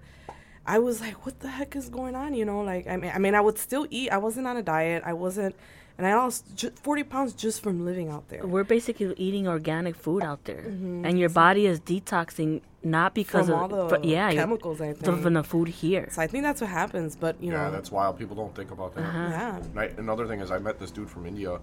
I 0.67 0.79
was 0.79 1.01
like, 1.01 1.25
"What 1.25 1.41
the 1.41 1.49
heck 1.49 1.75
is 1.77 1.89
going 1.89 2.15
on?" 2.15 2.35
You 2.35 2.45
know, 2.45 2.61
like 2.61 2.87
I 2.87 2.97
mean, 2.99 3.11
I 3.15 3.19
mean, 3.19 3.35
I 3.35 3.41
would 3.41 3.59
still 3.59 3.87
eat. 3.91 4.11
I 4.11 4.19
wasn't 4.19 4.47
on 4.47 4.57
a 4.59 4.63
diet. 4.63 5.03
I 5.07 5.15
wasn't, 5.15 5.55
and 5.99 6.07
I 6.07 6.15
lost 6.15 6.45
ju- 6.55 6.71
forty 6.71 7.03
pounds 7.03 7.33
just 7.35 7.61
from 7.63 7.85
living 7.85 8.09
out 8.09 8.29
there. 8.29 8.47
We're 8.47 8.65
basically 8.65 9.13
eating 9.17 9.47
organic 9.49 9.97
food 9.97 10.23
out 10.23 10.45
there, 10.45 10.61
and 11.07 11.19
your 11.19 11.29
body 11.29 11.67
is 11.67 11.81
detoxing 11.81 12.63
not 12.85 13.13
because 13.15 13.47
Mm-hmm. 13.49 13.53
From 13.61 13.65
of 13.73 13.73
all 13.73 13.89
the 13.89 13.97
but 13.97 14.05
yeah 14.05 14.33
chemicals, 14.33 14.81
I 14.81 14.93
the- 14.93 14.95
think. 14.95 15.23
from 15.23 15.35
the 15.35 15.43
food 15.43 15.69
here. 15.69 16.09
So 16.13 16.23
I 16.23 16.27
think 16.29 16.45
that's 16.45 16.61
what 16.61 16.71
happens. 16.71 17.17
But 17.17 17.43
you 17.43 17.51
yeah, 17.53 17.65
know, 17.65 17.71
that's 17.73 17.91
wild. 17.91 18.19
People 18.19 18.37
don't 18.37 18.55
think 18.55 18.71
about 18.71 18.95
that. 18.95 19.03
yeah. 19.03 19.61
I- 19.83 19.93
another 19.99 20.27
thing 20.27 20.41
is, 20.41 20.51
I 20.51 20.59
met 20.59 20.79
this 20.79 20.91
dude 20.93 21.11
from 21.11 21.27
India, 21.27 21.59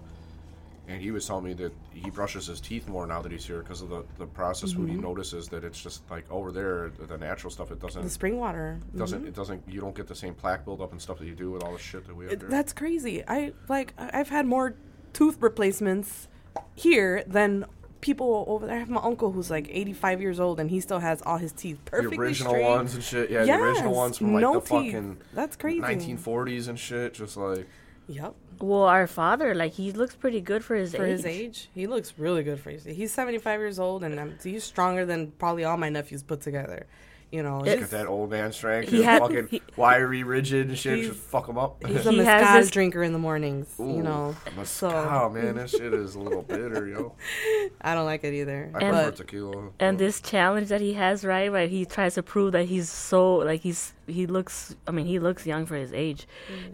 and 0.88 1.02
he 1.02 1.10
was 1.10 1.26
telling 1.26 1.44
me 1.44 1.52
that 1.54 1.72
he 1.92 2.10
brushes 2.10 2.46
his 2.46 2.60
teeth 2.60 2.86
more 2.88 3.06
now 3.06 3.20
that 3.22 3.32
he's 3.32 3.44
here 3.44 3.58
because 3.60 3.82
of 3.82 3.88
the, 3.88 4.04
the 4.18 4.26
processed 4.26 4.76
food. 4.76 4.88
He 4.88 4.94
notices 4.96 5.48
that 5.48 5.64
it's 5.64 5.82
just 5.82 6.08
like 6.10 6.30
over 6.30 6.52
there, 6.52 6.90
the, 7.06 7.16
natural 7.18 7.50
stuff. 7.50 7.70
It 7.70 7.80
doesn't 7.80 8.00
Mm-hmm. 8.00 8.06
the 8.06 8.10
spring 8.12 8.38
water. 8.38 8.80
doesn't 8.96 9.26
it 9.26 9.34
doesn't 9.34 9.62
you 9.68 9.80
don't 9.80 9.94
get 9.96 10.06
the 10.06 10.14
same 10.14 10.34
plaque 10.34 10.64
buildup 10.64 10.92
and 10.92 11.00
stuff 11.02 11.18
that 11.18 11.26
you 11.26 11.34
do 11.34 11.50
with 11.50 11.62
all 11.64 11.72
the 11.72 11.78
shit 11.78 12.06
that 12.06 12.14
we 12.16 12.26
have 12.26 12.38
there. 12.38 12.48
That's 12.48 12.72
crazy. 12.72 13.22
I 13.26 13.52
like. 13.68 13.94
I've 13.98 14.28
had 14.28 14.46
more 14.46 14.74
tooth 15.12 15.38
replacements 15.40 16.28
here 16.74 17.24
than 17.26 17.64
people 18.02 18.44
over 18.46 18.66
there. 18.66 18.76
I 18.76 18.78
have 18.78 18.90
my 18.90 19.00
uncle 19.02 19.32
who's 19.32 19.50
like 19.50 19.68
85 19.70 20.20
years 20.20 20.38
old 20.38 20.60
and 20.60 20.70
he 20.70 20.78
still 20.80 21.00
has 21.00 21.22
all 21.22 21.38
his 21.38 21.52
teeth 21.52 21.80
perfectly 21.86 22.16
the 22.16 22.22
original 22.22 22.52
straight. 22.52 22.64
ones 22.64 22.94
and 22.94 23.02
shit. 23.02 23.30
Yeah, 23.30 23.44
the 23.44 23.54
original 23.54 23.94
ones 23.94 24.18
from 24.18 24.34
like 24.34 24.42
no 24.42 24.54
the 24.54 24.60
teeth. 24.60 24.68
fucking 24.68 25.16
That's 25.32 25.56
crazy. 25.56 25.80
1940s 25.80 26.68
and 26.68 26.78
shit. 26.78 27.14
Just 27.14 27.36
like 27.36 27.66
Yep. 28.08 28.34
Well, 28.60 28.84
our 28.84 29.06
father, 29.06 29.54
like 29.54 29.72
he 29.72 29.92
looks 29.92 30.14
pretty 30.14 30.40
good 30.40 30.64
for 30.64 30.74
his 30.76 30.94
For 30.94 31.04
age. 31.04 31.10
his 31.12 31.26
age, 31.26 31.68
he 31.74 31.86
looks 31.86 32.14
really 32.18 32.42
good 32.42 32.60
for 32.60 32.70
his. 32.70 32.86
Age. 32.86 32.96
He's 32.96 33.12
75 33.12 33.60
years 33.60 33.78
old 33.78 34.02
and 34.04 34.18
um, 34.18 34.34
he's 34.42 34.64
stronger 34.64 35.04
than 35.04 35.32
probably 35.32 35.64
all 35.64 35.76
my 35.76 35.88
nephews 35.88 36.22
put 36.22 36.40
together. 36.40 36.86
You 37.32 37.42
know, 37.42 37.60
It- 37.64 37.80
Got 37.80 37.90
that 37.90 38.06
old 38.06 38.30
man 38.30 38.52
strength. 38.52 38.88
He 38.88 38.98
He 38.98 39.02
had- 39.02 39.20
fucking 39.20 39.48
he- 39.50 39.62
wiry, 39.76 40.22
rigid 40.22 40.68
and 40.68 40.78
shit. 40.78 40.98
He's- 40.98 41.08
Just 41.08 41.20
fuck 41.20 41.48
him 41.48 41.58
up. 41.58 41.84
he's 41.84 42.06
a 42.06 42.10
He 42.12 42.18
has 42.18 42.26
mezcal 42.26 42.60
this- 42.60 42.70
drinker 42.70 43.02
in 43.02 43.12
the 43.12 43.18
mornings. 43.18 43.74
you 43.80 44.02
know, 44.02 44.36
so 44.62 44.88
Oh 44.88 45.28
man, 45.28 45.56
that 45.56 45.68
shit 45.68 45.92
is 45.92 46.14
a 46.14 46.20
little 46.20 46.42
bitter, 46.42 46.86
yo. 46.86 47.14
I 47.80 47.94
don't 47.94 48.04
like 48.06 48.22
it 48.22 48.32
either. 48.32 48.70
I 48.74 48.78
And- 48.78 48.90
prefer 48.94 49.04
but 49.06 49.16
tequila. 49.16 49.56
And 49.80 49.98
but- 49.98 49.98
this 49.98 50.20
challenge 50.20 50.68
that 50.68 50.80
he 50.80 50.94
has, 50.94 51.24
right, 51.24 51.50
right, 51.50 51.68
he 51.68 51.84
tries 51.84 52.14
to 52.14 52.22
prove 52.22 52.52
that 52.52 52.66
he's 52.66 52.88
so 52.88 53.34
like 53.38 53.60
he's 53.62 53.92
he 54.06 54.26
looks. 54.26 54.74
I 54.86 54.90
mean, 54.90 55.06
he 55.06 55.18
looks 55.18 55.46
young 55.46 55.66
for 55.66 55.76
his 55.76 55.92
age. 55.92 56.26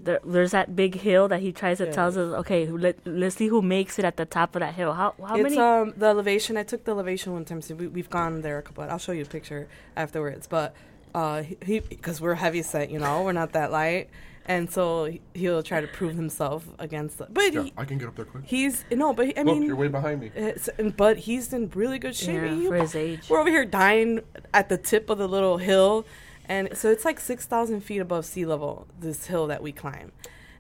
There, 0.05 0.21
there's 0.25 0.51
that 0.53 0.77
big 0.77 0.97
hill 0.97 1.29
that 1.29 1.41
he 1.41 1.53
tries 1.53 1.79
to 1.79 1.87
Yeah. 1.87 1.93
tells 1.93 2.17
us, 2.17 2.33
okay, 2.41 2.67
let 2.67 2.99
let's 3.07 3.37
see 3.37 3.49
who 3.49 3.63
makes 3.63 3.99
it 3.99 4.05
at 4.05 4.17
the 4.17 4.25
top 4.27 4.55
of 4.57 4.61
that 4.61 4.75
hill. 4.75 4.93
How 4.93 5.15
how 5.27 5.35
it's 5.37 5.43
many? 5.45 5.59
um 5.59 5.95
the 5.97 6.07
elevation. 6.07 6.57
I 6.57 6.63
took 6.63 6.85
the 6.85 6.91
elevation 6.93 7.33
one 7.33 7.45
time, 7.45 7.63
so 7.63 7.75
we, 7.75 7.87
we've 7.87 8.11
gone 8.11 8.43
there 8.43 8.59
a 8.59 8.63
couple. 8.63 8.85
I'll 8.85 8.99
show 8.99 9.13
you 9.13 9.23
a 9.23 9.27
picture 9.27 9.69
afterwards. 9.97 10.47
But 10.47 10.75
uh, 11.15 11.43
he 11.63 11.81
because 11.81 12.21
we're 12.21 12.35
heavy 12.35 12.63
set, 12.63 12.91
you 12.91 12.99
know, 12.99 13.23
we're 13.23 13.33
not 13.33 13.53
that 13.53 13.71
light, 13.71 14.09
and 14.47 14.71
so 14.73 15.05
he- 15.05 15.21
he'll 15.35 15.63
try 15.63 15.81
to 15.83 15.87
prove 15.87 16.15
himself 16.15 16.67
against. 16.79 17.19
The, 17.19 17.27
but 17.31 17.53
yeah, 17.53 17.63
he, 17.65 17.73
I 17.77 17.85
can 17.85 17.99
get 17.99 18.09
up 18.09 18.17
there 18.17 18.25
quick. 18.25 18.45
he's 18.47 18.85
no, 18.91 19.13
but 19.13 19.27
he, 19.27 19.37
I 19.37 19.43
Look, 19.43 19.59
mean, 19.59 19.63
you're 19.69 19.77
way 19.77 19.89
behind 19.89 20.21
me. 20.23 20.31
It's, 20.35 20.71
but 20.97 21.19
he's 21.19 21.53
in 21.53 21.69
really 21.75 21.99
good 21.99 22.17
shape. 22.17 22.43
yeah, 22.43 22.55
He- 22.55 22.67
for 22.67 22.77
his 22.77 22.95
age. 22.95 23.29
we're 23.29 23.41
over 23.41 23.51
here 23.51 23.67
dying 23.67 24.21
at 24.55 24.71
the 24.71 24.79
tip 24.79 25.11
of 25.11 25.19
the 25.19 25.29
little 25.29 25.59
hill, 25.59 26.07
and 26.53 26.77
so 26.77 26.91
it's 26.91 27.05
like 27.05 27.19
six 27.21 27.47
thousand 27.47 27.81
feet 27.89 27.99
above 28.01 28.25
sea 28.27 28.45
level. 28.47 28.87
This 29.01 29.27
hill 29.27 29.47
that 29.49 29.63
we 29.63 29.73
climb. 29.73 30.13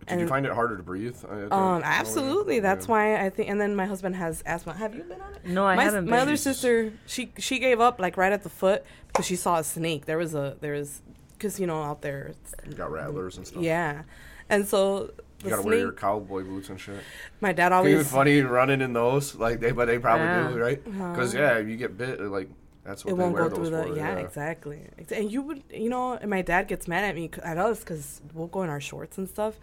Did 0.08 0.18
you 0.18 0.26
find 0.26 0.44
it 0.44 0.52
harder 0.52 0.76
to 0.76 0.82
breathe? 0.82 1.16
I- 1.30 1.32
I 1.32 1.42
Um, 1.44 1.80
yeah. 1.80 1.98
absolutely. 2.00 2.58
That's 2.58 2.86
Yeah. 2.86 2.92
why 2.92 3.24
I 3.24 3.30
think. 3.30 3.48
And 3.50 3.60
then 3.60 3.76
my 3.76 3.86
husband 3.86 4.16
has 4.16 4.42
asthma. 4.44 4.72
Have 4.74 4.94
you 4.96 5.04
been 5.04 5.20
on 5.20 5.32
it? 5.34 5.46
No, 5.46 5.64
I 5.64 5.76
my, 5.76 5.84
haven't 5.84 6.06
My 6.06 6.16
been. 6.16 6.22
other 6.28 6.36
sister, 6.36 6.92
she 7.06 7.32
she 7.38 7.58
gave 7.60 7.78
up 7.80 8.00
like 8.00 8.16
right 8.16 8.32
at 8.32 8.42
the 8.42 8.48
foot 8.48 8.84
because 9.08 9.26
she 9.26 9.36
saw 9.36 9.58
a 9.58 9.64
snake. 9.64 10.06
There 10.06 10.18
was 10.18 10.34
a 10.34 10.56
there 10.60 10.72
was 10.72 11.02
because 11.38 11.60
you 11.60 11.66
know 11.68 11.80
out 11.82 12.02
there. 12.02 12.32
You 12.68 12.74
got 12.74 12.90
rattlers 12.90 13.36
and 13.36 13.46
stuff. 13.46 13.62
yeah, 13.62 14.02
and 14.48 14.66
so 14.66 15.10
You 15.44 15.50
gotta 15.50 15.62
snake. 15.62 15.70
wear 15.70 15.78
your 15.78 15.92
cowboy 15.92 16.42
boots 16.50 16.68
and 16.68 16.80
shit. 16.80 17.00
my 17.40 17.52
dad 17.52 17.68
Think 17.70 17.86
it's 17.86 17.94
always. 17.94 18.10
funny 18.10 18.40
running 18.42 18.80
in 18.80 18.92
those, 18.92 19.34
like 19.36 19.60
they, 19.60 19.70
but 19.72 19.86
they 19.86 19.98
probably 20.00 20.26
Yeah. 20.26 20.48
do, 20.50 20.58
right? 20.58 20.84
Because 20.84 21.32
yeah, 21.32 21.58
if 21.58 21.68
you 21.68 21.76
get 21.76 21.96
bit, 21.96 22.20
like 22.20 22.48
that's 22.84 23.04
what 23.04 23.10
It 23.12 23.14
won't 23.14 23.36
go 23.36 23.48
through 23.48 23.70
the 23.70 23.84
for. 23.84 23.96
yeah, 23.96 24.16
exactly 24.18 24.82
and 25.10 25.30
you 25.30 25.42
would 25.42 25.62
you 25.72 25.88
know 25.88 26.14
and 26.14 26.28
my 26.30 26.42
dad 26.42 26.68
gets 26.68 26.88
mad 26.88 27.04
at 27.04 27.14
me 27.14 27.30
at 27.42 27.58
us 27.58 27.80
because 27.80 28.20
we'll 28.34 28.46
go 28.48 28.62
in 28.62 28.70
our 28.70 28.80
shorts 28.80 29.18
and 29.18 29.28
stuff 29.28 29.54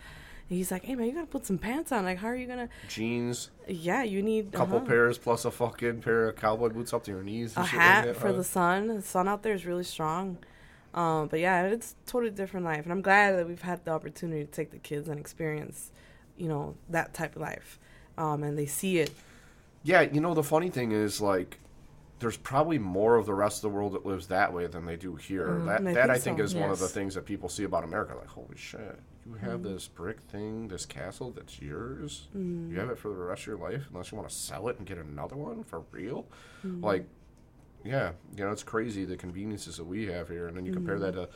and 0.49 0.57
he's 0.57 0.71
like 0.71 0.83
hey 0.85 0.95
man 0.95 1.07
you 1.07 1.13
gotta 1.13 1.27
put 1.27 1.45
some 1.45 1.57
pants 1.57 1.91
on 1.91 2.05
like 2.05 2.17
how 2.19 2.27
are 2.27 2.35
you 2.35 2.47
gonna 2.47 2.69
Jeans, 2.87 3.49
yeah 3.67 4.03
you 4.03 4.21
need 4.21 4.53
a 4.53 4.57
couple 4.57 4.77
uh-huh. 4.77 4.85
pairs 4.85 5.17
plus 5.17 5.45
a 5.45 5.51
fucking 5.51 6.01
pair 6.01 6.29
of 6.29 6.35
cowboy 6.37 6.69
boots 6.69 6.93
up 6.93 7.03
to 7.05 7.11
your 7.11 7.23
knees. 7.23 7.55
a 7.57 7.61
shit 7.65 7.79
hat 7.79 8.05
like 8.05 8.15
that. 8.15 8.21
for 8.21 8.29
Uh, 8.29 8.33
the 8.33 8.43
sun. 8.43 8.87
The 8.87 9.01
sun 9.01 9.27
out 9.27 9.43
there 9.43 9.53
is 9.53 9.65
really 9.65 9.83
strong. 9.83 10.37
Um, 10.91 11.27
but 11.27 11.39
yeah, 11.39 11.67
it's 11.67 11.93
totally 12.07 12.31
different 12.31 12.65
life, 12.65 12.81
and 12.83 12.91
I'm 12.91 13.03
glad 13.03 13.33
that 13.37 13.47
we've 13.47 13.61
had 13.61 13.85
the 13.85 13.91
opportunity 13.91 14.43
to 14.43 14.49
take 14.49 14.71
the 14.71 14.79
kids 14.79 15.07
and 15.07 15.19
experience, 15.19 15.91
you 16.35 16.47
know, 16.47 16.73
that 16.89 17.13
type 17.13 17.35
of 17.35 17.43
life, 17.43 17.77
um, 18.17 18.41
and 18.41 18.57
they 18.57 18.65
see 18.65 18.97
it. 18.97 19.11
Yeah, 19.83 20.01
you 20.01 20.19
know 20.19 20.33
the 20.33 20.41
funny 20.41 20.69
thing 20.71 20.91
is 20.91 21.21
like. 21.21 21.59
There's 22.19 22.37
probably 22.37 22.77
more 22.79 23.15
of 23.15 23.25
the 23.25 23.33
rest 23.33 23.57
of 23.59 23.61
the 23.71 23.75
world 23.75 23.93
that 23.93 24.05
lives 24.05 24.27
that 24.27 24.53
way 24.53 24.67
than 24.67 24.85
they 24.85 24.97
do 24.97 25.15
here. 25.15 25.61
that 25.65 25.81
Mm, 25.81 25.87
I 25.89 25.93
that 25.93 26.07
think 26.07 26.09
I 26.09 26.17
think 26.19 26.37
so. 26.39 26.43
is 26.43 26.55
one 26.55 26.69
of 26.69 26.79
the 26.79 26.87
things 26.87 27.15
that 27.15 27.25
people 27.25 27.47
see 27.49 27.63
about 27.63 27.83
America. 27.85 28.15
Like, 28.15 28.27
holy 28.27 28.57
shit, 28.57 28.99
you 29.25 29.35
have 29.35 29.61
Mm. 29.61 29.63
this 29.63 29.87
brick 29.87 30.19
thing, 30.21 30.67
this 30.67 30.85
castle 30.85 31.31
that's 31.31 31.61
yours. 31.61 32.27
Mm. 32.35 32.69
You 32.71 32.79
have 32.79 32.89
it 32.89 32.97
for 32.97 33.09
the 33.09 33.15
rest 33.15 33.43
of 33.43 33.47
your 33.47 33.57
life, 33.57 33.85
unless 33.89 34.11
you 34.11 34.17
want 34.17 34.29
to 34.29 34.35
sell 34.35 34.67
it 34.67 34.77
and 34.77 34.85
get 34.85 34.97
another 34.97 35.37
one 35.37 35.63
for 35.63 35.83
real. 35.91 36.27
Like, 36.63 37.05
yeah, 37.85 38.11
you 38.35 38.43
know, 38.43 38.51
it's 38.51 38.63
crazy 38.63 39.05
the 39.05 39.15
conveniences 39.15 39.77
that 39.77 39.85
we 39.85 40.07
have 40.07 40.27
here, 40.27 40.47
and 40.47 40.57
then 40.57 40.65
you 40.65 40.73
compare 40.73 40.99
that 40.99 41.13
to 41.13 41.29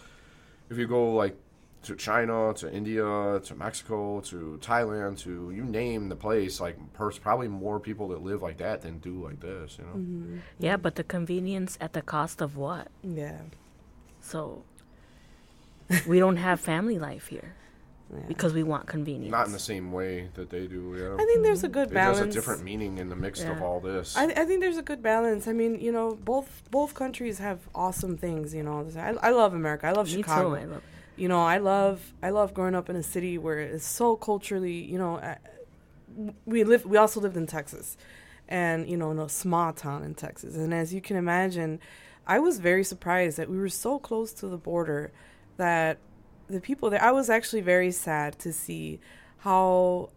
if 0.70 0.78
you 0.78 0.88
go 0.88 1.14
like 1.14 1.38
to 1.84 1.96
China, 1.96 2.54
to 2.56 2.72
India, 2.74 3.40
to 3.44 3.56
Mexico, 3.56 4.22
to 4.22 4.58
Thailand, 4.62 5.20
to 5.20 5.52
you 5.52 5.64
name 5.64 6.10
the 6.10 6.16
place, 6.16 6.60
like 6.60 6.78
pers- 6.94 7.20
probably 7.20 7.48
more 7.48 7.80
people 7.80 8.08
that 8.10 8.22
live 8.24 8.42
like 8.42 8.58
that 8.58 8.82
than 8.82 9.00
do 9.00 9.24
like 9.24 9.40
this, 9.40 9.78
you 9.78 9.84
know. 9.86 9.92
Mm-hmm. 9.92 10.38
yeah, 10.60 10.78
but 10.78 10.96
the 10.96 11.04
convenience 11.04 11.78
at 11.82 11.94
the 11.94 12.02
cost 12.02 12.42
of 12.42 12.56
what? 12.58 12.88
Yeah, 13.04 13.42
So 14.22 14.64
we 16.08 16.20
don't 16.20 16.38
have 16.38 16.60
family 16.60 16.98
life 16.98 17.28
here 17.28 17.56
yeah. 18.14 18.20
because 18.28 18.54
we 18.54 18.64
want 18.64 18.88
convenience. 18.88 19.32
Not 19.32 19.48
in 19.48 19.52
the 19.54 19.60
same 19.60 19.92
way 19.92 20.30
that 20.36 20.50
they 20.50 20.68
do. 20.68 20.96
Yeah, 20.98 21.22
I 21.22 21.26
think 21.26 21.44
there's 21.44 21.64
a 21.64 21.70
good 21.70 21.92
it 21.92 21.98
has 21.98 22.18
balance. 22.18 22.34
a 22.36 22.38
different 22.38 22.64
meaning 22.64 22.98
in 22.98 23.10
the 23.10 23.16
mix 23.16 23.44
of 23.44 23.62
all 23.62 23.80
this. 23.80 24.16
I, 24.16 24.26
I 24.26 24.46
think 24.46 24.62
there's 24.62 24.78
a 24.78 24.82
good 24.84 25.02
balance. 25.04 25.48
I 25.48 25.54
mean, 25.54 25.80
you 25.80 25.92
know, 25.92 26.16
both 26.24 26.64
both 26.72 26.94
countries 26.94 27.40
have 27.40 27.60
awesome 27.76 28.18
things. 28.18 28.54
You 28.54 28.64
know, 28.64 28.88
I, 28.96 29.16
I 29.22 29.30
love 29.32 29.54
America. 29.54 29.88
I 29.88 29.92
love 29.92 30.08
Me 30.08 30.14
Chicago. 30.18 30.56
too. 30.56 30.62
I 30.62 30.66
love 30.66 30.84
you 31.16 31.28
know 31.28 31.42
i 31.42 31.58
love 31.58 32.14
i 32.22 32.30
love 32.30 32.54
growing 32.54 32.76
up 32.76 32.90
in 32.90 32.96
a 32.96 33.04
city 33.04 33.38
where 33.38 33.60
it's 33.60 33.86
so 33.86 34.16
culturally 34.16 34.84
you 34.84 34.98
know 34.98 35.22
we 36.46 36.64
live 36.64 36.86
we 36.86 36.98
also 36.98 37.20
lived 37.20 37.38
in 37.38 37.48
texas 37.48 37.98
and 38.48 38.90
you 38.90 38.98
know 38.98 39.12
in 39.12 39.20
a 39.20 39.30
small 39.30 39.74
town 39.74 40.04
in 40.04 40.14
texas. 40.14 40.56
And 40.56 40.74
as 40.74 40.94
you 40.94 41.02
can 41.02 41.16
imagine 41.18 41.80
i 42.28 42.40
was 42.40 42.60
very 42.60 42.84
surprised 42.84 43.38
that 43.38 43.50
we 43.50 43.58
were 43.58 43.70
so 43.70 44.00
close 44.00 44.34
to 44.34 44.48
the 44.48 44.58
border 44.58 45.12
that 45.58 45.98
the 46.48 46.60
people 46.60 46.90
there 46.90 47.04
i 47.04 47.12
was 47.12 47.30
actually 47.30 47.62
very 47.62 47.92
sad 47.92 48.38
to 48.40 48.52
see 48.52 49.00
how 49.40 50.10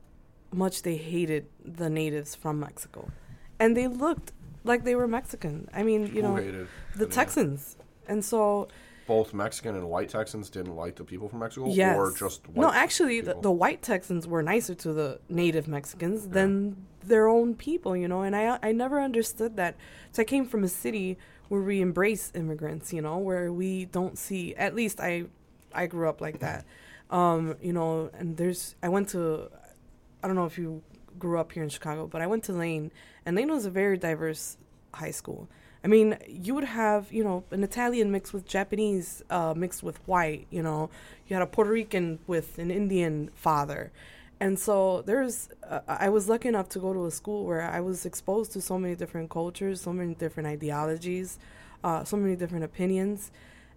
much 0.53 0.83
they 0.83 0.97
hated 0.97 1.47
the 1.65 1.91
natives 1.91 2.35
from 2.35 2.61
mexico. 2.61 3.11
And 3.59 3.77
they 3.77 3.89
looked 3.89 4.33
like 4.65 4.85
they 4.85 4.95
were 4.95 5.09
mexican. 5.09 5.69
I 5.73 5.83
mean 5.83 6.15
you 6.15 6.23
know 6.23 6.67
the 6.95 7.07
texans. 7.07 7.77
And 8.09 8.25
so 8.25 8.69
Both 9.07 9.33
Mexican 9.33 9.77
and 9.77 9.89
white 9.89 10.09
Texans 10.09 10.51
didn't 10.51 10.75
like 10.75 10.97
the 10.97 11.05
people 11.05 11.29
from 11.29 11.39
Mexico, 11.41 11.69
Yes. 11.69 11.97
or 11.97 12.13
just 12.13 12.49
white 12.49 12.63
no. 12.63 12.73
Actually, 12.73 13.21
the, 13.21 13.35
the 13.41 13.53
white 13.53 13.81
Texans 13.83 14.27
were 14.27 14.43
nicer 14.43 14.75
to 14.75 14.93
the 14.93 15.21
native 15.29 15.69
Mexicans 15.69 16.29
than 16.29 16.77
their 17.05 17.29
own 17.29 17.55
people, 17.55 17.97
you 17.97 18.09
know. 18.09 18.23
And 18.23 18.35
I 18.35 18.59
I 18.63 18.73
never 18.73 19.01
understood 19.01 19.57
that. 19.57 19.77
So 20.13 20.23
I 20.23 20.25
came 20.25 20.45
from 20.45 20.65
a 20.65 20.69
city 20.69 21.19
where 21.49 21.61
we 21.61 21.81
embrace 21.81 22.33
immigrants, 22.35 22.93
you 22.93 23.01
know, 23.01 23.19
where 23.19 23.53
we 23.53 23.85
don't 23.85 24.19
see. 24.19 24.55
At 24.57 24.75
least 24.75 25.01
I 25.01 25.25
I 25.73 25.87
grew 25.87 26.09
up 26.09 26.21
like 26.21 26.41
that, 26.41 26.65
um, 27.11 27.55
you 27.63 27.73
know. 27.73 28.11
And 28.19 28.37
there's 28.37 28.75
I 28.83 28.89
went 28.89 29.09
to 29.11 29.51
I 30.23 30.27
don't 30.27 30.37
know 30.37 30.47
if 30.47 30.59
you 30.59 30.83
grew 31.19 31.39
up 31.39 31.53
here 31.53 31.63
in 31.63 31.69
Chicago, 31.69 32.07
but 32.09 32.21
I 32.23 32.27
went 32.27 32.43
to 32.45 32.53
Lane, 32.53 32.91
and 33.25 33.37
Lane 33.37 33.51
was 33.53 33.67
a 33.67 33.71
very 33.71 33.97
diverse 33.97 34.59
high 34.95 35.13
school. 35.13 35.49
I 35.85 35.89
mean, 35.89 36.19
you 36.27 36.55
would 36.55 36.65
have, 36.65 37.13
you 37.13 37.23
know, 37.23 37.45
an 37.51 37.63
Italian 37.63 38.11
mixed 38.11 38.33
with 38.33 38.47
Japanese, 38.47 39.23
uh, 39.31 39.55
mixed 39.57 39.83
with 39.83 39.99
white, 40.09 40.47
you 40.51 40.63
know, 40.63 40.91
you 41.29 41.35
had 41.35 41.43
a 41.43 41.47
Puerto 41.47 41.71
Rican 41.71 42.19
with 42.27 42.59
an 42.59 42.71
Indian 42.71 43.31
father. 43.35 43.93
And 44.41 44.59
so 44.59 45.03
there's, 45.03 45.49
uh, 45.69 45.81
I 45.87 46.09
was 46.09 46.29
lucky 46.29 46.49
enough 46.49 46.69
to 46.71 46.79
go 46.79 46.93
to 46.93 47.07
a 47.07 47.11
school 47.11 47.47
where 47.47 47.63
I 47.63 47.81
was 47.81 48.05
exposed 48.05 48.53
to 48.53 48.61
so 48.61 48.79
many 48.79 48.95
different 48.95 49.31
cultures, 49.31 49.81
so 49.81 49.93
many 49.93 50.15
different 50.15 50.49
ideologies, 50.49 51.39
uh, 51.83 52.05
so 52.05 52.17
many 52.17 52.37
different 52.37 52.65
opinions. 52.65 53.31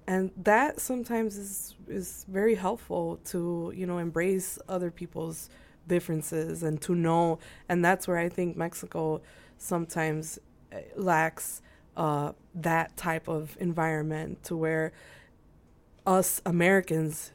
And 0.05 0.31
that 0.43 0.81
sometimes 0.81 1.37
is, 1.37 1.75
is 1.87 2.25
very 2.27 2.55
helpful 2.55 3.19
to, 3.25 3.71
you 3.75 3.85
know, 3.85 3.99
embrace 3.99 4.59
other 4.67 4.91
people's 4.91 5.49
differences 5.87 6.63
and 6.63 6.81
to 6.81 6.95
know. 6.95 7.39
And 7.69 7.85
that's 7.85 8.07
where 8.07 8.17
I 8.17 8.27
think 8.27 8.57
Mexico 8.57 9.21
sometimes 9.57 10.39
uh, 10.73 10.77
lacks 10.95 11.61
uh, 11.99 12.31
that 12.55 12.95
type 12.95 13.27
of 13.27 13.57
environment 13.59 14.41
to 14.45 14.55
where 14.55 14.93
us 16.07 16.41
Americans, 16.45 17.31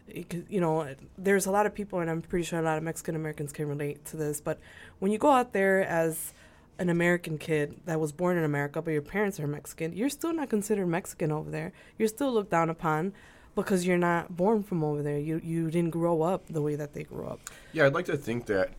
you 0.48 0.58
know, 0.60 0.94
there's 1.18 1.44
a 1.44 1.50
lot 1.50 1.66
of 1.66 1.74
people, 1.74 2.00
and 2.00 2.10
I'm 2.10 2.22
pretty 2.22 2.44
sure 2.44 2.58
a 2.58 2.62
lot 2.62 2.78
of 2.78 2.82
Mexican 2.82 3.14
Americans 3.14 3.52
can 3.52 3.68
relate 3.68 4.04
to 4.06 4.16
this. 4.16 4.40
But 4.40 4.58
when 5.00 5.12
you 5.12 5.18
go 5.18 5.30
out 5.30 5.52
there 5.52 5.84
as 5.84 6.32
an 6.78 6.88
American 6.88 7.36
kid 7.36 7.78
that 7.84 8.00
was 8.00 8.10
born 8.10 8.38
in 8.38 8.42
America, 8.42 8.80
but 8.80 8.90
your 8.90 9.02
parents 9.02 9.38
are 9.38 9.46
Mexican, 9.46 9.94
you're 9.94 10.08
still 10.08 10.32
not 10.32 10.48
considered 10.48 10.86
Mexican 10.86 11.30
over 11.30 11.50
there. 11.50 11.72
You're 11.98 12.08
still 12.08 12.32
looked 12.32 12.50
down 12.50 12.70
upon 12.70 13.12
because 13.54 13.86
you're 13.86 13.98
not 13.98 14.34
born 14.34 14.62
from 14.62 14.82
over 14.82 15.02
there. 15.02 15.18
You 15.18 15.42
you 15.44 15.70
didn't 15.70 15.90
grow 15.90 16.22
up 16.22 16.46
the 16.48 16.62
way 16.62 16.74
that 16.74 16.94
they 16.94 17.04
grew 17.04 17.26
up. 17.26 17.38
Yeah, 17.74 17.84
I'd 17.84 17.92
like 17.92 18.06
to 18.06 18.16
think 18.16 18.46
that 18.46 18.70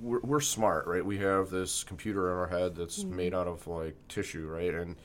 we're, 0.00 0.20
we're 0.20 0.40
smart, 0.40 0.86
right? 0.86 1.04
We 1.04 1.18
have 1.18 1.50
this 1.50 1.84
computer 1.84 2.30
in 2.32 2.38
our 2.38 2.46
head 2.48 2.74
that's 2.76 3.04
Mm-hmm. 3.04 3.16
made 3.16 3.34
out 3.34 3.46
of 3.46 3.66
like 3.66 3.96
tissue, 4.08 4.46
right? 4.46 4.74
And 4.74 4.96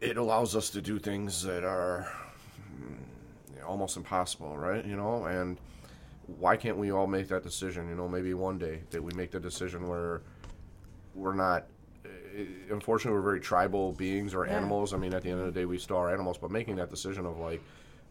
it 0.00 0.16
allows 0.16 0.56
us 0.56 0.70
to 0.70 0.80
do 0.80 0.98
things 0.98 1.42
that 1.42 1.64
are 1.64 2.10
mm, 2.82 3.66
almost 3.66 3.96
impossible, 3.96 4.56
right? 4.56 4.84
You 4.84 4.96
know, 4.96 5.24
and 5.24 5.58
why 6.38 6.56
can't 6.56 6.76
we 6.78 6.90
all 6.90 7.06
make 7.06 7.28
that 7.28 7.42
decision? 7.42 7.88
You 7.88 7.96
know, 7.96 8.08
maybe 8.08 8.34
one 8.34 8.58
day 8.58 8.80
that 8.90 9.02
we 9.02 9.12
make 9.12 9.30
the 9.32 9.40
decision 9.40 9.88
where 9.88 10.22
we're 11.14 11.34
not. 11.34 11.66
uh, 12.06 12.08
Unfortunately, 12.70 13.18
we're 13.18 13.24
very 13.24 13.40
tribal 13.40 13.92
beings 13.92 14.34
or 14.34 14.46
Yeah. 14.46 14.56
animals. 14.56 14.94
I 14.94 14.96
mean, 14.96 15.12
at 15.14 15.22
the 15.22 15.30
end 15.30 15.40
of 15.40 15.46
the 15.46 15.52
day, 15.60 15.66
we 15.66 15.78
still 15.78 15.96
are 15.98 16.10
animals. 16.12 16.38
But 16.38 16.50
making 16.50 16.76
that 16.76 16.90
decision 16.90 17.26
of 17.26 17.38
like, 17.38 17.60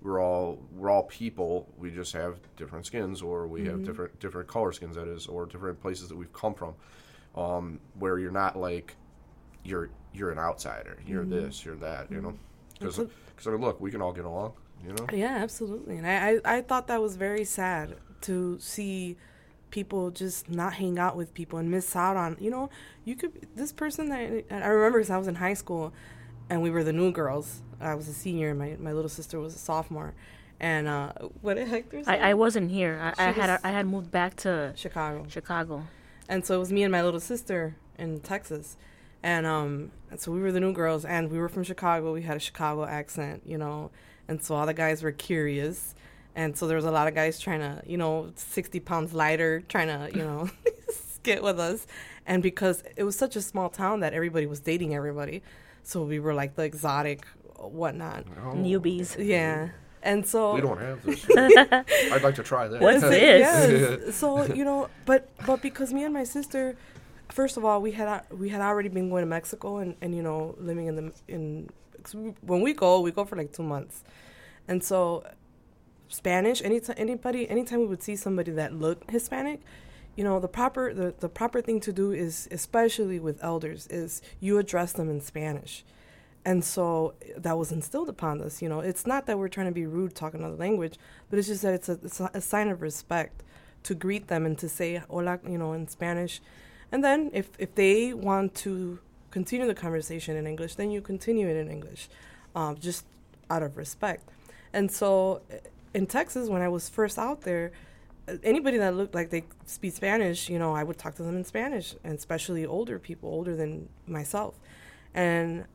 we're 0.02 0.22
all 0.22 0.60
we're 0.74 0.90
all 0.90 1.04
people. 1.04 1.68
We 1.78 1.92
just 1.92 2.14
have 2.14 2.40
different 2.56 2.86
skins, 2.86 3.22
or 3.22 3.48
we 3.48 3.66
have 3.66 3.76
mm-hmm. 3.76 3.84
different 3.86 4.20
different 4.20 4.48
color 4.48 4.72
skins. 4.72 4.96
That 4.96 5.08
is, 5.08 5.28
or 5.28 5.46
different 5.46 5.82
places 5.82 6.10
that 6.10 6.16
we've 6.16 6.34
come 6.34 6.54
from. 6.54 6.76
Um, 7.36 7.80
where 7.98 8.18
you're 8.18 8.32
not 8.32 8.58
like, 8.58 8.96
you're 9.64 9.90
you're 10.14 10.32
an 10.32 10.40
outsider. 10.40 11.00
You're 11.06 11.24
mm-hmm. 11.24 11.46
this. 11.46 11.66
You're 11.66 11.76
that. 11.78 12.12
You 12.12 12.22
know. 12.22 12.30
Mm-hmm. 12.30 12.38
Because 12.80 13.00
It's 13.00 13.48
I 13.48 13.52
mean, 13.52 13.62
look, 13.62 13.82
we 13.82 13.92
can 13.92 14.02
all 14.02 14.14
get 14.14 14.26
along. 14.26 14.54
You 14.86 14.94
know. 14.94 15.06
Yeah, 15.12 15.38
absolutely. 15.38 15.98
And 15.98 16.08
I, 16.08 16.40
I, 16.46 16.58
I 16.58 16.62
thought 16.62 16.88
that 16.88 17.02
was 17.02 17.16
very 17.16 17.44
sad 17.44 17.96
to 18.22 18.58
see 18.60 19.18
people 19.72 20.12
just 20.12 20.50
not 20.50 20.74
hang 20.74 20.98
out 20.98 21.16
with 21.16 21.34
people 21.34 21.60
and 21.60 21.70
miss 21.70 21.96
out 21.96 22.18
on, 22.18 22.38
you 22.40 22.50
know, 22.50 22.70
you 23.06 23.16
could, 23.16 23.48
this 23.56 23.72
person 23.72 24.10
that 24.10 24.46
I 24.50 24.68
remember 24.68 25.00
because 25.00 25.10
I 25.10 25.18
was 25.18 25.28
in 25.28 25.36
high 25.36 25.54
school 25.54 25.94
and 26.50 26.62
we 26.62 26.70
were 26.70 26.84
the 26.84 26.94
new 26.94 27.12
girls. 27.12 27.62
I 27.80 27.96
was 27.96 28.08
a 28.08 28.14
senior 28.14 28.50
and 28.50 28.60
my, 28.60 28.76
my 28.80 28.94
little 28.94 29.10
sister 29.10 29.40
was 29.40 29.56
a 29.56 29.60
sophomore. 29.60 30.14
And 30.60 30.88
uh, 30.88 31.14
what 31.42 31.56
did 31.56 31.70
Hector 31.70 32.04
say? 32.04 32.12
I, 32.12 32.32
I 32.32 32.34
wasn't 32.34 32.72
here. 32.72 33.00
I, 33.02 33.30
I 33.30 33.34
She 33.34 33.40
had 33.40 33.60
I 33.64 33.72
had 33.72 33.88
moved 33.88 34.12
back 34.12 34.36
to 34.38 34.74
Chicago. 34.76 35.26
Chicago. 35.30 35.88
And 36.28 36.46
so 36.46 36.56
it 36.56 36.60
was 36.60 36.72
me 36.72 36.84
and 36.84 36.92
my 36.92 37.02
little 37.02 37.20
sister 37.22 37.76
in 37.98 38.20
Texas. 38.20 38.76
And 39.24 39.46
um 39.46 39.92
and 40.12 40.20
so 40.20 40.32
we 40.32 40.42
were 40.42 40.52
the 40.52 40.60
new 40.60 40.74
girls 40.74 41.06
and 41.06 41.32
we 41.32 41.40
were 41.40 41.50
from 41.50 41.64
Chicago. 41.64 42.14
We 42.14 42.24
had 42.24 42.38
a 42.38 42.42
Chicago 42.42 42.86
accent, 42.86 43.44
you 43.46 43.58
know. 43.58 43.92
And 44.28 44.44
so 44.44 44.56
all 44.56 44.66
the 44.66 44.74
guys 44.74 45.02
were 45.02 45.14
curious. 45.14 45.96
And 46.36 46.58
so 46.58 46.68
there 46.68 46.76
was 46.76 46.86
a 46.86 46.92
lot 46.92 47.08
of 47.08 47.16
guys 47.16 47.40
trying 47.40 47.60
to, 47.62 47.82
you 47.86 47.98
know, 47.98 48.32
60 48.36 48.80
pounds 48.82 49.14
lighter, 49.14 49.62
trying 49.62 49.88
to, 49.88 50.16
you 50.16 50.24
know, 50.24 50.50
get 51.24 51.44
with 51.44 51.60
us. 51.60 51.88
And 52.26 52.44
because 52.44 52.84
it 52.96 53.04
was 53.04 53.16
such 53.16 53.36
a 53.36 53.42
small 53.42 53.70
town 53.70 54.02
that 54.02 54.14
everybody 54.14 54.46
was 54.46 54.60
dating 54.60 54.94
everybody. 54.94 55.42
So 55.84 56.04
we 56.04 56.20
were 56.20 56.34
like 56.34 56.56
the 56.56 56.64
exotic 56.64 57.26
whatnot. 57.68 58.26
Oh, 58.44 58.54
Newbies. 58.56 59.16
Yeah. 59.24 59.70
And 60.02 60.26
so 60.26 60.56
We 60.56 60.62
don't 60.62 60.80
have 60.80 61.04
this. 61.04 61.26
I'd 61.38 62.22
like 62.24 62.36
to 62.36 62.44
try 62.44 62.68
that. 62.70 62.80
What's 62.82 63.02
this? 63.10 63.12
Yes. 63.22 64.16
so 64.22 64.44
you 64.46 64.64
know, 64.64 64.90
but 65.06 65.30
but 65.46 65.62
because 65.62 65.92
me 65.94 66.04
and 66.06 66.14
my 66.14 66.24
sister, 66.24 66.78
first 67.30 67.58
of 67.58 67.66
all, 67.66 67.82
we 67.82 67.92
had 67.92 68.24
we 68.32 68.48
had 68.50 68.62
already 68.62 68.90
been 68.90 69.10
going 69.10 69.24
to 69.24 69.28
Mexico 69.28 69.78
and, 69.78 69.96
and 70.02 70.16
you 70.16 70.24
know 70.24 70.56
living 70.58 70.88
in 70.88 70.96
the 70.96 71.12
in 71.28 71.70
'cause 72.02 72.16
we- 72.16 72.34
when 72.42 72.62
we 72.62 72.72
go 72.74 73.02
we 73.02 73.12
go 73.12 73.26
for 73.26 73.36
like 73.36 73.52
two 73.52 73.64
months, 73.64 74.04
and 74.70 74.82
so 74.82 75.26
Spanish 76.08 76.62
anytime 76.64 76.96
anybody 76.98 77.48
anytime 77.50 77.80
we 77.80 77.86
would 77.88 78.02
see 78.02 78.16
somebody 78.16 78.52
that 78.52 78.74
looked 78.74 79.12
Hispanic, 79.12 79.60
you 80.16 80.24
know 80.24 80.40
the 80.40 80.48
proper 80.48 80.94
the, 80.94 81.14
the 81.20 81.30
proper 81.30 81.62
thing 81.62 81.80
to 81.82 81.92
do 81.94 82.12
is 82.12 82.48
especially 82.52 83.20
with 83.20 83.44
elders 83.44 83.86
is 83.88 84.22
you 84.40 84.58
address 84.58 84.94
them 84.94 85.10
in 85.10 85.20
Spanish. 85.22 85.84
And 86.50 86.66
so 86.66 87.14
that 87.38 87.60
was 87.60 87.72
instilled 87.72 88.10
upon 88.10 88.42
us. 88.42 88.60
You 88.60 88.70
know, 88.70 88.80
it's 88.80 89.06
not 89.06 89.28
that 89.28 89.38
we're 89.38 89.50
trying 89.50 89.68
to 89.68 89.72
be 89.72 89.86
rude 89.86 90.16
talking 90.16 90.40
another 90.40 90.56
language, 90.56 90.96
but 91.30 91.38
it's 91.38 91.48
just 91.48 91.62
that 91.62 91.76
it's 91.76 91.90
a, 91.90 92.00
it's 92.04 92.20
a, 92.20 92.42
sign 92.42 92.70
of 92.70 92.82
respect 92.82 93.44
to 93.84 93.94
greet 93.94 94.30
them 94.30 94.48
and 94.48 94.58
to 94.58 94.68
say 94.68 94.96
hola, 94.96 95.40
you 95.48 95.60
know, 95.60 95.74
in 95.74 95.88
Spanish. 95.88 96.42
And 96.92 97.04
then 97.04 97.30
if, 97.36 97.50
if 97.60 97.76
they 97.76 98.16
want 98.16 98.56
to 98.66 98.98
continue 99.30 99.68
the 99.68 99.76
conversation 99.76 100.36
in 100.36 100.48
English, 100.48 100.74
then 100.74 100.90
you 100.90 101.02
continue 101.02 101.48
it 101.48 101.56
in 101.56 101.70
English, 101.70 102.10
um, 102.56 102.80
just 102.80 103.06
out 103.52 103.62
of 103.62 103.78
respect. 103.78 104.28
And 104.74 104.92
so 104.92 105.44
uh, 105.54 105.58
in 105.94 106.08
Texas, 106.08 106.50
when 106.50 106.64
I 106.64 106.68
was 106.68 106.90
first 106.90 107.20
out 107.20 107.42
there, 107.42 107.74
uh, 108.28 108.38
anybody 108.44 108.80
that 108.80 108.96
looked 108.96 109.14
like 109.14 109.30
they 109.30 109.44
speak 109.68 109.94
Spanish, 109.94 110.50
you 110.50 110.58
know, 110.58 110.74
I 110.74 110.82
would 110.82 110.98
talk 110.98 111.14
to 111.18 111.22
them 111.22 111.38
in 111.38 111.46
Spanish, 111.46 111.94
and 112.04 112.18
especially 112.18 112.66
older 112.66 112.98
people, 112.98 113.30
older 113.30 113.56
than 113.56 113.88
myself. 114.08 114.56
And 115.14 115.66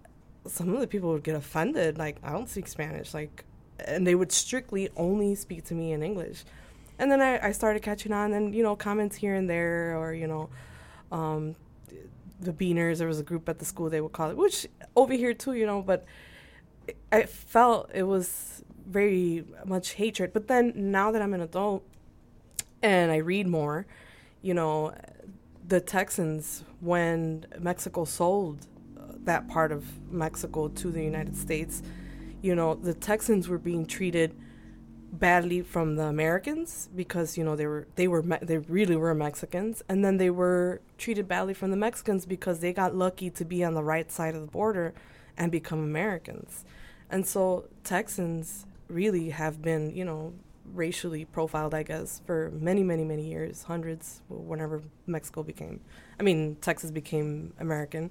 some 0.47 0.75
of 0.75 0.81
the 0.81 0.87
people 0.87 1.11
would 1.13 1.25
get 1.25 1.37
offended, 1.37 1.99
like, 1.99 2.17
I 2.23 2.33
don't 2.33 2.49
speak 2.49 2.69
Spanish, 2.69 3.15
like, 3.15 3.45
and 3.79 4.07
they 4.07 4.15
would 4.15 4.33
strictly 4.33 4.89
only 4.97 5.35
speak 5.35 5.65
to 5.65 5.75
me 5.75 5.93
in 5.93 6.03
English. 6.03 6.45
And 6.99 7.11
then 7.11 7.21
I, 7.21 7.49
I 7.49 7.53
started 7.53 7.83
catching 7.83 8.13
on, 8.13 8.33
and, 8.33 8.55
you 8.55 8.63
know, 8.63 8.77
comments 8.77 9.17
here 9.17 9.35
and 9.35 9.49
there, 9.49 9.97
or, 9.99 10.13
you 10.13 10.27
know, 10.27 10.51
um, 11.11 11.57
the 12.41 12.53
Beaners, 12.53 12.99
there 12.99 13.09
was 13.09 13.21
a 13.21 13.23
group 13.23 13.49
at 13.49 13.59
the 13.59 13.65
school 13.65 13.89
they 13.89 14.01
would 14.01 14.13
call 14.13 14.31
it, 14.31 14.37
which 14.37 14.67
over 14.95 15.15
here 15.15 15.35
too, 15.35 15.55
you 15.55 15.67
know, 15.67 15.83
but 15.83 16.05
I 17.11 17.25
felt 17.25 17.91
it 17.95 18.03
was 18.03 18.63
very 18.87 19.45
much 19.65 19.93
hatred. 19.93 20.33
But 20.33 20.49
then 20.49 20.73
now 20.75 21.11
that 21.11 21.23
I'm 21.23 21.33
an 21.33 21.41
adult 21.41 21.85
and 22.83 23.11
I 23.11 23.17
read 23.17 23.47
more, 23.47 23.87
you 24.43 24.53
know, 24.53 24.95
the 25.67 25.81
Texans, 25.81 26.65
when 26.81 27.47
Mexico 27.59 28.05
sold 28.05 28.67
that 29.25 29.49
part 29.49 29.73
of 29.73 29.85
Mexico 30.11 30.69
to 30.69 30.91
the 30.91 31.03
United 31.03 31.37
States, 31.37 31.83
you 32.43 32.55
know, 32.55 32.75
the 32.75 32.95
Texans 32.95 33.49
were 33.49 33.59
being 33.59 33.87
treated 33.87 34.35
badly 35.19 35.63
from 35.63 35.95
the 35.97 36.03
Americans 36.05 36.89
because 36.95 37.39
you 37.39 37.45
know 37.45 37.55
they 37.55 37.67
were 37.67 37.87
they 37.95 38.09
were 38.09 38.23
they 38.43 38.59
really 38.59 38.97
were 38.97 39.15
Mexicans, 39.15 39.83
and 39.89 40.05
then 40.05 40.17
they 40.17 40.31
were 40.31 40.81
treated 40.99 41.29
badly 41.29 41.55
from 41.55 41.71
the 41.71 41.77
Mexicans 41.77 42.27
because 42.27 42.61
they 42.61 42.73
got 42.73 42.95
lucky 42.95 43.31
to 43.31 43.45
be 43.45 43.65
on 43.65 43.75
the 43.75 43.85
right 43.85 44.11
side 44.11 44.35
of 44.35 44.41
the 44.41 44.51
border 44.51 44.93
and 45.37 45.51
become 45.53 45.79
Americans, 45.79 46.65
and 47.11 47.27
so 47.27 47.65
Texans 47.85 48.67
really 48.89 49.31
have 49.31 49.63
been 49.63 49.95
you 49.95 50.05
know 50.05 50.35
racially 50.73 51.25
profiled, 51.25 51.75
I 51.75 51.83
guess, 51.83 52.21
for 52.27 52.51
many 52.53 52.83
many 52.83 53.05
many 53.05 53.27
years, 53.29 53.63
hundreds, 53.65 54.23
whenever 54.29 54.83
Mexico 55.07 55.43
became, 55.43 55.81
I 56.19 56.23
mean 56.23 56.57
Texas 56.61 56.91
became 56.91 57.55
American. 57.59 58.11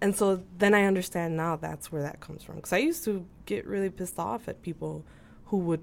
And 0.00 0.14
so 0.14 0.42
then 0.58 0.74
I 0.74 0.84
understand 0.84 1.36
now 1.36 1.56
that's 1.56 1.90
where 1.90 2.02
that 2.02 2.20
comes 2.20 2.44
from. 2.44 2.56
Because 2.56 2.72
I 2.72 2.78
used 2.78 3.04
to 3.04 3.26
get 3.46 3.66
really 3.66 3.90
pissed 3.90 4.18
off 4.18 4.48
at 4.48 4.62
people 4.62 5.04
who 5.46 5.58
would 5.58 5.82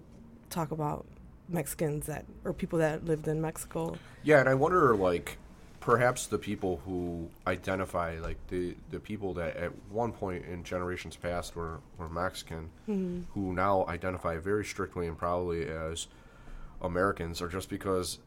talk 0.50 0.72
about 0.72 1.06
Mexicans 1.50 2.06
that 2.06 2.26
or 2.44 2.54
people 2.54 2.80
that 2.80 3.06
lived 3.06 3.28
in 3.28 3.42
Mexico. 3.42 3.98
Yeah, 4.24 4.40
and 4.40 4.48
I 4.48 4.54
wonder, 4.54 4.96
like, 4.96 5.38
perhaps 5.80 6.28
the 6.28 6.38
people 6.38 6.82
who 6.86 7.30
identify, 7.46 8.18
like, 8.20 8.38
the, 8.48 8.76
the 8.90 9.00
people 9.00 9.34
that 9.36 9.56
at 9.58 9.72
one 9.92 10.12
point 10.12 10.46
in 10.46 10.64
generations 10.64 11.16
past 11.16 11.56
were, 11.56 11.80
were 11.98 12.10
Mexican, 12.10 12.70
mm-hmm. 12.88 13.22
who 13.34 13.54
now 13.54 13.86
identify 13.88 14.38
very 14.38 14.66
strictly 14.66 15.08
and 15.08 15.18
probably 15.18 15.68
as 15.68 16.08
Americans, 16.82 17.42
or 17.42 17.48
just 17.48 17.70
because, 17.70 18.20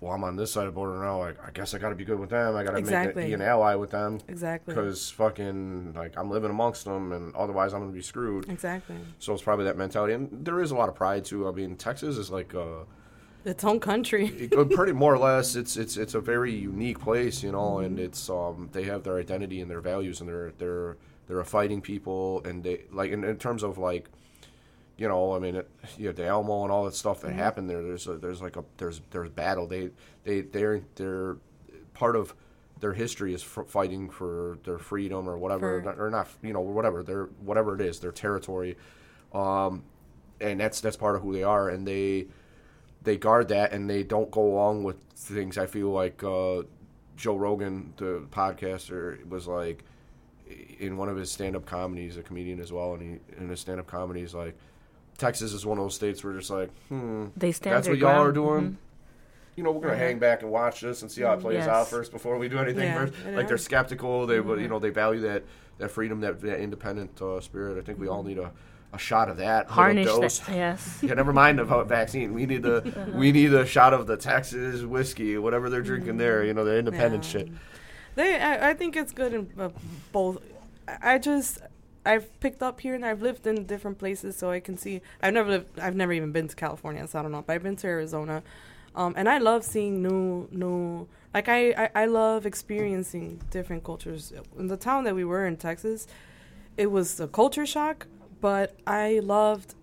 well, 0.00 0.12
I'm 0.12 0.24
on 0.24 0.36
this 0.36 0.52
side 0.52 0.66
of 0.66 0.74
the 0.74 0.76
border 0.76 1.02
now, 1.02 1.22
I, 1.22 1.28
I 1.30 1.50
guess 1.54 1.72
I 1.74 1.78
got 1.78 1.88
to 1.88 1.94
be 1.94 2.04
good 2.04 2.18
with 2.18 2.30
them. 2.30 2.54
I 2.54 2.62
got 2.62 2.70
to 2.70 2.76
make 2.76 2.84
Exactly. 2.84 3.22
it, 3.24 3.26
be 3.28 3.32
an 3.34 3.42
ally 3.42 3.74
with 3.76 3.90
them. 3.90 4.20
Exactly. 4.28 4.74
Because 4.74 5.10
fucking, 5.10 5.94
like, 5.94 6.12
I'm 6.18 6.30
living 6.30 6.50
amongst 6.50 6.84
them, 6.84 7.12
and 7.12 7.34
otherwise 7.34 7.72
I'm 7.72 7.80
going 7.80 7.90
to 7.92 7.96
be 7.96 8.02
screwed. 8.02 8.48
Exactly. 8.50 8.96
So 9.18 9.32
it's 9.32 9.42
probably 9.42 9.64
that 9.64 9.76
mentality. 9.78 10.12
And 10.14 10.44
there 10.44 10.60
is 10.60 10.70
a 10.70 10.74
lot 10.76 10.88
of 10.88 10.94
pride, 10.94 11.24
too. 11.24 11.48
I 11.48 11.52
mean, 11.52 11.76
Texas 11.76 12.18
is 12.18 12.30
like, 12.30 12.54
uh, 12.54 12.84
Its 13.46 13.64
own 13.64 13.80
country. 13.80 14.26
it- 14.38 14.54
uh, 14.54 14.64
pretty 14.64 14.92
more 14.92 15.14
or 15.14 15.18
less 15.18 15.56
it's 15.56 15.76
it's 15.76 15.96
it's 15.96 16.14
a 16.14 16.20
very 16.20 16.52
unique 16.52 16.98
place 16.98 17.42
you 17.44 17.52
know 17.52 17.78
and 17.78 17.98
it's 18.00 18.28
um 18.28 18.68
they 18.72 18.82
have 18.82 19.02
their 19.04 19.18
identity 19.18 19.60
and 19.60 19.70
their 19.70 19.80
values 19.80 20.20
and 20.20 20.28
they're 20.28 20.50
they're 20.58 20.96
they're 21.28 21.38
a 21.40 21.44
fighting 21.44 21.80
people 21.80 22.42
and 22.44 22.64
they 22.64 22.80
like 22.90 23.12
in, 23.12 23.22
in 23.24 23.36
terms 23.36 23.62
of 23.62 23.78
like 23.78 24.08
you 24.96 25.08
know 25.08 25.34
i 25.34 25.38
mean 25.38 25.56
it, 25.56 25.68
you 25.98 26.06
have 26.06 26.16
the 26.16 26.26
alamo 26.26 26.62
and 26.62 26.72
all 26.72 26.84
that 26.84 26.94
stuff 26.94 27.20
that 27.20 27.32
happened 27.32 27.68
there 27.68 27.82
there's 27.82 28.06
a, 28.06 28.16
there's 28.16 28.40
like 28.40 28.56
a 28.56 28.64
there's 28.78 29.00
there's 29.10 29.28
battle. 29.30 29.66
They 29.66 29.90
they 30.24 30.40
they're 30.42 30.80
they're 30.94 31.36
part 31.94 32.16
of 32.16 32.34
their 32.80 32.92
history 32.92 33.32
is 33.32 33.42
f- 33.42 33.66
fighting 33.68 34.10
for 34.10 34.58
their 34.64 34.78
freedom 34.78 35.28
or 35.28 35.38
whatever 35.38 35.82
For- 35.82 36.06
or 36.06 36.10
not 36.10 36.28
you 36.42 36.52
know 36.52 36.60
whatever 36.60 37.02
their 37.02 37.24
whatever 37.40 37.74
it 37.74 37.80
is 37.80 38.00
their 38.00 38.12
territory. 38.12 38.76
Um 39.32 39.84
and 40.40 40.60
that's 40.60 40.80
that's 40.80 40.96
part 40.96 41.16
of 41.16 41.22
who 41.22 41.32
they 41.32 41.42
are. 41.42 41.68
And 41.68 41.86
they 41.86 42.26
they 43.02 43.16
guard 43.16 43.48
that 43.48 43.72
and 43.72 43.88
they 43.88 44.02
don't 44.02 44.30
go 44.30 44.42
along 44.42 44.84
with 44.84 44.96
things. 45.14 45.58
I 45.58 45.66
feel 45.66 45.90
like 45.90 46.22
uh, 46.24 46.62
Joe 47.16 47.36
Rogan, 47.36 47.92
the 47.96 48.26
podcaster, 48.30 49.26
was 49.28 49.46
like 49.46 49.84
in 50.78 50.96
one 50.96 51.08
of 51.08 51.16
his 51.16 51.30
stand-up 51.30 51.66
comedies, 51.66 52.16
a 52.16 52.22
comedian 52.22 52.60
as 52.60 52.72
well, 52.72 52.94
and 52.94 53.02
he 53.02 53.36
in 53.42 53.48
his 53.48 53.60
stand-up 53.60 53.86
comedy, 53.86 54.20
he's 54.20 54.34
like, 54.34 54.56
Texas 55.16 55.52
is 55.52 55.64
one 55.66 55.78
of 55.78 55.84
those 55.84 55.94
states 55.94 56.22
where 56.22 56.34
just 56.34 56.50
like, 56.50 56.70
hmm, 56.88 57.26
They 57.36 57.52
stand 57.52 57.76
that's 57.76 57.88
what 57.88 57.98
y'all 57.98 58.10
are 58.22 58.32
ground. 58.32 58.34
doing. 58.34 58.78
You 59.56 59.62
know, 59.64 59.70
we're 59.72 59.80
gonna 59.82 59.96
hang 59.96 60.18
back 60.18 60.42
and 60.42 60.50
watch 60.50 60.80
this 60.82 61.00
and 61.02 61.10
see 61.10 61.22
how 61.22 61.32
it 61.32 61.40
plays 61.40 61.56
Yes. 61.58 61.68
out 61.68 61.88
first 61.88 62.12
before 62.12 62.36
we 62.38 62.48
do 62.48 62.58
anything. 62.58 62.82
Yeah, 62.84 63.06
first. 63.06 63.14
Like 63.34 63.48
they're 63.48 63.56
skeptical. 63.58 64.26
They, 64.26 64.36
you 64.36 64.68
know, 64.68 64.78
they 64.78 64.90
value 64.90 65.20
that 65.22 65.44
that 65.78 65.90
freedom, 65.90 66.20
that, 66.20 66.40
that 66.42 66.60
independent 66.60 67.20
uh, 67.22 67.40
spirit. 67.40 67.78
I 67.78 67.82
think 67.82 67.98
we 67.98 68.08
all 68.08 68.22
need 68.22 68.38
a, 68.38 68.50
a 68.92 68.98
shot 68.98 69.28
of 69.30 69.36
that. 69.38 69.66
Harness 69.68 70.06
dose. 70.06 70.38
that. 70.40 70.54
Yes. 70.54 70.98
Yeah, 71.02 71.14
never 71.14 71.32
mind 71.32 71.60
about 71.60 71.86
vaccine. 71.88 72.34
We 72.34 72.44
need 72.44 72.62
the 72.62 73.10
we 73.14 73.32
need 73.32 73.54
a 73.54 73.64
shot 73.64 73.94
of 73.94 74.06
the 74.06 74.16
Texas 74.18 74.82
whiskey, 74.82 75.38
whatever 75.38 75.70
they're 75.70 75.80
drinking 75.82 76.18
there. 76.18 76.44
You 76.44 76.52
know, 76.52 76.64
the 76.64 76.78
independent 76.78 77.24
Yeah. 77.24 77.30
shit. 77.30 77.48
They, 78.14 78.38
I, 78.38 78.70
I 78.70 78.74
think 78.74 78.94
it's 78.96 79.12
good 79.12 79.32
in 79.34 79.50
uh, 79.58 79.68
both. 80.12 80.38
I 81.02 81.18
just, 81.18 81.58
I've 82.06 82.40
picked 82.40 82.62
up 82.62 82.80
here 82.80 82.94
and 82.94 83.04
I've 83.04 83.20
lived 83.20 83.46
in 83.46 83.66
different 83.66 83.98
places, 83.98 84.36
so 84.36 84.50
I 84.50 84.60
can 84.60 84.78
see. 84.78 85.00
I've 85.22 85.34
never 85.34 85.50
lived. 85.50 85.80
I've 85.80 85.96
never 85.96 86.12
even 86.12 86.32
been 86.32 86.48
to 86.48 86.56
California, 86.56 87.06
so 87.06 87.18
I 87.18 87.22
don't 87.22 87.32
know. 87.32 87.42
But 87.46 87.54
I've 87.54 87.62
been 87.62 87.76
to 87.76 87.86
Arizona, 87.86 88.42
um, 88.94 89.14
and 89.16 89.28
I 89.28 89.38
love 89.38 89.64
seeing 89.64 90.02
new, 90.02 90.48
new. 90.50 91.08
Like 91.34 91.48
I, 91.48 91.70
I, 91.72 91.90
I 92.02 92.04
love 92.06 92.46
experiencing 92.46 93.40
different 93.50 93.84
cultures. 93.84 94.32
In 94.58 94.68
the 94.68 94.76
town 94.76 95.04
that 95.04 95.14
we 95.14 95.24
were 95.24 95.46
in 95.46 95.56
Texas, 95.56 96.06
it 96.76 96.90
was 96.90 97.20
a 97.20 97.26
culture 97.26 97.66
shock, 97.66 98.06
but 98.40 98.74
I 98.86 99.20
loved 99.22 99.74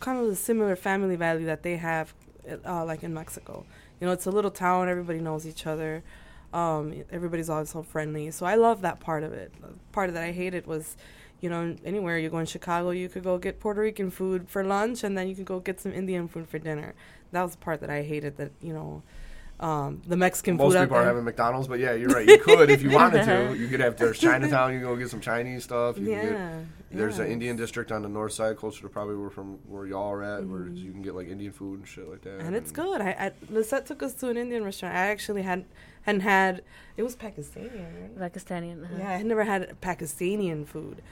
kind 0.00 0.18
of 0.18 0.26
the 0.26 0.36
similar 0.36 0.76
family 0.76 1.16
value 1.16 1.46
that 1.46 1.62
they 1.62 1.76
have, 1.76 2.12
uh, 2.66 2.84
like 2.84 3.02
in 3.02 3.14
Mexico. 3.14 3.64
You 4.00 4.06
know, 4.06 4.12
it's 4.12 4.26
a 4.26 4.30
little 4.30 4.50
town. 4.50 4.88
Everybody 4.88 5.20
knows 5.20 5.46
each 5.46 5.66
other. 5.66 6.02
Um, 6.52 7.04
everybody's 7.10 7.48
always 7.48 7.70
so 7.70 7.82
friendly. 7.82 8.30
So 8.30 8.46
I 8.46 8.54
love 8.56 8.82
that 8.82 9.00
part 9.00 9.22
of 9.22 9.32
it. 9.32 9.52
The 9.60 9.68
part 9.92 10.12
that 10.12 10.22
I 10.22 10.32
hated 10.32 10.66
was, 10.66 10.96
you 11.40 11.50
know, 11.50 11.76
anywhere 11.84 12.18
you 12.18 12.28
go 12.30 12.38
in 12.38 12.46
Chicago, 12.46 12.90
you 12.90 13.08
could 13.08 13.22
go 13.24 13.38
get 13.38 13.60
Puerto 13.60 13.80
Rican 13.80 14.10
food 14.10 14.48
for 14.48 14.64
lunch, 14.64 15.04
and 15.04 15.16
then 15.16 15.28
you 15.28 15.34
could 15.34 15.44
go 15.46 15.60
get 15.60 15.80
some 15.80 15.92
Indian 15.92 16.28
food 16.28 16.48
for 16.48 16.58
dinner. 16.58 16.94
That 17.32 17.42
was 17.42 17.52
the 17.52 17.58
part 17.58 17.80
that 17.80 17.90
I 17.90 18.02
hated. 18.02 18.36
That 18.38 18.52
you 18.62 18.72
know, 18.72 19.02
um, 19.60 20.02
the 20.06 20.16
Mexican 20.16 20.56
Most 20.56 20.72
food. 20.72 20.78
out 20.78 20.82
people 20.84 20.96
are 20.96 21.00
there. 21.00 21.08
having 21.08 21.24
McDonald's, 21.24 21.68
but 21.68 21.78
yeah, 21.78 21.92
you're 21.94 22.08
right. 22.10 22.26
You 22.26 22.38
could 22.38 22.70
if 22.70 22.82
you 22.82 22.90
wanted 22.90 23.24
to. 23.24 23.54
You 23.58 23.68
could 23.68 23.80
have 23.80 23.96
there's 23.96 24.18
Chinatown. 24.18 24.72
You 24.72 24.80
can 24.80 24.88
go 24.88 24.96
get 24.96 25.10
some 25.10 25.20
Chinese 25.20 25.64
stuff. 25.64 25.96
You 25.98 26.06
can 26.06 26.14
get, 26.14 26.32
Yeah, 26.32 26.58
there's 26.90 27.18
an. 27.18 27.26
Indian 27.26 27.56
district 27.56 27.90
on 27.92 28.02
the 28.02 28.08
north 28.08 28.32
side, 28.32 28.56
closer 28.56 28.82
to 28.82 28.88
probably 28.88 29.16
where 29.16 29.30
from 29.30 29.58
where 29.66 29.86
y'all 29.86 30.10
are 30.12 30.22
at, 30.22 30.46
where 30.46 30.60
Mm-hmm. 30.60 30.76
you 30.76 30.92
can 30.92 31.02
get 31.02 31.14
like 31.14 31.28
Indian 31.28 31.52
food 31.52 31.80
and 31.80 31.88
shit 31.88 32.08
like 32.08 32.22
that. 32.22 32.40
and 32.40 32.54
it's 32.56 32.70
good. 32.70 33.00
I, 33.00 33.10
I 33.10 33.32
Lizette 33.50 33.86
took 33.86 34.02
us 34.02 34.14
to 34.14 34.28
an 34.28 34.36
Indian 34.36 34.62
restaurant. 34.64 34.94
I 34.94 35.06
actually 35.08 35.42
had 35.42 35.64
hadn't 36.02 36.20
had. 36.22 36.62
It 36.96 37.02
was 37.02 37.16
Pakistani. 37.16 37.70
Right? 38.18 38.32
Pakistani. 38.32 38.82
uh-huh. 38.82 38.94
Yeah, 38.98 39.10
I 39.10 39.14
had 39.16 39.26
never 39.26 39.44
had 39.44 39.78
Pakistani 39.82 40.66
food, 40.66 41.02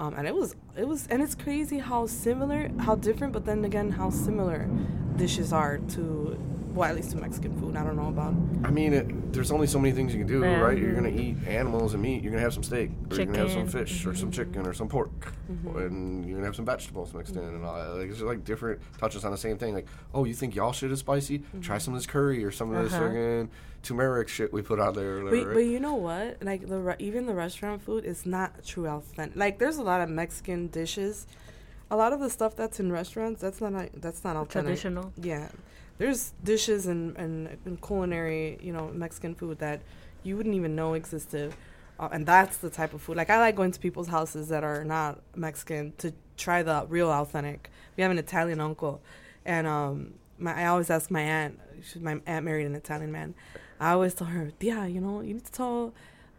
um, 0.00 0.14
and 0.16 0.26
it 0.26 0.34
was 0.34 0.56
it 0.76 0.88
was 0.88 1.06
and 1.08 1.22
it's 1.22 1.34
crazy 1.34 1.78
how 1.78 2.06
similar, 2.06 2.70
how 2.80 2.94
different, 2.96 3.32
but 3.32 3.44
then 3.44 3.64
again 3.64 3.90
how 3.90 4.10
similar 4.10 4.68
dishes 5.16 5.52
are 5.52 5.78
to 5.94 6.36
well 6.74 6.88
at 6.88 6.94
least 6.96 7.10
to 7.10 7.16
Mexican 7.18 7.54
food. 7.60 7.76
I 7.76 7.82
don't 7.84 7.96
know 7.96 8.08
about. 8.08 8.32
I 8.64 8.70
mean, 8.70 8.92
it, 8.94 9.32
there's 9.32 9.50
only 9.50 9.66
so 9.66 9.78
many 9.78 9.92
things 9.92 10.14
you 10.14 10.20
can 10.20 10.28
do, 10.28 10.40
Yeah. 10.40 10.60
right? 10.60 10.78
You're 10.78 10.94
gonna 10.94 11.08
eat 11.08 11.36
animals 11.46 11.92
and 11.94 12.02
meat. 12.02 12.22
You're 12.22 12.30
gonna 12.32 12.42
have 12.42 12.54
some 12.54 12.62
steak, 12.62 12.90
or 13.10 13.16
you're 13.16 13.26
gonna 13.26 13.38
have 13.38 13.50
some 13.50 13.66
Chicken. 13.66 13.86
fish, 13.86 14.06
or 14.06 14.14
some 14.14 14.30
chicken, 14.30 14.66
or 14.66 14.72
some 14.72 14.88
pork, 14.88 15.34
and 15.48 16.24
you're 16.24 16.36
gonna 16.36 16.46
have 16.46 16.56
some 16.56 16.64
vegetables 16.64 17.12
mixed 17.12 17.34
in, 17.36 17.42
and 17.42 17.64
all 17.64 17.74
that. 17.76 17.90
Like 17.96 18.08
it's 18.08 18.16
just 18.18 18.26
like 18.26 18.44
different 18.44 18.80
touches 18.98 19.24
on 19.24 19.32
the 19.32 19.36
same 19.38 19.58
thing. 19.58 19.74
Like, 19.74 19.86
oh, 20.14 20.24
you 20.24 20.32
think 20.34 20.54
y'all 20.54 20.72
shit 20.72 20.90
is 20.92 21.00
spicy? 21.00 21.42
Try 21.60 21.76
some 21.78 21.92
of 21.92 22.00
this 22.00 22.06
curry 22.06 22.42
or 22.44 22.50
some 22.50 22.72
of 22.74 22.82
this 22.84 22.92
Uh-huh. 22.94 23.08
fucking 23.08 23.50
turmeric 23.82 24.28
shit 24.28 24.52
we 24.52 24.62
put 24.62 24.78
out 24.80 24.94
there. 24.94 25.16
But, 25.22 25.24
whatever, 25.32 25.54
but 25.54 25.60
you 25.60 25.80
know 25.80 25.94
what? 25.94 26.42
Like 26.42 26.68
the 26.68 26.78
re- 26.78 26.96
even 26.98 27.26
the 27.26 27.34
restaurant 27.34 27.82
food 27.82 28.04
is 28.04 28.26
not 28.26 28.64
true 28.64 28.86
authentic. 28.86 29.36
Like 29.36 29.58
there's 29.58 29.76
a 29.78 29.82
lot 29.82 30.00
of 30.00 30.08
Mexican 30.08 30.68
dishes. 30.68 31.26
A 31.90 31.96
lot 31.96 32.12
of 32.12 32.20
the 32.20 32.30
stuff 32.30 32.54
that's 32.54 32.78
in 32.78 32.92
restaurants, 32.92 33.40
that's 33.40 33.60
not 33.60 33.72
like- 33.72 33.92
that's 34.00 34.22
not 34.22 34.36
authentic. 34.36 34.66
Traditional. 34.80 35.12
Yeah, 35.20 35.48
there's 35.98 36.32
dishes 36.44 36.86
and 36.86 37.16
and, 37.16 37.56
and 37.64 37.80
culinary, 37.82 38.58
you 38.62 38.72
know, 38.72 38.88
Mexican 38.92 39.34
food 39.34 39.58
that 39.58 39.80
you 40.22 40.36
wouldn't 40.36 40.54
even 40.54 40.76
know 40.76 40.94
existed, 40.94 41.52
uh, 41.98 42.08
and 42.12 42.26
that's 42.26 42.58
the 42.58 42.70
type 42.70 42.92
of 42.94 43.02
food. 43.02 43.16
Like 43.16 43.30
I 43.30 43.40
like 43.40 43.56
going 43.56 43.72
to 43.72 43.80
people's 43.80 44.08
houses 44.08 44.48
that 44.48 44.62
are 44.62 44.84
not 44.84 45.20
Mexican 45.34 45.92
to 45.98 46.12
try 46.36 46.62
the 46.62 46.86
real 46.88 47.10
authentic. 47.10 47.70
We 47.96 48.02
have 48.02 48.12
an 48.12 48.18
Italian 48.18 48.60
uncle, 48.60 49.00
and 49.44 49.66
um, 49.66 50.14
my 50.38 50.54
I 50.62 50.66
always 50.66 50.90
ask 50.90 51.10
my 51.10 51.22
aunt. 51.22 51.58
She's 51.84 52.02
my 52.02 52.20
aunt 52.26 52.44
married 52.44 52.66
an 52.66 52.74
Italian 52.74 53.12
man. 53.12 53.34
I 53.78 53.92
always 53.92 54.14
tell 54.14 54.26
her, 54.28 54.52
yeah, 54.60 54.86
you 54.86 55.00
know, 55.00 55.20
you 55.20 55.34
need 55.34 55.44
to 55.46 55.52
tell 55.52 55.94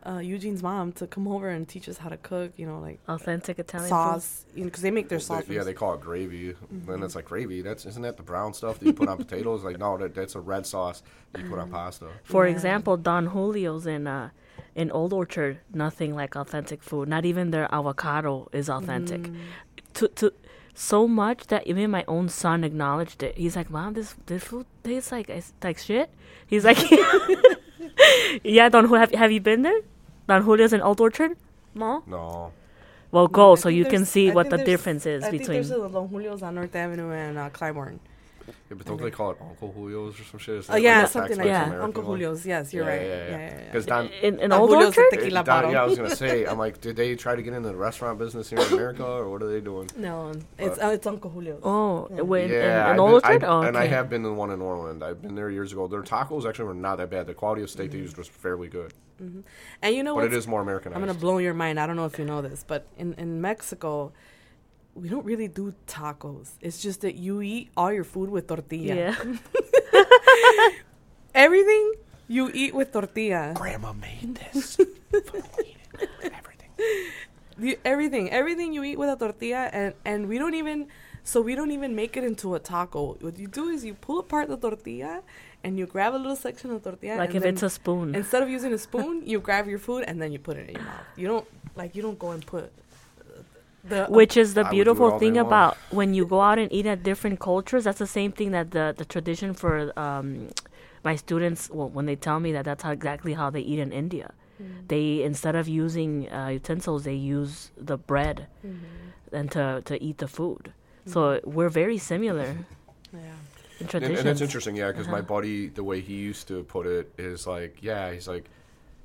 uh, 0.05 0.17
Eugene's 0.17 0.63
mom 0.63 0.91
to 0.93 1.05
come 1.07 1.27
over 1.27 1.49
and 1.49 1.67
teach 1.67 1.87
us 1.89 1.97
how 1.97 2.09
to 2.09 2.17
cook. 2.17 2.53
You 2.57 2.65
know, 2.67 2.79
like 2.79 2.99
Authentic 3.07 3.59
Italian 3.59 3.89
sauce, 3.89 4.45
you 4.55 4.61
know, 4.61 4.65
because 4.65 4.81
they 4.81 4.91
make 4.91 5.09
their 5.09 5.17
They- 5.19 5.23
sauce. 5.23 5.47
yeah, 5.49 5.63
they 5.63 5.73
call 5.73 5.93
it 5.95 6.01
gravy. 6.01 6.55
Then 6.71 7.03
it's 7.03 7.15
like 7.15 7.25
gravy. 7.25 7.61
That's 7.61 7.85
isn't 7.85 8.01
that 8.03 8.17
the 8.17 8.23
brown 8.23 8.53
stuff 8.53 8.79
that 8.79 8.85
you 8.85 8.93
put 8.93 9.09
on 9.09 9.17
potatoes? 9.25 9.63
Like 9.63 9.77
no, 9.79 9.97
that, 9.97 10.13
that's 10.15 10.35
a 10.35 10.39
red 10.39 10.65
sauce 10.65 11.01
that 11.33 11.43
you 11.43 11.49
put 11.49 11.59
on 11.59 11.69
pasta. 11.69 12.07
For 12.23 12.45
Yeah. 12.47 12.53
example, 12.53 12.97
Don 12.97 13.31
Julio's 13.31 13.85
in 13.87 14.07
uh, 14.07 14.29
in 14.75 14.89
Old 14.91 15.11
Orchard, 15.13 15.59
nothing 15.73 16.15
like 16.15 16.35
authentic 16.35 16.81
food. 16.83 17.07
Not 17.09 17.25
even 17.25 17.51
their 17.51 17.67
avocado 17.73 18.49
is 18.53 18.69
authentic. 18.69 19.21
Mm. 19.23 19.35
To 19.95 20.07
to 20.07 20.33
so 20.81 21.07
much 21.07 21.45
that 21.47 21.65
even 21.67 21.91
my 21.91 22.03
own 22.07 22.27
son 22.27 22.63
acknowledged 22.63 23.21
it. 23.21 23.37
He's 23.37 23.55
like, 23.55 23.69
"Mom, 23.69 23.93
this 23.93 24.15
this 24.25 24.43
food 24.43 24.65
tastes 24.83 25.11
like 25.11 25.29
it's 25.29 25.53
like 25.63 25.77
shit." 25.77 26.09
He's 26.47 26.65
like, 26.65 26.79
"Yeah, 28.43 28.69
Don 28.69 28.85
Julio, 28.85 28.99
have, 29.01 29.11
have 29.13 29.31
you 29.31 29.39
been 29.41 29.61
there? 29.61 29.81
Don 30.27 30.43
Julio's 30.43 30.73
in 30.73 30.81
Old 30.81 30.99
Orchard, 30.99 31.37
no? 31.75 32.03
No, 32.07 32.51
Well, 33.11 33.27
go 33.27 33.53
I 33.53 33.55
so 33.55 33.69
you 33.69 33.85
can 33.85 34.05
see 34.05 34.31
I 34.31 34.33
what 34.33 34.49
the 34.49 34.57
difference 34.57 35.05
is 35.05 35.23
I 35.23 35.29
think 35.29 35.43
between." 35.43 35.61
there's 35.61 35.71
a 35.71 35.89
Don 35.89 36.09
Julio's 36.09 36.41
on 36.41 36.55
North 36.55 36.75
Avenue 36.75 37.11
and 37.11 37.37
uh, 37.37 37.49
Clybourn. 37.49 37.99
Yeah, 38.47 38.53
but 38.77 38.85
don't 38.85 39.01
they 39.01 39.11
call 39.11 39.31
it 39.31 39.37
Uncle 39.41 39.71
Julio's 39.73 40.19
or 40.19 40.23
some 40.23 40.39
shit? 40.39 40.55
Is 40.55 40.69
Oh 40.69 40.73
that 40.73 40.81
yeah, 40.81 41.03
a 41.03 41.07
something 41.07 41.37
Tex-Mex 41.37 41.37
like 41.37 41.47
that. 41.47 41.65
American 41.67 41.85
Uncle 41.85 42.03
one? 42.03 42.19
Julio's. 42.19 42.45
Yes, 42.45 42.73
you're 42.73 42.85
Yeah, 42.85 42.89
right. 42.91 43.01
yeah, 43.01 43.07
Yeah, 43.07 43.23
yeah. 43.29 43.37
yeah, 43.37 43.57
yeah. 43.59 43.65
Because 43.65 43.85
Don, 43.85 44.07
in, 44.21 44.39
in 44.39 44.51
Old 44.51 44.69
Julio's 44.69 44.95
the 44.95 45.01
Orchard, 45.01 45.17
tequila 45.17 45.35
Don- 45.35 45.45
bottle. 45.45 45.71
yeah, 45.71 45.81
I 45.83 45.85
was 45.85 45.97
gonna 45.97 46.15
say, 46.15 46.45
I'm 46.45 46.57
like, 46.57 46.81
did 46.81 46.95
they 46.95 47.15
try 47.15 47.35
to 47.35 47.41
get 47.41 47.53
into 47.53 47.69
the 47.69 47.75
restaurant 47.75 48.17
business 48.19 48.49
here 48.49 48.59
in 48.59 48.73
America, 48.73 49.05
or 49.05 49.29
what 49.29 49.41
are 49.43 49.49
they 49.51 49.61
doing? 49.61 49.89
No, 49.97 50.31
it's 50.57 50.79
uh, 50.79 50.87
it's 50.89 51.05
Uncle 51.07 51.29
Julio's. 51.31 51.61
Oh, 51.63 52.07
Yeah. 52.13 52.21
when, 52.21 52.49
yeah, 52.49 52.55
in, 52.57 52.63
in 52.63 52.93
I've 52.93 52.99
Old 52.99 53.21
been- 53.23 53.31
Orchard? 53.31 53.43
I- 53.43 53.47
oh, 53.47 53.61
and 53.61 53.77
I 53.77 53.81
okay. 53.83 53.89
have 53.93 54.09
been 54.09 54.25
in 54.25 54.35
one 54.35 54.51
in 54.51 54.61
Orland. 54.61 55.03
I've 55.03 55.21
been 55.21 55.35
there 55.35 55.49
years 55.49 55.71
ago. 55.73 55.87
Their 55.87 56.01
tacos 56.03 56.47
actually 56.47 56.65
were 56.65 56.73
not 56.73 56.97
that 56.97 57.09
bad. 57.09 57.27
The 57.27 57.33
quality 57.33 57.61
of 57.63 57.69
steak 57.69 57.91
they 57.91 57.97
used 57.97 58.17
was 58.17 58.27
fairly 58.27 58.67
good, 58.67 58.93
And 59.81 59.95
you 59.95 60.03
know 60.03 60.15
but 60.15 60.23
what? 60.23 60.25
it 60.25 60.33
is 60.33 60.47
more 60.47 60.61
Americanized. 60.61 60.99
I'm 60.99 61.05
gonna 61.05 61.17
blow 61.19 61.37
your 61.37 61.53
mind. 61.53 61.79
I 61.79 61.85
don't 61.87 61.95
know 61.95 62.05
if 62.05 62.17
you 62.17 62.25
know 62.25 62.41
this, 62.41 62.63
but 62.67 62.87
in 62.97 63.13
in 63.15 63.41
Mexico, 63.41 64.11
we 64.95 65.09
don't 65.09 65.25
really 65.25 65.47
do 65.47 65.73
tacos. 65.87 66.51
It's 66.61 66.81
just 66.81 67.01
that 67.01 67.15
you 67.15 67.41
eat 67.41 67.69
all 67.77 67.91
your 67.93 68.03
food 68.03 68.29
with 68.29 68.47
tortilla. 68.47 68.95
Yeah. 68.95 69.15
Everything 71.35 71.93
you 72.27 72.51
eat 72.53 72.73
with 72.73 72.91
tortilla. 72.91 73.53
Grandma 73.55 73.93
made 73.93 74.35
this. 74.35 74.79
Everything. 75.13 75.75
You, 77.59 77.77
everything, 77.85 78.31
everything 78.31 78.73
you 78.73 78.83
eat 78.83 78.97
with 78.97 79.09
a 79.09 79.15
tortilla, 79.15 79.69
and 79.71 79.93
and 80.03 80.27
we 80.27 80.39
don't 80.39 80.55
even, 80.55 80.87
so 81.23 81.41
we 81.41 81.53
don't 81.53 81.69
even 81.69 81.95
make 81.95 82.17
it 82.17 82.23
into 82.23 82.55
a 82.55 82.59
taco. 82.59 83.17
What 83.21 83.37
you 83.37 83.47
do 83.47 83.67
is 83.69 83.85
you 83.85 83.93
pull 83.93 84.17
apart 84.19 84.47
the 84.47 84.57
tortilla, 84.57 85.21
and 85.63 85.77
you 85.77 85.85
grab 85.85 86.15
a 86.15 86.17
little 86.17 86.35
section 86.35 86.71
of 86.71 86.83
tortilla. 86.83 87.17
like 87.17 87.35
and 87.35 87.37
if 87.37 87.45
it's 87.45 87.61
a 87.63 87.69
spoon. 87.69 88.15
instead 88.15 88.41
of 88.41 88.49
using 88.49 88.73
a 88.73 88.79
spoon, 88.79 89.21
you 89.27 89.39
grab 89.39 89.67
your 89.67 89.77
food 89.77 90.05
and 90.07 90.19
then 90.19 90.31
you 90.31 90.39
put 90.39 90.57
it 90.57 90.69
in 90.69 90.75
your 90.75 90.83
mouth. 90.83 91.05
You 91.15 91.27
don't 91.27 91.47
like 91.75 91.95
you 91.95 92.01
don't 92.01 92.17
go 92.17 92.31
and 92.31 92.43
put 92.45 92.71
the 93.83 94.05
Which 94.05 94.37
is 94.37 94.53
the 94.53 94.61
I 94.61 94.63
would 94.63 94.69
do 94.69 94.75
it 94.75 94.77
beautiful 94.77 95.19
thing 95.19 95.37
about 95.37 95.77
when 95.89 96.13
you 96.13 96.25
go 96.25 96.41
out 96.41 96.59
and 96.59 96.71
eat 96.71 96.85
at 96.85 97.03
different 97.03 97.39
cultures. 97.39 97.83
That's 97.85 97.99
the 97.99 98.07
same 98.07 98.31
thing 98.31 98.51
that 98.51 98.71
the 98.71 98.93
the 98.97 99.05
tradition 99.05 99.53
for 99.53 99.91
um, 99.99 100.49
my 101.03 101.15
students. 101.15 101.69
Well, 101.69 101.89
when 101.89 102.05
they 102.05 102.15
tell 102.15 102.39
me 102.39 102.51
that 102.53 102.65
that's 102.65 102.83
how 102.83 102.91
exactly 102.91 103.33
how 103.33 103.49
they 103.49 103.61
eat 103.61 103.79
in 103.79 103.91
India. 103.91 104.33
Mm. 104.61 104.87
They 104.87 105.23
instead 105.23 105.55
of 105.55 105.67
using 105.67 106.31
uh, 106.31 106.47
utensils, 106.47 107.03
they 107.03 107.15
use 107.15 107.71
the 107.77 107.97
bread 107.97 108.47
Mm-hmm. 108.65 109.35
and 109.37 109.51
to 109.51 109.81
to 109.85 110.03
eat 110.03 110.17
the 110.19 110.27
food. 110.27 110.73
So 111.05 111.39
we're 111.43 111.69
very 111.69 111.97
similar 111.97 112.49
yeah. 113.13 113.19
in 113.79 113.87
And, 113.87 113.89
traditions. 113.89 114.19
and 114.19 114.29
it's 114.29 114.41
interesting, 114.41 114.75
yeah, 114.75 114.91
because 114.91 115.07
my 115.07 115.19
Uh-huh. 115.19 115.35
buddy, 115.35 115.67
the 115.69 115.83
way 115.83 115.99
he 116.01 116.13
used 116.29 116.47
to 116.49 116.63
put 116.63 116.85
it 116.85 117.11
is 117.17 117.47
like, 117.47 117.73
yeah, 117.81 118.11
he's 118.13 118.27
like, 118.27 118.45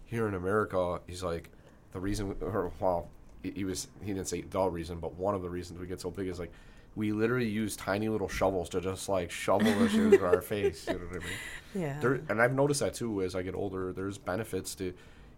here 0.05 0.29
in 0.29 0.35
America, 0.35 1.01
he's 1.07 1.23
like, 1.23 1.49
the 1.93 2.01
reason, 2.01 2.37
or 2.43 2.71
well, 2.81 3.09
he, 3.43 3.65
was, 3.65 3.89
he 4.03 4.13
didn't 4.13 4.29
say 4.29 4.43
the 4.43 4.69
reason, 4.69 4.99
but 4.99 5.15
one 5.15 5.35
of 5.35 5.43
the 5.43 5.51
reasons 5.51 5.79
we 5.79 5.87
get 5.87 6.01
so 6.01 6.11
big 6.11 6.29
is 6.29 6.39
like, 6.39 6.53
we 6.97 7.13
literally 7.13 7.49
use 7.49 7.77
tiny 7.77 8.09
little 8.09 8.29
shovels 8.29 8.71
to 8.71 8.81
just 8.81 9.09
like 9.09 9.31
shovel 9.31 9.73
the 9.79 9.89
shit 9.89 10.01
into 10.01 10.25
our 10.25 10.41
face. 10.41 10.87
You 10.89 10.95
know 10.95 11.01
what 11.01 11.17
I 11.17 11.19
mean? 11.19 11.29
Yeah. 11.75 12.01
There, 12.01 12.21
and 12.31 12.41
I've 12.41 12.55
noticed 12.55 12.81
that 12.81 12.95
too 12.95 13.23
as 13.23 13.35
I 13.35 13.43
get 13.43 13.55
older. 13.55 13.93
There's 13.93 14.17
benefits 14.17 14.75
to 14.77 14.95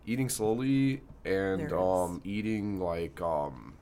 eating 0.07 0.29
slowly 0.29 1.03
and 1.25 1.73
um, 1.73 2.21
eating 2.23 2.81
like 2.81 3.21
um, 3.21 3.75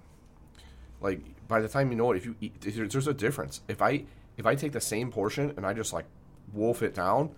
like 1.03 1.21
by 1.49 1.61
the 1.61 1.69
time 1.69 1.91
you 1.91 1.97
know 1.97 2.13
it, 2.13 2.17
if 2.17 2.25
you 2.25 2.35
eat, 2.41 2.59
there's 2.63 2.93
there's 2.93 3.09
a 3.09 3.13
difference. 3.13 3.61
If 3.69 3.83
I 3.83 4.05
if 4.39 4.47
I 4.47 4.55
take 4.55 4.73
the 4.73 4.81
same 4.81 5.11
portion 5.11 5.53
and 5.59 5.67
I 5.67 5.75
just 5.75 5.93
like 5.93 6.07
wolf 6.55 6.83
it 6.83 6.95
down, 6.95 7.31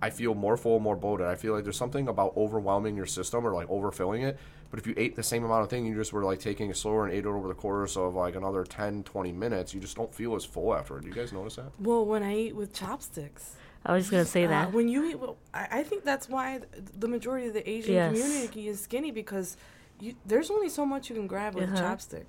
I 0.00 0.10
feel 0.10 0.34
more 0.34 0.56
full, 0.56 0.78
more 0.80 0.96
bloated. 0.96 1.26
I 1.26 1.34
feel 1.34 1.52
like 1.54 1.64
there's 1.64 1.76
something 1.76 2.08
about 2.08 2.32
overwhelming 2.36 2.96
your 2.96 3.06
system 3.06 3.46
or 3.46 3.52
like 3.52 3.68
overfilling 3.68 4.24
it. 4.24 4.38
But 4.70 4.78
if 4.78 4.86
you 4.86 4.94
ate 4.96 5.16
the 5.16 5.22
same 5.22 5.44
amount 5.44 5.62
of 5.64 5.68
thing, 5.70 5.84
you 5.84 5.94
just 5.94 6.12
were 6.12 6.22
like 6.24 6.38
taking 6.38 6.70
it 6.70 6.76
slower 6.76 7.04
and 7.04 7.12
ate 7.12 7.20
it 7.20 7.26
over 7.26 7.48
the 7.48 7.54
course 7.54 7.96
of 7.96 8.14
like 8.14 8.36
another 8.36 8.64
10, 8.64 9.02
20 9.02 9.32
minutes, 9.32 9.74
you 9.74 9.80
just 9.80 9.96
don't 9.96 10.14
feel 10.14 10.34
as 10.36 10.44
full 10.44 10.74
afterward. 10.74 11.02
Do 11.02 11.08
you 11.08 11.14
guys 11.14 11.32
notice 11.32 11.56
that? 11.56 11.72
well, 11.80 12.04
when 12.06 12.22
I 12.22 12.36
eat 12.36 12.56
with 12.56 12.72
chopsticks. 12.72 13.56
I 13.84 13.94
was 13.94 14.04
just 14.04 14.10
gonna 14.10 14.24
say 14.26 14.44
Uh, 14.44 14.48
that. 14.48 14.72
when 14.72 14.88
you 14.88 15.04
eat, 15.06 15.18
well, 15.18 15.38
I, 15.54 15.68
I 15.80 15.82
think 15.82 16.04
that's 16.04 16.28
why 16.28 16.60
the 16.98 17.08
majority 17.08 17.48
of 17.48 17.54
the 17.54 17.68
Asian 17.68 17.94
Yes. 17.94 18.12
community 18.12 18.68
is 18.68 18.80
skinny 18.80 19.10
because 19.10 19.56
you, 19.98 20.14
there's 20.26 20.50
only 20.50 20.68
so 20.68 20.84
much 20.86 21.08
you 21.08 21.16
can 21.16 21.26
grab 21.26 21.54
with 21.54 21.70
a 21.70 21.72
Uh-huh. 21.72 21.82
chopstick, 21.96 22.26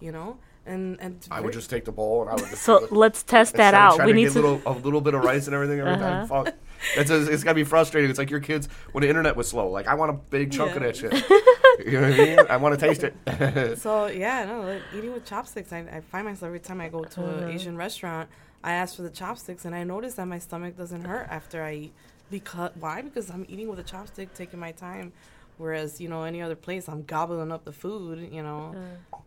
you 0.00 0.10
know. 0.12 0.38
And 0.66 0.98
and 1.00 1.26
I 1.30 1.40
would 1.42 1.52
just 1.52 1.68
take 1.68 1.84
the 1.84 1.92
bowl 1.92 2.22
and 2.22 2.30
I 2.30 2.34
would 2.34 2.48
just 2.48 2.62
So 2.62 2.88
let's 2.90 3.22
test 3.22 3.54
that 3.56 3.74
out. 3.74 4.04
We 4.04 4.12
need 4.14 4.30
to. 4.32 4.34
little, 4.40 4.62
a 4.64 4.72
little 4.72 5.00
bit 5.02 5.12
of 5.14 5.22
rice 5.22 5.46
and 5.46 5.54
everything 5.54 5.80
every. 5.80 5.92
Uh-huh. 6.04 6.26
Fuck. 6.44 6.54
It's, 6.96 7.10
it's 7.10 7.44
gotta 7.44 7.54
be 7.54 7.64
frustrating. 7.64 8.08
It's 8.10 8.18
like 8.18 8.30
your 8.30 8.40
kids 8.40 8.68
when 8.92 9.02
the 9.02 9.08
internet 9.08 9.36
was 9.36 9.48
slow. 9.48 9.68
Like 9.68 9.86
I 9.86 9.94
want 9.94 10.10
a 10.10 10.14
big 10.14 10.52
chunk 10.52 10.74
of 10.76 10.82
that 10.82 10.96
shit. 10.96 11.12
you 11.86 12.00
know 12.00 12.08
what 12.10 12.20
I 12.20 12.24
mean? 12.24 12.38
I 12.50 12.56
want 12.56 12.78
to 12.78 12.86
taste 12.86 13.04
it. 13.04 13.14
So 13.78 14.06
yeah, 14.06 14.44
no, 14.44 14.62
like, 14.62 14.82
eating 14.96 15.12
with 15.12 15.24
chopsticks. 15.26 15.72
I, 15.72 15.78
I 15.80 16.00
find 16.00 16.24
myself 16.26 16.48
every 16.48 16.60
time 16.60 16.80
I 16.80 16.88
go 16.88 17.04
to 17.04 17.20
Uh-huh. 17.22 17.44
an 17.46 17.50
Asian 17.50 17.76
restaurant, 17.76 18.28
I 18.62 18.72
ask 18.72 18.96
for 18.96 19.02
the 19.02 19.10
chopsticks, 19.10 19.64
and 19.66 19.74
I 19.74 19.84
notice 19.84 20.14
that 20.14 20.26
my 20.26 20.38
stomach 20.38 20.76
doesn't 20.78 21.04
hurt 21.04 21.26
after 21.30 21.62
I 21.62 21.74
eat. 21.74 21.92
Because 22.30 22.70
why? 22.80 23.02
Because 23.02 23.30
I'm 23.30 23.44
eating 23.48 23.68
with 23.68 23.78
a 23.78 23.82
chopstick, 23.84 24.28
taking 24.34 24.58
my 24.58 24.72
time. 24.72 25.12
Whereas 25.56 26.00
you 26.00 26.08
know 26.08 26.24
any 26.24 26.42
other 26.42 26.56
place, 26.56 26.88
I'm 26.88 27.04
gobbling 27.04 27.52
up 27.52 27.64
the 27.64 27.72
food. 27.72 28.28
You 28.32 28.42
know, 28.42 28.74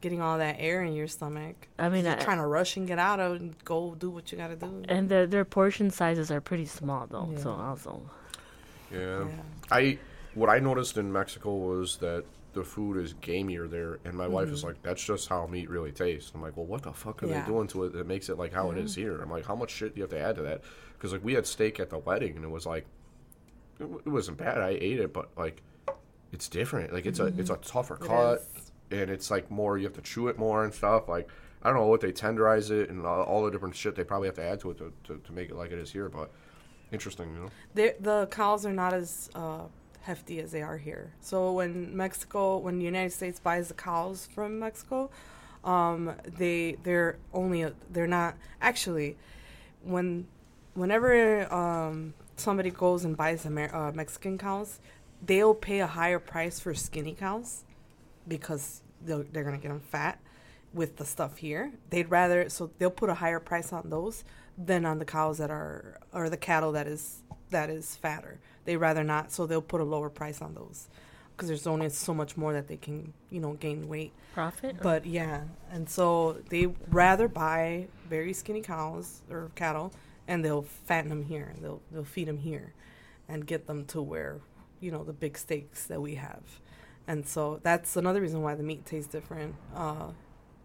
getting 0.02 0.22
all 0.22 0.38
that 0.38 0.58
air 0.60 0.84
in 0.84 0.94
your 0.94 1.08
stomach. 1.08 1.68
Uh, 1.80 1.84
I 1.84 1.90
mean, 1.90 2.06
You're 2.06 2.16
I- 2.16 2.20
trying 2.20 2.38
to 2.40 2.46
rush 2.48 2.76
and 2.78 2.86
get 2.88 3.00
out 3.00 3.20
of 3.20 3.38
and 3.40 3.56
go 3.64 3.96
do 3.96 4.10
what 4.10 4.32
you 4.32 4.38
got 4.38 4.50
to 4.50 4.56
do. 4.56 4.84
and 4.90 5.08
their 5.10 5.26
their 5.26 5.46
portion 5.46 5.90
sizes 5.90 6.30
are 6.32 6.42
pretty 6.42 6.66
small 6.66 7.08
though. 7.08 7.30
So 7.38 7.50
Yeah. 7.52 7.68
also, 7.70 8.02
yeah. 8.92 9.20
Yeah. 9.26 9.28
I 9.72 10.00
what 10.34 10.50
I 10.50 10.60
noticed 10.60 10.98
in 10.98 11.12
Mexico 11.12 11.56
was 11.56 11.98
that 11.98 12.24
the 12.54 12.64
food 12.64 12.98
is 12.98 13.14
gamier 13.16 13.70
there, 13.70 14.00
and 14.04 14.16
my 14.16 14.28
wife 14.28 14.50
is 14.50 14.64
like, 14.64 14.82
"That's 14.82 15.04
just 15.04 15.30
how 15.30 15.46
meat 15.48 15.70
really 15.70 15.92
tastes." 15.92 16.32
I'm 16.34 16.42
like, 16.42 16.58
"Well, 16.58 16.66
what 16.66 16.82
the 16.84 16.92
fuck 16.92 17.22
are 17.22 17.28
Mm-hmm. 17.28 17.36
Yeah. 17.36 17.42
they 17.46 17.48
doing 17.52 17.68
to 17.68 17.84
it 17.86 17.94
that 17.94 18.08
makes 18.08 18.30
it 18.30 18.38
like 18.38 18.52
how 18.52 18.72
it 18.72 18.78
is 18.78 18.96
here?" 18.96 19.22
I'm 19.22 19.30
like, 19.30 19.46
"How 19.46 19.56
much 19.56 19.70
shit 19.72 19.94
do 19.94 20.00
you 20.00 20.04
have 20.04 20.12
to 20.12 20.20
add 20.20 20.36
to 20.38 20.42
that?" 20.44 20.62
Because 20.98 21.14
like 21.14 21.24
we 21.24 21.34
had 21.36 21.46
steak 21.46 21.80
at 21.80 21.90
the 21.90 22.00
wedding, 22.00 22.36
and 22.36 22.44
it 22.44 22.50
was 22.50 22.66
like, 22.66 22.86
it, 23.80 23.84
it 24.06 24.10
wasn't 24.10 24.38
bad. 24.38 24.58
I 24.60 24.70
ate 24.70 25.00
it, 25.00 25.14
but 25.14 25.30
like, 25.38 25.62
it's 26.32 26.48
different. 26.48 26.94
Like 26.94 27.06
it's 27.06 27.20
a 27.20 27.28
it's 27.38 27.50
a 27.50 27.58
tougher 27.58 27.96
cut, 27.96 28.46
and 28.92 29.10
it's 29.10 29.30
like 29.32 29.50
more. 29.52 29.78
You 29.78 29.86
have 29.86 29.96
to 29.96 30.02
chew 30.02 30.28
it 30.28 30.38
more 30.38 30.64
and 30.64 30.74
stuff. 30.74 31.08
Like 31.08 31.30
I 31.64 31.70
don't 31.70 31.80
know 31.80 31.88
what 31.88 32.02
they 32.02 32.12
tenderize 32.12 32.72
it 32.72 32.90
and 32.90 33.06
all, 33.06 33.24
all 33.24 33.46
the 33.46 33.52
different 33.52 33.76
shit 33.76 33.96
they 33.96 34.04
probably 34.04 34.28
have 34.28 34.36
to 34.36 34.44
add 34.44 34.60
to 34.62 34.72
it 34.72 34.78
to, 34.78 34.94
to, 35.06 35.18
to 35.18 35.32
make 35.32 35.50
it 35.50 35.56
like 35.56 35.72
it 35.72 35.80
is 35.80 35.92
here, 35.92 36.10
but. 36.10 36.32
Interesting, 36.90 37.34
you 37.34 37.42
know. 37.42 37.50
They're, 37.74 37.96
the 38.00 38.28
cows 38.32 38.66
are 38.66 38.72
not 38.72 38.94
as 38.94 39.30
uh, 39.36 39.64
hefty 40.04 40.40
as 40.40 40.52
they 40.54 40.62
are 40.62 40.78
here. 40.78 41.12
So 41.20 41.52
when 41.52 41.98
Mexico, 41.98 42.58
when 42.60 42.80
the 42.80 42.86
United 42.86 43.12
States 43.12 43.42
buys 43.42 43.68
the 43.68 43.74
cows 43.74 44.26
from 44.34 44.60
Mexico, 44.60 45.10
um, 45.66 46.14
they 46.26 46.78
they're 46.84 47.18
only 47.34 47.64
a, 47.64 47.74
they're 47.90 48.08
not 48.08 48.36
actually 48.62 49.18
when 49.84 50.28
whenever 50.76 51.54
um, 51.54 52.14
somebody 52.38 52.70
goes 52.70 53.04
and 53.04 53.18
buys 53.18 53.46
Amer- 53.46 53.76
uh, 53.76 53.92
Mexican 53.92 54.38
cows, 54.38 54.80
they'll 55.26 55.54
pay 55.56 55.80
a 55.80 55.88
higher 55.88 56.20
price 56.20 56.60
for 56.60 56.74
skinny 56.74 57.14
cows 57.14 57.64
because 58.28 58.82
they're, 59.02 59.24
they're 59.32 59.44
gonna 59.44 59.58
get 59.58 59.70
them 59.70 59.80
fat 59.80 60.20
with 60.74 60.98
the 60.98 61.06
stuff 61.06 61.38
here. 61.38 61.72
They'd 61.90 62.10
rather 62.10 62.50
so 62.50 62.70
they'll 62.78 62.90
put 62.92 63.10
a 63.10 63.16
higher 63.16 63.40
price 63.40 63.72
on 63.74 63.90
those 63.90 64.24
than 64.58 64.86
on 64.86 65.00
the 65.00 65.06
cows 65.06 65.38
that 65.38 65.50
are 65.52 66.00
or 66.14 66.30
the 66.30 66.38
cattle 66.38 66.72
that 66.74 66.88
is 66.88 67.22
that 67.50 67.70
is 67.70 67.96
fatter. 67.96 68.40
They'd 68.66 68.78
rather 68.78 69.04
not, 69.04 69.32
so 69.32 69.46
they'll 69.46 69.62
put 69.62 69.80
a 69.80 69.86
lower 69.86 70.10
price 70.10 70.42
on 70.42 70.54
those 70.54 70.88
because 71.36 71.48
there's 71.48 71.68
only 71.68 71.90
so 71.90 72.14
much 72.14 72.36
more 72.36 72.52
that 72.54 72.68
they 72.68 72.76
can 72.78 73.14
you 73.30 73.40
know 73.40 73.54
gain 73.54 73.88
weight. 73.88 74.12
Profit? 74.34 74.76
or- 74.78 74.84
But 74.84 75.06
yeah, 75.06 75.44
and 75.72 75.90
so 75.90 76.38
they 76.50 76.66
rather 76.90 77.28
buy 77.28 77.88
very 78.10 78.34
skinny 78.34 78.62
cows 78.62 79.22
or 79.32 79.52
cattle, 79.56 79.94
and 80.28 80.44
they'll 80.44 80.64
fatten 80.64 81.10
them 81.10 81.24
here. 81.24 81.54
They'll 81.62 81.82
they'll 81.92 82.04
feed 82.04 82.28
them 82.28 82.40
here, 82.40 82.74
and 83.30 83.48
get 83.48 83.68
them 83.68 83.86
to 83.86 84.02
where 84.02 84.40
you 84.80 84.92
know 84.92 85.04
the 85.04 85.14
big 85.14 85.38
steaks 85.38 85.86
that 85.88 86.02
we 86.02 86.16
have, 86.16 86.42
and 87.08 87.26
so 87.28 87.60
that's 87.64 87.96
another 87.98 88.22
reason 88.22 88.42
why 88.42 88.56
the 88.56 88.64
meat 88.64 88.86
tastes 88.86 89.12
different 89.12 89.56
uh, 89.76 90.10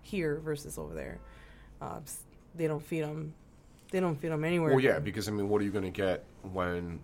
here 0.03 0.41
versus 0.45 0.79
over 0.79 0.95
there. 0.95 1.19
Uh, 1.81 2.01
they 2.55 2.67
don't 2.67 2.83
feed 2.85 3.03
them. 3.03 3.35
They 3.91 4.01
don't 4.01 4.17
feed 4.21 4.31
them 4.33 4.45
anywhere. 4.45 4.71
Well, 4.71 4.81
yeah, 4.81 4.99
because 4.99 5.29
I 5.29 5.33
mean, 5.33 5.49
what 5.49 5.61
are 5.61 5.65
you 5.65 5.71
going 5.71 5.85
to 5.85 5.91
get 5.91 6.25
when 6.53 7.01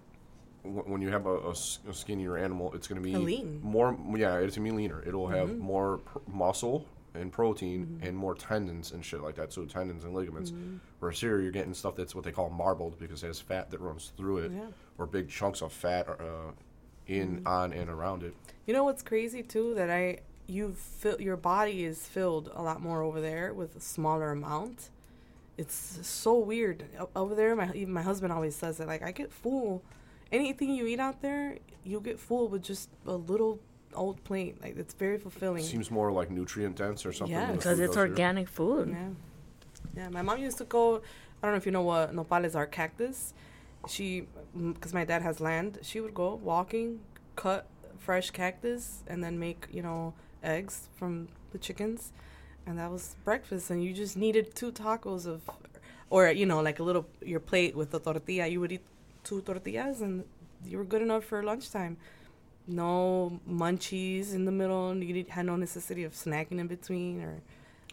when 0.63 1.01
you 1.01 1.09
have 1.11 1.27
a 1.27 1.55
skinnier 1.55 2.37
animal? 2.37 2.73
It's 2.75 2.87
going 2.89 3.01
to 3.03 3.07
be 3.07 3.15
A 3.15 3.19
lean. 3.19 3.61
more. 3.63 3.97
Yeah, 4.17 4.37
it's 4.39 4.57
going 4.57 4.67
to 4.69 4.73
be 4.73 4.77
leaner. 4.77 5.03
It'll 5.07 5.29
have 5.29 5.49
Mm-hmm. 5.49 5.59
more 5.61 5.99
pr- 5.99 6.19
muscle 6.27 6.87
and 7.15 7.33
protein 7.33 7.99
and 8.03 8.17
more 8.17 8.35
tendons 8.35 8.93
and 8.93 9.05
shit 9.05 9.23
like 9.23 9.35
that. 9.37 9.53
So 9.53 9.65
tendons 9.65 10.05
and 10.05 10.15
ligaments. 10.15 10.51
Mm-hmm. 10.51 10.77
Whereas 11.01 11.21
here, 11.21 11.41
you're 11.41 11.51
getting 11.53 11.73
stuff 11.75 11.97
that's 11.97 12.15
what 12.15 12.23
they 12.25 12.33
call 12.33 12.51
marbled 12.51 12.99
because 12.99 13.23
it 13.25 13.29
has 13.29 13.41
fat 13.41 13.71
that 13.71 13.81
runs 13.81 14.13
through 14.17 14.39
it, 14.39 14.53
Yeah. 14.53 14.67
or 14.99 15.07
big 15.07 15.29
chunks 15.29 15.63
of 15.63 15.73
fat 15.73 16.07
uh, 16.09 16.53
in 17.09 17.39
Mm-hmm. 17.39 17.47
on 17.49 17.73
and 17.73 17.89
around 17.91 18.23
it. 18.23 18.35
You 18.67 18.75
know 18.75 18.85
what's 18.85 19.03
crazy 19.03 19.43
too? 19.43 19.75
That 19.75 19.91
I 19.91 20.19
you 20.47 20.73
feel 20.75 21.21
your 21.21 21.37
body 21.37 21.85
is 21.85 22.07
filled 22.07 22.51
a 22.55 22.63
lot 22.63 22.81
more 22.81 23.03
over 23.03 23.21
there 23.21 23.53
with 23.53 23.77
a 23.77 23.81
smaller 23.81 24.31
amount. 24.33 24.91
It's 25.57 25.99
so 26.07 26.39
weird 26.39 26.85
over 27.17 27.35
there. 27.35 27.57
My 27.57 27.71
even 27.75 27.93
my 27.93 28.03
husband 28.03 28.33
always 28.33 28.55
says 28.55 28.79
it. 28.81 28.87
Like 28.87 29.03
I 29.03 29.11
get 29.13 29.33
full. 29.33 29.83
Anything 30.31 30.75
you 30.75 30.87
eat 30.87 31.01
out 31.01 31.23
there, 31.23 31.57
you 31.85 32.01
get 32.01 32.21
full 32.21 32.49
with 32.49 32.63
just 32.63 32.91
a 33.07 33.13
little 33.17 33.59
old 33.95 34.23
plate. 34.25 34.61
Like 34.63 34.77
it's 34.77 34.95
very 34.95 35.19
fulfilling. 35.19 35.63
Seems 35.65 35.91
more 35.91 36.13
like 36.13 36.31
nutrient 36.31 36.77
dense 36.77 37.05
or 37.07 37.13
something. 37.13 37.35
Yeah, 37.35 37.53
Because 37.53 37.79
it's 37.81 37.95
does 37.95 37.97
here. 37.97 38.11
organic 38.11 38.49
food. 38.49 38.89
Yeah. 38.91 39.09
Yeah, 39.97 40.09
my 40.11 40.23
mom 40.23 40.39
used 40.39 40.59
to 40.59 40.65
go. 40.65 40.97
I 41.43 41.47
don't 41.47 41.53
know 41.53 41.57
if 41.57 41.65
you 41.67 41.73
know 41.73 41.83
what 41.83 42.15
nopales 42.15 42.55
are 42.55 42.67
cactus. 42.67 43.33
She, 43.89 44.27
because 44.57 44.95
my 44.95 45.05
dad 45.05 45.23
has 45.23 45.41
land, 45.41 45.79
she 45.83 46.01
would 46.01 46.15
go 46.15 46.35
walking, 46.35 47.01
cut 47.37 47.66
fresh 47.99 48.31
cactus, 48.31 49.03
and 49.07 49.23
then 49.23 49.39
make, 49.39 49.66
you 49.73 49.83
know, 49.83 50.15
eggs 50.43 50.89
from 50.97 51.29
the 51.53 51.59
chickens. 51.59 52.12
And 52.66 52.79
that 52.79 52.91
was 52.91 53.16
breakfast. 53.25 53.70
And 53.70 53.83
you 53.83 53.93
just 53.93 54.16
needed 54.16 54.55
two 54.55 54.73
tacos 54.73 55.27
of, 55.27 55.43
or, 56.11 56.29
you 56.31 56.47
know, 56.47 56.61
like 56.61 56.79
a 56.79 56.83
little, 56.83 57.07
your 57.23 57.41
plate 57.41 57.75
with 57.75 57.91
the 57.91 57.99
tortilla. 57.99 58.47
You 58.47 58.61
would 58.61 58.73
eat 58.73 58.85
two 59.25 59.41
tortillas 59.43 60.01
and 60.01 60.25
you 60.65 60.79
were 60.79 60.85
good 60.85 61.03
enough 61.03 61.25
for 61.25 61.43
lunchtime. 61.43 61.97
No 62.66 63.41
munchies 63.49 64.35
in 64.35 64.45
the 64.45 64.53
middle. 64.53 64.95
You 64.97 65.25
had 65.29 65.47
no 65.47 65.57
necessity 65.57 66.05
of 66.05 66.12
snacking 66.12 66.59
in 66.59 66.66
between, 66.66 67.23
or 67.23 67.41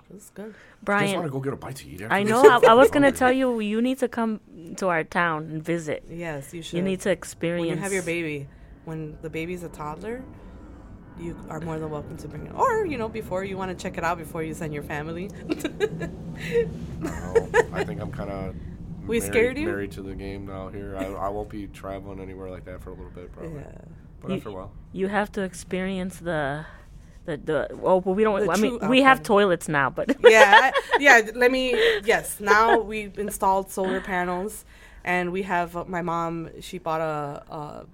it 0.09 0.13
was 0.13 0.31
good. 0.33 0.45
You 0.47 0.51
guys 0.51 0.53
want 0.53 0.83
Brian, 0.85 1.23
to 1.23 1.29
go 1.29 1.39
get 1.39 1.53
a 1.53 1.55
bite 1.55 1.75
to 1.77 1.87
eat? 1.89 2.01
after 2.01 2.13
I 2.13 2.23
know. 2.23 2.41
I, 2.43 2.71
I 2.71 2.73
was 2.73 2.89
going 2.91 3.03
to 3.11 3.11
tell 3.11 3.31
you, 3.31 3.59
you 3.59 3.81
need 3.81 3.99
to 3.99 4.07
come 4.07 4.39
to 4.77 4.87
our 4.89 5.03
town 5.03 5.43
and 5.51 5.63
visit. 5.63 6.03
Yes, 6.09 6.53
you 6.53 6.61
should. 6.61 6.77
You 6.77 6.83
need 6.83 7.01
to 7.01 7.09
experience. 7.11 7.67
when 7.67 7.77
you 7.77 7.81
have 7.83 7.93
your 7.93 8.03
baby, 8.03 8.47
when 8.85 9.17
the 9.21 9.29
baby's 9.29 9.63
a 9.63 9.69
toddler, 9.69 10.23
you 11.19 11.35
are 11.49 11.59
more 11.59 11.79
than 11.79 11.89
welcome 11.89 12.17
to 12.17 12.27
bring 12.27 12.45
it. 12.47 12.53
Or 12.53 12.85
you 12.85 12.97
know, 12.97 13.07
before 13.09 13.43
you 13.43 13.57
want 13.57 13.77
to 13.77 13.81
check 13.81 13.97
it 13.97 14.03
out 14.03 14.17
before 14.17 14.43
you 14.43 14.53
send 14.53 14.73
your 14.73 14.83
family. 14.83 15.29
No, 16.99 17.49
I 17.73 17.83
think 17.85 18.01
I'm 18.01 18.11
kind 18.11 18.29
of. 18.29 18.55
We 19.07 19.19
scared 19.19 19.55
you? 19.57 19.67
Married 19.67 19.91
to 19.91 20.01
the 20.01 20.15
game 20.15 20.47
now. 20.47 20.69
Here, 20.69 20.97
I, 20.97 21.05
I 21.05 21.29
won't 21.29 21.47
be 21.49 21.67
traveling 21.67 22.19
anywhere 22.19 22.49
like 22.49 22.65
that 22.65 22.81
for 22.81 22.89
a 22.89 22.93
little 22.93 23.11
bit, 23.11 23.31
probably. 23.31 23.59
yeah. 23.59 23.71
But 24.19 24.31
You- 24.31 24.37
after 24.37 24.49
a 24.49 24.51
while, 24.51 24.71
You 24.93 25.07
have 25.09 25.31
to 25.33 25.41
experience 25.43 26.17
the. 26.17 26.65
The, 27.25 27.37
the 27.37 27.69
oh 27.83 27.97
well 27.97 28.13
we 28.15 28.23
don't 28.23 28.45
The 28.45 28.51
I 28.51 28.57
mean 28.57 28.79
true 28.79 28.87
we 28.89 29.01
have 29.01 29.23
toilets 29.23 29.67
now 29.67 29.89
but 29.89 30.15
yeah, 30.23 30.71
yeah. 30.99 31.21
Let 31.33 31.51
me. 31.51 31.71
Yes, 32.03 32.39
now 32.39 32.79
we've 32.79 33.17
installed 33.17 33.71
solar 33.71 33.99
panels, 33.99 34.63
and 35.03 35.31
we 35.31 35.41
have 35.43 35.75
uh, 35.75 35.85
my 35.85 36.01
mom. 36.01 36.49
She 36.61 36.77
bought 36.77 37.01
a, 37.01 37.43
a 37.51 37.85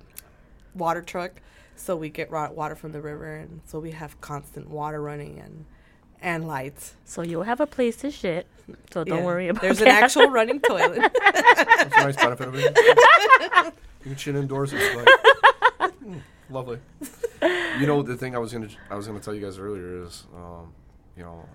water 0.75 1.01
truck, 1.01 1.41
so 1.75 1.95
we 1.95 2.09
get 2.09 2.29
water 2.31 2.75
from 2.75 2.91
the 2.91 3.01
river, 3.01 3.35
and 3.37 3.61
so 3.65 3.79
we 3.79 3.91
have 3.91 4.19
constant 4.19 4.69
water 4.69 5.01
running 5.01 5.39
and 5.39 5.65
and 6.21 6.47
lights. 6.47 6.93
so 7.03 7.23
you'll 7.23 7.43
have 7.43 7.59
a 7.59 7.65
place 7.65 7.95
to 7.95 8.11
shit 8.11 8.45
so 8.93 9.03
don't 9.03 9.19
Yeah. 9.19 9.25
worry 9.25 9.47
about 9.47 9.61
There's 9.63 9.79
that. 9.79 9.87
an 9.87 10.03
actual 10.03 10.29
running 10.29 10.59
toilet. 10.69 10.99
that's 11.33 11.97
a 11.97 11.99
nice 12.03 12.15
benefit 12.15 12.47
of 12.47 12.55
it. 12.55 12.77
you 14.05 14.11
can 14.11 14.15
shit 14.17 14.35
indoors. 14.35 14.71
It's 14.71 14.95
like, 14.95 15.91
mm, 16.03 16.21
lovely. 16.51 16.79
You 17.79 17.87
know, 17.87 18.03
the 18.03 18.15
thing 18.17 18.35
I 18.35 18.37
was 18.37 18.51
gonna 18.53 18.67
I 18.89 18.95
was 18.95 19.07
gonna 19.07 19.19
tell 19.21 19.33
you 19.33 19.41
guys 19.41 19.57
earlier 19.57 20.03
is, 20.03 20.27
um, 20.35 20.73
you 21.17 21.23
know, 21.23 21.47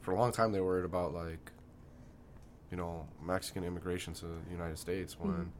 for 0.00 0.12
a 0.12 0.16
long 0.16 0.32
time 0.32 0.52
they 0.52 0.60
worried 0.60 0.84
about 0.84 1.12
like, 1.12 1.50
you 2.70 2.76
know, 2.76 3.06
Mexican 3.22 3.64
immigration 3.64 4.14
to 4.14 4.26
the 4.26 4.50
United 4.50 4.78
States 4.78 5.18
when 5.18 5.52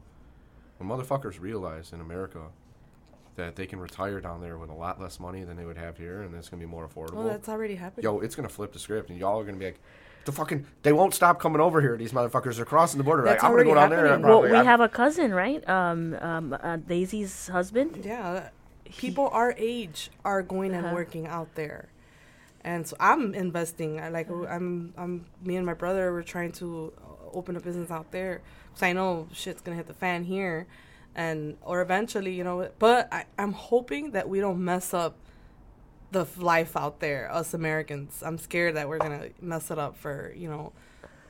when 0.77 0.89
motherfuckers 0.89 1.39
realized 1.39 1.93
in 1.93 2.01
America 2.01 2.39
that 3.35 3.55
they 3.55 3.67
can 3.67 3.79
retire 3.79 4.19
down 4.21 4.41
there 4.41 4.57
with 4.57 4.69
a 4.69 4.73
lot 4.73 4.99
less 4.99 5.19
money 5.19 5.43
than 5.43 5.57
they 5.57 5.65
would 5.65 5.77
have 5.77 5.97
here, 5.97 6.21
and 6.21 6.33
it's 6.35 6.49
gonna 6.49 6.59
be 6.61 6.65
more 6.65 6.87
affordable. 6.87 7.15
well, 7.15 7.27
that's 7.27 7.49
already 7.49 7.75
happening. 7.75 8.03
yo, 8.03 8.19
it's 8.21 8.35
gonna 8.35 8.49
flip 8.49 8.71
the 8.73 8.79
script, 8.79 9.09
and 9.09 9.19
y'all 9.19 9.39
are 9.39 9.43
gonna 9.43 9.57
be 9.57 9.65
like, 9.65 9.79
the 10.25 10.31
fucking, 10.31 10.65
they 10.83 10.93
won't 10.93 11.13
stop 11.13 11.39
coming 11.39 11.59
over 11.61 11.81
here. 11.81 11.97
These 11.97 12.11
motherfuckers 12.13 12.57
are 12.59 12.65
crossing 12.65 12.97
the 12.97 13.03
border. 13.03 13.23
That's 13.23 13.43
like, 13.43 13.49
I'm 13.51 13.57
gonna 13.57 13.63
go 13.69 13.75
down 13.75 13.91
already 13.91 14.09
there. 14.09 14.19
well 14.19 14.19
probably- 14.39 14.51
we 14.51 14.57
I'm- 14.57 14.65
have 14.65 14.79
a 14.81 14.89
cousin 14.89 15.33
right 15.33 15.67
um, 15.69 16.15
um 16.21 16.57
uh, 16.61 16.77
Daisy's 16.77 17.47
husband 17.49 18.01
Yeah, 18.05 18.49
people 18.85 19.27
our 19.31 19.53
age 19.57 20.09
are 20.23 20.41
going 20.41 20.73
and 20.73 20.85
Uh-huh. 20.85 20.95
working 20.95 21.27
out 21.27 21.55
there, 21.55 21.89
and 22.63 22.87
so 22.87 22.95
I'm 22.99 23.33
investing. 23.35 23.99
I 23.99 24.09
like 24.09 24.29
I'm 24.29 24.93
I'm 24.97 25.25
me 25.43 25.55
and 25.57 25.65
my 25.65 25.73
brother 25.73 26.11
were 26.13 26.23
trying 26.23 26.51
to 26.53 26.93
uh, 26.97 27.37
open 27.37 27.55
a 27.55 27.59
business 27.59 27.91
out 27.91 28.11
there 28.11 28.41
because 28.69 28.83
I 28.83 28.93
know 28.93 29.27
shit's 29.33 29.61
gonna 29.61 29.77
hit 29.77 29.87
the 29.87 29.93
fan 30.05 30.23
here, 30.23 30.67
and 31.15 31.57
or 31.63 31.81
eventually, 31.81 32.31
you 32.33 32.43
know. 32.43 32.69
But 32.79 33.11
I, 33.11 33.25
I'm 33.37 33.51
hoping 33.53 34.11
that 34.11 34.29
we 34.29 34.39
don't 34.39 34.63
mess 34.63 34.93
up 34.93 35.15
the 36.13 36.25
life 36.37 36.77
out 36.77 36.99
there, 36.99 37.29
us 37.31 37.53
Americans. 37.53 38.23
I'm 38.25 38.37
scared 38.37 38.75
that 38.77 38.87
we're 38.87 38.99
gonna 38.99 39.29
mess 39.41 39.69
it 39.71 39.77
up 39.79 39.97
for 39.97 40.31
you 40.35 40.49
know 40.49 40.71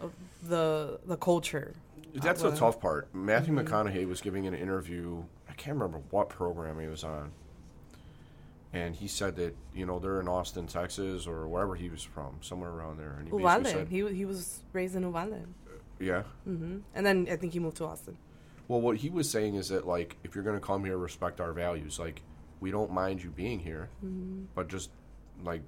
uh, 0.02 0.08
the 0.48 1.00
the 1.06 1.18
culture. 1.18 1.74
That's 2.14 2.44
Uh, 2.44 2.52
the 2.52 2.58
tough 2.58 2.80
part. 2.80 3.14
Matthew 3.14 3.54
Mm-hmm. 3.56 3.68
McConaughey 3.74 4.08
was 4.08 4.22
giving 4.22 4.46
an 4.46 4.54
interview. 4.54 5.24
I 5.50 5.54
can't 5.54 5.76
remember 5.78 6.00
what 6.12 6.30
program 6.30 6.80
he 6.80 6.88
was 6.88 7.04
on, 7.04 7.32
and 8.72 8.96
he 8.96 9.08
said 9.08 9.36
that 9.38 9.56
you 9.74 9.86
know 9.86 10.00
they're 10.00 10.20
in 10.20 10.28
Austin, 10.28 10.68
Texas, 10.68 11.28
or 11.28 11.48
wherever 11.48 11.76
he 11.76 11.90
was 11.90 12.04
from, 12.04 12.38
somewhere 12.42 12.70
around 12.72 12.98
there. 12.98 13.16
And 13.20 13.28
he 13.28 13.34
Uvalde. 13.36 13.68
said, 13.68 13.88
He 13.88 14.08
he 14.14 14.26
was 14.26 14.60
raised 14.74 14.96
in 14.96 15.04
Uvalde, 15.04 15.46
"Yeah." 16.00 16.24
Mm-hmm. 16.48 16.78
and 16.96 17.06
then 17.06 17.28
I 17.32 17.36
think 17.36 17.54
he 17.54 17.60
moved 17.60 17.78
to 17.78 17.86
Austin. 17.86 18.18
Well, 18.68 18.82
what 18.82 18.98
he 18.98 19.10
was 19.10 19.30
saying 19.30 19.56
is 19.56 19.70
that 19.70 19.86
like 19.88 20.18
if 20.24 20.36
you're 20.36 20.44
gonna 20.44 20.60
come 20.60 20.84
here, 20.86 20.98
respect 20.98 21.40
our 21.42 21.54
values. 21.54 22.00
Like 22.00 22.22
we 22.64 22.72
don't 22.72 22.92
mind 22.92 23.22
you 23.22 23.30
being 23.30 23.60
here, 23.60 23.90
Mm-hmm. 24.04 24.46
but 24.56 24.68
just 24.70 24.90
like 25.44 25.62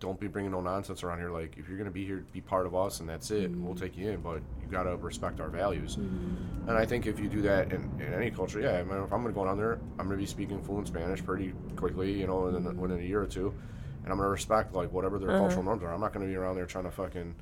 don't 0.00 0.18
be 0.18 0.26
bringing 0.26 0.50
no 0.50 0.60
nonsense 0.60 1.04
around 1.04 1.18
here. 1.18 1.30
Like, 1.30 1.56
if 1.56 1.68
you're 1.68 1.78
gonna 1.78 1.92
be 1.92 2.04
here, 2.04 2.24
be 2.32 2.40
part 2.40 2.66
of 2.66 2.74
us, 2.74 2.98
and 2.98 3.08
that's 3.08 3.30
it. 3.30 3.52
Mm-hmm. 3.52 3.64
We'll 3.64 3.76
take 3.76 3.96
you 3.96 4.10
in, 4.10 4.20
but 4.20 4.40
you 4.60 4.66
gotta 4.68 4.96
respect 4.96 5.38
our 5.40 5.48
values. 5.48 5.94
And 5.94 6.70
I 6.72 6.84
think 6.84 7.06
if 7.06 7.20
you 7.20 7.28
do 7.28 7.40
that 7.42 7.72
in, 7.72 7.88
in 8.00 8.12
any 8.12 8.28
culture, 8.32 8.58
yeah, 8.60 8.78
I 8.80 8.82
mean, 8.82 9.00
if 9.04 9.12
I'm 9.12 9.22
gonna 9.22 9.32
go 9.32 9.44
down 9.44 9.58
there, 9.58 9.78
I'm 10.00 10.06
gonna 10.08 10.16
be 10.16 10.26
speaking 10.26 10.60
fluent 10.60 10.88
Spanish 10.88 11.24
pretty 11.24 11.52
quickly, 11.76 12.12
you 12.20 12.26
know, 12.26 12.38
Mm-hmm. 12.40 12.56
within, 12.64 12.80
within 12.80 12.98
a 12.98 13.08
year 13.08 13.22
or 13.22 13.26
two, 13.28 13.54
and 14.02 14.12
I'm 14.12 14.18
gonna 14.18 14.28
respect 14.28 14.74
like 14.74 14.92
whatever 14.92 15.20
their 15.20 15.30
Uh-huh. 15.30 15.38
cultural 15.38 15.62
norms 15.62 15.84
are. 15.84 15.94
I'm 15.94 16.00
not 16.00 16.12
gonna 16.12 16.26
be 16.26 16.34
around 16.34 16.56
there 16.56 16.66
trying 16.66 16.84
to 16.84 16.90
fucking 16.90 17.36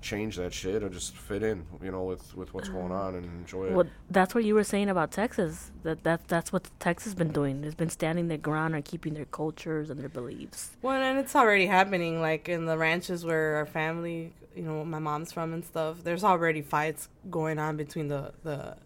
change 0.00 0.36
that 0.36 0.52
shit 0.52 0.82
or 0.82 0.88
just 0.88 1.14
fit 1.16 1.42
in, 1.42 1.66
you 1.82 1.90
know, 1.90 2.04
with 2.04 2.34
with 2.34 2.54
what's 2.54 2.68
going 2.68 2.92
on 2.92 3.14
and 3.14 3.24
enjoy 3.24 3.66
it. 3.66 3.72
Well, 3.72 3.86
that's 4.10 4.34
what 4.34 4.44
you 4.44 4.54
were 4.54 4.64
saying 4.64 4.88
about 4.88 5.10
Texas. 5.10 5.70
That 5.82 6.02
that 6.04 6.26
that's 6.28 6.52
what 6.52 6.70
Texas 6.78 7.12
has 7.12 7.14
been 7.14 7.32
doing. 7.32 7.64
It's 7.64 7.74
been 7.74 7.90
standing 7.90 8.28
their 8.28 8.38
ground 8.38 8.74
and 8.74 8.84
keeping 8.84 9.14
their 9.14 9.26
cultures 9.26 9.90
and 9.90 10.00
their 10.00 10.08
beliefs. 10.08 10.76
Well, 10.82 11.00
and 11.00 11.18
it's 11.18 11.36
already 11.36 11.66
happening. 11.66 12.20
Like 12.20 12.48
in 12.48 12.66
the 12.66 12.78
ranches 12.78 13.24
where 13.24 13.56
our 13.56 13.66
family, 13.66 14.32
you 14.56 14.62
know, 14.62 14.84
my 14.84 14.98
mom's 14.98 15.32
from 15.32 15.52
and 15.52 15.64
stuff. 15.64 16.02
There's 16.02 16.24
already 16.24 16.62
fights 16.62 17.08
going 17.30 17.58
on 17.58 17.76
between 17.76 18.08
the 18.08 18.32
the, 18.42 18.76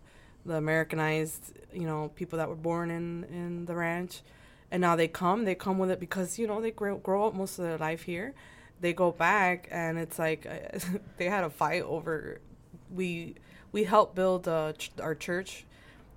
the 0.44 0.54
Americanized, 0.56 1.52
you 1.72 1.86
know, 1.86 2.10
people 2.16 2.38
that 2.38 2.48
were 2.48 2.56
born 2.56 2.90
in 2.90 3.24
in 3.24 3.66
the 3.66 3.74
ranch, 3.76 4.22
and 4.70 4.80
now 4.80 4.96
they 4.96 5.08
come. 5.08 5.44
They 5.44 5.54
come 5.54 5.78
with 5.78 5.90
it 5.90 6.00
because 6.00 6.38
you 6.38 6.46
know 6.46 6.60
they 6.60 6.72
grow 6.72 6.96
grow 6.96 7.28
up 7.28 7.34
most 7.34 7.58
of 7.58 7.64
their 7.64 7.78
life 7.78 8.02
here. 8.02 8.34
They 8.84 8.92
go 8.92 9.12
back, 9.12 9.66
and 9.70 9.98
it's 9.98 10.18
like 10.18 10.46
they 11.16 11.24
had 11.24 11.42
a 11.42 11.48
fight 11.48 11.84
over. 11.84 12.40
We 12.94 13.36
we 13.72 13.84
helped 13.84 14.14
build 14.14 14.46
uh, 14.46 14.74
our 15.00 15.14
church. 15.14 15.64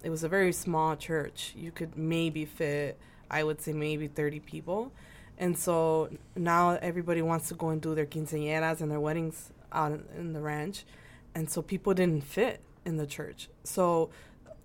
It 0.04 0.10
was 0.10 0.26
a 0.26 0.28
very 0.28 0.52
small 0.52 0.98
church. 0.98 1.54
You 1.56 1.72
could 1.72 1.98
maybe 1.98 2.44
fit, 2.44 3.00
I 3.32 3.46
would 3.46 3.62
say, 3.62 3.72
maybe 3.72 4.10
thirty 4.10 4.42
people. 4.42 4.92
And 5.38 5.58
so 5.58 6.10
now 6.36 6.72
everybody 6.72 7.22
wants 7.22 7.48
to 7.48 7.54
go 7.54 7.70
and 7.70 7.82
do 7.82 7.96
their 7.96 8.06
quinceañeras 8.06 8.82
and 8.82 8.92
their 8.92 9.00
weddings 9.00 9.50
out 9.72 9.94
in- 10.18 10.34
the 10.34 10.42
ranch. 10.42 10.84
And 11.36 11.50
so 11.50 11.62
people 11.62 11.94
didn't 11.94 12.26
fit 12.26 12.60
in 12.84 12.98
the 12.98 13.08
church. 13.08 13.48
So 13.64 14.10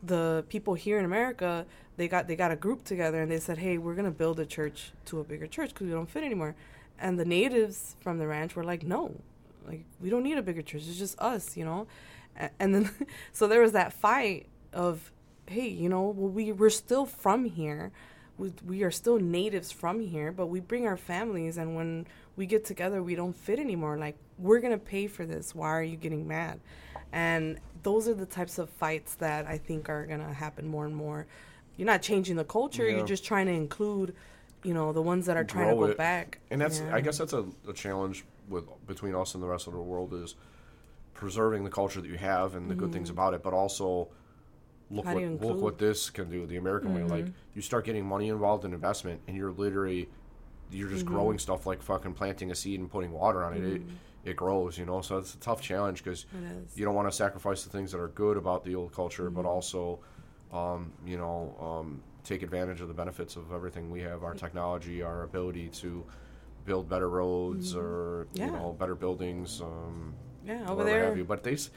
the 0.03 0.45
people 0.49 0.75
here 0.75 0.99
in 0.99 1.05
America, 1.05 1.67
they 1.97 2.09
got 2.09 2.27
they 2.27 2.35
got 2.35 2.51
a 2.51 2.57
group 2.57 2.83
together 2.83 3.23
and 3.23 3.31
they 3.31 3.39
said, 3.39 3.59
"Hey, 3.59 3.79
we're 3.79 3.95
going 3.95 4.13
to 4.13 4.19
build 4.25 4.41
a 4.41 4.47
church 4.57 4.91
to 5.05 5.21
a 5.21 5.25
bigger 5.25 5.47
church 5.47 5.69
because 5.69 5.87
we 5.87 5.93
don't 5.93 6.11
fit 6.11 6.25
anymore." 6.25 6.57
And 6.99 7.19
the 7.19 7.25
natives 7.25 7.97
from 8.01 8.19
the 8.19 8.27
ranch 8.27 8.55
were 8.55 8.65
like, 8.65 8.85
"No. 8.85 9.15
Like 9.67 9.85
we 10.01 10.11
don't 10.11 10.23
need 10.23 10.39
a 10.39 10.43
bigger 10.43 10.63
church. 10.63 10.83
It's 10.89 10.99
just 10.99 11.19
us, 11.19 11.57
you 11.57 11.65
know?" 11.65 11.87
And 12.59 12.75
then 12.75 12.91
so 13.33 13.47
there 13.47 13.61
was 13.61 13.73
that 13.73 13.93
fight 13.93 14.47
of, 14.73 15.13
"Hey, 15.47 15.69
you 15.69 15.89
know, 15.89 16.03
well 16.03 16.29
we 16.31 16.53
we're 16.53 16.71
still 16.71 17.07
from 17.07 17.45
here." 17.45 17.93
we, 18.39 18.53
we 18.67 18.83
are 18.83 18.91
still 18.91 19.19
natives 19.19 19.71
from 19.71 20.01
here, 20.01 20.33
but 20.33 20.47
we 20.47 20.59
bring 20.59 20.87
our 20.87 20.97
families, 20.97 21.59
and 21.59 21.77
when 21.77 22.07
we 22.35 22.47
get 22.47 22.65
together, 22.65 23.03
we 23.03 23.15
don't 23.15 23.37
fit 23.37 23.59
anymore. 23.59 23.99
Like, 23.99 24.17
we're 24.39 24.59
going 24.61 24.73
to 24.73 24.79
pay 24.85 25.07
for 25.07 25.27
this. 25.27 25.55
Why 25.55 25.69
are 25.69 25.83
you 25.83 25.97
getting 25.97 26.27
mad? 26.27 26.59
And 27.13 27.59
those 27.83 28.09
are 28.09 28.15
the 28.15 28.27
types 28.27 28.59
of 28.59 28.71
fights 28.71 29.15
that 29.17 29.47
I 29.47 29.59
think 29.59 29.89
are 29.89 30.07
going 30.07 30.27
to 30.27 30.33
happen 30.33 30.67
more 30.67 30.87
and 30.87 30.97
more. 30.97 31.27
You're 31.77 31.87
not 31.87 32.03
changing 32.03 32.37
the 32.37 32.45
culture, 32.45 32.89
Yeah. 32.89 32.97
you're 32.97 33.07
just 33.07 33.25
trying 33.25 33.47
to 33.47 33.53
include, 33.53 34.15
you 34.63 34.75
know, 34.75 34.93
the 34.93 35.03
ones 35.03 35.27
that 35.27 35.37
are 35.37 35.45
trying 35.45 35.69
to 35.71 35.75
go 35.75 35.85
it. 35.85 35.97
back. 35.99 36.39
And 36.51 36.61
that's 36.61 36.81
Yeah. 36.81 36.95
I 36.95 37.01
guess 37.01 37.19
that's 37.19 37.33
a, 37.33 37.45
a 37.69 37.73
challenge 37.73 38.25
with 38.49 38.65
between 38.87 39.15
us 39.15 39.35
and 39.35 39.43
the 39.43 39.49
rest 39.49 39.67
of 39.67 39.73
the 39.73 39.81
world 39.81 40.13
is 40.15 40.35
preserving 41.15 41.65
the 41.65 41.71
culture 41.71 42.01
that 42.01 42.09
you 42.09 42.19
have 42.19 42.55
and 42.55 42.71
the 42.71 42.75
good 42.75 42.93
things 42.93 43.11
about 43.11 43.35
it, 43.35 43.43
but 43.43 43.53
also 43.53 44.09
look 44.91 45.05
Mm-hmm. 45.07 45.09
How 45.09 45.15
what 45.15 45.41
look 45.43 45.63
what 45.63 45.79
this 45.79 46.11
can 46.11 46.29
do 46.31 46.47
the 46.47 46.57
American 46.57 46.95
way. 46.95 47.03
Like 47.05 47.27
you 47.55 47.63
start 47.63 47.85
getting 47.85 48.05
money 48.05 48.29
involved 48.29 48.65
in 48.65 48.73
investment, 48.75 49.21
and 49.27 49.37
you're 49.37 49.53
literally 49.53 50.09
you're 50.71 50.89
just 50.89 51.05
Mm-hmm. 51.05 51.15
growing 51.15 51.39
stuff 51.39 51.67
like 51.67 51.83
fucking 51.83 52.15
planting 52.15 52.51
a 52.51 52.55
seed 52.55 52.81
and 52.81 52.91
putting 52.91 53.13
water 53.13 53.43
on 53.43 53.55
it. 53.55 53.65
It 53.65 53.83
it 54.25 54.37
grows, 54.37 54.79
you 54.79 54.85
know. 54.87 55.01
So 55.01 55.19
it's 55.19 55.35
a 55.35 55.39
tough 55.39 55.61
challenge 55.61 56.05
because 56.05 56.27
you 56.77 56.85
don't 56.85 56.95
want 56.95 57.09
to 57.11 57.17
sacrifice 57.17 57.65
the 57.65 57.71
things 57.71 57.91
that 57.93 57.99
are 57.99 58.09
good 58.09 58.37
about 58.37 58.65
the 58.65 58.75
old 58.75 58.93
culture, 58.93 59.31
but 59.31 59.45
also, 59.45 59.99
um, 60.53 60.93
you 61.05 61.17
know, 61.17 61.57
um, 61.61 62.03
take 62.25 62.43
advantage 62.43 62.81
of 62.81 62.89
the 62.89 62.95
benefits 62.95 63.37
of 63.37 63.53
everything 63.53 63.91
we 63.91 64.01
have, 64.01 64.23
our 64.23 64.35
technology, 64.35 65.03
our 65.03 65.23
ability 65.23 65.69
to 65.69 66.05
build 66.65 66.89
better 66.89 67.09
roads 67.09 67.75
or 67.75 68.27
Yeah. 68.35 68.47
you 68.47 68.53
know 68.53 68.77
better 68.79 68.95
buildings. 68.95 69.61
Um, 69.61 70.15
Yeah, 70.45 70.69
over 70.71 70.85
there. 70.85 71.05
Have 71.07 71.17
you. 71.17 71.25
But 71.25 71.43
they, 71.43 71.53
it's 71.53 71.71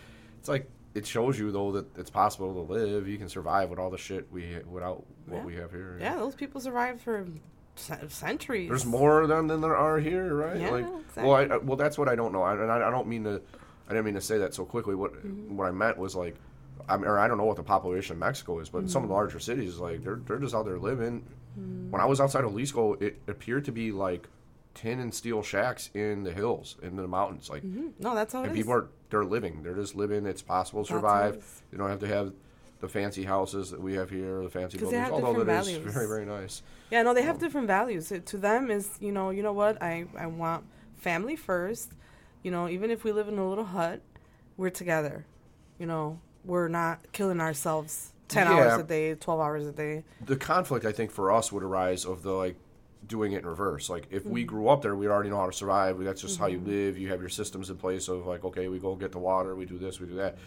like 0.48 0.70
it 0.94 1.06
shows 1.06 1.38
you 1.40 1.52
though 1.52 1.72
that 1.74 1.98
it's 1.98 2.10
possible 2.10 2.54
to 2.54 2.72
live. 2.74 3.08
You 3.08 3.18
can 3.18 3.28
survive 3.30 3.70
with 3.70 3.80
all 3.80 3.90
the 3.90 3.98
shit 3.98 4.32
we 4.32 4.58
without 4.70 5.04
what 5.28 5.38
Yeah. 5.40 5.46
we 5.46 5.56
have 5.56 5.72
here. 5.72 5.98
Yeah, 6.00 6.16
those 6.18 6.36
people 6.36 6.62
survived 6.62 7.02
for 7.02 7.26
centuries. 8.08 8.70
There's 8.70 8.86
more 8.86 9.22
of 9.22 9.30
them 9.30 9.48
than 9.48 9.62
there 9.62 9.76
are 9.76 10.00
here, 10.00 10.34
right? 10.36 10.58
Yeah, 10.60 10.70
like, 10.70 10.86
exactly. 10.86 11.24
well, 11.24 11.34
I, 11.34 11.42
I- 11.44 11.58
well, 11.58 11.76
that's 11.78 11.98
what 11.98 12.08
I 12.08 12.16
don't 12.16 12.32
know, 12.32 12.42
I, 12.44 12.54
and 12.54 12.72
I, 12.72 12.88
I 12.88 12.92
don't 12.92 13.08
mean 13.08 13.24
to, 13.26 13.42
I 13.88 13.92
didn't 13.92 14.06
mean 14.06 14.14
to 14.16 14.22
say 14.22 14.38
that 14.38 14.54
so 14.54 14.66
quickly. 14.66 14.96
What 14.96 15.14
Mm-hmm. 15.14 15.58
what 15.58 15.68
I 15.68 15.72
meant 15.72 15.98
was 15.98 16.16
like, 16.16 16.36
I 16.88 16.98
mean, 16.98 17.06
or 17.08 17.18
I 17.20 17.28
don't 17.28 17.38
know 17.38 17.46
what 17.46 17.58
the 17.58 17.64
population 17.64 18.14
of 18.14 18.20
Mexico 18.20 18.60
is, 18.60 18.70
but 18.70 18.80
in 18.80 18.88
some 18.88 19.04
of 19.04 19.10
the 19.10 19.14
Mm-hmm. 19.14 19.20
larger 19.22 19.40
cities, 19.40 19.78
like 19.78 20.04
they're 20.04 20.20
they're 20.28 20.40
just 20.40 20.54
out 20.56 20.66
there 20.66 20.78
living. 20.80 21.26
Mm. 21.60 21.90
When 21.90 22.02
I 22.02 22.06
was 22.06 22.20
outside 22.22 22.44
of 22.44 22.52
Jalisco, 22.52 22.94
it 22.94 23.20
appeared 23.28 23.66
to 23.66 23.72
be 23.72 23.92
like 23.92 24.28
tin 24.74 25.00
and 25.00 25.14
steel 25.14 25.42
shacks 25.42 25.90
in 25.94 26.24
the 26.24 26.34
hills, 26.34 26.76
in 26.82 26.96
the 26.98 27.08
mountains, 27.08 27.50
like. 27.50 27.64
Mhm. 27.64 27.94
No, 28.00 28.14
that's 28.14 28.34
how 28.34 28.42
it 28.44 28.48
And 28.48 28.52
is. 28.52 28.58
people 28.58 28.74
are 28.74 28.88
they're 29.10 29.24
living. 29.26 29.64
They're 29.64 29.74
just 29.76 29.96
living. 29.96 30.26
It's 30.26 30.42
possible 30.42 30.84
to 30.84 30.94
That's 30.94 31.04
how 31.06 31.16
it 31.24 31.32
survive. 31.32 31.36
is. 31.38 31.62
You 31.72 31.78
don't 31.78 31.90
have 31.90 32.00
to 32.02 32.08
have 32.08 32.34
the 32.82 32.90
fancy 32.90 33.24
houses 33.24 33.72
that 33.72 33.80
we 33.82 33.94
have 33.94 34.10
here, 34.10 34.44
the 34.44 34.50
fancy 34.50 34.78
buildings. 34.78 35.10
Although 35.10 35.44
that 35.46 35.62
is 35.62 35.68
values. 35.78 35.94
very 35.94 36.08
very 36.08 36.26
nice. 36.26 36.62
Yeah, 36.92 37.04
no, 37.04 37.14
they 37.14 37.22
Um, 37.22 37.28
have 37.28 37.40
different 37.40 37.68
values. 37.68 38.12
It, 38.12 38.26
to 38.28 38.38
them 38.38 38.70
is, 38.70 38.98
you 39.00 39.12
know, 39.14 39.30
you 39.30 39.42
know 39.42 39.54
what? 39.54 39.82
I 39.82 40.06
I 40.18 40.28
want 40.28 40.66
family 40.98 41.36
first. 41.38 41.94
You 42.44 42.52
know, 42.52 42.68
even 42.68 42.92
if 42.92 43.04
we 43.04 43.12
live 43.14 43.28
in 43.30 43.38
a 43.40 43.48
little 43.50 43.64
hut, 43.66 44.02
we're 44.58 44.70
together. 44.70 45.26
You 45.80 45.86
know, 45.88 46.20
we're 46.46 46.68
not 46.68 47.00
killing 47.12 47.42
ourselves 47.42 48.12
10 48.28 48.48
Yeah. 48.48 48.54
hours 48.54 48.80
a 48.80 48.84
day, 48.84 49.16
12 49.16 49.40
hours 49.40 49.68
a 49.68 49.72
day. 49.72 50.04
the 50.26 50.36
conflict 50.36 50.86
I 50.86 50.92
think 50.92 51.12
for 51.12 51.32
us 51.32 51.52
would 51.52 51.64
arise 51.64 52.06
of 52.06 52.24
the 52.24 52.32
like 52.32 52.56
doing 53.08 53.34
it 53.34 53.44
in 53.44 53.48
reverse. 53.48 53.90
Like 53.90 54.08
if 54.10 54.24
Mm-hmm. 54.24 54.32
we 54.32 54.44
grew 54.44 54.68
up 54.68 54.82
there, 54.82 54.96
we 54.96 55.08
already 55.08 55.30
know 55.30 55.38
how 55.38 55.46
to 55.46 55.54
survive. 55.54 56.00
That's 56.00 56.22
just 56.22 56.40
how 56.40 56.48
you 56.48 56.60
live. 56.60 56.98
You 56.98 57.10
have 57.10 57.20
your 57.20 57.30
systems 57.30 57.70
in 57.70 57.78
place 57.78 58.08
of 58.08 58.26
like, 58.26 58.44
okay, 58.44 58.68
we 58.68 58.80
go 58.80 58.96
get 58.96 59.12
the 59.12 59.20
water, 59.20 59.56
we 59.56 59.66
do 59.66 59.78
this, 59.78 60.00
we 60.00 60.08
do 60.08 60.16
that. 60.16 60.38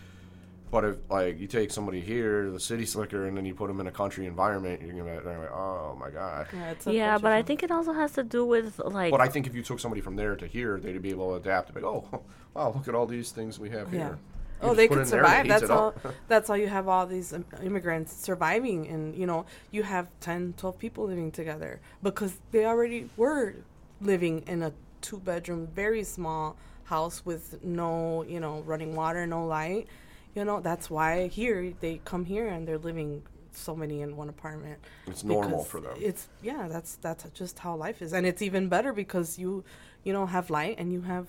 But 0.70 0.84
if 0.84 0.96
like 1.08 1.38
you 1.40 1.46
take 1.46 1.70
somebody 1.70 2.00
here, 2.00 2.50
the 2.50 2.60
city 2.60 2.84
slicker, 2.84 3.26
and 3.26 3.34
then 3.36 3.46
you 3.46 3.54
put 3.54 3.68
them 3.68 3.80
in 3.80 3.86
a 3.86 3.90
country 3.92 4.26
environment, 4.26 4.82
you're 4.82 4.90
gonna 4.92 5.20
be 5.20 5.26
like, 5.26 5.50
oh 5.52 5.96
my 5.98 6.10
god. 6.10 6.48
Yeah, 6.52 6.70
it's 6.72 6.86
Yeah, 6.86 7.16
but 7.16 7.32
I 7.32 7.42
think 7.42 7.62
it 7.62 7.70
also 7.70 7.92
has 7.94 8.12
to 8.12 8.22
do 8.24 8.44
with 8.44 8.78
like 8.84 9.10
But 9.12 9.20
I 9.22 9.28
think 9.28 9.46
if 9.46 9.54
you 9.54 9.62
took 9.62 9.80
somebody 9.80 10.02
from 10.02 10.16
there 10.16 10.36
to 10.36 10.46
here, 10.46 10.78
they'd 10.78 11.00
be 11.00 11.10
able 11.10 11.30
to 11.30 11.36
adapt. 11.36 11.74
Like, 11.74 11.84
oh, 11.84 12.04
wow, 12.54 12.72
look 12.74 12.86
at 12.88 12.94
all 12.94 13.06
these 13.06 13.30
things 13.30 13.58
we 13.58 13.70
have 13.70 13.90
Yeah. 13.94 13.98
here. 14.08 14.18
Oh, 14.60 14.74
they 14.74 14.88
could 14.88 14.98
in 14.98 15.08
there 15.08 15.24
and 15.24 15.48
it 15.48 15.48
survive. 15.48 15.48
That's 15.48 15.70
all. 15.70 15.94
That's 16.28 16.50
all 16.50 16.56
you 16.56 16.68
have 16.68 16.88
all 16.88 17.06
these 17.06 17.34
immigrants 17.62 18.12
surviving, 18.12 18.86
and 18.88 19.14
you 19.14 19.26
know 19.26 19.46
you 19.70 19.82
have 19.82 20.08
10, 20.20 20.54
12 20.56 20.78
people 20.78 21.06
living 21.06 21.30
together 21.30 21.80
because 22.02 22.38
they 22.50 22.64
already 22.64 23.08
were 23.16 23.54
living 24.00 24.42
in 24.46 24.62
a 24.62 24.72
two-bedroom, 25.00 25.68
very 25.74 26.04
small 26.04 26.56
house 26.84 27.24
with 27.24 27.62
no, 27.62 28.24
you 28.24 28.40
know, 28.40 28.60
running 28.60 28.94
water, 28.96 29.26
no 29.26 29.46
light. 29.46 29.86
You 30.34 30.44
know 30.44 30.60
that's 30.60 30.88
why 30.90 31.28
here 31.28 31.72
they 31.80 32.00
come 32.04 32.24
here 32.24 32.46
and 32.48 32.66
they're 32.66 32.78
living 32.78 33.22
so 33.52 33.74
many 33.74 34.02
in 34.02 34.16
one 34.16 34.28
apartment. 34.28 34.78
It's 35.06 35.24
normal 35.24 35.64
for 35.64 35.80
them. 35.80 35.96
It's 36.00 36.28
yeah, 36.42 36.68
that's 36.68 36.96
that's 36.96 37.28
just 37.30 37.58
how 37.58 37.74
life 37.76 38.02
is, 38.02 38.12
and 38.12 38.26
it's 38.26 38.42
even 38.42 38.68
better 38.68 38.92
because 38.92 39.38
you, 39.38 39.64
you 40.04 40.12
know, 40.12 40.26
have 40.26 40.50
light 40.50 40.76
and 40.78 40.92
you 40.92 41.02
have, 41.02 41.26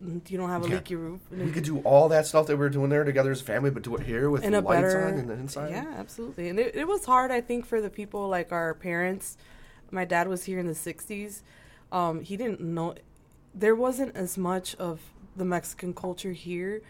you 0.00 0.38
don't 0.38 0.48
have 0.48 0.64
a 0.64 0.68
Yeah. 0.68 0.74
leaky 0.76 0.94
roof. 0.96 1.20
and 1.30 1.44
We 1.44 1.50
could 1.52 1.64
do 1.64 1.78
all 1.80 2.08
that 2.10 2.26
stuff 2.26 2.46
that 2.46 2.56
we 2.56 2.60
were 2.60 2.68
doing 2.68 2.88
there 2.90 3.04
together 3.04 3.30
as 3.30 3.40
a 3.40 3.44
family, 3.44 3.70
but 3.70 3.82
do 3.82 3.96
it 3.96 4.02
here 4.04 4.30
with 4.30 4.44
lights 4.44 4.64
better 4.94 5.04
on 5.06 5.14
in 5.14 5.26
the 5.26 5.34
inside. 5.34 5.70
Yeah, 5.70 5.92
absolutely. 5.96 6.48
And 6.48 6.58
it, 6.58 6.74
it 6.76 6.86
was 6.86 7.04
hard, 7.04 7.30
I 7.30 7.40
think, 7.40 7.66
for 7.66 7.80
the 7.80 7.90
people 7.90 8.28
like 8.28 8.52
our 8.52 8.74
parents. 8.74 9.36
My 9.90 10.04
dad 10.04 10.28
was 10.28 10.44
here 10.44 10.58
in 10.58 10.66
the 10.66 10.74
'60s. 10.74 11.42
Um, 11.90 12.20
he 12.20 12.36
didn't 12.36 12.60
know 12.60 12.94
there 13.54 13.74
wasn't 13.74 14.14
as 14.16 14.36
much 14.38 14.74
of 14.76 15.00
the 15.36 15.44
Mexican 15.44 15.94
culture 15.94 16.32
here 16.32 16.82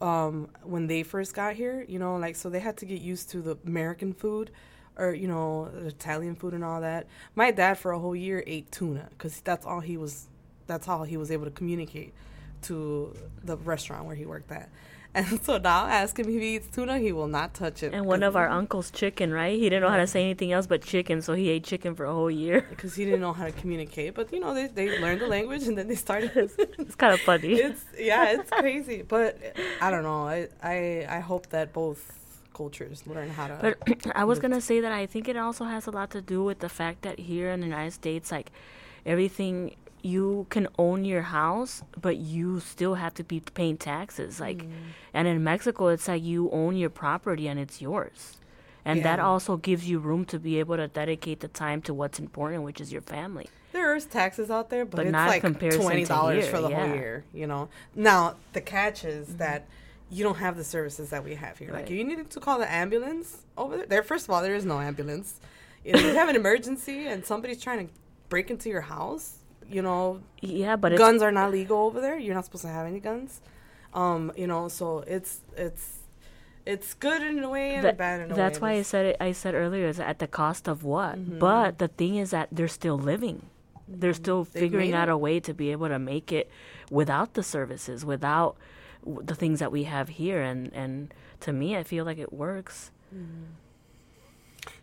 um, 0.00 0.48
when 0.62 0.86
they 0.86 1.02
first 1.02 1.34
got 1.34 1.54
here. 1.54 1.84
You 1.88 1.98
know, 1.98 2.16
like 2.16 2.36
so 2.36 2.48
they 2.50 2.60
had 2.60 2.76
to 2.78 2.86
get 2.86 3.00
used 3.00 3.30
to 3.30 3.40
the 3.40 3.56
American 3.66 4.12
food. 4.12 4.50
Or 4.98 5.12
you 5.12 5.28
know 5.28 5.68
Italian 5.84 6.36
food 6.36 6.54
and 6.54 6.64
all 6.64 6.80
that. 6.80 7.06
My 7.34 7.50
dad 7.50 7.76
for 7.76 7.92
a 7.92 7.98
whole 7.98 8.16
year 8.16 8.42
ate 8.46 8.72
tuna 8.72 9.08
because 9.10 9.42
that's 9.42 9.66
all 9.66 9.80
he 9.80 9.98
was. 9.98 10.28
That's 10.66 10.88
all 10.88 11.04
he 11.04 11.18
was 11.18 11.30
able 11.30 11.44
to 11.44 11.50
communicate 11.50 12.14
to 12.68 13.14
the 13.44 13.56
restaurant 13.56 14.04
where 14.06 14.16
he 14.16 14.26
worked 14.26 14.52
at. 14.52 14.68
And 15.16 15.42
so 15.42 15.56
now 15.56 15.84
I 15.84 15.92
ask 16.02 16.18
him 16.18 16.28
if 16.28 16.42
he 16.42 16.56
eats 16.56 16.68
tuna, 16.68 16.98
he 16.98 17.10
will 17.10 17.26
not 17.26 17.54
touch 17.54 17.82
it. 17.82 17.94
and 17.94 18.04
one 18.04 18.22
of 18.22 18.36
our 18.36 18.50
uncles 18.50 18.90
chicken, 18.90 19.32
right? 19.32 19.58
He 19.58 19.70
didn't 19.70 19.80
know 19.80 19.88
how 19.88 19.96
to 19.96 20.06
say 20.06 20.22
anything 20.22 20.52
else 20.52 20.66
but 20.66 20.82
chicken, 20.82 21.22
so 21.22 21.32
he 21.32 21.48
ate 21.48 21.64
chicken 21.64 21.94
for 21.94 22.04
a 22.04 22.12
whole 22.12 22.30
year. 22.30 22.66
because 22.68 22.94
he 22.94 23.06
didn't 23.06 23.22
know 23.22 23.32
how 23.32 23.46
to 23.46 23.52
communicate. 23.52 24.12
But 24.14 24.30
you 24.30 24.40
know, 24.40 24.52
they 24.52 24.66
they 24.66 24.98
learned 25.00 25.22
the 25.22 25.26
language 25.26 25.62
and 25.68 25.74
then 25.78 25.88
they 25.88 25.94
started. 25.94 26.50
It's 26.78 26.96
kind 26.96 27.14
of 27.14 27.20
funny. 27.20 27.54
it's 27.54 27.82
yeah, 27.98 28.32
it's 28.34 28.50
crazy. 28.50 29.00
But 29.14 29.40
I 29.80 29.90
don't 29.90 30.02
know. 30.02 30.28
I 30.36 30.48
I 30.62 31.06
I 31.08 31.20
hope 31.20 31.44
that 31.48 31.72
both 31.72 32.00
cultures 32.52 33.06
learn 33.06 33.30
how 33.30 33.46
to. 33.48 33.56
But 33.66 34.12
I 34.22 34.24
was 34.24 34.38
gonna 34.38 34.60
say 34.60 34.80
that 34.80 34.92
I 34.92 35.06
think 35.06 35.28
it 35.28 35.36
also 35.38 35.64
has 35.64 35.86
a 35.86 35.90
lot 35.98 36.10
to 36.10 36.20
do 36.20 36.44
with 36.44 36.58
the 36.58 36.68
fact 36.68 36.98
that 37.06 37.16
here 37.20 37.48
in 37.54 37.60
the 37.60 37.66
United 37.66 37.94
States, 38.02 38.30
like 38.30 38.52
everything 39.06 39.76
you 40.02 40.46
can 40.50 40.68
own 40.78 41.04
your 41.04 41.22
house, 41.22 41.82
but 42.00 42.16
you 42.16 42.60
still 42.60 42.94
have 42.94 43.14
to 43.14 43.24
be 43.24 43.40
paying 43.40 43.76
taxes. 43.76 44.40
Like, 44.40 44.58
Mm. 44.58 44.70
and 45.14 45.28
in 45.28 45.42
Mexico, 45.42 45.88
it's 45.88 46.06
like 46.08 46.22
you 46.22 46.50
own 46.50 46.76
your 46.76 46.90
property 46.90 47.48
and 47.48 47.58
it's 47.58 47.80
yours, 47.82 48.36
and 48.84 49.02
that 49.04 49.18
also 49.18 49.56
gives 49.56 49.88
you 49.88 49.98
room 49.98 50.24
to 50.26 50.38
be 50.38 50.58
able 50.58 50.76
to 50.76 50.86
dedicate 50.88 51.40
the 51.40 51.48
time 51.48 51.82
to 51.82 51.92
what's 51.94 52.18
important, 52.18 52.62
which 52.62 52.80
is 52.80 52.92
your 52.92 53.02
family. 53.02 53.48
There's 53.72 54.06
taxes 54.06 54.50
out 54.50 54.70
there, 54.70 54.84
but, 54.84 54.96
But 54.98 55.06
it's 55.06 55.12
like 55.14 55.42
twenty 55.42 56.04
dollars 56.04 56.46
for 56.48 56.60
the 56.60 56.68
whole 56.74 56.88
year. 56.88 57.24
You 57.34 57.46
know. 57.46 57.68
Now 57.94 58.36
the 58.52 58.60
catch 58.60 59.04
is 59.04 59.36
that 59.36 59.66
you 60.08 60.22
don't 60.22 60.36
have 60.38 60.56
the 60.56 60.64
services 60.64 61.10
that 61.10 61.24
we 61.24 61.34
have 61.34 61.58
here. 61.58 61.68
Like 61.68 61.76
Right. 61.82 61.90
if 61.90 61.90
you 61.98 62.04
needed 62.04 62.30
to 62.30 62.40
call 62.40 62.58
the 62.58 62.72
ambulance 62.72 63.38
over 63.58 63.76
there, 63.78 63.86
there. 63.86 64.02
First 64.02 64.26
of 64.26 64.30
all, 64.30 64.40
there 64.40 64.54
is 64.54 64.64
no 64.64 64.80
ambulance. 64.80 65.40
If 65.84 66.00
you 66.00 66.14
have 66.14 66.28
an 66.28 66.36
emergency 66.36 67.06
and 67.06 67.24
somebody's 67.24 67.60
trying 67.60 67.88
to 67.88 67.92
break 68.28 68.50
into 68.50 68.68
your 68.68 68.82
house, 68.82 69.38
you 69.70 69.82
know, 69.82 70.20
Yeah, 70.40 70.76
but 70.76 70.96
guns 70.96 71.22
are 71.22 71.32
not 71.32 71.50
legal 71.50 71.78
over 71.78 72.00
there. 72.00 72.18
You're 72.18 72.34
not 72.34 72.44
supposed 72.44 72.62
to 72.64 72.70
have 72.70 72.86
any 72.86 73.00
guns. 73.00 73.40
Um, 73.94 74.32
you 74.36 74.46
know, 74.46 74.68
so 74.68 75.00
it's 75.06 75.40
it's 75.56 75.98
it's 76.66 76.94
good 76.94 77.22
in 77.22 77.42
a 77.42 77.48
way 77.48 77.74
and 77.76 77.84
That- 77.84 77.96
bad 77.96 78.20
in 78.20 78.26
a 78.30 78.34
way. 78.34 78.36
that's 78.36 78.60
why 78.60 78.72
I 78.72 78.82
said 78.82 79.06
it. 79.06 79.16
I 79.20 79.32
said 79.32 79.54
earlier 79.54 79.86
is 79.88 80.00
at 80.00 80.18
the 80.18 80.26
cost 80.26 80.68
of 80.68 80.82
what? 80.84 81.16
Mm-hmm. 81.16 81.38
But 81.38 81.78
the 81.78 81.88
thing 81.88 82.16
is 82.16 82.30
that 82.30 82.48
they're 82.52 82.68
still 82.68 82.98
living. 82.98 83.46
They're 83.88 84.14
still 84.14 84.42
They've 84.44 84.62
figuring 84.62 84.92
out 84.92 85.08
it. 85.08 85.12
a 85.12 85.16
way 85.16 85.38
to 85.40 85.54
be 85.54 85.70
able 85.70 85.88
to 85.88 85.98
make 85.98 86.32
it 86.32 86.50
without 86.90 87.34
the 87.34 87.42
services, 87.44 88.04
without 88.04 88.56
w- 89.04 89.22
the 89.24 89.34
things 89.36 89.60
that 89.60 89.70
we 89.70 89.84
have 89.84 90.08
here. 90.08 90.42
And 90.42 90.72
and 90.74 91.14
to 91.40 91.52
me, 91.52 91.76
I 91.76 91.84
feel 91.84 92.04
like 92.04 92.18
it 92.18 92.32
works. 92.32 92.90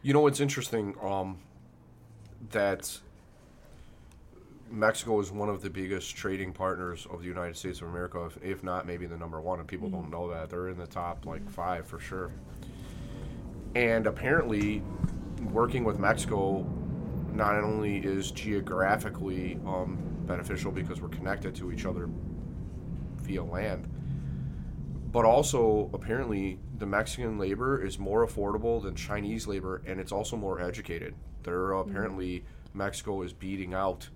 You 0.02 0.14
know 0.14 0.22
what's 0.22 0.40
interesting? 0.40 0.96
Um, 1.02 1.40
that 2.52 3.00
Mexico 4.74 5.20
is 5.20 5.32
one 5.32 5.50
of 5.50 5.62
the 5.62 5.70
biggest 5.70 6.16
trading 6.16 6.52
partners 6.52 7.06
of 7.12 7.22
the 7.22 7.28
United 7.28 7.56
States 7.56 7.80
of 7.82 7.90
America, 7.90 8.26
if, 8.26 8.44
if 8.44 8.64
not 8.64 8.88
maybe 8.88 9.06
the 9.06 9.16
number 9.16 9.40
one, 9.40 9.60
and 9.60 9.68
people 9.68 9.88
don't 9.88 10.10
know 10.10 10.28
that. 10.32 10.50
They're 10.50 10.70
in 10.70 10.80
the 10.80 10.88
top 10.88 11.28
like 11.28 11.48
five 11.48 11.86
for 11.86 12.00
sure. 12.00 12.32
And 13.76 14.08
apparently, 14.08 14.82
working 15.52 15.84
with 15.84 16.00
Mexico 16.00 16.66
not 17.32 17.54
only 17.56 17.98
is 17.98 18.32
geographically 18.32 19.60
um, 19.68 20.00
beneficial 20.26 20.72
because 20.72 21.00
we're 21.02 21.10
connected 21.10 21.54
to 21.56 21.72
each 21.72 21.86
other 21.86 22.10
via 23.18 23.44
land, 23.44 23.88
but 25.12 25.24
also 25.24 25.92
apparently 25.94 26.60
the 26.80 26.88
Mexican 26.88 27.38
labor 27.38 27.84
is 27.86 28.00
more 28.00 28.26
affordable 28.26 28.82
than 28.82 28.96
Chinese 28.96 29.46
labor, 29.46 29.84
and 29.86 30.00
it's 30.00 30.12
also 30.12 30.36
more 30.36 30.60
educated. 30.60 31.14
They're 31.44 31.74
apparently 31.74 32.44
Mexico 32.74 33.22
is 33.22 33.34
beating 33.34 33.76
out 33.76 34.10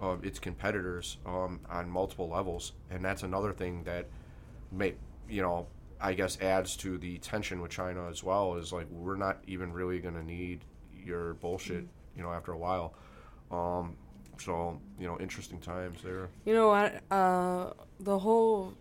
uh, 0.00 0.16
its 0.22 0.38
competitors 0.38 1.18
um, 1.26 1.60
on 1.68 1.88
multiple 1.88 2.28
levels, 2.28 2.72
and 2.90 3.04
that's 3.04 3.22
another 3.22 3.52
thing 3.52 3.84
that 3.84 4.06
may 4.70 4.94
you 5.28 5.42
know 5.42 5.66
I 6.00 6.12
guess 6.12 6.40
adds 6.40 6.76
to 6.78 6.98
the 6.98 7.18
tension 7.18 7.60
with 7.60 7.70
China 7.70 8.08
as 8.08 8.22
well. 8.22 8.54
Is 8.56 8.72
like 8.72 8.88
we're 8.90 9.16
not 9.16 9.38
even 9.46 9.72
really 9.72 9.98
going 9.98 10.14
to 10.14 10.24
need 10.24 10.60
your 10.92 11.34
bullshit, 11.34 11.86
you 12.16 12.22
know, 12.22 12.32
after 12.32 12.52
a 12.52 12.58
while. 12.58 12.94
Um, 13.50 13.96
so 14.38 14.80
you 14.98 15.06
know, 15.06 15.18
interesting 15.18 15.60
times 15.60 16.00
there. 16.02 16.28
You 16.44 16.54
know 16.54 16.68
what? 16.68 17.02
Uh, 17.10 17.72
the 18.00 18.18
whole 18.18 18.74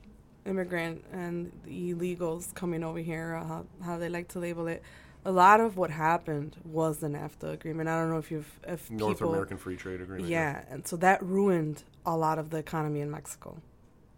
immigrant 0.45 1.03
and 1.11 1.51
the 1.63 1.93
illegals 1.93 2.53
coming 2.53 2.83
over 2.83 2.99
here, 2.99 3.35
uh, 3.35 3.45
how, 3.45 3.65
how 3.83 3.97
they 3.97 4.09
like 4.09 4.27
to 4.29 4.39
label 4.39 4.67
it, 4.67 4.83
a 5.25 5.31
lot 5.31 5.59
of 5.59 5.75
what 5.75 5.89
happened 5.89 6.55
was 6.63 6.99
the 6.99 7.07
NAFTA 7.07 7.51
agreement. 7.51 7.89
I 7.89 7.99
don't 7.99 8.11
know 8.11 8.19
if 8.19 8.29
you've 8.29 8.59
if 8.67 8.91
North 8.91 9.17
people, 9.17 9.33
American 9.33 9.57
Free 9.57 9.75
Trade 9.75 10.01
Agreement. 10.01 10.29
yeah, 10.29 10.63
and 10.69 10.87
so 10.87 10.95
that 10.97 11.21
ruined 11.23 11.83
a 12.05 12.15
lot 12.15 12.37
of 12.37 12.51
the 12.51 12.57
economy 12.57 13.01
in 13.01 13.09
Mexico 13.09 13.57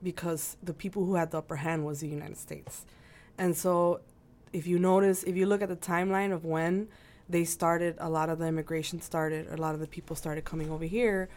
because 0.04 0.58
the 0.62 0.74
people 0.74 1.06
who 1.06 1.16
had 1.16 1.32
the 1.32 1.38
upper 1.38 1.56
hand 1.56 1.86
was 1.86 2.02
the 2.02 2.08
United 2.08 2.38
States. 2.38 2.86
And 3.38 3.56
so 3.56 4.02
if 4.52 4.68
you 4.68 4.78
notice, 4.78 5.24
if 5.24 5.36
you 5.38 5.46
look 5.46 5.62
at 5.62 5.70
the 5.70 5.78
timeline 5.78 6.34
of 6.34 6.44
when 6.44 6.90
they 7.30 7.46
started, 7.46 7.96
a 8.00 8.10
lot 8.10 8.30
of 8.30 8.38
the 8.40 8.46
immigration 8.46 9.02
started, 9.02 9.48
a 9.50 9.58
lot 9.58 9.74
of 9.74 9.80
the 9.80 9.88
people 9.88 10.16
started 10.16 10.44
coming 10.44 10.70
over 10.70 10.86
here, 10.86 11.30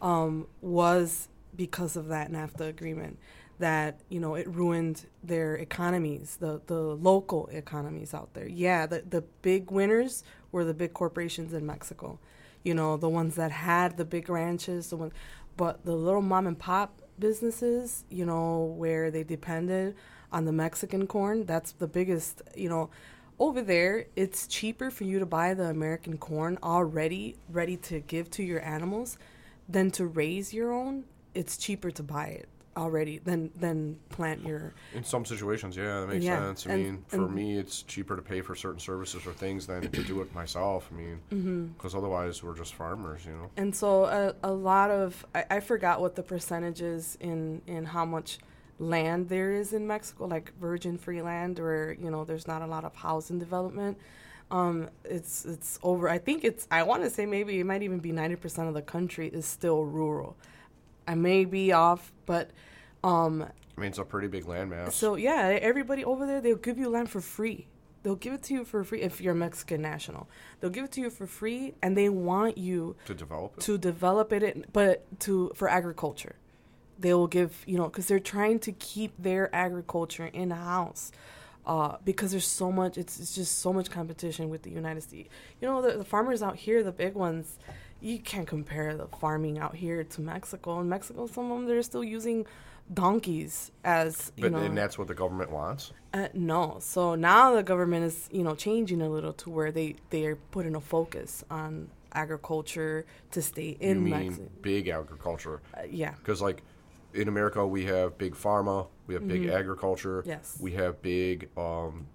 um, 0.00 0.46
was 0.60 1.28
because 1.54 1.96
of 1.96 2.08
that 2.08 2.30
NAFTA 2.30 2.68
agreement. 2.68 3.18
That 3.58 4.00
you 4.08 4.20
know 4.20 4.34
it 4.36 4.48
ruined 4.48 5.06
their 5.22 5.56
economies, 5.56 6.36
the 6.38 6.60
the 6.66 6.80
local 6.80 7.48
economies 7.48 8.14
out 8.14 8.34
there. 8.34 8.48
Yeah, 8.48 8.86
the 8.86 9.02
the 9.08 9.22
big 9.42 9.70
winners 9.70 10.22
were 10.52 10.64
the 10.64 10.74
big 10.74 10.92
corporations 10.92 11.52
in 11.52 11.66
Mexico. 11.66 12.18
You 12.62 12.74
know 12.74 12.96
the 12.96 13.08
ones 13.08 13.34
that 13.34 13.50
had 13.50 13.96
the 13.96 14.04
big 14.04 14.28
ranches, 14.28 14.90
the 14.90 14.96
one, 14.96 15.12
but 15.56 15.84
the 15.84 15.94
little 15.94 16.22
mom 16.22 16.46
and 16.46 16.58
pop 16.58 17.02
businesses, 17.18 18.04
you 18.08 18.24
know, 18.24 18.74
where 18.76 19.10
they 19.10 19.24
depended 19.24 19.94
on 20.32 20.44
the 20.44 20.52
Mexican 20.52 21.06
corn, 21.06 21.44
that's 21.44 21.72
the 21.72 21.88
biggest, 21.88 22.42
you 22.54 22.68
know, 22.68 22.90
over 23.38 23.62
there, 23.62 24.06
it's 24.16 24.46
cheaper 24.46 24.90
for 24.90 25.04
you 25.04 25.18
to 25.18 25.26
buy 25.26 25.54
the 25.54 25.64
American 25.64 26.18
corn 26.18 26.58
already 26.62 27.36
ready 27.48 27.76
to 27.76 28.00
give 28.00 28.30
to 28.32 28.42
your 28.42 28.62
animals 28.64 29.16
than 29.68 29.90
to 29.92 30.06
raise 30.06 30.52
your 30.52 30.72
own. 30.72 31.04
It's 31.34 31.56
cheaper 31.56 31.90
to 31.92 32.02
buy 32.02 32.26
it 32.26 32.48
already 32.76 33.18
than 33.18 33.50
than 33.58 33.98
plant 34.08 34.44
your 34.46 34.72
In 34.94 35.02
some 35.04 35.24
situations, 35.24 35.76
yeah, 35.76 36.00
that 36.00 36.08
makes 36.08 36.24
Yeah, 36.24 36.38
sense. 36.38 36.66
I 36.66 36.72
and- 36.74 36.82
mean, 36.84 37.04
for 37.08 37.24
and- 37.24 37.34
me, 37.34 37.58
it's 37.58 37.82
cheaper 37.82 38.14
to 38.16 38.22
pay 38.22 38.40
for 38.40 38.54
certain 38.54 38.78
services 38.80 39.26
or 39.26 39.32
things 39.32 39.66
than 39.66 39.90
to 39.90 40.02
do 40.04 40.20
it 40.20 40.32
myself. 40.34 40.88
I 40.92 40.94
mean, 40.96 41.72
because 41.76 41.94
otherwise 41.94 42.42
we're 42.42 42.56
just 42.56 42.74
farmers, 42.74 43.24
you 43.26 43.32
know. 43.32 43.50
And 43.56 43.74
so 43.74 44.04
a, 44.04 44.34
a 44.42 44.52
lot 44.52 44.90
of 44.90 45.26
I, 45.34 45.44
I 45.50 45.60
forgot 45.60 46.00
what 46.00 46.14
the 46.14 46.22
percentage 46.22 46.80
is 46.82 47.16
in 47.20 47.62
in 47.66 47.84
how 47.84 48.04
much 48.04 48.38
land 48.80 49.28
there 49.28 49.50
is 49.52 49.72
in 49.72 49.86
Mexico, 49.86 50.26
like 50.26 50.52
virgin 50.60 50.98
free 50.98 51.20
land, 51.22 51.58
where 51.58 51.92
you 52.00 52.10
know 52.10 52.24
there's 52.24 52.46
not 52.46 52.62
a 52.62 52.66
lot 52.66 52.84
of 52.84 52.94
housing 52.94 53.38
development. 53.38 53.98
Um, 54.50 54.88
it's 55.04 55.44
it's 55.44 55.78
over. 55.82 56.08
I 56.08 56.16
think 56.18 56.42
it's. 56.44 56.66
I 56.70 56.82
want 56.84 57.02
to 57.02 57.10
say 57.10 57.26
maybe 57.26 57.58
it 57.60 57.64
might 57.64 57.82
even 57.82 57.98
be 57.98 58.12
ninety 58.12 58.36
percent 58.36 58.68
of 58.68 58.74
the 58.74 58.82
country 58.82 59.28
is 59.28 59.44
still 59.46 59.84
rural. 59.84 60.36
I 61.08 61.14
may 61.14 61.44
be 61.46 61.72
off, 61.72 62.12
but 62.26 62.50
um, 63.02 63.42
I 63.76 63.80
mean, 63.80 63.88
it's 63.90 63.98
a 63.98 64.04
pretty 64.04 64.28
big 64.28 64.44
landmass. 64.44 64.92
so 64.92 65.16
yeah, 65.16 65.58
everybody 65.60 66.04
over 66.04 66.26
there 66.26 66.40
they'll 66.40 66.56
give 66.56 66.78
you 66.78 66.88
land 66.88 67.10
for 67.10 67.20
free. 67.20 67.66
They'll 68.02 68.14
give 68.16 68.32
it 68.34 68.42
to 68.44 68.54
you 68.54 68.64
for 68.64 68.84
free 68.84 69.00
if 69.02 69.20
you're 69.20 69.32
a 69.32 69.36
Mexican 69.36 69.82
national. 69.82 70.28
They'll 70.60 70.70
give 70.70 70.84
it 70.84 70.92
to 70.92 71.00
you 71.00 71.10
for 71.10 71.26
free, 71.26 71.74
and 71.82 71.96
they 71.96 72.08
want 72.08 72.56
you 72.58 72.94
to 73.06 73.14
develop 73.14 73.54
it. 73.58 73.60
to 73.62 73.76
develop 73.78 74.32
it, 74.32 74.72
but 74.72 75.04
to 75.20 75.50
for 75.54 75.68
agriculture, 75.68 76.36
they 76.98 77.14
will 77.14 77.26
give 77.26 77.64
you 77.66 77.76
know 77.78 77.84
because 77.84 78.06
they're 78.06 78.20
trying 78.20 78.58
to 78.60 78.72
keep 78.72 79.12
their 79.18 79.54
agriculture 79.54 80.26
in 80.26 80.50
house. 80.50 81.10
Uh, 81.66 81.98
because 82.02 82.30
there's 82.30 82.46
so 82.46 82.72
much, 82.72 82.96
it's, 82.96 83.20
it's 83.20 83.34
just 83.34 83.58
so 83.58 83.74
much 83.74 83.90
competition 83.90 84.48
with 84.48 84.62
the 84.62 84.70
United 84.70 85.02
States. 85.02 85.28
You 85.60 85.68
know, 85.68 85.82
the, 85.82 85.98
the 85.98 86.04
farmers 86.04 86.42
out 86.42 86.56
here, 86.56 86.82
the 86.82 86.92
big 86.92 87.12
ones, 87.12 87.58
you 88.00 88.18
can't 88.18 88.46
compare 88.46 88.96
the 88.96 89.06
farming 89.06 89.58
out 89.58 89.74
here 89.74 90.04
to 90.04 90.20
Mexico. 90.20 90.80
In 90.80 90.88
Mexico, 90.88 91.26
some 91.26 91.50
of 91.50 91.58
them 91.58 91.66
they're 91.66 91.82
still 91.82 92.04
using 92.04 92.46
donkeys 92.94 93.70
as 93.84 94.32
you 94.36 94.44
but 94.44 94.52
know. 94.52 94.58
and 94.58 94.76
that's 94.76 94.98
what 94.98 95.08
the 95.08 95.14
government 95.14 95.50
wants. 95.50 95.92
Uh, 96.14 96.28
no. 96.32 96.78
So 96.80 97.14
now 97.14 97.54
the 97.54 97.62
government 97.62 98.04
is, 98.06 98.28
you 98.32 98.42
know, 98.42 98.54
changing 98.54 99.02
a 99.02 99.08
little 99.08 99.32
to 99.34 99.50
where 99.50 99.70
they 99.70 99.96
they 100.10 100.24
are 100.26 100.36
putting 100.36 100.74
a 100.74 100.80
focus 100.80 101.44
on 101.50 101.88
agriculture 102.12 103.04
to 103.32 103.42
stay 103.42 103.76
You 103.80 103.90
in 103.90 104.04
mean 104.04 104.10
Mexico. 104.28 104.48
big 104.62 104.88
agriculture? 104.88 105.60
Uh, 105.76 105.82
yeah. 105.90 106.12
Because 106.12 106.40
like 106.40 106.62
in 107.14 107.28
America, 107.28 107.66
we 107.66 107.84
have 107.86 108.16
big 108.16 108.34
pharma, 108.34 108.86
we 109.06 109.14
have 109.14 109.26
big 109.28 109.46
agriculture, 109.48 110.20
Mm-hmm. 110.20 110.30
Yes. 110.30 110.56
we 110.60 110.72
have 110.72 111.00
big, 111.02 111.48
um, 111.58 112.06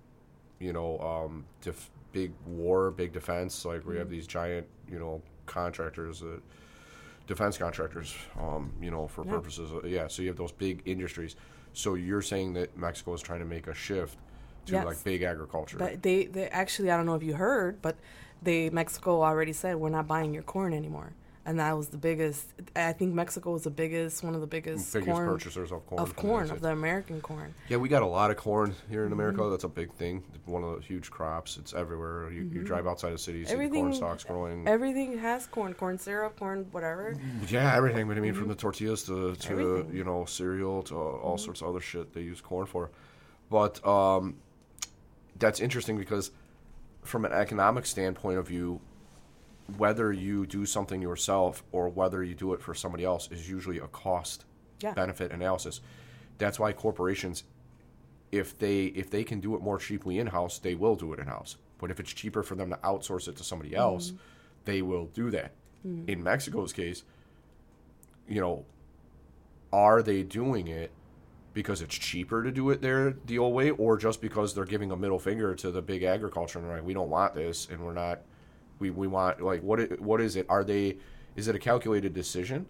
you 0.60 0.72
know, 0.73 0.97
um, 0.99 1.45
def- 1.61 1.89
big 2.11 2.31
war, 2.47 2.89
big 2.91 3.11
defense. 3.14 3.64
Like 3.65 3.85
we 3.85 3.97
have 3.97 4.07
Mm-hmm. 4.07 4.15
these 4.15 4.27
giant, 4.27 4.68
you 4.89 4.97
know, 4.99 5.22
contractors, 5.45 6.22
uh, 6.24 6.40
defense 7.28 7.57
contractors, 7.57 8.15
um, 8.40 8.72
you 8.82 8.91
know, 8.91 9.07
for 9.07 9.24
Yeah. 9.24 9.32
purposes. 9.32 9.72
Of, 9.72 9.86
yeah, 9.86 10.07
so 10.07 10.22
you 10.22 10.28
have 10.30 10.38
those 10.38 10.52
big 10.52 10.82
industries. 10.86 11.36
So 11.74 11.95
you're 11.95 12.22
saying 12.22 12.53
that 12.53 12.78
Mexico 12.78 13.14
is 13.14 13.22
trying 13.22 13.40
to 13.40 13.45
make 13.45 13.68
a 13.68 13.74
shift 13.74 14.18
to 14.65 14.74
Yes. 14.74 14.86
like 14.86 15.03
big 15.03 15.24
agriculture. 15.24 15.78
But 15.78 16.02
they, 16.03 16.26
they 16.26 16.48
actually, 16.49 16.91
I 16.91 16.98
don't 16.98 17.06
know 17.06 17.15
if 17.15 17.24
you 17.24 17.34
heard, 17.36 17.82
but 17.82 17.95
they 18.41 18.70
Mexico 18.70 19.24
already 19.24 19.53
said 19.53 19.78
we're 19.78 19.90
not 19.90 20.07
buying 20.07 20.34
your 20.34 20.44
corn 20.44 20.74
anymore, 20.74 21.14
and 21.45 21.60
that 21.60 21.76
was 21.76 21.90
the 21.90 21.98
biggest. 21.98 22.45
I 22.76 22.94
think 22.94 23.14
Mexico 23.14 23.52
was 23.52 23.64
the 23.64 23.70
biggest, 23.70 24.24
one 24.24 24.34
of 24.34 24.41
the 24.41 24.48
biggest, 24.48 24.94
biggest 24.94 25.11
corn 25.11 25.28
purchasers 25.28 25.72
of 25.72 25.86
corn. 25.86 26.02
of 26.02 26.15
corn 26.15 26.52
of 26.52 26.61
the 26.61 26.70
American 26.72 27.20
corn. 27.22 27.53
Yeah, 27.68 27.78
we 27.78 27.90
got 27.90 28.02
a 28.02 28.06
lot 28.07 28.32
of 28.32 28.38
corn 28.38 28.74
here 28.90 29.06
in 29.06 29.11
America. 29.11 29.41
Mm-hmm. 29.41 29.52
That's 29.52 29.64
a 29.65 29.70
big 29.70 29.91
thing. 29.94 30.24
One 30.45 30.64
of 30.64 30.76
the 30.76 30.82
huge 30.82 31.11
crops. 31.11 31.57
It's 31.57 31.74
everywhere. 31.74 32.32
You, 32.32 32.44
you 32.53 32.64
drive 32.64 32.88
outside 32.88 33.11
of 33.14 33.20
cities, 33.20 33.48
the 33.49 33.56
corn 33.56 33.65
Everything- 33.65 33.94
stalks 33.94 34.24
growing. 34.24 34.68
Everything 34.68 35.18
has 35.20 35.45
corn, 35.48 35.74
corn 35.74 35.98
syrup, 35.98 36.40
corn, 36.40 36.65
whatever. 36.72 37.15
yeah, 37.49 37.76
everything. 37.76 38.07
But 38.07 38.18
I 38.18 38.22
mean, 38.22 38.34
from 38.34 38.48
the 38.48 38.56
tortillas 38.56 39.03
to, 39.03 39.11
to 39.11 39.14
Mm-hmm. 39.36 39.52
Everything. 39.52 39.84
Mm-hmm. 39.88 39.98
you 39.98 40.03
know 40.06 40.26
cereal 40.26 40.82
to 40.84 40.95
all 40.95 41.38
sorts 41.38 41.61
of 41.61 41.68
other 41.68 41.80
shit 41.82 42.14
they 42.14 42.22
use 42.22 42.40
corn 42.41 42.65
for. 42.65 42.90
But 43.49 43.86
um, 43.86 44.38
that's 45.40 45.60
interesting 45.60 45.98
because 45.98 46.32
from 47.03 47.26
an 47.26 47.34
economic 47.34 47.86
standpoint 47.86 48.38
of 48.40 48.48
view, 48.48 48.80
whether 49.77 50.11
you 50.11 50.45
do 50.45 50.65
something 50.65 51.02
yourself 51.02 51.64
or 51.72 51.90
whether 51.90 52.23
you 52.23 52.35
do 52.35 52.53
it 52.53 52.61
for 52.61 52.73
somebody 52.73 53.03
else 53.06 53.30
is 53.31 53.49
usually 53.49 53.77
a 53.80 53.88
cost 53.88 54.45
Yeah. 54.81 54.94
benefit 54.94 55.31
analysis. 55.31 55.80
That's 56.38 56.60
why 56.60 56.73
corporations, 56.73 57.44
if 58.31 58.57
they 58.57 58.85
if 58.88 59.10
they 59.10 59.23
can 59.23 59.40
do 59.40 59.56
it 59.56 59.61
more 59.61 59.77
cheaply 59.77 60.19
in 60.19 60.27
house, 60.27 60.60
they 60.60 60.76
will 60.76 60.95
do 60.95 61.14
it 61.14 61.19
in 61.19 61.27
house. 61.27 61.57
But 61.77 61.91
if 61.91 61.99
it's 61.99 62.11
cheaper 62.14 62.44
for 62.44 62.56
them 62.56 62.69
to 62.69 62.77
outsource 62.77 63.27
it 63.27 63.35
to 63.38 63.44
somebody 63.44 63.76
else, 63.76 64.07
Mm-hmm. 64.10 64.18
they 64.65 64.81
will 64.81 65.06
do 65.07 65.30
that. 65.31 65.52
In 66.07 66.23
Mexico's 66.23 66.72
case, 66.72 67.03
you 68.27 68.40
know, 68.40 68.65
are 69.73 70.02
they 70.02 70.23
doing 70.23 70.68
it 70.69 70.91
because 71.53 71.81
it's 71.81 71.95
cheaper 71.95 72.41
to 72.41 72.52
do 72.52 72.69
it 72.69 72.81
there 72.81 73.15
the 73.26 73.38
old 73.38 73.53
way, 73.53 73.69
or 73.72 73.98
just 73.98 74.22
because 74.22 74.53
they're 74.56 74.64
giving 74.65 74.91
a 74.91 74.95
middle 74.95 75.19
finger 75.19 75.53
to 75.56 75.72
the 75.72 75.81
big 75.81 76.03
agriculture 76.03 76.57
and 76.57 76.68
they're 76.68 76.77
like, 76.77 76.85
we 76.85 76.94
don't 76.94 77.10
want 77.10 77.35
this, 77.35 77.68
and 77.69 77.80
we're 77.81 77.94
not, 77.94 78.22
we, 78.84 78.89
we 78.89 79.07
want 79.07 79.41
like 79.41 79.64
what 79.64 79.80
it, 79.80 80.01
what 80.01 80.19
is 80.19 80.35
it? 80.35 80.45
Are 80.49 80.64
they? 80.64 80.97
Is 81.35 81.47
it 81.47 81.55
a 81.55 81.60
calculated 81.60 82.14
decision? 82.14 82.65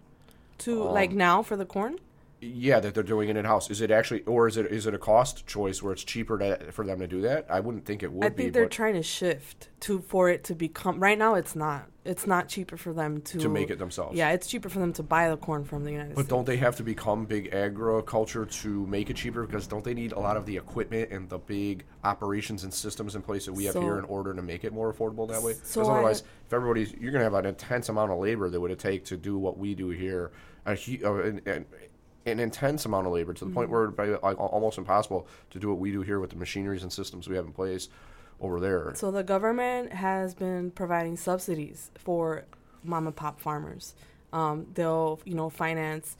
To 0.58 0.86
Um, 0.86 0.94
like 0.94 1.12
now 1.12 1.42
for 1.42 1.56
the 1.56 1.66
corn? 1.66 1.98
Yeah, 2.44 2.80
that 2.80 2.94
they're 2.94 3.02
doing 3.02 3.28
it 3.28 3.36
in 3.36 3.44
house. 3.44 3.70
Is 3.70 3.80
it 3.80 3.90
actually, 3.90 4.22
or 4.22 4.46
is 4.48 4.56
it 4.56 4.66
is 4.66 4.86
it 4.86 4.94
a 4.94 4.98
cost 4.98 5.46
choice 5.46 5.82
where 5.82 5.92
it's 5.92 6.04
cheaper 6.04 6.38
to, 6.38 6.72
for 6.72 6.84
them 6.84 6.98
to 7.00 7.06
do 7.06 7.20
that? 7.22 7.46
I 7.48 7.60
wouldn't 7.60 7.84
think 7.84 8.02
it 8.02 8.12
would 8.12 8.24
I 8.24 8.28
be. 8.28 8.42
think 8.44 8.52
they're 8.54 8.64
but 8.64 8.70
trying 8.72 8.94
to 8.94 9.02
shift 9.02 9.68
to 9.80 10.00
for 10.00 10.28
it 10.28 10.44
to 10.44 10.54
become. 10.54 11.00
Right 11.00 11.18
now, 11.18 11.34
it's 11.34 11.56
not. 11.56 11.86
It's 12.04 12.26
not 12.26 12.48
cheaper 12.48 12.76
for 12.76 12.92
them 12.92 13.22
to 13.22 13.38
to 13.38 13.48
make 13.48 13.70
it 13.70 13.78
themselves. 13.78 14.16
Yeah, 14.16 14.32
it's 14.32 14.46
cheaper 14.46 14.68
for 14.68 14.78
them 14.78 14.92
to 14.94 15.02
buy 15.02 15.30
the 15.30 15.38
corn 15.38 15.64
from 15.64 15.84
the 15.84 15.90
United 15.90 16.10
But 16.14 16.22
States. 16.22 16.28
But 16.28 16.36
don't 16.36 16.44
they 16.44 16.58
have 16.58 16.76
to 16.76 16.82
become 16.82 17.24
big 17.24 17.54
agriculture 17.54 18.44
to 18.44 18.86
make 18.86 19.08
it 19.08 19.16
cheaper? 19.16 19.46
Because 19.46 19.66
don't 19.66 19.82
they 19.84 19.94
need 19.94 20.12
a 20.12 20.18
lot 20.20 20.36
of 20.36 20.44
the 20.44 20.56
equipment 20.56 21.10
and 21.10 21.28
the 21.30 21.38
big 21.38 21.84
operations 22.04 22.62
and 22.64 22.74
systems 22.74 23.14
in 23.16 23.22
place 23.22 23.46
that 23.46 23.54
we 23.54 23.64
have 23.64 23.72
So- 23.72 23.80
here 23.80 23.98
in 23.98 24.04
order 24.04 24.34
to 24.34 24.42
make 24.42 24.64
it 24.64 24.72
more 24.72 24.92
affordable 24.92 25.26
that 25.30 25.42
way? 25.42 25.54
So 25.54 25.80
Because 25.80 25.88
I- 25.88 25.92
otherwise, 25.94 26.20
if 26.46 26.52
everybody's, 26.52 26.92
you're 26.92 27.10
going 27.12 27.20
to 27.20 27.24
have 27.24 27.34
an 27.34 27.46
intense 27.46 27.88
amount 27.88 28.12
of 28.12 28.18
labor 28.18 28.50
that 28.50 28.60
would 28.60 28.70
it 28.70 28.78
take 28.78 29.06
to 29.06 29.16
do 29.16 29.38
what 29.38 29.56
we 29.56 29.74
do 29.74 29.88
here, 29.88 30.30
a, 30.66 30.74
hu- 30.74 31.06
uh, 31.06 31.58
an, 32.26 32.40
intense 32.40 32.84
amount 32.84 33.06
of 33.06 33.12
labor 33.12 33.32
to 33.32 33.44
the 33.44 33.50
point 33.50 33.70
Mm-hmm. 33.70 33.96
where 33.96 34.08
it'd 34.08 34.22
like, 34.22 34.38
almost 34.38 34.78
impossible 34.78 35.26
to 35.50 35.58
do 35.58 35.68
what 35.68 35.78
we 35.78 35.90
do 35.92 36.02
here 36.02 36.20
with 36.20 36.30
the 36.30 36.36
machineries 36.36 36.82
and 36.82 36.92
systems 36.92 37.28
we 37.28 37.36
have 37.36 37.46
in 37.46 37.52
place 37.52 37.88
over 38.40 38.60
there. 38.60 38.92
So 38.94 39.10
the 39.10 39.22
government 39.22 39.92
has 39.92 40.34
been 40.34 40.70
providing 40.70 41.16
subsidies 41.16 41.90
for 41.96 42.44
mom 42.82 43.06
and 43.06 43.16
pop 43.16 43.40
farmers. 43.40 43.94
Um, 44.32 44.66
they'll, 44.74 45.20
you 45.24 45.34
know, 45.34 45.48
finance. 45.48 46.16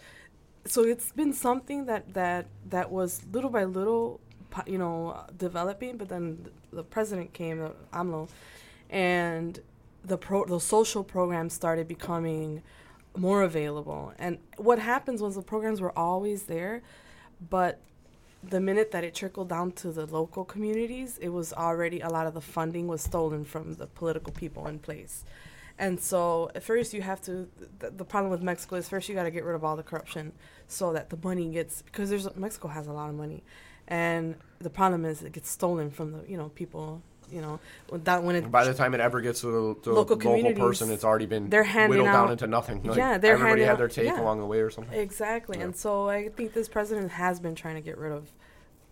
So 0.67 0.83
it's 0.85 1.13
been 1.13 1.33
something 1.33 1.87
that 1.87 2.15
that 2.15 2.47
that 2.71 2.91
was 2.91 3.23
little 3.33 3.51
by 3.51 3.65
little, 3.65 4.21
you 4.67 4.79
know, 4.79 5.25
developing. 5.37 5.97
But 5.97 6.09
then 6.09 6.49
the 6.73 6.85
president 6.85 7.33
came, 7.33 7.63
uh, 7.63 7.71
AMLO, 7.93 8.29
and 8.89 9.61
the 10.05 10.17
pro 10.17 10.45
the 10.45 10.61
social 10.61 11.03
programs 11.03 11.53
started 11.53 11.89
becoming 11.89 12.63
more 13.17 13.43
available. 13.43 14.13
And 14.19 14.39
what 14.57 14.79
happens 14.79 15.23
was 15.23 15.35
the 15.35 15.43
programs 15.43 15.81
were 15.81 15.97
always 15.99 16.45
there, 16.45 16.83
but 17.51 17.81
the 18.43 18.61
minute 18.61 18.91
that 18.91 19.05
it 19.05 19.15
trickled 19.15 19.49
down 19.49 19.73
to 19.73 19.91
the 19.91 20.07
local 20.07 20.45
communities, 20.45 21.19
it 21.19 21.29
was 21.31 21.53
already 21.53 22.01
a 22.01 22.09
lot 22.09 22.27
of 22.27 22.35
the 22.35 22.41
funding 22.41 22.89
was 22.89 23.03
stolen 23.03 23.45
from 23.45 23.75
the 23.75 23.87
political 23.87 24.33
people 24.33 24.67
in 24.67 24.79
place. 24.79 25.25
And 25.79 26.01
so, 26.01 26.51
at 26.55 26.63
first, 26.63 26.95
you 26.95 27.03
have 27.03 27.21
to. 27.23 27.49
The, 27.81 27.91
the 27.91 28.05
problem 28.05 28.31
with 28.31 28.43
Mexico 28.43 28.77
is 28.77 28.89
first 28.89 29.09
you 29.09 29.15
got 29.15 29.25
to 29.25 29.31
get 29.33 29.45
rid 29.45 29.57
of 29.57 29.65
all 29.65 29.75
the 29.75 29.83
corruption, 29.83 30.33
so 30.69 30.93
that 30.93 31.11
the 31.11 31.19
money 31.23 31.51
gets 31.51 31.83
because 31.83 32.11
there's 32.11 32.29
Mexico 32.37 32.69
has 32.69 32.87
a 32.87 32.93
lot 32.93 33.09
of 33.09 33.17
money, 33.17 33.43
and 33.89 34.37
the 34.61 34.71
problem 34.71 35.05
is 35.05 35.23
it 35.23 35.33
gets 35.33 35.51
stolen 35.51 35.91
from 35.91 36.13
the 36.13 36.21
you 36.29 36.37
know 36.37 36.51
people 36.51 37.03
you 37.35 37.41
know 37.41 37.59
that 38.05 38.23
when 38.23 38.37
it 38.37 38.51
by 38.51 38.65
the 38.65 38.73
time 38.73 38.95
it 38.95 39.01
ever 39.01 39.21
gets 39.21 39.41
to 39.41 39.47
the, 39.47 39.81
the 39.83 39.93
Local 39.93 40.17
local, 40.17 40.53
person, 40.55 40.91
it's 40.91 41.05
already 41.05 41.27
been 41.27 41.51
they're 41.51 41.65
handing 41.65 41.91
whittled 41.99 42.07
down 42.15 42.31
into 42.31 42.47
nothing. 42.47 42.83
Like, 42.85 42.97
Yeah, 42.97 43.19
they're 43.19 43.35
everybody 43.35 43.63
had 43.63 43.73
out- 43.73 43.79
their 43.79 43.89
take 43.89 44.07
yeah. 44.07 44.21
along 44.21 44.39
the 44.39 44.47
way 44.47 44.61
or 44.61 44.71
something. 44.71 44.99
Exactly. 44.99 45.59
Yeah. 45.59 45.65
And 45.65 45.77
so 45.77 46.09
I 46.09 46.29
think 46.29 46.53
this 46.55 46.69
president 46.69 47.11
has 47.11 47.41
been 47.41 47.55
trying 47.55 47.75
to 47.75 47.81
get 47.81 47.99
rid 47.99 48.13
of 48.13 48.29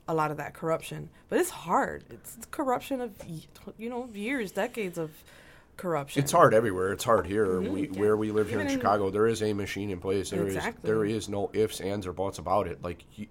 a 0.08 0.14
lot 0.14 0.30
of 0.32 0.36
that 0.38 0.52
corruption. 0.54 1.08
But 1.28 1.38
it's 1.38 1.50
hard. 1.50 2.02
It's 2.10 2.36
corruption 2.50 3.00
of, 3.00 3.12
you 3.78 3.88
know, 3.88 4.08
years, 4.12 4.50
decades 4.50 4.98
of 4.98 5.10
corruption. 5.76 6.22
It's 6.22 6.32
hard 6.32 6.52
everywhere. 6.54 6.92
It's 6.92 7.04
hard 7.04 7.26
here. 7.26 7.60
We, 7.60 7.86
Mhm. 7.88 7.96
Where 7.96 8.16
we 8.16 8.30
live 8.32 8.48
here 8.50 8.60
in 8.60 8.66
in- 8.66 8.76
Chicago, 8.78 9.10
there 9.10 9.26
is 9.28 9.42
a 9.42 9.52
machine 9.52 9.90
in 9.90 10.00
place. 10.00 10.30
There 10.30 10.46
is 10.46 10.56
Exactly. 10.56 10.88
there 10.88 11.04
is 11.04 11.28
no 11.28 11.50
ifs, 11.54 11.80
ands, 11.80 12.06
or 12.06 12.12
buts 12.12 12.38
about 12.38 12.66
it. 12.66 12.82
Like 12.82 13.04
you, 13.14 13.26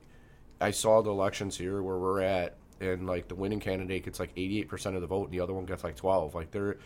I 0.62 0.72
saw 0.72 1.02
the 1.02 1.12
elections 1.12 1.58
here 1.58 1.82
where 1.84 1.98
we're 1.98 2.22
at, 2.22 2.56
and 2.82 3.08
like 3.08 3.28
the 3.28 3.36
winning 3.36 3.60
candidate 3.60 4.04
gets 4.06 4.20
like 4.20 4.32
eighty 4.36 4.60
eight 4.60 4.68
percent 4.68 4.96
of 4.96 5.02
the 5.02 5.08
vote, 5.08 5.26
and 5.26 5.34
the 5.34 5.40
other 5.40 5.54
one 5.54 5.66
gets 5.66 5.84
like 5.84 5.96
twelve. 5.96 6.36
Like 6.36 6.52
there, 6.52 6.78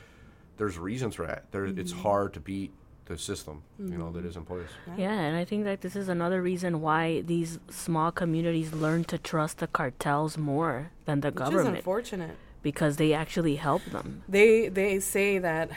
there's 0.58 0.78
reasons 0.78 1.16
for 1.16 1.26
that. 1.26 1.52
There, 1.52 1.66
it's 1.66 1.92
Mm-hmm. 1.92 2.02
hard 2.02 2.34
to 2.36 2.40
beat 2.40 2.72
the 3.06 3.18
system, 3.20 3.62
you 3.78 3.98
know, 4.00 4.12
that 4.12 4.26
is 4.26 4.36
in 4.36 4.46
place. 4.46 4.68
Yeah, 4.98 5.12
and 5.12 5.38
I 5.38 5.46
think 5.46 5.64
that 5.66 5.82
this 5.82 5.96
is 5.96 6.10
another 6.10 6.42
reason 6.42 6.82
why 6.82 7.22
these 7.22 7.60
small 7.70 8.12
communities 8.12 8.74
learn 8.74 9.04
to 9.06 9.20
trust 9.20 9.60
the 9.60 9.68
cartels 9.68 10.40
more 10.40 10.90
than 11.06 11.22
the 11.22 11.30
government. 11.30 11.66
Which 11.68 11.74
is 11.74 11.78
unfortunate. 11.80 12.36
because 12.64 12.98
they 12.98 13.14
actually 13.14 13.58
help 13.58 13.84
them. 13.86 14.24
They 14.28 14.70
they 14.70 15.00
say 15.00 15.38
that 15.38 15.70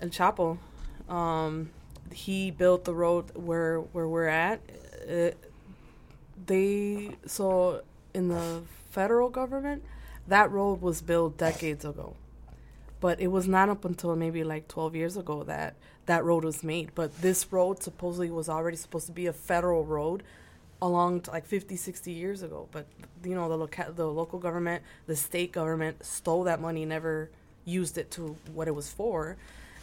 El 0.00 0.10
Chapo, 0.10 0.58
um, 1.08 1.70
he 2.12 2.52
built 2.52 2.84
the 2.84 2.94
road 2.94 3.24
where 3.34 3.80
where 3.80 4.06
we're 4.06 4.28
at. 4.28 4.60
Uh, 5.10 5.30
they 6.46 7.16
so 7.26 7.82
in 8.14 8.28
the 8.28 8.62
federal 8.90 9.28
government, 9.28 9.82
that 10.26 10.50
road 10.50 10.80
was 10.80 11.00
built 11.00 11.38
decades 11.38 11.84
ago, 11.84 12.14
but 13.00 13.20
it 13.20 13.28
was 13.28 13.48
not 13.48 13.68
up 13.68 13.84
until 13.84 14.14
maybe 14.16 14.44
like 14.44 14.68
twelve 14.68 14.94
years 14.94 15.16
ago 15.16 15.42
that 15.44 15.74
that 16.06 16.24
road 16.24 16.44
was 16.44 16.62
made. 16.64 16.90
But 16.94 17.20
this 17.22 17.50
road 17.52 17.82
supposedly 17.82 18.30
was 18.30 18.48
already 18.48 18.76
supposed 18.76 19.06
to 19.06 19.12
be 19.12 19.26
a 19.26 19.32
federal 19.32 19.84
road 19.84 20.22
along 20.80 21.24
like 21.32 21.44
50 21.44 21.76
60 21.76 22.12
years 22.12 22.42
ago. 22.42 22.68
But 22.72 22.86
you 23.24 23.34
know 23.34 23.48
the 23.48 23.56
local 23.56 23.92
the 23.92 24.06
local 24.06 24.38
government 24.38 24.82
the 25.06 25.16
state 25.16 25.52
government 25.52 26.04
stole 26.04 26.44
that 26.44 26.60
money 26.60 26.84
never 26.84 27.30
used 27.64 27.98
it 27.98 28.10
to 28.12 28.36
what 28.52 28.68
it 28.68 28.74
was 28.74 28.90
for 28.90 29.36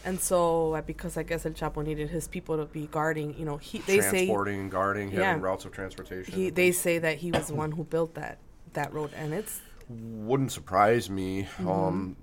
and 0.06 0.18
so 0.20 0.80
because 0.86 1.16
i 1.18 1.22
guess 1.22 1.44
el 1.44 1.52
chapo 1.52 1.84
needed 1.84 2.08
his 2.08 2.26
people 2.28 2.56
to 2.56 2.64
be 2.64 2.86
guarding 2.86 3.36
you 3.38 3.44
know 3.44 3.56
he 3.58 3.78
they 3.80 4.00
say 4.00 4.10
Transporting 4.26 4.60
and 4.60 4.70
guarding, 4.70 5.10
Yeah. 5.10 5.22
having 5.24 5.42
routes 5.42 5.64
of 5.66 5.72
transportation. 5.72 6.32
he 6.32 6.48
they 6.50 6.72
say 6.72 6.98
that 6.98 7.18
he 7.18 7.30
was 7.30 7.48
the 7.48 7.54
one 7.54 7.72
who 7.72 7.84
built 7.84 8.14
that 8.14 8.38
that 8.72 8.92
road 8.94 9.10
and 9.16 9.34
it's 9.34 9.60
wouldn't 9.88 10.50
surprise 10.50 11.08
me. 11.08 11.44
Mm-hmm. 11.44 11.68
Um, 11.68 12.16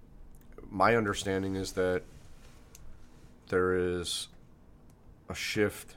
my 0.69 0.97
understanding 0.97 1.55
is 1.55 1.71
that 1.73 2.01
there 3.47 3.73
is 3.73 4.27
a 5.29 5.33
shift 5.35 5.95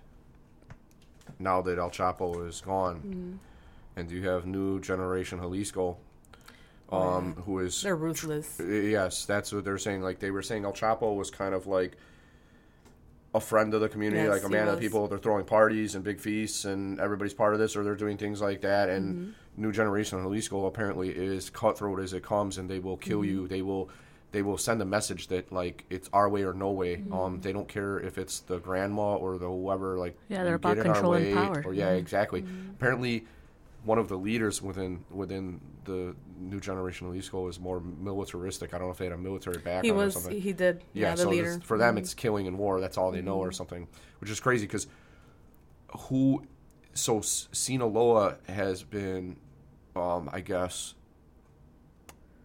now 1.41 1.61
that 1.63 1.77
El 1.79 1.91
Chapo 1.91 2.47
is 2.49 2.61
gone, 2.61 2.97
Mm-hmm. 2.97 3.33
and 3.99 4.11
you 4.13 4.29
have 4.29 4.47
new 4.47 4.79
generation 4.81 5.41
Jalisco, 5.41 5.97
um, 6.91 7.35
who 7.47 7.59
is 7.59 7.83
they're 7.83 7.97
ruthless 7.97 8.61
yes, 8.61 9.25
that's 9.25 9.53
what 9.53 9.65
they're 9.65 9.79
saying. 9.79 10.03
Like 10.03 10.19
they 10.21 10.31
were 10.31 10.43
saying, 10.43 10.65
El 10.65 10.73
Chapo 10.73 11.15
was 11.17 11.31
kind 11.31 11.55
of 11.55 11.67
like 11.67 11.97
a 13.35 13.41
friend 13.41 13.75
of 13.75 13.81
the 13.81 13.89
community, 13.89 14.23
Yes, 14.23 14.31
like 14.31 14.45
a 14.45 14.49
man 14.49 14.67
of 14.69 14.77
the 14.77 14.81
people. 14.81 15.09
They're 15.09 15.19
throwing 15.19 15.45
parties 15.45 15.95
and 15.95 16.03
big 16.03 16.21
feasts, 16.21 16.65
and 16.65 16.99
everybody's 17.01 17.35
part 17.35 17.53
of 17.53 17.61
this, 17.61 17.77
or 17.77 17.85
they're 17.85 17.95
doing 17.95 18.17
things 18.17 18.41
like 18.41 18.63
that. 18.63 18.89
And 18.89 19.15
Mm-hmm. 19.15 19.63
new 19.63 19.73
generation 19.73 20.19
of 20.19 20.25
Jalisco 20.25 20.65
apparently 20.67 21.11
is 21.11 21.51
cutthroat 21.51 22.01
as 22.01 22.13
it 22.15 22.23
comes, 22.23 22.57
and 22.59 22.69
they 22.71 22.79
will 22.79 22.97
kill 22.97 23.21
Mm-hmm. 23.21 23.31
you. 23.31 23.49
They 23.49 23.63
will. 23.63 23.91
They 24.33 24.43
will 24.43 24.59
send 24.59 24.83
a 24.83 24.85
message 24.85 25.29
that 25.29 25.51
like 25.53 25.85
it's 25.89 26.11
our 26.13 26.29
way 26.29 26.43
or 26.43 26.53
no 26.53 26.71
way. 26.71 26.97
Mm-hmm. 26.97 27.13
Um, 27.13 27.41
they 27.41 27.53
don't 27.53 27.69
care 27.69 27.99
if 28.01 28.19
it's 28.19 28.41
the 28.41 28.59
grandma 28.59 29.15
or 29.17 29.39
the 29.39 29.47
whoever. 29.49 29.97
Like 29.99 30.19
Yeah, 30.29 30.45
they're 30.45 30.57
about 30.57 30.77
get 30.77 30.85
in 30.85 30.91
our 30.91 30.95
control 30.95 31.15
and 31.15 31.25
way, 31.27 31.33
power. 31.35 31.63
Or 31.65 31.73
yeah, 31.75 31.89
Mm-hmm. 31.91 31.99
exactly. 31.99 32.45
Apparently, 32.77 33.25
one 33.85 33.99
of 33.99 34.09
the 34.09 34.17
leaders 34.19 34.61
within 34.61 35.05
within 35.11 35.61
the 35.85 36.15
new 36.39 36.61
generation 36.61 37.07
of 37.07 37.13
Jalisco 37.13 37.49
is 37.49 37.59
more 37.61 37.81
militaristic. 37.81 38.75
I 38.75 38.79
don't 38.79 38.89
know 38.89 38.93
if 38.93 38.99
they 38.99 39.05
had 39.07 39.13
a 39.15 39.19
military 39.19 39.59
background 39.59 39.85
he 39.85 39.91
or 39.93 40.11
something. 40.11 40.41
he 40.41 40.53
did 40.53 40.83
yeah, 40.93 41.13
the 41.15 41.23
so 41.23 41.31
this- 41.31 41.37
Mm-hmm. 41.57 41.61
for 41.61 41.79
them, 41.79 41.99
it's 41.99 42.15
killing 42.15 42.47
and 42.47 42.59
war. 42.59 42.81
That's 42.81 42.99
all 42.99 43.11
they 43.13 43.23
know, 43.23 43.37
or 43.39 43.53
something, 43.53 43.89
which 44.21 44.31
is 44.31 44.41
crazy 44.41 44.67
because 44.67 44.87
who? 46.09 46.45
So 46.95 47.21
Sinaloa 47.21 48.39
has 48.49 48.83
been, 48.83 49.37
um, 49.95 50.31
I 50.33 50.41
guess, 50.41 50.95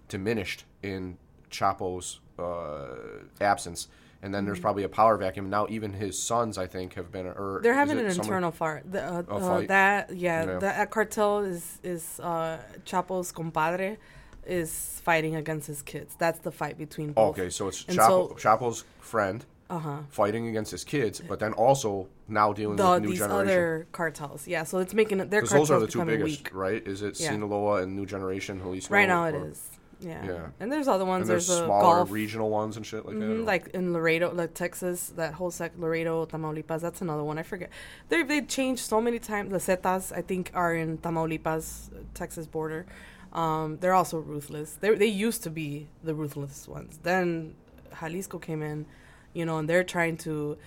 diminished 0.07 0.65
in 0.83 1.17
Chapo's 1.49 2.19
uh, 2.37 2.95
absence, 3.39 3.87
and 4.23 4.33
then 4.33 4.45
there's 4.45 4.59
probably 4.59 4.83
a 4.83 4.89
power 4.89 5.17
vacuum. 5.17 5.49
Now 5.49 5.67
even 5.69 5.93
his 5.93 6.21
sons, 6.21 6.57
I 6.57 6.67
think, 6.67 6.93
have 6.95 7.11
been. 7.11 7.25
Or. 7.27 7.59
They're 7.63 7.73
having 7.73 7.99
an 7.99 8.05
internal 8.05 8.51
fight. 8.51 8.91
The, 8.91 9.03
uh, 9.03 9.23
uh, 9.29 9.61
that 9.67 10.15
yeah, 10.15 10.45
Yeah. 10.45 10.59
that 10.59 10.91
cartel 10.91 11.39
is 11.39 11.79
is 11.83 12.19
uh, 12.19 12.59
Chapo's 12.85 13.31
compadre 13.31 13.97
is 14.45 15.01
fighting 15.03 15.35
against 15.35 15.67
his 15.67 15.81
kids. 15.81 16.15
That's 16.17 16.39
the 16.39 16.51
fight 16.51 16.77
between 16.77 17.13
both. 17.13 17.37
Okay, 17.37 17.49
so 17.49 17.67
it's 17.67 17.83
Chapo, 17.83 17.97
so- 17.97 18.35
Chapo's 18.37 18.83
friend 18.99 19.45
Uh 19.69 19.79
huh. 19.79 19.97
fighting 20.09 20.47
against 20.47 20.71
his 20.71 20.83
kids, 20.83 21.21
but 21.21 21.39
then 21.39 21.53
also 21.53 22.07
now 22.27 22.51
dealing 22.53 22.75
The, 22.75 22.89
with 22.91 23.01
new 23.03 23.09
these 23.09 23.19
generation. 23.19 23.47
other 23.49 23.87
cartels, 23.91 24.47
yeah. 24.47 24.63
So 24.63 24.79
it's 24.79 24.93
making 24.93 25.19
it- 25.19 25.29
their 25.29 25.41
cartels 25.41 25.69
those 25.69 25.77
are 25.77 25.79
the 25.79 25.87
two 25.87 26.03
biggest, 26.05 26.25
weak. 26.45 26.49
right? 26.53 26.85
Is 26.87 27.01
it 27.03 27.19
Yeah. 27.19 27.29
Sinaloa 27.31 27.83
and 27.83 27.95
New 27.95 28.05
Generation 28.05 28.59
Jalisco? 28.59 28.93
Right 28.93 29.07
now 29.07 29.25
it 29.25 29.35
or- 29.35 29.47
is. 29.49 29.61
Yeah. 30.01 30.25
Yeah. 30.25 30.47
And 30.59 30.71
there's 30.71 30.87
other 30.87 31.05
ones. 31.05 31.21
and 31.21 31.29
there's, 31.29 31.47
there's 31.47 31.59
a 31.61 31.65
smaller 31.65 31.97
Gulf. 31.97 32.11
regional 32.11 32.49
ones 32.49 32.75
and 32.77 32.85
shit 32.85 33.05
like 33.05 33.15
Mhm, 33.15 33.37
that. 33.39 33.45
like 33.45 33.67
in 33.69 33.93
Laredo, 33.93 34.33
like 34.33 34.53
Texas, 34.53 35.09
that 35.15 35.33
whole 35.35 35.51
sec 35.51 35.71
Laredo, 35.77 36.25
Tamaulipas. 36.25 36.81
That's 36.81 37.01
another 37.01 37.23
one. 37.23 37.37
I 37.37 37.43
forget. 37.43 37.69
They 38.09 38.23
they 38.23 38.41
changed 38.41 38.81
so 38.81 38.99
many 38.99 39.19
times. 39.19 39.51
The 39.51 39.59
Zetas, 39.59 40.11
I 40.11 40.21
think, 40.21 40.51
are 40.53 40.73
in 40.75 40.97
Tamaulipas, 40.97 41.89
Texas 42.15 42.47
border. 42.47 42.85
Um, 43.33 43.77
they're 43.79 43.93
also 43.93 44.17
ruthless. 44.19 44.73
They 44.81 44.93
they 44.95 45.05
used 45.27 45.43
to 45.43 45.49
be 45.49 45.87
the 46.03 46.13
ruthless 46.15 46.67
ones. 46.67 46.99
Then 47.03 47.55
Jalisco 47.99 48.39
came 48.39 48.61
in, 48.61 48.85
you 49.33 49.45
know, 49.45 49.57
and 49.59 49.69
they're 49.69 49.83
trying 49.85 50.17
to. 50.25 50.57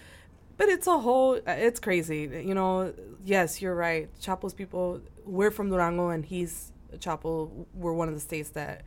But 0.56 0.68
it's 0.68 0.86
a 0.86 0.98
whole. 1.00 1.34
It's 1.46 1.80
crazy, 1.80 2.30
you 2.44 2.54
know. 2.54 2.94
Yes, 3.24 3.60
you're 3.60 3.74
right. 3.74 4.08
Chapo's 4.20 4.54
people. 4.54 5.00
We're 5.26 5.50
from 5.50 5.68
Durango, 5.70 6.10
and 6.10 6.24
he's 6.24 6.70
Chapo. 6.98 7.66
We're 7.74 7.92
one 7.92 8.08
of 8.08 8.14
the 8.14 8.20
states 8.20 8.50
that 8.50 8.82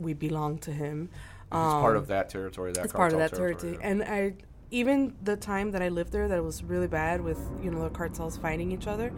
we 0.00 0.14
belong 0.14 0.58
to 0.58 0.72
him. 0.72 1.08
it's 1.12 1.50
part 1.50 1.96
Um, 1.96 2.02
of 2.02 2.06
that 2.08 2.28
territory. 2.28 2.72
That 2.72 2.84
it's 2.84 2.92
part 2.92 3.12
of 3.12 3.18
that 3.18 3.30
cartel 3.32 3.58
territory. 3.58 3.78
And 3.82 4.02
I, 4.02 4.34
even 4.70 5.14
the 5.22 5.36
time 5.36 5.72
that 5.72 5.82
I 5.82 5.88
lived 5.88 6.12
there, 6.12 6.28
that 6.28 6.42
was 6.42 6.62
really 6.62 6.86
bad 6.88 7.20
with 7.22 7.40
you 7.62 7.70
know 7.70 7.82
the 7.82 7.90
cartels 7.90 8.36
fighting 8.36 8.70
each 8.72 8.86
other, 8.86 9.12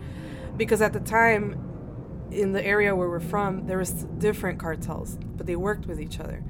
because 0.57 0.81
at 0.81 0.93
the 0.93 1.01
time, 1.01 1.59
in 2.31 2.53
the 2.53 2.65
area 2.65 2.97
where 2.97 3.09
we're 3.09 3.21
from, 3.21 3.67
there 3.67 3.79
was 3.79 3.91
different 4.19 4.59
cartels, 4.59 5.19
but 5.37 5.47
they 5.47 5.57
worked 5.57 5.87
with 5.87 6.01
each 6.01 6.19
other. 6.21 6.43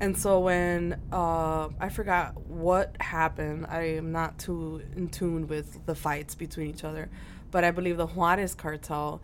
And 0.00 0.16
so 0.16 0.38
when 0.40 1.00
uh, 1.12 1.68
I 1.80 1.88
forgot 1.88 2.40
what 2.46 2.96
happened, 3.00 3.66
I 3.68 3.82
am 3.96 4.12
not 4.12 4.38
too 4.38 4.80
in 4.96 5.08
tune 5.08 5.48
with 5.48 5.84
the 5.86 5.94
fights 5.94 6.34
between 6.36 6.68
each 6.68 6.84
other, 6.84 7.10
but 7.50 7.64
I 7.64 7.70
believe 7.72 7.96
the 7.96 8.06
Juarez 8.06 8.54
cartel 8.54 9.20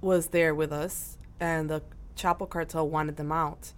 was 0.00 0.28
there 0.28 0.54
with 0.54 0.72
us, 0.72 1.18
and 1.40 1.68
the 1.68 1.82
Chapo 2.16 2.48
cartel 2.48 2.88
wanted 2.88 3.16
them 3.16 3.32
out, 3.32 3.72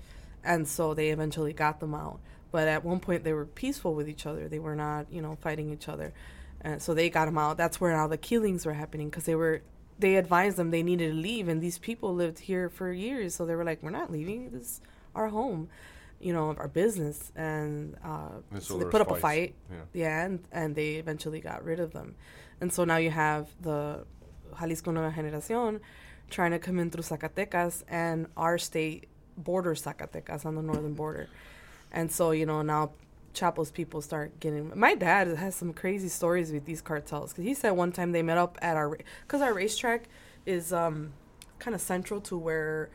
and 0.44 0.66
so 0.66 0.94
they 0.94 1.10
eventually 1.10 1.52
got 1.52 1.81
them 1.81 1.94
out. 1.94 2.20
But 2.51 2.69
at 2.69 2.85
one 2.85 3.01
point, 3.01 3.24
they 3.24 3.32
were 3.32 3.44
peaceful 3.44 3.94
with 3.94 4.09
each 4.09 4.27
other; 4.27 4.48
they 4.48 4.59
were 4.59 4.77
not, 4.77 5.12
you 5.12 5.20
know, 5.20 5.36
fighting 5.40 5.70
each 5.70 5.89
other, 5.89 6.12
and 6.60 6.81
so 6.81 6.94
they 6.94 7.10
got 7.10 7.27
them 7.27 7.39
out. 7.39 7.56
That's 7.56 7.81
where 7.81 7.97
all 7.98 8.09
the 8.09 8.16
killings 8.16 8.65
were 8.65 8.74
happening 8.74 9.09
because 9.09 9.24
they 9.24 9.35
were. 9.35 9.62
They 9.98 10.15
advised 10.15 10.56
them 10.56 10.70
they 10.70 10.85
needed 10.85 11.09
to 11.09 11.15
leave, 11.15 11.48
and 11.48 11.60
these 11.60 11.78
people 11.78 12.15
lived 12.15 12.39
here 12.39 12.69
for 12.69 12.93
years, 12.93 13.35
so 13.35 13.44
they 13.44 13.56
were 13.56 13.65
like, 13.65 13.82
"We're 13.82 13.90
not 13.90 14.12
leaving. 14.12 14.51
This 14.51 14.62
is 14.62 14.81
our 15.15 15.28
home." 15.28 15.69
you 16.20 16.32
know, 16.32 16.55
our 16.59 16.69
business, 16.69 17.31
and 17.36 17.97
uh, 18.05 18.31
And 18.51 18.62
so, 18.62 18.74
so 18.74 18.78
they 18.78 18.90
put 18.90 19.01
up 19.01 19.10
a 19.10 19.16
fight. 19.16 19.55
Yeah. 19.70 19.77
Yeah, 19.93 20.24
and, 20.24 20.40
and 20.51 20.74
they 20.74 20.94
eventually 20.94 21.40
got 21.40 21.65
rid 21.65 21.78
of 21.78 21.93
them. 21.93 22.16
And 22.60 22.73
so 22.73 22.85
now 22.85 22.97
you 22.97 23.10
have 23.10 23.48
the 23.60 24.05
Jalisco 24.59 24.90
Nueva 24.90 25.15
Generación 25.16 25.81
trying 26.30 26.50
to 26.52 26.59
come 26.59 26.78
in 26.78 26.90
through 26.90 27.02
Zacatecas, 27.05 27.84
and 27.88 28.26
our 28.36 28.59
state 28.59 29.09
borders 29.36 29.82
Zacatecas 29.82 30.44
on 30.44 30.55
the 30.55 30.62
northern 30.62 30.94
border. 30.94 31.28
And 31.92 32.10
so, 32.12 32.32
you 32.32 32.44
know, 32.46 32.62
now 32.62 32.90
Chapo's 33.34 33.70
people 33.70 34.02
start 34.02 34.40
getting. 34.40 34.72
My 34.78 34.94
dad 34.94 35.28
has 35.28 35.55
some 35.55 35.72
crazy 35.72 36.09
stories 36.09 36.52
with 36.52 36.64
these 36.66 36.80
cartels 36.80 37.32
because 37.32 37.44
he 37.44 37.55
said 37.55 37.70
one 37.70 37.92
time 37.92 38.12
they 38.12 38.22
met 38.22 38.38
up 38.38 38.59
at 38.60 38.76
our 38.76 38.98
because 39.26 39.40
our 39.40 39.55
racetrack 39.55 40.05
is 40.44 40.72
um, 40.72 41.12
kind 41.59 41.74
of 41.74 41.80
central 41.80 42.20
to 42.22 42.36
where 42.36 42.90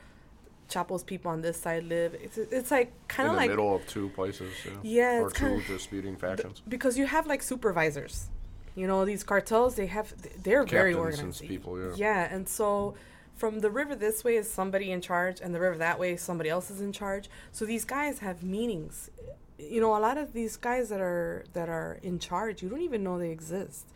Chapo's 0.69 1.03
people 1.03 1.31
on 1.31 1.41
this 1.41 1.57
side 1.57 1.83
live. 1.83 2.13
It's 2.15 2.37
it's 2.37 2.71
like 2.71 2.91
kind 3.07 3.29
of 3.29 3.35
like. 3.35 3.45
in 3.45 3.51
the 3.51 3.57
middle 3.57 3.75
of 3.75 3.87
two 3.87 4.09
places. 4.09 4.51
Yeah, 4.65 5.17
Yeah, 5.17 5.19
or 5.21 5.31
two 5.31 5.61
disputing 5.67 6.17
factions. 6.17 6.61
because 6.67 6.97
you 6.97 7.05
have 7.05 7.25
like 7.27 7.41
supervisors. 7.41 8.27
You 8.75 8.87
know, 8.87 9.05
these 9.05 9.23
cartels 9.23 9.75
they 9.75 9.85
have 9.85 10.13
they're 10.43 10.63
very 10.65 10.93
Captains 10.93 11.19
and 11.19 11.27
organized. 11.27 11.47
people, 11.47 11.79
yeah. 11.79 11.93
Yeah, 11.95 12.33
and 12.35 12.49
so 12.49 12.95
from 13.35 13.59
the 13.59 13.69
river 13.69 13.95
this 13.95 14.23
way 14.23 14.35
is 14.35 14.49
somebody 14.49 14.91
in 14.91 15.01
charge, 15.01 15.41
and 15.41 15.53
the 15.53 15.59
river 15.59 15.77
that 15.77 15.99
way 15.99 16.15
somebody 16.15 16.49
else 16.49 16.69
is 16.69 16.81
in 16.81 16.91
charge. 16.91 17.29
So 17.51 17.65
these 17.65 17.85
guys 17.85 18.19
have 18.19 18.43
meetings. 18.43 19.09
You 19.57 19.81
know, 19.81 19.95
a 19.95 19.99
lot 19.99 20.17
of 20.17 20.33
these 20.33 20.57
guys 20.57 20.89
that 20.89 21.01
are 21.01 21.45
that 21.53 21.69
are 21.69 21.99
in 22.03 22.19
charge, 22.19 22.61
you 22.61 22.69
don't 22.69 22.81
even 22.81 23.03
know 23.03 23.17
they 23.17 23.31
exist. 23.31 23.87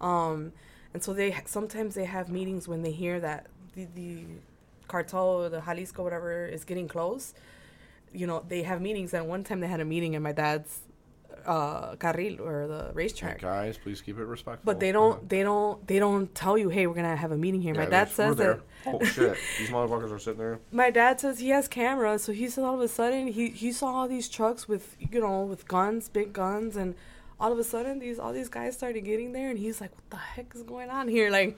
Um, 0.00 0.52
and 0.94 1.02
so 1.02 1.12
they 1.12 1.36
sometimes 1.46 1.94
they 1.94 2.04
have 2.04 2.28
meetings 2.28 2.68
when 2.68 2.82
they 2.82 2.92
hear 2.92 3.18
that 3.20 3.46
the, 3.74 3.86
the 3.94 4.24
cartel 4.88 5.48
the 5.48 5.60
Jalisco 5.60 6.02
whatever 6.02 6.46
is 6.46 6.64
getting 6.64 6.88
close. 6.88 7.34
You 8.12 8.26
know, 8.26 8.44
they 8.46 8.62
have 8.62 8.82
meetings. 8.82 9.14
And 9.14 9.26
one 9.26 9.42
time 9.42 9.60
they 9.60 9.68
had 9.68 9.80
a 9.80 9.86
meeting 9.86 10.12
in 10.14 10.22
my 10.22 10.32
dad's 10.32 10.81
uh, 11.46 11.96
carril 11.96 12.40
or 12.40 12.66
the 12.66 12.84
Hey, 12.86 12.90
racetrack. 12.94 13.40
guys, 13.40 13.78
please 13.78 14.00
keep 14.00 14.18
it 14.18 14.24
respectful. 14.24 14.62
But 14.64 14.80
they 14.80 14.92
don't. 14.92 15.28
They 15.28 15.42
don't. 15.42 15.86
They 15.86 15.98
don't 15.98 16.34
tell 16.34 16.56
you, 16.58 16.68
"Hey, 16.68 16.86
we're 16.86 16.94
gonna 16.94 17.16
have 17.16 17.32
a 17.32 17.36
meeting 17.36 17.60
here." 17.62 17.74
my 17.74 17.84
Yeah, 17.84 17.90
dad 17.90 18.08
we're 18.08 18.14
says 18.14 18.36
that. 18.36 18.60
Oh 18.86 19.04
shit! 19.04 19.36
These 19.58 19.70
motherfuckers 19.70 20.12
are 20.12 20.18
sitting 20.18 20.38
there. 20.38 20.60
My 20.70 20.90
dad 20.90 21.20
says 21.20 21.38
he 21.38 21.50
has 21.50 21.68
cameras, 21.68 22.24
so 22.24 22.32
he 22.32 22.48
said 22.48 22.64
all 22.64 22.74
of 22.74 22.80
a 22.80 22.88
sudden 22.88 23.28
he 23.28 23.48
he 23.50 23.72
saw 23.72 23.86
all 23.86 24.08
these 24.08 24.28
trucks 24.28 24.68
with 24.68 24.96
you 24.98 25.20
know 25.20 25.44
with 25.44 25.66
guns, 25.68 26.08
big 26.08 26.32
guns, 26.32 26.76
and 26.76 26.94
all 27.40 27.50
of 27.52 27.58
a 27.58 27.64
sudden 27.64 27.98
these 27.98 28.18
all 28.18 28.32
these 28.32 28.48
guys 28.48 28.74
started 28.76 29.00
getting 29.04 29.32
there, 29.32 29.50
and 29.50 29.58
he's 29.58 29.80
like, 29.80 29.92
"What 29.94 30.10
the 30.10 30.16
heck 30.16 30.54
is 30.54 30.62
going 30.62 30.90
on 30.90 31.08
here? 31.08 31.30
Like, 31.38 31.56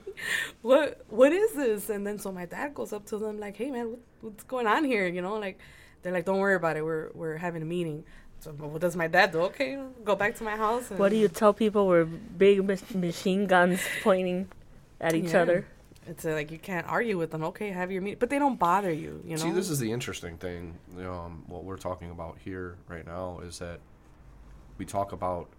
what 0.61 1.01
what 1.09 1.31
is 1.31 1.53
this?" 1.53 1.89
And 1.89 2.05
then 2.05 2.19
so 2.19 2.31
my 2.31 2.45
dad 2.45 2.73
goes 2.73 2.93
up 2.93 3.05
to 3.07 3.17
them 3.17 3.39
like, 3.39 3.57
"Hey 3.57 3.71
man, 3.71 3.89
what, 3.91 3.99
what's 4.21 4.43
going 4.43 4.67
on 4.67 4.83
here?" 4.83 5.07
You 5.07 5.21
know, 5.21 5.35
like 5.37 5.59
they're 6.01 6.13
like, 6.13 6.25
"Don't 6.25 6.39
worry 6.39 6.55
about 6.55 6.77
it. 6.77 6.83
We're 6.85 7.09
we're 7.13 7.37
having 7.37 7.61
a 7.61 7.65
meeting." 7.65 8.03
So 8.39 8.51
what 8.51 8.81
does 8.81 8.95
my 8.95 9.07
dad 9.07 9.31
do? 9.31 9.41
Okay, 9.41 9.77
go 10.03 10.15
back 10.15 10.35
to 10.35 10.43
my 10.43 10.55
house. 10.55 10.91
And 10.91 10.99
What 10.99 11.09
do 11.09 11.15
you 11.17 11.27
tell 11.27 11.53
people 11.53 11.87
where 11.87 12.05
big 12.05 12.63
machine 12.93 13.47
guns 13.47 13.79
pointing 14.03 14.47
at 15.01 15.15
each 15.15 15.31
Yeah. 15.33 15.41
other? 15.41 15.67
It's 16.07 16.23
uh, 16.23 16.33
like 16.33 16.51
you 16.51 16.59
can't 16.59 16.87
argue 16.87 17.17
with 17.17 17.31
them. 17.31 17.43
Okay, 17.45 17.69
have 17.71 17.91
your 17.91 18.03
meeting, 18.03 18.19
but 18.19 18.29
they 18.29 18.37
don't 18.37 18.59
bother 18.59 18.91
you. 18.91 19.21
You 19.25 19.31
know. 19.37 19.43
See, 19.43 19.49
this 19.51 19.71
is 19.71 19.79
the 19.79 19.91
interesting 19.91 20.37
thing. 20.37 20.75
Um, 20.99 21.43
what 21.47 21.63
we're 21.63 21.77
talking 21.77 22.11
about 22.11 22.37
here 22.45 22.75
right 22.87 23.05
now 23.05 23.39
is 23.39 23.57
that 23.57 23.79
we 24.77 24.85
talk 24.85 25.11
about 25.13 25.49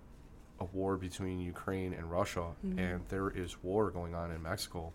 a 0.61 0.65
war 0.67 0.97
between 0.97 1.41
Ukraine 1.41 1.93
and 1.93 2.09
Russia, 2.09 2.47
Mm-hmm. 2.65 2.79
and 2.79 3.01
there 3.09 3.29
is 3.31 3.57
war 3.65 3.91
going 3.91 4.15
on 4.15 4.31
in 4.31 4.41
Mexico 4.45 4.93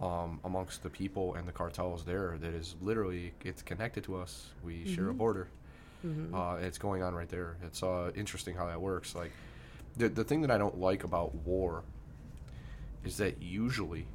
um, 0.00 0.40
amongst 0.44 0.82
the 0.82 0.88
people 0.90 1.34
and 1.34 1.46
the 1.46 1.52
cartels 1.52 2.04
there. 2.06 2.38
That 2.40 2.54
is 2.54 2.74
literally 2.80 3.34
it's 3.44 3.60
connected 3.60 4.02
to 4.04 4.16
us. 4.16 4.46
We 4.64 4.86
share 4.94 5.10
a 5.10 5.14
Mm-hmm. 6.04 6.34
Uh, 6.34 6.56
it's 6.56 6.78
going 6.78 7.02
on 7.02 7.14
right 7.14 7.28
there. 7.28 7.56
It's 7.64 7.82
uh, 7.82 8.10
interesting 8.14 8.56
how 8.56 8.66
that 8.66 8.80
works. 8.80 9.14
Like 9.14 9.32
the 9.96 10.08
the 10.08 10.24
thing 10.24 10.42
that 10.42 10.50
I 10.50 10.58
don't 10.58 10.78
like 10.78 11.04
about 11.04 11.34
war 11.34 11.82
is 13.04 13.16
that 13.18 13.40
usually 13.40 14.06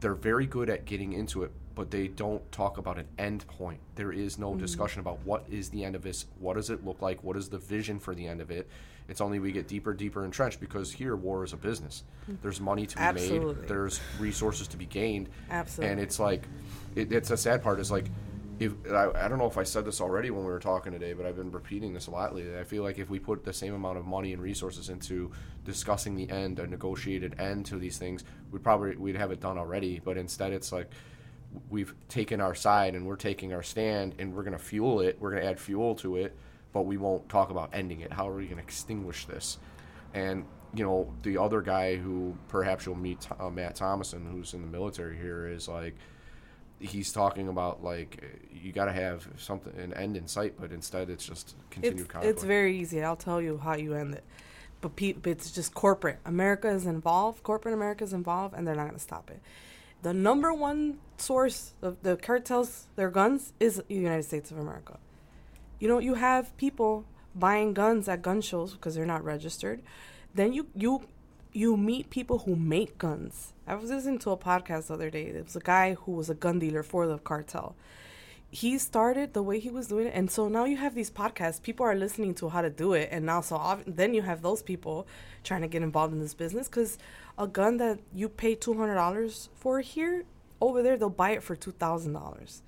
they're 0.00 0.14
very 0.14 0.46
good 0.46 0.68
at 0.68 0.84
getting 0.84 1.12
into 1.12 1.44
it, 1.44 1.52
but 1.74 1.90
they 1.90 2.08
don't 2.08 2.50
talk 2.52 2.78
about 2.78 2.98
an 2.98 3.06
end 3.18 3.46
point. 3.46 3.80
There 3.94 4.12
is 4.12 4.38
no 4.38 4.54
discussion 4.54 5.00
about 5.00 5.18
what 5.24 5.44
is 5.50 5.68
the 5.68 5.84
end 5.84 5.94
of 5.94 6.02
this, 6.02 6.26
what 6.38 6.54
does 6.54 6.70
it 6.70 6.84
look 6.84 7.00
like, 7.00 7.22
what 7.22 7.36
is 7.36 7.48
the 7.48 7.58
vision 7.58 7.98
for 7.98 8.14
the 8.14 8.26
end 8.26 8.40
of 8.40 8.50
it. 8.50 8.68
It's 9.08 9.20
only 9.20 9.38
we 9.38 9.52
get 9.52 9.68
deeper, 9.68 9.92
deeper 9.92 10.24
entrenched 10.24 10.60
because 10.60 10.92
here 10.92 11.16
war 11.16 11.44
is 11.44 11.52
a 11.52 11.56
business. 11.56 12.04
There's 12.42 12.60
money 12.60 12.86
to 12.86 12.96
be 12.96 13.02
Absolutely. 13.02 13.54
made. 13.54 13.68
There's 13.68 14.00
resources 14.18 14.68
to 14.68 14.76
be 14.76 14.86
gained. 14.86 15.28
Absolutely. 15.50 15.92
And 15.92 16.00
it's 16.00 16.18
like, 16.18 16.44
it, 16.94 17.12
it's 17.12 17.30
a 17.30 17.36
sad 17.36 17.62
part. 17.62 17.80
Is 17.80 17.90
like, 17.90 18.06
if 18.64 18.72
I, 18.92 19.10
I 19.14 19.28
don't 19.28 19.38
know 19.38 19.46
if 19.46 19.58
I 19.58 19.62
said 19.62 19.84
this 19.84 20.00
already 20.00 20.30
when 20.30 20.44
we 20.44 20.50
were 20.50 20.58
talking 20.58 20.92
today, 20.92 21.12
but 21.12 21.26
I've 21.26 21.36
been 21.36 21.50
repeating 21.50 21.92
this 21.92 22.06
a 22.06 22.10
lot 22.10 22.34
lately. 22.34 22.58
I 22.58 22.64
feel 22.64 22.82
like 22.82 22.98
if 22.98 23.10
we 23.10 23.18
put 23.18 23.44
the 23.44 23.52
same 23.52 23.74
amount 23.74 23.98
of 23.98 24.04
money 24.04 24.32
and 24.32 24.42
resources 24.42 24.88
into 24.88 25.30
discussing 25.64 26.14
the 26.14 26.28
end, 26.30 26.58
a 26.58 26.66
negotiated 26.66 27.38
end 27.38 27.66
to 27.66 27.78
these 27.78 27.98
things, 27.98 28.24
we'd 28.50 28.62
probably 28.62 28.96
we'd 28.96 29.16
have 29.16 29.30
it 29.30 29.40
done 29.40 29.58
already. 29.58 30.00
But 30.04 30.16
instead, 30.16 30.52
it's 30.52 30.72
like 30.72 30.90
we've 31.70 31.94
taken 32.08 32.40
our 32.40 32.54
side 32.54 32.94
and 32.94 33.06
we're 33.06 33.16
taking 33.16 33.52
our 33.52 33.62
stand 33.62 34.14
and 34.18 34.34
we're 34.34 34.42
going 34.42 34.56
to 34.56 34.62
fuel 34.62 35.00
it. 35.00 35.16
We're 35.20 35.30
going 35.30 35.42
to 35.42 35.48
add 35.48 35.60
fuel 35.60 35.94
to 35.96 36.16
it, 36.16 36.36
but 36.72 36.82
we 36.82 36.96
won't 36.96 37.28
talk 37.28 37.50
about 37.50 37.70
ending 37.72 38.00
it. 38.00 38.12
How 38.12 38.28
are 38.28 38.36
we 38.36 38.44
going 38.44 38.56
to 38.56 38.62
extinguish 38.62 39.26
this? 39.26 39.58
And 40.14 40.44
you 40.74 40.84
know, 40.84 41.12
the 41.22 41.36
other 41.36 41.60
guy 41.60 41.96
who 41.96 42.34
perhaps 42.48 42.86
you'll 42.86 42.94
meet, 42.94 43.28
uh, 43.38 43.50
Matt 43.50 43.74
Thomason, 43.74 44.26
who's 44.26 44.54
in 44.54 44.62
the 44.62 44.66
military 44.66 45.16
here, 45.18 45.46
is 45.46 45.68
like 45.68 45.94
he's 46.82 47.12
talking 47.12 47.48
about 47.48 47.82
like 47.82 48.22
you 48.52 48.72
got 48.72 48.86
to 48.86 48.92
have 48.92 49.26
something 49.36 49.72
an 49.78 49.94
end 49.94 50.16
in 50.16 50.26
sight, 50.26 50.54
but 50.60 50.72
instead 50.72 51.10
it's 51.10 51.24
just 51.24 51.54
continued 51.70 52.02
it's, 52.02 52.10
conflict. 52.10 52.36
it's 52.36 52.44
very 52.44 52.78
easy. 52.78 53.02
I'll 53.02 53.16
tell 53.16 53.40
you 53.40 53.58
how 53.58 53.76
you 53.76 53.94
end 53.94 54.14
it. 54.14 54.24
But, 54.80 54.96
pe- 54.96 55.12
but 55.12 55.30
it's 55.30 55.52
just 55.52 55.74
corporate. 55.74 56.18
America 56.24 56.68
is 56.68 56.86
involved. 56.86 57.42
Corporate 57.44 57.74
America 57.74 58.02
is 58.02 58.12
involved, 58.12 58.54
and 58.56 58.66
they're 58.66 58.74
not 58.74 58.84
going 58.84 58.94
to 58.94 59.00
stop 59.00 59.30
it. 59.30 59.40
The 60.02 60.12
number 60.12 60.52
one 60.52 60.98
source 61.16 61.74
of 61.80 62.02
the 62.02 62.16
cartels, 62.16 62.88
their 62.96 63.10
guns, 63.10 63.52
is 63.60 63.80
the 63.88 63.94
United 63.94 64.24
States 64.24 64.50
of 64.50 64.58
America. 64.58 64.98
You 65.78 65.86
know, 65.86 66.00
you 66.00 66.14
have 66.14 66.56
people 66.56 67.04
buying 67.34 67.72
guns 67.74 68.08
at 68.08 68.22
gun 68.22 68.40
shows 68.40 68.72
because 68.72 68.96
they're 68.96 69.06
not 69.06 69.24
registered. 69.24 69.82
Then 70.34 70.52
you 70.52 70.66
you 70.74 71.02
you 71.52 71.76
meet 71.76 72.10
people 72.10 72.40
who 72.40 72.56
make 72.56 72.98
guns. 72.98 73.52
I 73.66 73.74
was 73.74 73.90
listening 73.90 74.18
to 74.20 74.30
a 74.30 74.36
podcast 74.36 74.86
the 74.86 74.94
other 74.94 75.10
day. 75.10 75.30
There 75.30 75.42
was 75.42 75.56
a 75.56 75.60
guy 75.60 75.94
who 75.94 76.12
was 76.12 76.30
a 76.30 76.34
gun 76.34 76.58
dealer 76.58 76.82
for 76.82 77.06
the 77.06 77.18
cartel. 77.18 77.76
He 78.50 78.76
started 78.78 79.32
the 79.32 79.42
way 79.42 79.58
he 79.60 79.70
was 79.70 79.86
doing 79.88 80.06
it, 80.08 80.12
and 80.14 80.30
so 80.30 80.48
now 80.48 80.64
you 80.66 80.76
have 80.76 80.94
these 80.94 81.10
podcasts. 81.10 81.62
People 81.62 81.86
are 81.86 81.94
listening 81.94 82.34
to 82.34 82.50
how 82.50 82.60
to 82.62 82.70
do 82.70 82.92
it, 82.92 83.08
and 83.10 83.24
now 83.24 83.40
so 83.40 83.80
then 83.86 84.12
you 84.14 84.22
have 84.22 84.42
those 84.42 84.62
people 84.62 85.06
trying 85.42 85.62
to 85.62 85.68
get 85.68 85.82
involved 85.82 86.12
in 86.12 86.20
this 86.20 86.34
business 86.34 86.68
because 86.68 86.98
a 87.38 87.46
gun 87.46 87.78
that 87.78 87.98
you 88.14 88.28
pay 88.28 88.54
two 88.54 88.74
hundred 88.74 88.94
dollars 88.96 89.48
for 89.54 89.80
here, 89.80 90.24
over 90.60 90.82
there 90.82 90.96
they'll 90.98 91.08
buy 91.10 91.30
it 91.30 91.42
for 91.42 91.56
two 91.56 91.72
thousand 91.72 92.12
dollars. 92.12 92.62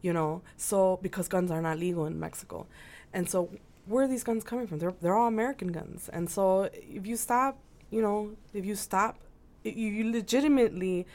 you 0.00 0.12
know. 0.12 0.42
So 0.56 0.98
because 1.02 1.28
guns 1.28 1.50
are 1.50 1.62
not 1.62 1.78
legal 1.78 2.06
in 2.06 2.18
Mexico, 2.18 2.66
and 3.12 3.28
so 3.30 3.50
where 3.86 4.04
are 4.04 4.08
these 4.08 4.24
guns 4.24 4.44
coming 4.44 4.66
from? 4.66 4.78
They're 4.78 4.94
they're 5.00 5.14
all 5.16 5.28
American 5.28 5.68
guns, 5.68 6.08
and 6.08 6.28
so 6.28 6.68
if 6.72 7.06
you 7.06 7.16
stop, 7.16 7.58
you 7.90 8.02
know, 8.02 8.32
if 8.54 8.64
you 8.64 8.74
stop, 8.74 9.18
you, 9.64 9.72
you 9.72 10.12
legitimately 10.12 11.06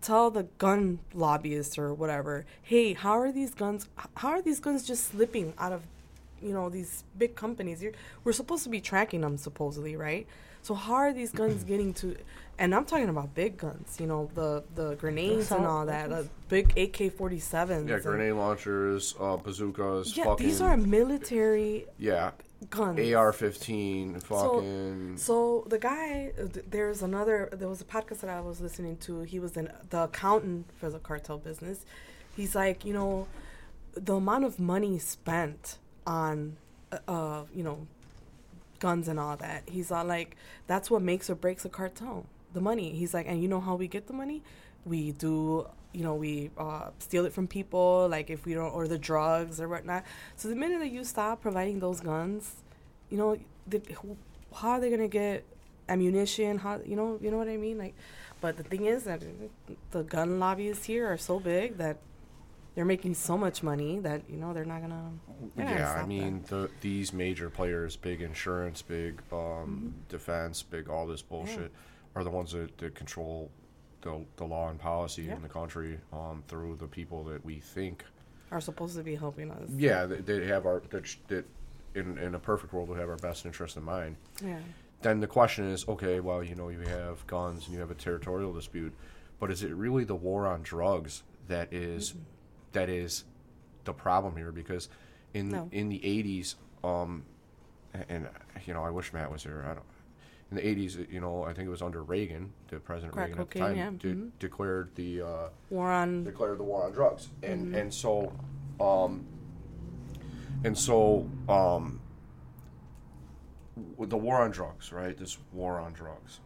tell 0.00 0.30
the 0.30 0.44
gun 0.58 0.98
lobbyists 1.14 1.78
or 1.78 1.94
whatever, 1.94 2.44
hey, 2.62 2.92
how 2.92 3.12
are 3.18 3.32
these 3.32 3.54
guns? 3.54 3.88
How 4.16 4.30
are 4.30 4.42
these 4.42 4.60
guns 4.60 4.86
just 4.86 5.04
slipping 5.08 5.54
out 5.58 5.72
of, 5.72 5.82
you 6.42 6.52
know, 6.52 6.68
these 6.68 7.04
big 7.16 7.36
companies? 7.36 7.82
You're, 7.82 7.92
we're 8.24 8.32
supposed 8.32 8.64
to 8.64 8.70
be 8.70 8.80
tracking 8.80 9.20
them 9.20 9.36
supposedly, 9.36 9.96
right? 9.96 10.26
So 10.62 10.74
how 10.74 10.94
are 10.94 11.12
these 11.12 11.30
guns 11.32 11.64
getting 11.72 11.94
to? 11.94 12.16
And 12.58 12.74
I'm 12.74 12.84
talking 12.84 13.08
about 13.08 13.34
big 13.34 13.56
guns, 13.56 13.98
you 14.00 14.06
know, 14.06 14.30
the 14.34 14.62
the 14.74 14.94
grenades 14.96 15.50
and 15.50 15.66
all 15.66 15.86
that, 15.86 16.12
uh, 16.12 16.24
big 16.48 16.70
AK-47s. 16.76 17.88
Yeah, 17.88 17.98
grenade 17.98 18.34
launchers, 18.34 19.14
uh, 19.18 19.36
bazookas, 19.36 20.16
Yeah, 20.16 20.24
fucking 20.24 20.46
these 20.46 20.60
are 20.60 20.76
military 20.76 21.86
yeah, 21.98 22.32
guns. 22.70 22.98
AR-15, 22.98 24.20
So, 24.20 24.20
fucking 24.20 25.16
so 25.16 25.64
the 25.68 25.78
guy, 25.78 26.32
uh, 26.40 26.46
there's 26.68 27.02
another. 27.02 27.48
There 27.52 27.68
was 27.68 27.80
a 27.80 27.84
podcast 27.84 28.20
that 28.20 28.30
I 28.30 28.40
was 28.40 28.60
listening 28.60 28.96
to. 28.98 29.22
He 29.22 29.38
was 29.38 29.56
an, 29.56 29.70
the 29.90 30.04
accountant 30.04 30.66
for 30.78 30.90
the 30.90 30.98
cartel 30.98 31.38
business. 31.38 31.84
He's 32.36 32.54
like, 32.54 32.84
you 32.84 32.92
know, 32.92 33.26
the 33.94 34.14
amount 34.14 34.44
of 34.44 34.58
money 34.58 34.98
spent 34.98 35.78
on, 36.06 36.56
uh, 36.90 36.98
uh, 37.08 37.42
you 37.54 37.62
know, 37.62 37.86
guns 38.78 39.08
and 39.08 39.20
all 39.20 39.36
that. 39.36 39.62
He's 39.66 39.90
all 39.90 40.04
like, 40.04 40.36
that's 40.66 40.90
what 40.90 41.02
makes 41.02 41.28
or 41.30 41.34
breaks 41.34 41.64
a 41.64 41.68
cartel. 41.68 42.26
The 42.52 42.60
money. 42.60 42.90
He's 42.92 43.14
like, 43.14 43.26
and 43.28 43.42
you 43.42 43.48
know 43.48 43.60
how 43.60 43.74
we 43.76 43.88
get 43.88 44.06
the 44.06 44.12
money? 44.12 44.42
We 44.84 45.12
do. 45.12 45.66
You 45.92 46.02
know, 46.04 46.14
we 46.14 46.50
uh, 46.56 46.90
steal 46.98 47.26
it 47.26 47.32
from 47.32 47.46
people, 47.46 48.08
like 48.10 48.30
if 48.30 48.46
we 48.46 48.54
don't, 48.54 48.72
or 48.72 48.88
the 48.88 48.98
drugs 48.98 49.60
or 49.60 49.68
whatnot. 49.68 50.04
So 50.36 50.48
the 50.48 50.56
minute 50.56 50.78
that 50.80 50.90
you 50.90 51.04
stop 51.04 51.42
providing 51.42 51.80
those 51.80 52.00
guns, 52.00 52.56
you 53.10 53.18
know, 53.18 53.36
the, 53.66 53.82
how 54.54 54.70
are 54.70 54.80
they 54.80 54.90
gonna 54.90 55.08
get 55.08 55.44
ammunition? 55.88 56.58
How 56.58 56.80
you 56.84 56.96
know, 56.96 57.18
you 57.20 57.30
know 57.30 57.36
what 57.38 57.48
I 57.48 57.56
mean? 57.58 57.78
Like, 57.78 57.94
but 58.40 58.56
the 58.56 58.62
thing 58.62 58.86
is 58.86 59.04
that 59.04 59.22
the 59.90 60.02
gun 60.02 60.38
lobbyists 60.40 60.84
here 60.86 61.06
are 61.12 61.18
so 61.18 61.38
big 61.38 61.76
that 61.76 61.98
they're 62.74 62.86
making 62.86 63.12
so 63.14 63.36
much 63.36 63.62
money 63.62 63.98
that 63.98 64.22
you 64.30 64.38
know 64.38 64.54
they're 64.54 64.64
not 64.64 64.80
gonna. 64.80 65.10
they're 65.56 65.66
not 65.66 65.72
gonna 65.74 65.80
yeah, 65.80 65.92
I 65.92 66.06
mean 66.06 66.42
the 66.48 66.70
these 66.80 67.12
major 67.12 67.50
players, 67.50 67.96
big 67.96 68.22
insurance, 68.22 68.80
big 68.80 69.20
um, 69.30 69.38
Mm-hmm. 69.38 69.88
defense, 70.08 70.62
big 70.62 70.88
all 70.88 71.06
this 71.06 71.20
bullshit, 71.20 71.70
are 72.14 72.24
the 72.24 72.30
ones 72.30 72.52
that, 72.52 72.78
that 72.78 72.94
control 72.94 73.50
the 74.02 74.24
the 74.36 74.44
law 74.44 74.68
and 74.68 74.78
policy 74.78 75.22
Yeah. 75.22 75.36
in 75.36 75.42
the 75.42 75.48
country 75.48 75.98
um, 76.12 76.42
through 76.48 76.76
the 76.76 76.86
people 76.86 77.24
that 77.24 77.44
we 77.44 77.58
think. 77.60 78.04
are 78.50 78.60
supposed 78.60 78.96
to 78.96 79.02
be 79.02 79.14
helping 79.14 79.50
us. 79.50 79.70
Yeah, 79.70 80.04
that, 80.06 80.26
that 80.26 80.42
have 80.42 80.66
our 80.66 80.82
that, 80.90 81.16
that 81.28 81.44
in 81.94 82.18
in 82.18 82.34
a 82.34 82.38
perfect 82.38 82.72
world 82.74 82.88
would 82.90 82.98
have 82.98 83.08
our 83.08 83.16
best 83.16 83.46
interest 83.46 83.76
in 83.76 83.82
mind. 83.84 84.16
Yeah. 84.44 84.58
then 85.00 85.18
the 85.20 85.26
question 85.26 85.64
is, 85.64 85.88
okay, 85.88 86.20
well, 86.20 86.44
you 86.44 86.54
know, 86.54 86.68
you 86.68 86.78
have 86.80 87.26
guns 87.26 87.64
and 87.64 87.74
you 87.74 87.80
have 87.80 87.90
a 87.90 87.94
territorial 87.94 88.52
dispute, 88.52 88.92
but 89.40 89.50
is 89.50 89.62
it 89.64 89.72
really 89.74 90.04
the 90.04 90.14
war 90.14 90.46
on 90.46 90.62
drugs 90.62 91.22
that 91.48 91.72
is- 91.72 92.14
that 92.72 92.88
is 92.88 93.24
the 93.84 93.92
problem 93.92 94.36
here? 94.36 94.52
Because 94.52 94.88
in 95.34 95.48
No. 95.48 95.68
in 95.72 95.88
the 95.88 95.98
'80s, 96.00 96.54
um, 96.84 97.24
and, 97.94 98.04
and 98.08 98.28
you 98.66 98.74
know, 98.74 98.82
I 98.84 98.90
wish 98.90 99.12
Matt 99.12 99.30
was 99.30 99.42
here. 99.42 99.64
I 99.68 99.74
don't. 99.74 99.86
In 100.52 100.56
the 100.56 100.62
'80s, 100.86 101.10
you 101.10 101.18
know, 101.18 101.44
I 101.44 101.54
think 101.54 101.66
it 101.66 101.70
was 101.70 101.80
under 101.80 102.02
Reagan, 102.02 102.52
the 102.68 102.78
President 102.78 103.14
Crack 103.14 103.28
Reagan 103.28 103.40
at 103.40 103.50
the 103.50 103.58
time, 103.58 103.74
yeah, 103.76 103.90
de- 103.98 104.14
mhm. 104.14 104.30
declared 104.38 104.90
the 104.96 105.22
uh, 105.22 105.48
War 105.70 105.90
on. 105.90 106.24
declared 106.24 106.58
the 106.58 106.62
war 106.62 106.84
on 106.84 106.92
drugs, 106.92 107.30
and 107.42 107.68
Mm-hmm. 107.68 107.74
and 107.74 107.94
so, 107.94 108.30
um, 108.78 109.24
and 110.62 110.76
so, 110.76 111.26
um, 111.48 112.00
with 113.96 114.10
the 114.10 114.18
war 114.18 114.42
on 114.42 114.50
drugs, 114.50 114.92
right? 114.92 115.16
This 115.16 115.38
war 115.54 115.80
on 115.80 115.94
drugs, 115.94 116.40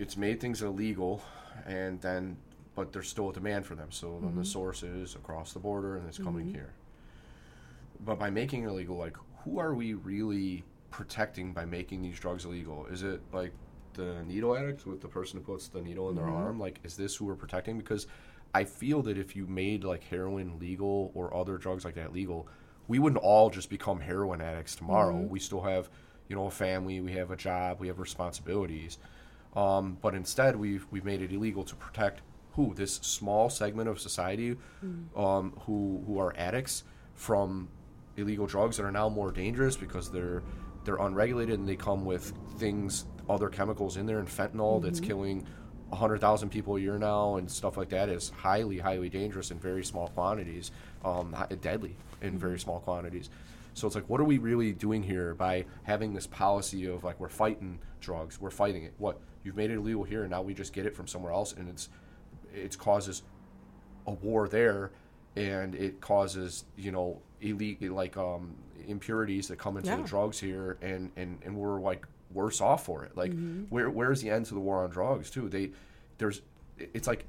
it's 0.00 0.16
made 0.16 0.40
things 0.40 0.60
illegal, 0.60 1.22
and 1.66 2.00
then, 2.00 2.36
but 2.74 2.92
there's 2.92 3.08
still 3.08 3.30
a 3.30 3.32
demand 3.32 3.64
for 3.64 3.76
them. 3.76 3.92
So 3.92 4.08
Mm-hmm. 4.08 4.40
the 4.40 4.44
source 4.44 4.82
is 4.82 5.14
across 5.14 5.52
the 5.52 5.60
border, 5.60 5.98
and 5.98 6.08
it's 6.08 6.18
coming 6.18 6.48
here. 6.52 6.72
But 8.04 8.18
by 8.18 8.30
making 8.30 8.64
it 8.64 8.66
illegal, 8.66 8.96
like, 8.96 9.16
who 9.44 9.60
are 9.60 9.72
we 9.72 9.94
really 9.94 10.64
protecting 10.90 11.52
by 11.52 11.64
making 11.64 12.02
these 12.02 12.18
drugs 12.18 12.44
illegal? 12.44 12.86
Is 12.86 13.02
it 13.02 13.20
like 13.32 13.52
the 13.94 14.22
needle 14.26 14.56
addict 14.56 14.86
with 14.86 15.00
the 15.00 15.08
person 15.08 15.38
who 15.38 15.44
puts 15.44 15.68
the 15.68 15.80
needle 15.80 16.08
in 16.10 16.16
their 16.16 16.28
arm? 16.28 16.58
Like, 16.58 16.80
is 16.84 16.96
this 16.96 17.16
who 17.16 17.26
we're 17.26 17.34
protecting? 17.34 17.78
Because 17.78 18.06
I 18.54 18.64
feel 18.64 19.02
that 19.02 19.18
if 19.18 19.36
you 19.36 19.46
made 19.46 19.84
like 19.84 20.04
heroin 20.04 20.58
legal 20.58 21.12
or 21.14 21.34
other 21.34 21.56
drugs 21.56 21.84
like 21.84 21.94
that 21.94 22.12
legal, 22.12 22.48
we 22.88 22.98
wouldn't 22.98 23.22
all 23.22 23.50
just 23.50 23.70
become 23.70 24.00
heroin 24.00 24.40
addicts 24.40 24.74
tomorrow. 24.74 25.16
We 25.16 25.38
still 25.38 25.62
have, 25.62 25.88
you 26.28 26.36
know, 26.36 26.46
a 26.46 26.50
family, 26.50 27.00
we 27.00 27.12
have 27.12 27.30
a 27.30 27.36
job, 27.36 27.80
we 27.80 27.88
have 27.88 28.00
responsibilities. 28.00 28.98
Um, 29.54 29.98
but 30.00 30.14
instead, 30.14 30.56
we've 30.56 30.86
we've 30.90 31.04
made 31.04 31.22
it 31.22 31.32
illegal 31.32 31.64
to 31.64 31.74
protect 31.76 32.22
who 32.52 32.74
this 32.74 32.94
small 32.94 33.48
segment 33.48 33.88
of 33.88 34.00
society, 34.00 34.56
um, 35.16 35.52
who 35.66 36.02
who 36.06 36.18
are 36.18 36.34
addicts 36.36 36.84
from 37.14 37.68
illegal 38.16 38.46
drugs 38.46 38.76
that 38.76 38.84
are 38.84 38.92
now 38.92 39.08
more 39.08 39.30
dangerous 39.30 39.76
because 39.76 40.10
they're 40.10 40.42
they're 40.84 40.96
unregulated 40.96 41.58
and 41.58 41.68
they 41.68 41.76
come 41.76 42.04
with 42.04 42.32
things, 42.58 43.06
other 43.28 43.48
chemicals 43.48 43.96
in 43.96 44.06
there, 44.06 44.18
and 44.18 44.28
fentanyl 44.28 44.82
that's 44.82 45.00
killing 45.00 45.46
hundred 45.92 46.20
thousand 46.20 46.50
people 46.50 46.76
a 46.76 46.80
year 46.80 46.98
now 46.98 47.34
and 47.36 47.50
stuff 47.50 47.76
like 47.76 47.88
that 47.88 48.08
is 48.08 48.30
highly 48.30 48.78
highly 48.78 49.08
dangerous 49.08 49.50
in 49.50 49.58
very 49.58 49.84
small 49.84 50.08
quantities, 50.08 50.70
um, 51.04 51.34
deadly 51.60 51.96
in 52.22 52.38
very 52.38 52.58
small 52.58 52.80
quantities. 52.80 53.28
So 53.74 53.86
it's 53.86 53.96
like, 53.96 54.08
what 54.08 54.20
are 54.20 54.24
we 54.24 54.38
really 54.38 54.72
doing 54.72 55.02
here 55.02 55.34
by 55.34 55.64
having 55.84 56.12
this 56.12 56.26
policy 56.26 56.86
of 56.86 57.04
like 57.04 57.18
we're 57.18 57.28
fighting 57.28 57.78
drugs, 58.00 58.40
we're 58.40 58.50
fighting 58.50 58.84
it. 58.84 58.94
What 58.98 59.20
you've 59.44 59.56
made 59.56 59.70
it 59.70 59.76
illegal 59.76 60.04
here, 60.04 60.22
and 60.22 60.30
now 60.30 60.42
we 60.42 60.54
just 60.54 60.72
get 60.72 60.86
it 60.86 60.94
from 60.94 61.06
somewhere 61.06 61.32
else, 61.32 61.52
and 61.52 61.68
it's 61.68 61.88
it 62.54 62.76
causes 62.78 63.22
a 64.06 64.12
war 64.12 64.48
there, 64.48 64.90
and 65.36 65.74
it 65.74 66.00
causes 66.00 66.64
you 66.76 66.92
know 66.92 67.20
elite 67.40 67.82
like 67.90 68.16
um, 68.16 68.54
impurities 68.90 69.48
that 69.48 69.58
come 69.58 69.76
into 69.76 69.90
Yeah. 69.90 69.96
the 69.96 70.02
drugs 70.04 70.38
here, 70.38 70.78
and 70.82 71.10
and 71.16 71.38
and 71.44 71.56
we're 71.56 71.80
like 71.80 72.06
worse 72.32 72.60
off 72.60 72.84
for 72.84 73.04
it. 73.04 73.16
Like 73.16 73.32
mm-hmm. 73.32 73.64
where 73.64 73.90
where's 73.90 74.20
the 74.20 74.30
end 74.30 74.46
to 74.46 74.54
the 74.54 74.60
war 74.60 74.82
on 74.84 74.90
drugs 74.90 75.30
too? 75.30 75.48
They 75.48 75.70
there's 76.18 76.42
it's 76.78 77.06
like 77.06 77.26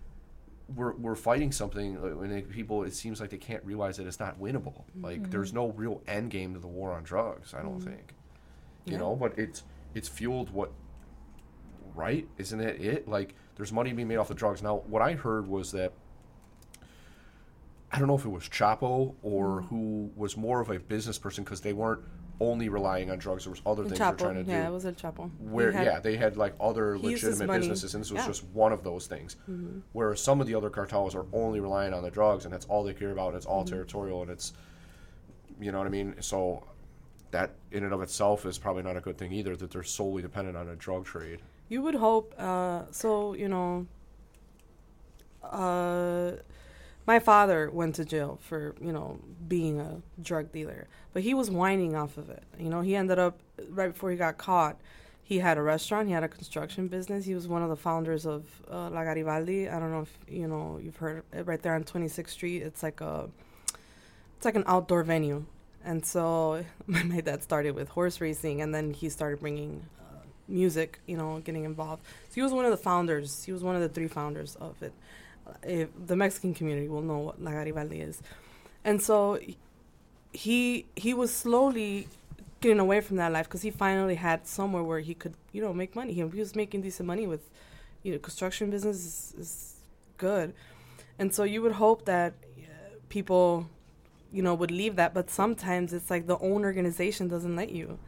we're 0.76 0.94
we're 0.94 1.16
fighting 1.16 1.52
something 1.52 1.98
and 1.98 2.50
people 2.50 2.84
it 2.84 2.94
seems 2.94 3.20
like 3.20 3.30
they 3.30 3.38
can't 3.38 3.64
realize 3.66 3.98
that 3.98 4.08
it's 4.08 4.20
not 4.20 4.40
winnable. 4.40 4.84
Like 5.00 5.30
there's 5.30 5.50
mm-hmm. 5.50 5.58
no 5.58 5.72
real 5.72 6.02
end 6.08 6.32
game 6.32 6.54
to 6.54 6.60
the 6.60 6.68
war 6.68 6.94
on 6.94 7.04
drugs. 7.04 7.54
I 7.54 7.62
don't 7.62 7.80
mm-hmm. 7.80 7.90
think, 7.90 8.14
you 8.86 8.94
Yeah. 8.94 9.00
know. 9.00 9.16
But 9.16 9.38
it's 9.38 9.64
it's 9.94 10.08
fueled 10.08 10.52
what 10.52 10.72
right? 11.96 12.28
Isn't 12.38 12.62
it 12.62 12.82
it? 12.82 13.08
Like 13.08 13.36
there's 13.56 13.72
money 13.72 13.92
being 13.94 14.08
made 14.08 14.18
off 14.18 14.30
the 14.30 14.34
drugs. 14.34 14.62
Now 14.62 14.78
what 14.88 15.02
I 15.02 15.14
heard 15.14 15.48
was 15.48 15.72
that 15.72 15.94
I 17.94 18.00
don't 18.00 18.08
know 18.08 18.16
if 18.16 18.26
it 18.26 18.30
was 18.30 18.44
Chapo 18.44 19.16
or 19.22 19.62
who 19.64 20.12
was 20.16 20.38
more 20.38 20.62
of 20.62 20.70
a 20.70 20.80
business 20.80 21.18
person 21.20 21.44
because 21.44 21.62
they 21.62 21.74
weren't 21.74 22.02
only 22.40 22.70
relying 22.70 23.12
on 23.12 23.20
drugs. 23.20 23.44
There 23.44 23.52
was 23.52 23.62
other 23.66 23.84
things 23.84 24.00
they're 24.00 24.14
trying 24.14 24.36
to 24.36 24.44
Chapo. 24.44 24.48
Yeah, 24.48 24.62
do 24.64 24.68
it 24.70 24.74
was 24.74 24.86
a 24.86 24.92
Chapo. 24.94 25.30
Where 25.40 25.72
had- 25.72 25.86
yeah 25.86 26.00
they 26.00 26.16
had 26.16 26.38
like 26.38 26.56
other 26.60 26.96
he 26.96 27.10
used 27.12 27.24
his 27.24 27.40
legitimate 27.40 27.60
businesses 27.60 27.94
and 27.94 28.02
this 28.04 28.10
was 28.12 28.16
Yeah. 28.18 28.22
Mm-hmm. 28.24 28.30
just 28.32 28.44
one 28.46 28.72
of 28.74 28.84
those 28.84 29.08
things 29.08 29.36
whereas 29.94 30.22
some 30.24 30.42
of 30.42 30.48
the 30.48 30.56
other 30.56 30.70
cartels 30.70 31.14
are 31.16 31.26
only 31.34 31.60
relying 31.60 31.94
on 31.94 32.02
the 32.02 32.10
drugs 32.10 32.46
and 32.46 32.54
that's 32.54 32.66
all 32.66 32.84
they 32.84 32.94
care 32.94 33.12
about 33.12 33.30
and 33.30 33.38
it's 33.38 33.46
all 33.46 33.64
Mm-hmm. 33.64 33.74
territorial 33.74 34.22
and 34.24 34.32
it's 34.32 34.54
you 35.60 35.72
know 35.72 35.78
what 35.78 35.86
i 35.86 35.92
mean 35.92 36.16
so 36.20 36.64
that 37.30 37.52
in 37.72 37.84
and 37.84 37.94
of 37.94 38.02
itself 38.02 38.46
is 38.48 38.58
probably 38.58 38.82
not 38.84 38.98
a 38.98 39.02
good 39.02 39.18
thing 39.18 39.32
either 39.32 39.56
that 39.56 39.70
they're 39.70 39.84
solely 39.84 40.22
dependent 40.24 40.58
on 40.58 40.68
a 40.70 40.76
drug 40.76 41.06
trade 41.06 41.40
You 41.70 41.82
would 41.84 41.96
hope. 41.96 42.34
Uh, 42.38 42.84
so 42.92 43.34
you 43.36 43.48
know, 43.48 43.86
uh, 45.44 46.32
my 47.08 47.20
father 47.20 47.70
went 47.72 47.96
to 47.96 48.06
jail 48.06 48.40
for 48.42 48.76
you 48.82 48.92
know 48.92 49.20
being 49.48 49.80
a 49.80 50.02
drug 50.22 50.52
dealer, 50.52 50.88
but 51.14 51.24
he 51.24 51.34
was 51.34 51.50
whining 51.50 51.96
off 51.96 52.18
of 52.18 52.30
it. 52.30 52.44
You 52.60 52.70
know, 52.70 52.82
he 52.82 52.96
ended 52.96 53.20
up 53.20 53.40
right 53.70 53.92
before 53.92 54.12
he 54.12 54.18
got 54.18 54.38
caught. 54.38 54.78
He 55.24 55.40
had 55.40 55.58
a 55.58 55.62
restaurant. 55.62 56.08
He 56.08 56.14
had 56.14 56.24
a 56.24 56.28
construction 56.28 56.88
business. 56.88 57.26
He 57.26 57.34
was 57.34 57.48
one 57.48 57.64
of 57.64 57.70
the 57.70 57.76
founders 57.76 58.26
of 58.26 58.44
uh, 58.70 58.90
La 58.90 59.04
Garibaldi. 59.04 59.70
I 59.70 59.80
don't 59.80 59.92
know 59.92 60.02
if 60.02 60.18
you 60.28 60.48
know 60.48 60.80
you've 60.82 60.98
heard 60.98 61.24
it 61.32 61.48
right 61.48 61.62
there 61.62 61.74
on 61.74 61.84
26th 61.84 62.30
Street. 62.30 62.62
It's 62.62 62.84
like 62.84 63.02
a 63.02 63.30
it's 64.38 64.46
like 64.46 64.56
an 64.56 64.64
outdoor 64.68 65.04
venue. 65.04 65.46
And 65.84 66.06
so 66.06 66.64
my 66.88 67.22
dad 67.22 67.44
started 67.44 67.76
with 67.76 67.90
horse 67.90 68.22
racing, 68.22 68.62
and 68.62 68.74
then 68.74 68.94
he 68.94 69.10
started 69.10 69.40
bringing 69.40 69.84
uh, 70.00 70.26
music, 70.48 71.00
you 71.08 71.18
know, 71.18 71.40
getting 71.40 71.64
involved. 71.64 72.04
So 72.30 72.36
he 72.36 72.42
was 72.42 72.52
one 72.52 72.66
of 72.66 72.72
the 72.72 72.78
founders. 72.78 73.44
He 73.44 73.52
was 73.52 73.64
one 73.64 73.76
of 73.76 73.82
the 73.82 73.90
three 73.90 74.08
founders 74.08 74.56
of 74.56 74.82
it. 74.84 74.94
If 75.64 75.90
the 76.06 76.16
Mexican 76.16 76.54
community 76.54 76.88
will 76.88 77.02
know 77.02 77.20
what 77.20 77.42
La 77.42 77.52
Garibaldi 77.52 78.02
is, 78.02 78.22
and 78.84 79.02
so 79.02 79.40
he 80.34 80.86
he 80.96 81.14
was 81.14 81.34
slowly 81.34 82.08
getting 82.62 82.80
away 82.80 83.02
from 83.02 83.18
that 83.18 83.32
life 83.32 83.48
because 83.48 83.64
he 83.64 83.72
finally 83.72 84.16
had 84.16 84.48
somewhere 84.48 84.84
where 84.84 85.00
he 85.00 85.14
could, 85.16 85.34
you 85.52 85.62
know, 85.62 85.74
make 85.74 85.96
money. 85.96 86.14
He, 86.14 86.24
was 86.24 86.56
making 86.56 86.82
decent 86.82 87.08
money 87.08 87.26
with, 87.26 87.50
you 88.04 88.14
know, 88.14 88.20
construction 88.20 88.70
business 88.70 88.98
is, 88.98 89.34
is 89.38 89.76
good, 90.18 90.54
and 91.18 91.34
so 91.34 91.44
you 91.44 91.62
would 91.62 91.74
hope 91.74 92.06
that 92.06 92.34
people, 93.10 93.68
you 94.32 94.42
know, 94.42 94.54
would 94.54 94.72
leave 94.72 94.96
that. 94.96 95.14
But 95.14 95.30
sometimes 95.30 95.92
it's 95.94 96.10
like 96.10 96.28
the 96.28 96.38
own 96.38 96.64
organization 96.64 97.28
doesn't 97.28 97.56
let 97.56 97.72
you. 97.72 98.00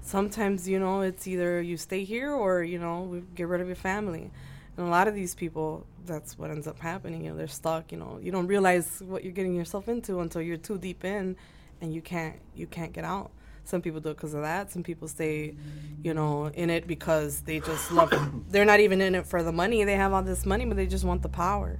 Sometimes 0.00 0.68
you 0.68 0.78
know 0.78 1.00
it's 1.00 1.26
either 1.26 1.62
you 1.62 1.78
stay 1.78 2.04
here 2.04 2.30
or 2.30 2.62
you 2.62 2.78
know 2.78 3.22
get 3.34 3.48
rid 3.48 3.60
of 3.60 3.66
your 3.66 3.76
family. 3.76 4.30
And 4.76 4.86
a 4.86 4.90
lot 4.90 5.06
of 5.06 5.14
these 5.14 5.34
people, 5.34 5.86
that's 6.04 6.38
what 6.38 6.50
ends 6.50 6.66
up 6.66 6.80
happening. 6.80 7.24
You 7.24 7.30
know, 7.30 7.36
they're 7.36 7.46
stuck. 7.46 7.92
You 7.92 7.98
know, 7.98 8.18
you 8.22 8.32
don't 8.32 8.46
realize 8.46 9.02
what 9.06 9.22
you're 9.22 9.32
getting 9.32 9.54
yourself 9.54 9.88
into 9.88 10.20
until 10.20 10.42
you're 10.42 10.56
too 10.56 10.78
deep 10.78 11.04
in, 11.04 11.36
and 11.80 11.94
you 11.94 12.02
can't 12.02 12.36
you 12.54 12.66
can't 12.66 12.92
get 12.92 13.04
out. 13.04 13.30
Some 13.64 13.80
people 13.80 14.00
do 14.00 14.10
it 14.10 14.16
because 14.16 14.34
of 14.34 14.42
that. 14.42 14.70
Some 14.70 14.82
people 14.82 15.08
stay, 15.08 15.54
you 16.02 16.12
know, 16.12 16.46
in 16.46 16.68
it 16.68 16.86
because 16.86 17.40
they 17.42 17.60
just 17.60 17.90
love. 17.90 18.12
it. 18.12 18.20
They're 18.50 18.66
not 18.66 18.80
even 18.80 19.00
in 19.00 19.14
it 19.14 19.26
for 19.26 19.42
the 19.42 19.52
money. 19.52 19.84
They 19.84 19.96
have 19.96 20.12
all 20.12 20.22
this 20.22 20.44
money, 20.44 20.66
but 20.66 20.76
they 20.76 20.86
just 20.86 21.04
want 21.04 21.22
the 21.22 21.30
power. 21.30 21.78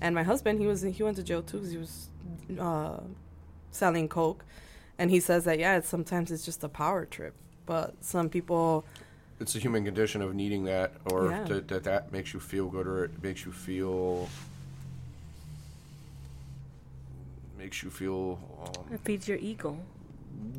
And 0.00 0.14
my 0.14 0.24
husband, 0.24 0.58
he 0.60 0.66
was 0.66 0.82
he 0.82 1.02
went 1.02 1.16
to 1.16 1.22
jail 1.22 1.42
too 1.42 1.58
because 1.58 1.70
he 1.70 1.78
was 1.78 2.08
uh, 2.58 3.00
selling 3.70 4.08
coke, 4.08 4.44
and 4.98 5.10
he 5.10 5.20
says 5.20 5.44
that 5.44 5.58
yeah, 5.58 5.78
it's, 5.78 5.88
sometimes 5.88 6.30
it's 6.30 6.44
just 6.44 6.62
a 6.64 6.68
power 6.68 7.06
trip. 7.06 7.34
But 7.64 7.94
some 8.04 8.28
people, 8.28 8.84
It's 9.40 9.54
a 9.56 9.58
human 9.58 9.84
condition 9.84 10.22
of 10.22 10.34
needing 10.34 10.64
that, 10.64 10.92
or 11.06 11.30
Yeah. 11.30 11.44
that, 11.44 11.68
that 11.68 11.84
that 11.84 12.12
makes 12.12 12.32
you 12.32 12.40
feel 12.40 12.68
good, 12.68 12.86
or 12.86 13.04
it 13.04 13.22
makes 13.22 13.44
you 13.44 13.52
feel 13.52 14.28
makes 17.58 17.82
you 17.82 17.90
feel 17.90 18.38
um, 18.64 18.92
It 18.92 19.00
feeds 19.00 19.28
your 19.28 19.38
ego. 19.38 19.78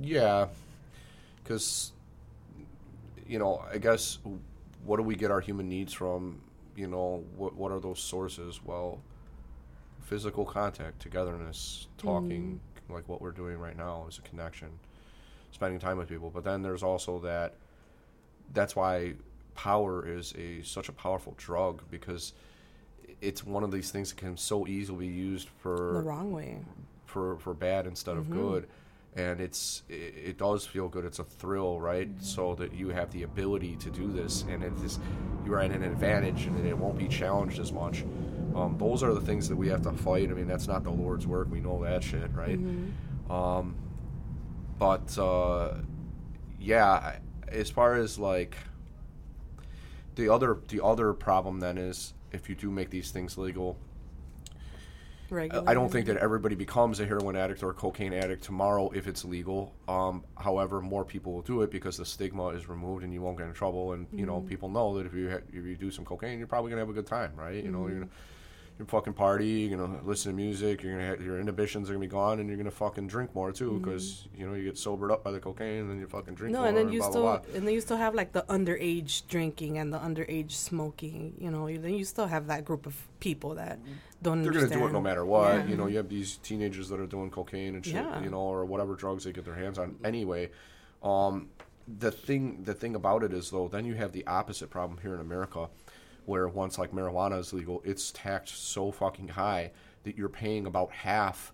Yeah, 0.02 0.48
because 1.44 1.92
you 3.28 3.40
know, 3.40 3.64
I 3.72 3.78
guess 3.78 4.20
what 4.86 4.98
do 4.98 5.04
we 5.04 5.16
get 5.16 5.32
our 5.32 5.40
human 5.42 5.70
needs 5.70 5.94
from? 5.94 6.42
You 6.76 6.88
know, 6.88 7.24
what 7.38 7.56
what 7.56 7.72
are 7.72 7.80
those 7.80 8.00
sources? 8.00 8.60
Well, 8.64 9.00
physical 10.02 10.46
contact, 10.46 11.02
togetherness, 11.02 11.88
talking, 11.98 12.60
like 12.90 13.08
what 13.08 13.22
we're 13.22 13.32
doing 13.32 13.58
right 13.60 13.78
now 13.78 14.06
is 14.10 14.18
a 14.18 14.22
connection, 14.22 14.70
spending 15.52 15.80
time 15.80 15.98
with 15.98 16.10
people. 16.10 16.30
But 16.34 16.44
then 16.44 16.62
there's 16.62 16.84
also 16.84 17.20
that. 17.20 17.54
That's 18.52 18.76
why 18.76 19.14
power 19.56 20.08
is 20.08 20.34
a 20.38 20.62
such 20.64 20.90
a 20.90 20.92
powerful 20.92 21.36
drug 21.38 21.84
because 21.92 22.34
it's 23.22 23.46
one 23.46 23.64
of 23.64 23.72
these 23.72 23.92
things 23.92 24.10
that 24.10 24.18
can 24.20 24.36
so 24.36 24.68
easily 24.68 25.08
be 25.08 25.14
used 25.14 25.48
for 25.62 25.94
the 25.94 26.02
wrong 26.02 26.32
way. 26.32 26.58
for 27.06 27.38
for 27.38 27.54
bad 27.54 27.86
instead 27.88 28.18
of 28.18 28.30
good. 28.30 28.68
And 29.16 29.40
it's 29.40 29.84
it, 29.90 30.16
it 30.26 30.38
does 30.40 30.66
feel 30.66 30.90
good. 30.90 31.06
It's 31.06 31.20
a 31.20 31.24
thrill 31.24 31.80
right? 31.80 32.10
So 32.20 32.56
that 32.56 32.74
you 32.74 32.90
have 32.90 33.12
the 33.12 33.24
ability 33.24 33.76
to 33.78 33.90
do 33.92 34.12
this 34.12 34.44
and 34.50 34.64
it 34.64 34.74
is 34.84 35.00
you're 35.46 35.60
at 35.60 35.70
an 35.72 35.84
advantage 35.84 36.46
and 36.48 36.66
it 36.66 36.78
won't 36.78 36.98
be 36.98 37.08
challenged 37.08 37.60
as 37.60 37.72
much. 37.72 38.04
Um, 38.56 38.76
those 38.80 39.04
are 39.04 39.14
the 39.14 39.22
things 39.22 39.48
that 39.50 39.56
we 39.56 39.68
have 39.70 39.84
to 39.84 39.92
fight. 39.94 40.30
I 40.30 40.34
mean 40.34 40.48
that's 40.48 40.68
not 40.68 40.84
the 40.84 40.92
lord's 40.92 41.28
work. 41.28 41.48
We 41.52 41.60
know 41.60 41.84
that 41.84 42.04
shit 42.04 42.30
right? 42.34 42.60
Um, 43.30 43.76
but 44.80 45.16
uh, 45.18 45.76
yeah 46.60 46.90
I- 46.92 47.20
as 47.54 47.70
far 47.70 47.96
as 47.96 48.20
like 48.20 48.58
the 50.16 50.30
other 50.30 50.58
the 50.68 50.84
other 50.84 51.14
problem 51.14 51.60
then 51.60 51.78
is 51.78 52.14
if 52.32 52.50
you 52.50 52.56
do 52.56 52.70
make 52.72 52.90
these 52.90 53.12
things 53.12 53.38
legal 53.38 53.78
Regular. 55.34 55.68
I 55.68 55.74
don't 55.74 55.92
think 55.92 56.06
that 56.08 56.18
everybody 56.18 56.54
becomes 56.54 57.00
a 57.00 57.06
heroin 57.06 57.36
addict 57.36 57.64
or 57.64 57.72
a 57.72 57.74
cocaine 57.74 58.14
addict 58.14 58.44
tomorrow 58.44 58.92
if 58.94 59.08
it's 59.08 59.26
legal. 59.26 59.74
Um, 59.88 60.24
however, 60.38 60.80
more 60.80 61.04
people 61.04 61.34
will 61.34 61.42
do 61.42 61.64
it 61.64 61.72
because 61.72 61.98
the 61.98 62.06
stigma 62.06 62.50
is 62.50 62.70
removed 62.70 63.04
and 63.04 63.12
you 63.12 63.22
won't 63.22 63.38
get 63.38 63.48
in 63.48 63.54
trouble. 63.54 63.94
And 63.94 64.06
you 64.12 64.26
know, 64.26 64.42
people 64.42 64.70
know 64.70 64.96
that 64.98 65.08
if 65.08 65.14
you 65.14 65.32
ha- 65.32 65.46
if 65.52 65.66
you 65.66 65.76
do 65.76 65.90
some 65.90 66.06
cocaine, 66.06 66.38
you're 66.38 66.48
probably 66.48 66.70
gonna 66.70 66.82
have 66.82 66.90
a 66.90 66.94
good 66.94 67.08
time, 67.08 67.32
right? 67.36 67.64
You 67.64 67.72
know, 67.72 67.88
you're 67.88 68.08
you 68.80 68.86
fucking 68.86 69.14
party, 69.14 69.48
you're 69.48 69.78
gonna 69.78 70.00
listen 70.04 70.32
to 70.32 70.36
music, 70.36 70.82
you're 70.82 70.94
gonna 70.94 71.06
have, 71.06 71.22
your 71.22 71.40
inhibitions 71.40 71.90
are 71.90 71.94
gonna 71.94 72.02
be 72.02 72.08
gone, 72.08 72.40
and 72.40 72.50
you're 72.50 72.58
gonna 72.58 72.72
fucking 72.72 73.08
drink 73.08 73.34
more 73.36 73.52
too 73.52 73.80
because 73.80 74.28
you 74.36 74.48
know 74.48 74.56
you 74.56 74.64
get 74.64 74.78
sobered 74.78 75.12
up 75.12 75.24
by 75.24 75.32
the 75.32 75.40
cocaine 75.40 75.82
and 75.82 75.90
then 75.92 76.00
you 76.00 76.08
fucking 76.08 76.34
drink 76.34 76.52
No, 76.54 76.60
more 76.60 76.68
and 76.70 76.76
then 76.78 76.92
you 76.92 77.00
blah, 77.00 77.10
still 77.10 77.22
blah, 77.22 77.38
blah. 77.38 77.56
and 77.56 77.68
then 77.68 77.74
you 77.74 77.82
still 77.82 77.98
have 77.98 78.16
like 78.16 78.32
the 78.32 78.42
underage 78.50 79.28
drinking 79.28 79.78
and 79.78 79.94
the 79.94 80.00
underage 80.00 80.52
smoking. 80.52 81.36
You 81.38 81.52
know, 81.52 81.68
then 81.68 81.94
you 81.94 82.04
still 82.04 82.28
have 82.28 82.48
that 82.48 82.66
group 82.66 82.86
of 82.86 82.96
people 83.20 83.56
that 83.56 83.78
don't. 84.24 84.42
They're 84.42 84.52
gonna 84.52 84.68
do 84.70 84.88
it 84.88 84.92
no 84.92 85.02
matter 85.02 85.26
what. 85.26 85.54
Yeah. 85.56 85.66
You 85.68 85.78
know, 85.78 85.86
you 85.88 85.98
have 85.98 86.10
these 86.10 86.38
teenagers 86.38 86.90
that 86.90 87.00
are 87.00 87.06
doing 87.08 87.30
cocaine 87.30 87.76
and 87.76 87.86
shit, 87.86 87.96
Yeah. 87.96 88.22
you 88.24 88.32
know, 88.32 88.40
or 88.40 88.66
whatever 88.66 88.96
drugs 88.96 89.24
they 89.26 89.32
get 89.32 89.46
their 89.46 89.56
hands 89.56 89.78
on. 89.78 89.98
Anyway, 90.04 90.50
um, 91.04 91.50
the 92.00 92.12
thing 92.12 92.64
the 92.64 92.74
thing 92.74 92.96
about 92.96 93.24
it 93.24 93.34
is 93.34 93.52
though, 93.52 93.68
then 93.68 93.86
you 93.86 93.94
have 93.96 94.14
the 94.14 94.26
opposite 94.26 94.70
problem 94.70 95.00
here 95.02 95.14
in 95.14 95.20
America, 95.20 95.70
where 96.26 96.48
once 96.48 96.78
like 96.78 96.92
marijuana 96.92 97.40
is 97.40 97.54
legal, 97.54 97.82
it's 97.86 98.12
taxed 98.12 98.70
so 98.72 98.92
fucking 98.92 99.30
high 99.30 99.72
that 100.04 100.18
you're 100.18 100.30
paying 100.30 100.66
about 100.66 100.92
half 100.92 101.54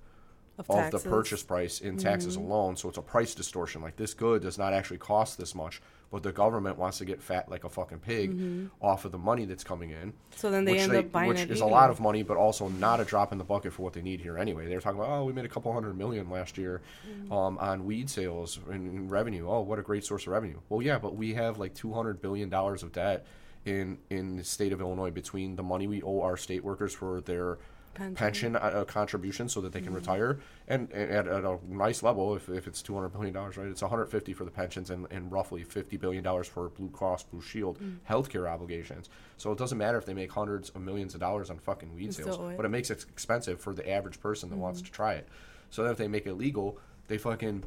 Of 0.57 0.69
of, 0.69 0.91
the 0.91 0.99
purchase 0.99 1.43
price 1.43 1.79
in 1.81 1.97
taxes 1.97 2.35
Mm-hmm. 2.35 2.45
alone. 2.51 2.75
So 2.77 2.89
it's 2.89 2.97
a 2.97 3.01
price 3.01 3.33
distortion. 3.35 3.81
Like 3.81 3.95
this 3.95 4.13
good 4.13 4.41
does 4.41 4.57
not 4.57 4.73
actually 4.73 4.97
cost 4.97 5.37
this 5.37 5.55
much, 5.55 5.81
but 6.11 6.23
the 6.23 6.31
government 6.31 6.77
wants 6.77 6.97
to 6.97 7.05
get 7.05 7.21
fat 7.21 7.49
like 7.49 7.63
a 7.63 7.69
fucking 7.69 7.99
pig 7.99 8.35
off 8.81 9.05
of 9.05 9.11
the 9.11 9.17
money 9.17 9.45
that's 9.45 9.63
coming 9.63 9.91
in. 9.91 10.13
So 10.35 10.49
then 10.49 10.65
Mm-hmm. 10.65 10.73
they 10.73 10.79
end 10.79 10.95
up 10.95 11.11
buying 11.11 11.29
which 11.29 11.41
it 11.43 11.51
is 11.51 11.61
a 11.61 11.65
lot 11.65 11.89
of 11.91 11.99
money, 11.99 12.23
but 12.23 12.35
also 12.35 12.67
not 12.67 12.99
a 12.99 13.05
drop 13.05 13.31
in 13.31 13.37
the 13.37 13.43
bucket 13.43 13.71
for 13.73 13.83
what 13.83 13.93
they 13.93 14.01
need 14.01 14.19
here 14.19 14.37
anyway. 14.37 14.67
They're 14.67 14.81
talking 14.81 14.99
about, 14.99 15.11
oh, 15.11 15.23
we 15.25 15.33
made 15.33 15.45
a 15.45 15.49
couple 15.49 15.71
hundred 15.71 15.97
million 15.97 16.29
last 16.29 16.57
year 16.57 16.81
Mm-hmm. 17.07 17.31
um, 17.31 17.57
on 17.59 17.85
weed 17.85 18.09
sales 18.09 18.59
and, 18.69 18.91
and 18.91 19.11
revenue. 19.11 19.47
Oh, 19.47 19.61
what 19.61 19.79
a 19.79 19.83
great 19.83 20.03
source 20.03 20.23
of 20.23 20.33
revenue. 20.33 20.59
Well, 20.69 20.81
yeah, 20.81 20.97
but 20.99 21.15
we 21.15 21.35
have 21.35 21.57
like 21.59 21.73
two 21.75 21.93
hundred 21.93 22.21
billion 22.21 22.49
dollars 22.49 22.83
of 22.83 22.91
debt 22.91 23.25
in 23.65 23.97
in 24.09 24.37
the 24.37 24.43
state 24.43 24.73
of 24.73 24.81
Illinois 24.81 25.11
between 25.11 25.55
the 25.55 25.63
money 25.63 25.87
we 25.87 26.01
owe 26.01 26.21
our 26.21 26.37
state 26.37 26.63
workers 26.63 26.93
for 26.93 27.21
their 27.21 27.57
Pension. 27.95 28.15
pension 28.15 28.55
uh, 28.55 28.59
uh 28.59 28.85
contribution 28.85 29.49
so 29.49 29.61
that 29.61 29.73
they 29.73 29.79
can 29.79 29.87
mm-hmm. 29.87 29.95
retire. 29.95 30.39
And, 30.67 30.89
and 30.91 31.11
at, 31.11 31.27
at 31.27 31.43
a 31.43 31.57
nice 31.67 32.03
level 32.03 32.35
if, 32.35 32.47
if 32.47 32.67
it's 32.67 32.81
200 32.81 33.09
billion 33.09 33.33
dollars 33.33 33.57
right 33.57 33.67
it's 33.67 33.81
150 33.81 34.33
for 34.33 34.45
the 34.45 34.51
pensions 34.51 34.89
and, 34.89 35.07
and 35.11 35.31
roughly 35.31 35.63
50 35.63 35.97
billion 35.97 36.23
dollars 36.23 36.47
for 36.47 36.69
blue 36.69 36.89
cross 36.89 37.23
blue 37.23 37.41
shield 37.41 37.79
mm. 37.79 37.97
healthcare 38.07 38.47
obligations. 38.47 39.09
So 39.37 39.51
it 39.51 39.57
doesn't 39.57 39.77
matter 39.77 39.97
if 39.97 40.05
they 40.05 40.13
make 40.13 40.31
hundreds 40.31 40.69
of 40.69 40.81
millions 40.81 41.13
of 41.13 41.19
dollars 41.19 41.49
on 41.49 41.57
fucking 41.57 41.93
weed 41.93 42.13
sales 42.13 42.37
but 42.55 42.65
it 42.65 42.69
makes 42.69 42.89
it 42.89 43.03
expensive 43.09 43.59
for 43.59 43.73
the 43.73 43.89
average 43.89 44.19
person 44.21 44.49
that 44.49 44.57
wants 44.57 44.79
mm-hmm. 44.79 44.85
to 44.85 44.91
try 44.91 45.13
it. 45.15 45.27
So 45.71 45.83
then 45.83 45.91
if 45.91 45.97
they 45.97 46.07
make 46.07 46.25
it 46.25 46.35
legal 46.35 46.77
they 47.07 47.17
fucking 47.17 47.63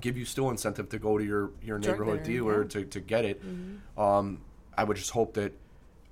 give 0.00 0.16
you 0.16 0.24
still 0.24 0.50
incentive 0.50 0.88
to 0.90 0.98
go 0.98 1.18
to 1.18 1.24
your, 1.24 1.50
your 1.62 1.78
Drug 1.78 1.98
neighborhood 1.98 2.22
dealer, 2.22 2.62
yeah. 2.62 2.68
to, 2.68 2.84
to 2.84 3.00
get 3.00 3.24
it. 3.24 3.42
Mm-hmm. 3.42 4.00
Um, 4.00 4.40
i 4.76 4.84
would 4.84 4.96
just 4.96 5.10
hope 5.10 5.34
that 5.34 5.52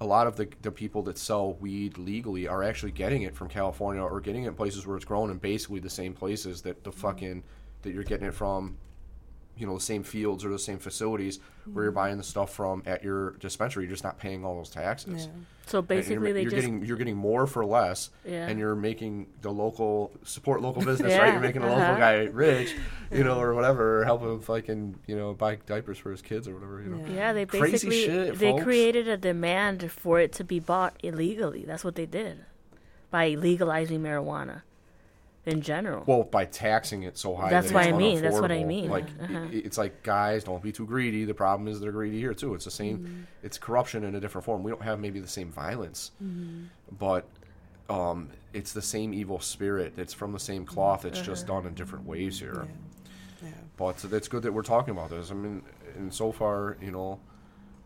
a 0.01 0.07
lot 0.07 0.27
of 0.27 0.37
the, 0.37 0.49
the 0.63 0.71
people 0.71 1.03
that 1.03 1.17
sell 1.17 1.55
weed 1.55 1.99
legally 1.99 2.49
are 2.49 2.63
actually 2.63 2.93
getting 2.93 3.23
it 3.23 3.35
from 3.35 3.49
California 3.49 4.03
or 4.03 4.21
getting 4.21 4.45
it 4.45 4.49
in 4.49 4.55
places 4.55 4.87
where 4.87 4.97
it's 4.97 5.05
grown 5.05 5.31
in 5.31 5.39
basically 5.39 5.81
the 5.81 5.91
same 5.91 6.13
places 6.13 6.63
that 6.63 6.83
the 6.85 6.91
mm-hmm. 6.91 7.01
fucking 7.01 7.43
that 7.83 7.93
you're 7.93 8.03
getting 8.03 8.27
it 8.27 8.35
from, 8.35 8.77
you 9.57 9.67
know, 9.67 9.75
the 9.75 9.81
same 9.81 10.03
fields 10.03 10.45
or 10.45 10.49
the 10.51 10.59
same 10.59 10.79
facilities 10.79 11.39
where 11.73 11.85
you're 11.85 11.93
buying 11.93 12.17
the 12.17 12.23
stuff 12.25 12.53
from 12.53 12.83
at 12.87 13.03
your 13.03 13.33
dispensary. 13.33 13.85
You're 13.85 13.93
just 13.93 14.05
not 14.05 14.19
paying 14.19 14.45
all 14.45 14.57
those 14.57 14.69
taxes. 14.71 15.27
Yeah. 15.27 15.33
So 15.67 15.79
And 15.79 15.89
you're, 15.89 15.97
basically, 15.97 16.33
they 16.33 16.43
you're 16.43 16.51
just 16.51 16.61
getting 16.63 16.85
you're 16.85 16.97
getting 16.99 17.17
more 17.17 17.47
for 17.47 17.65
less, 17.65 18.11
Yeah. 18.25 18.47
and 18.49 18.59
you're 18.59 18.75
making 18.75 19.29
the 19.41 19.51
local 19.51 20.13
support 20.23 20.61
local 20.61 20.83
business, 20.85 21.13
Yeah, 21.13 21.19
right? 21.23 21.33
You're 21.33 21.41
making 21.41 21.63
a 21.63 21.67
local 21.69 21.83
uh-huh. 21.83 21.99
guy 21.99 22.15
rich, 22.25 22.75
you 23.11 23.25
know, 23.25 23.41
or 23.41 23.55
whatever, 23.55 24.01
or 24.01 24.05
help 24.05 24.23
him 24.23 24.41
fucking 24.41 24.97
you 25.07 25.17
know 25.17 25.33
buy 25.33 25.57
diapers 25.67 25.97
for 25.99 26.11
his 26.11 26.21
kids 26.21 26.49
or 26.49 26.55
whatever, 26.55 26.83
you 26.83 26.91
know. 26.91 27.07
Yeah. 27.07 27.15
yeah, 27.15 27.33
they 27.33 27.47
Crazy 27.47 27.73
basically 27.73 28.05
shit, 28.05 28.39
they 28.39 28.51
folks. 28.51 28.65
created 28.65 29.09
a 29.09 29.17
demand 29.17 29.91
for 29.91 30.21
it 30.21 30.33
to 30.33 30.45
be 30.45 30.61
bought 30.61 30.97
illegally. 31.03 31.65
That's 31.65 31.85
what 31.85 31.95
they 31.95 32.07
did 32.07 32.45
by 33.11 33.29
legalizing 33.31 34.03
marijuana 34.03 34.63
in 35.47 35.61
general. 35.61 36.03
Well, 36.07 36.23
by 36.25 36.45
taxing 36.47 37.03
it 37.03 37.19
so 37.19 37.35
high. 37.35 37.51
That's 37.51 37.69
that 37.69 37.75
what 37.75 37.87
I 37.87 37.93
mean, 37.93 38.21
that's 38.23 38.41
what 38.41 38.51
I 38.53 38.65
mean. 38.65 38.89
Like 38.91 39.07
Uh-huh. 39.21 39.47
it's 39.53 39.77
like 39.79 40.03
guys, 40.03 40.45
don't 40.45 40.63
be 40.63 40.73
too 40.73 40.87
greedy. 40.87 41.25
The 41.25 41.35
problem 41.35 41.69
is 41.69 41.81
they're 41.81 41.93
greedy 41.93 42.19
here 42.19 42.35
too. 42.35 42.55
It's 42.55 42.65
the 42.65 42.71
same. 42.71 42.99
Mm-hmm. 42.99 43.23
It's 43.43 43.59
corruption 43.59 44.05
in 44.05 44.15
a 44.15 44.21
different 44.21 44.45
form. 44.45 44.63
We 44.63 44.71
don't 44.71 44.83
have 44.83 45.01
maybe 45.01 45.21
the 45.21 45.29
same 45.29 45.51
violence, 45.51 46.13
Mm-hmm. 46.23 46.65
but 46.99 47.27
um, 47.91 48.31
it's 48.55 48.73
the 48.73 48.83
same 48.83 49.13
evil 49.13 49.41
spirit. 49.41 49.93
It's 49.99 50.15
from 50.15 50.33
the 50.33 50.39
same 50.41 50.65
cloth. 50.65 51.05
It's 51.05 51.21
just 51.21 51.49
Uh-huh. 51.49 51.61
done 51.61 51.69
in 51.69 51.75
different 51.75 52.07
ways 52.07 52.39
here. 52.41 52.67
Yeah. 53.43 53.51
But 53.77 54.03
it's 54.11 54.29
good 54.29 54.43
that 54.45 54.53
we're 54.53 54.63
talking 54.63 54.93
about 54.93 55.11
this. 55.11 55.31
I 55.31 55.35
mean, 55.35 55.63
and 55.97 56.13
so 56.13 56.33
far, 56.33 56.77
you 56.81 56.91
know. 56.91 57.19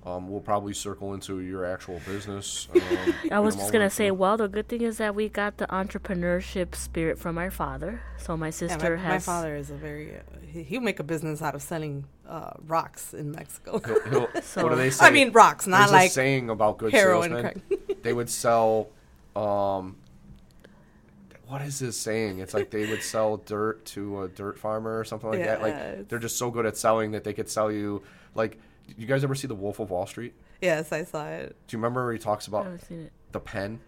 Um, 0.09 0.29
we'll 0.31 0.41
probably 0.41 0.73
circle 0.75 1.13
into 1.15 1.41
your 1.41 1.65
actual 1.65 2.01
business. 2.07 2.69
Um, 2.75 3.15
I 3.33 3.41
was 3.41 3.57
just 3.57 3.73
gonna 3.73 3.91
say, 3.91 4.11
well, 4.11 4.37
the 4.37 4.49
good 4.49 4.69
thing 4.69 4.81
is 4.83 4.99
that 4.99 5.15
we 5.15 5.29
got 5.29 5.59
the 5.59 5.67
entrepreneurship 5.67 6.75
spirit 6.75 7.19
from 7.19 7.37
our 7.37 7.51
father. 7.51 8.01
So 8.17 8.37
my 8.37 8.47
Yeah, 8.47 8.51
sister 8.51 8.97
my, 8.97 9.03
has. 9.03 9.27
my 9.27 9.33
father 9.33 9.57
is 9.57 9.71
a 9.71 9.75
very 9.75 10.17
uh, 10.17 10.21
he, 10.51 10.63
he'll 10.63 10.81
make 10.81 10.99
a 10.99 11.03
business 11.03 11.43
out 11.43 11.55
of 11.55 11.63
selling 11.63 12.05
uh, 12.27 12.53
rocks 12.67 13.13
in 13.13 13.33
Mexico. 13.33 13.81
He'll- 13.85 14.29
he'll- 14.29 14.43
So- 14.43 14.63
what 14.65 14.71
do 14.71 14.77
they 14.77 14.91
say? 14.91 15.07
I 15.07 15.11
mean 15.11 15.33
rocks, 15.33 15.67
not 15.67 15.79
There's 15.79 15.91
a 15.91 15.95
like 15.95 16.11
saying 16.11 16.49
about 16.49 16.79
good 16.79 16.93
salesmen. 16.93 17.63
they 18.03 18.13
would 18.13 18.31
sell 18.31 18.89
um 19.37 19.97
what 21.47 21.63
is 21.63 21.79
this 21.79 21.97
saying 21.97 22.41
it's 22.41 22.53
like 22.53 22.71
they 22.71 22.89
would 22.91 23.03
sell 23.03 23.37
dirt 23.39 23.85
to 23.87 24.23
a 24.23 24.29
dirt 24.29 24.59
farmer 24.59 24.99
or 24.99 25.05
something 25.05 25.31
like 25.31 25.43
that 25.45 25.63
like 25.63 26.09
they're 26.09 26.19
just 26.19 26.37
so 26.37 26.51
good 26.51 26.67
at 26.67 26.77
selling 26.77 27.13
that 27.13 27.25
they 27.25 27.33
could 27.33 27.49
sell 27.49 27.71
you 27.73 28.03
like 28.35 28.59
you 28.97 29.06
guys 29.06 29.23
ever 29.24 29.35
see 29.35 29.47
the 29.47 29.55
wolf 29.55 29.78
of 29.81 29.90
wall 29.90 30.06
street 30.06 30.35
yes, 30.62 30.93
I 30.93 31.05
saw 31.05 31.27
it. 31.28 31.56
do 31.66 31.77
you 31.77 31.78
remember 31.78 32.05
where 32.05 32.12
he 32.12 32.19
talks 32.19 32.48
I 32.48 32.51
about 32.51 32.65
haven't 32.65 32.86
seen 32.86 33.02
it. 33.02 33.12
the 33.32 33.40
pen 33.40 33.81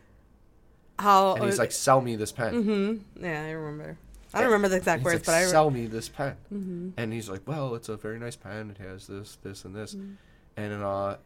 how 0.98 1.35
and 1.35 1.44
he's 1.47 1.59
like, 1.59 1.72
"Sell 1.72 2.02
me 2.02 2.14
this 2.16 2.31
pen." 2.31 2.52
mm-hmm. 2.52 3.24
Yeah, 3.24 3.43
I 3.44 3.51
remember. 3.52 3.97
I 4.35 4.39
don't 4.40 4.48
remember 4.48 4.68
the 4.68 4.77
exact 4.77 5.02
words, 5.02 5.20
like, 5.20 5.24
but 5.27 5.35
I 5.35 5.43
re- 5.44 5.48
sell 5.48 5.70
me 5.70 5.86
this 5.86 6.10
pen. 6.10 6.36
Mhm. 6.52 6.93
And 6.98 7.10
he's 7.12 7.28
like, 7.31 7.40
"Well, 7.47 7.74
it's 7.74 7.89
a 7.89 7.97
very 7.97 8.18
nice 8.18 8.36
pen. 8.36 8.70
It 8.70 8.77
has 8.85 9.06
this, 9.06 9.39
this, 9.43 9.64
and 9.64 9.74
this." 9.74 9.94
Mm-hmm. 9.94 10.12
And 10.59 10.82
uh, 10.82 11.16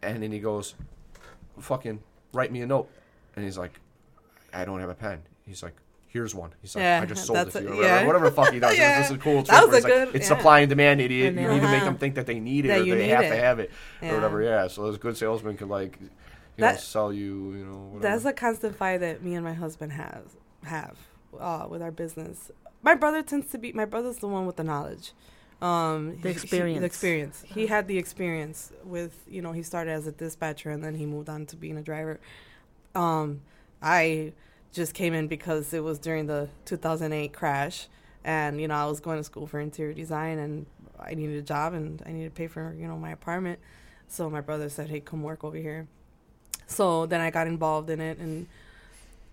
and 0.00 0.22
then 0.22 0.30
he 0.30 0.38
goes, 0.38 0.76
"Fucking 1.58 2.04
write 2.32 2.52
me 2.52 2.60
a 2.62 2.66
note." 2.66 2.88
And 3.34 3.44
he's 3.44 3.58
like, 3.58 3.80
"I 4.52 4.64
don't 4.64 4.78
have 4.78 4.90
a 4.90 4.94
pen." 4.94 5.22
He's 5.44 5.62
like, 5.64 5.74
"Here's 6.14 6.34
one." 6.34 6.54
He's 6.62 6.74
like, 6.74 6.82
Yeah, 6.82 7.00
"I 7.02 7.06
just 7.06 7.26
sold 7.26 7.38
it 7.40 7.44
that's 7.52 7.56
to 7.56 7.62
you." 7.62 7.68
a- 7.68 7.72
or 7.72 7.76
whatever, 7.76 7.92
yeah. 8.00 8.06
whatever 8.06 8.30
the 8.30 8.34
fuck 8.34 8.52
he 8.54 8.58
does. 8.66 8.78
Yeah. 8.78 8.98
This 9.00 9.10
is 9.10 9.16
a 9.16 9.18
cool 9.18 9.42
That 9.42 9.46
trick. 9.60 9.60
was 9.60 9.68
where 9.70 9.78
a 9.78 9.82
like, 9.98 10.06
good- 10.12 10.16
it's 10.16 10.30
yeah. 10.30 10.36
supply 10.36 10.60
and 10.60 10.68
demand, 10.70 11.00
idiot. 11.02 11.28
And 11.34 11.36
you 11.40 11.46
then- 11.46 11.54
need 11.60 11.66
to 11.66 11.70
make 11.72 11.84
them 11.84 11.98
think 11.98 12.14
that 12.14 12.24
they 12.26 12.40
need 12.40 12.64
it 12.64 12.68
That 12.68 12.80
or 12.80 12.84
they 12.96 13.08
have 13.08 13.24
it. 13.24 13.28
to 13.28 13.36
have 13.36 13.58
it 13.58 13.70
Yeah. 14.00 14.12
or 14.12 14.14
whatever. 14.14 14.42
Yeah. 14.42 14.68
So 14.68 14.82
those 14.84 14.96
good 14.96 15.16
salesmen 15.18 15.56
can 15.58 15.68
like, 15.68 15.98
you 16.00 16.08
know, 16.56 16.74
sell 16.76 17.12
you. 17.12 17.52
You 17.52 17.64
know, 17.66 17.76
whatever. 17.92 18.00
That's 18.14 18.24
a 18.24 18.32
constant 18.32 18.76
fight 18.76 18.98
that 19.00 19.22
me 19.22 19.34
and 19.34 19.44
my 19.44 19.52
husband 19.54 19.92
have 19.92 20.22
have 20.64 20.96
uh, 21.38 21.66
with 21.68 21.82
our 21.82 21.90
business. 21.90 22.50
My 22.82 22.94
brother 22.94 23.22
tends 23.22 23.50
to 23.52 23.58
be 23.58 23.72
my 23.72 23.84
brother's 23.84 24.18
the 24.18 24.28
one 24.28 24.46
with 24.46 24.56
the 24.56 24.64
knowledge. 24.64 25.12
Um, 25.62 26.18
The 26.20 26.28
he- 26.28 26.34
he- 26.34 26.40
experience. 26.42 26.80
the 26.80 26.86
experience. 26.86 27.44
He 27.46 27.66
had 27.66 27.88
the 27.88 27.96
experience 27.98 28.72
with 28.84 29.24
you 29.28 29.40
know 29.42 29.52
he 29.52 29.62
started 29.62 29.92
as 29.92 30.06
a 30.06 30.12
dispatcher 30.12 30.70
and 30.70 30.84
then 30.84 30.94
he 30.94 31.06
moved 31.06 31.28
on 31.28 31.46
to 31.46 31.56
being 31.56 31.76
a 31.78 31.82
driver. 31.82 32.20
Um, 32.94 33.40
I 33.82 34.32
just 34.74 34.92
came 34.92 35.14
in 35.14 35.28
because 35.28 35.72
it 35.72 35.82
was 35.82 35.98
during 35.98 36.26
the 36.26 36.48
2008 36.66 37.32
crash, 37.32 37.86
and 38.24 38.60
you 38.60 38.68
know 38.68 38.74
I 38.74 38.86
was 38.86 39.00
going 39.00 39.18
to 39.18 39.24
school 39.24 39.46
for 39.46 39.60
interior 39.60 39.94
design 39.94 40.38
and 40.38 40.66
I 40.98 41.14
needed 41.14 41.36
a 41.36 41.42
job 41.42 41.74
and 41.74 42.02
I 42.04 42.12
needed 42.12 42.34
to 42.34 42.36
pay 42.36 42.48
for 42.48 42.74
you 42.78 42.86
know 42.86 42.96
my 42.96 43.10
apartment. 43.10 43.60
So 44.08 44.28
my 44.28 44.40
brother 44.40 44.68
said, 44.68 44.90
"Hey, 44.90 45.00
come 45.00 45.22
work 45.22 45.44
over 45.44 45.56
here." 45.56 45.86
So 46.66 47.06
then 47.06 47.20
I 47.20 47.30
got 47.30 47.46
involved 47.46 47.88
in 47.88 48.00
it, 48.00 48.18
and 48.18 48.46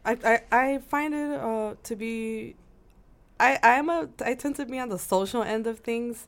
I 0.06 0.18
I, 0.24 0.42
I 0.52 0.78
find 0.78 1.14
it 1.14 1.40
uh, 1.40 1.76
to 1.84 1.96
be, 1.96 2.56
I 3.40 3.60
I'm 3.64 3.90
a 3.90 4.10
I 4.24 4.36
tend 4.36 4.56
to 4.58 4.66
be 4.66 4.80
on 4.80 4.90
the 4.90 5.00
social 5.00 5.44
end 5.44 5.68
of 5.68 5.80
things. 5.80 6.28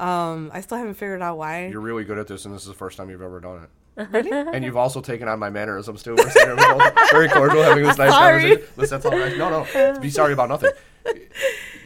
Um, 0.00 0.50
I 0.52 0.60
still 0.60 0.78
haven't 0.78 0.94
figured 0.94 1.22
out 1.22 1.38
why. 1.38 1.68
You're 1.68 1.80
really 1.80 2.04
good 2.04 2.18
at 2.18 2.26
this, 2.26 2.44
and 2.46 2.54
this 2.54 2.62
is 2.62 2.68
the 2.68 2.74
first 2.74 2.96
time 2.96 3.10
you've 3.10 3.22
ever 3.22 3.40
done 3.40 3.62
it. 3.62 3.70
Really? 3.96 4.30
And 4.54 4.64
you've 4.64 4.76
also 4.76 5.00
taken 5.00 5.28
on 5.28 5.38
my 5.38 5.50
mannerisms 5.50 6.02
too. 6.02 6.14
We're 6.16 6.30
sitting 6.30 6.56
here 6.56 6.74
both 6.74 7.10
very 7.12 7.28
cordial, 7.28 7.62
having 7.62 7.84
this 7.84 7.96
nice 7.98 8.10
Sorry. 8.12 8.40
conversation. 8.40 8.72
Listen, 8.76 8.94
that's 9.00 9.06
all 9.06 9.18
right. 9.18 9.36
No, 9.38 9.64
no, 9.64 10.00
be 10.00 10.10
sorry 10.10 10.32
about 10.32 10.48
nothing. 10.48 10.70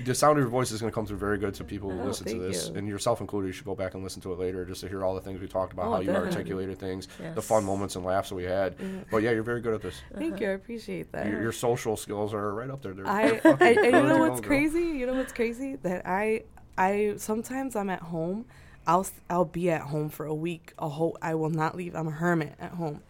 The 0.05 0.14
sound 0.14 0.39
of 0.39 0.43
your 0.43 0.48
voice 0.48 0.70
is 0.70 0.80
going 0.80 0.90
to 0.90 0.94
come 0.94 1.05
through 1.06 1.18
very 1.18 1.39
good 1.39 1.52
to 1.55 1.64
people 1.64 1.90
who 1.90 2.01
Oh, 2.01 2.05
listen 2.06 2.26
to 2.28 2.39
this, 2.39 2.68
you. 2.68 2.76
and 2.76 2.89
yourself 2.89 3.20
included. 3.20 3.48
You 3.48 3.52
should 3.52 3.66
go 3.66 3.74
back 3.74 3.94
and 3.94 4.02
listen 4.02 4.22
to 4.22 4.32
it 4.32 4.39
later 4.39 4.64
just 4.64 4.80
to 4.82 4.89
hear 4.89 5.05
all 5.05 5.14
the 5.14 5.20
things 5.20 5.40
we 5.40 5.48
talked 5.48 5.72
about, 5.72 5.86
Oh, 5.89 5.93
how 5.94 5.98
you 6.01 6.06
definitely. 6.06 6.30
articulated 6.30 6.78
things, 6.78 7.09
the 7.35 7.43
fun 7.43 7.64
moments 7.64 7.97
and 7.97 8.05
laughs 8.05 8.28
that 8.30 8.36
we 8.36 8.44
had. 8.44 8.76
But 9.10 9.18
yeah, 9.18 9.32
you're 9.32 9.43
very 9.43 9.60
good 9.60 9.74
at 9.74 9.82
this. 9.82 10.01
Thank 10.16 10.40
you. 10.40 10.48
I 10.48 10.52
appreciate 10.52 11.10
that. 11.12 11.26
Your, 11.26 11.43
your 11.43 11.52
social 11.52 11.97
skills 11.97 12.32
are 12.32 12.55
right 12.55 12.70
up 12.70 12.80
there. 12.80 12.94
They're, 12.94 13.06
I, 13.06 13.39
they're 13.40 13.56
I 13.60 13.68
and 13.70 13.85
you 13.85 13.90
know 13.90 14.09
go, 14.16 14.18
what's 14.28 14.40
girl. 14.40 14.48
crazy? 14.48 14.80
You 14.82 15.06
know 15.09 15.14
what's 15.14 15.32
crazy? 15.32 15.76
That 15.76 16.06
I 16.06 16.44
I 16.78 17.14
sometimes 17.16 17.74
I'm 17.76 17.90
at 17.90 18.01
home. 18.01 18.47
I'll 18.89 19.01
s- 19.01 19.12
I'll 19.31 19.44
be 19.44 19.70
at 19.70 19.82
home 19.82 20.09
for 20.09 20.27
a 20.27 20.35
week. 20.35 20.73
A 20.78 20.89
whole 20.89 21.16
I 21.23 21.35
will 21.36 21.51
not 21.51 21.77
leave. 21.77 21.94
I'm 21.94 22.09
a 22.09 22.12
hermit 22.12 22.55
at 22.59 22.73
home. 22.73 23.02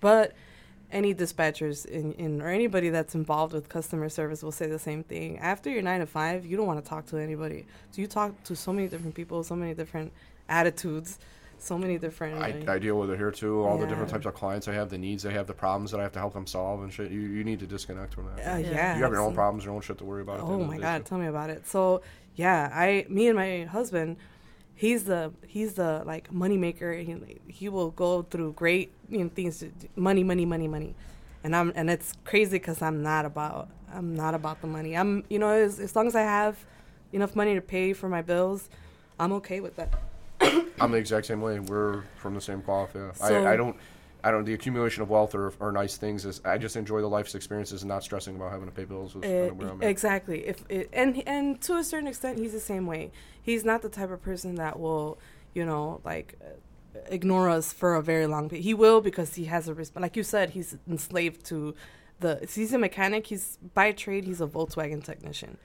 But 0.00 0.32
any 0.90 1.14
dispatchers 1.14 1.84
in, 1.84 2.12
in 2.14 2.40
or 2.40 2.48
anybody 2.48 2.88
that's 2.90 3.14
involved 3.14 3.52
with 3.52 3.68
customer 3.68 4.08
service 4.08 4.42
will 4.42 4.52
say 4.52 4.66
the 4.66 4.78
same 4.78 5.02
thing. 5.04 5.38
After 5.38 5.68
you're 5.70 5.82
nine 5.82 6.00
to 6.00 6.06
five, 6.06 6.46
you 6.46 6.56
don't 6.56 6.66
want 6.66 6.82
to 6.82 6.88
talk 6.88 7.06
to 7.06 7.18
anybody. 7.18 7.66
So 7.90 8.00
you 8.00 8.06
talk 8.06 8.42
to 8.44 8.56
so 8.56 8.72
many 8.72 8.88
different 8.88 9.14
people, 9.14 9.42
so 9.44 9.54
many 9.56 9.74
different 9.74 10.12
attitudes, 10.48 11.18
so 11.58 11.76
many 11.76 11.98
different. 11.98 12.36
I, 12.40 12.74
I 12.74 12.78
deal 12.78 12.98
with 12.98 13.10
it 13.10 13.16
here 13.18 13.30
too. 13.30 13.62
All 13.64 13.78
the 13.78 13.86
different 13.86 14.10
types 14.10 14.26
of 14.26 14.34
clients 14.34 14.68
I 14.68 14.74
have, 14.74 14.88
the 14.90 14.98
needs 14.98 15.22
they 15.22 15.32
have, 15.32 15.46
the 15.46 15.54
problems 15.54 15.90
that 15.90 16.00
I 16.00 16.02
have 16.04 16.12
to 16.12 16.18
help 16.18 16.34
them 16.34 16.46
solve, 16.46 16.82
and 16.82 16.92
shit. 16.92 17.10
You, 17.10 17.20
you 17.20 17.44
need 17.44 17.58
to 17.60 17.66
disconnect 17.66 18.14
from 18.14 18.26
that. 18.36 18.54
uh, 18.54 18.56
Yeah. 18.58 18.70
yeah. 18.70 18.96
you 18.96 19.02
have 19.02 19.12
your 19.12 19.20
own 19.20 19.34
problems, 19.34 19.64
your 19.64 19.74
own 19.74 19.80
shit 19.82 19.98
to 19.98 20.04
worry 20.04 20.22
about. 20.22 20.40
Oh 20.40 20.62
my 20.64 20.78
god, 20.78 21.04
tell 21.04 21.18
me 21.18 21.26
about 21.26 21.50
it. 21.50 21.66
So 21.66 22.02
yeah, 22.36 22.70
I 22.72 23.06
me 23.08 23.26
and 23.28 23.36
my 23.36 23.64
husband, 23.64 24.16
he's 24.76 25.04
the 25.04 25.32
he's 25.46 25.74
the 25.74 26.02
like 26.06 26.32
money 26.32 26.56
maker. 26.56 26.92
He 26.92 27.40
he 27.48 27.68
will 27.68 27.90
go 27.90 28.22
through 28.22 28.52
great 28.52 28.92
you 29.08 29.18
know 29.24 29.30
things, 29.34 29.58
to, 29.58 29.70
money, 29.96 30.22
money, 30.22 30.46
money, 30.46 30.68
money, 30.68 30.94
and 31.42 31.56
I'm 31.56 31.72
and 31.74 31.90
it's 31.90 32.12
crazy 32.24 32.58
because 32.58 32.80
I'm 32.82 33.02
not 33.02 33.24
about 33.24 33.68
I'm 33.92 34.14
not 34.14 34.34
about 34.34 34.60
the 34.60 34.68
money. 34.68 34.96
I'm 34.96 35.24
you 35.28 35.38
know 35.40 35.48
as, 35.48 35.80
as 35.80 35.96
long 35.96 36.06
as 36.06 36.14
I 36.14 36.22
have 36.22 36.56
enough 37.12 37.34
money 37.34 37.54
to 37.54 37.60
pay 37.60 37.92
for 37.92 38.08
my 38.08 38.22
bills, 38.22 38.68
I'm 39.18 39.32
okay 39.34 39.60
with 39.60 39.76
that. 39.76 39.94
I'm 40.80 40.92
the 40.92 40.98
exact 40.98 41.26
same 41.26 41.40
way. 41.40 41.58
We're 41.58 42.04
from 42.16 42.34
the 42.34 42.40
same 42.40 42.62
cloth. 42.62 42.90
Yeah. 42.94 43.12
So- 43.12 43.44
I, 43.44 43.54
I 43.54 43.56
don't. 43.56 43.76
I 44.26 44.32
don't. 44.32 44.44
The 44.44 44.54
accumulation 44.54 45.04
of 45.04 45.08
wealth 45.08 45.36
or, 45.36 45.52
or 45.60 45.70
nice 45.70 45.96
things 45.96 46.26
is. 46.26 46.40
I 46.44 46.58
just 46.58 46.74
enjoy 46.74 47.00
the 47.00 47.06
life's 47.06 47.36
experiences 47.36 47.82
and 47.82 47.88
not 47.88 48.02
stressing 48.02 48.34
about 48.34 48.50
having 48.50 48.66
to 48.66 48.72
pay 48.72 48.84
bills. 48.84 49.14
With 49.14 49.24
Uh, 49.24 49.54
where 49.54 49.68
I'm 49.68 49.80
exactly. 49.80 50.44
If 50.48 50.64
it, 50.68 50.90
and 50.92 51.22
and 51.28 51.60
to 51.62 51.76
a 51.76 51.84
certain 51.84 52.08
extent, 52.08 52.40
he's 52.40 52.52
the 52.52 52.58
same 52.58 52.86
way. 52.86 53.12
He's 53.40 53.64
not 53.64 53.82
the 53.82 53.88
type 53.88 54.10
of 54.10 54.20
person 54.20 54.56
that 54.56 54.80
will, 54.80 55.20
you 55.54 55.64
know, 55.64 56.00
like 56.04 56.34
uh, 56.42 56.98
ignore 57.08 57.48
us 57.48 57.72
for 57.72 57.94
a 57.94 58.02
very 58.02 58.26
long. 58.26 58.50
He 58.50 58.74
will 58.74 59.00
because 59.00 59.36
he 59.36 59.44
has 59.44 59.68
a 59.68 59.74
respect. 59.74 60.02
Like 60.02 60.16
you 60.16 60.24
said, 60.24 60.50
he's 60.50 60.76
enslaved 60.88 61.46
to 61.46 61.76
the. 62.18 62.44
He's 62.52 62.72
a 62.72 62.78
mechanic. 62.78 63.28
He's 63.28 63.58
by 63.74 63.92
trade. 63.92 64.24
He's 64.24 64.40
a 64.40 64.48
Volkswagen 64.48 65.04
technician, 65.04 65.56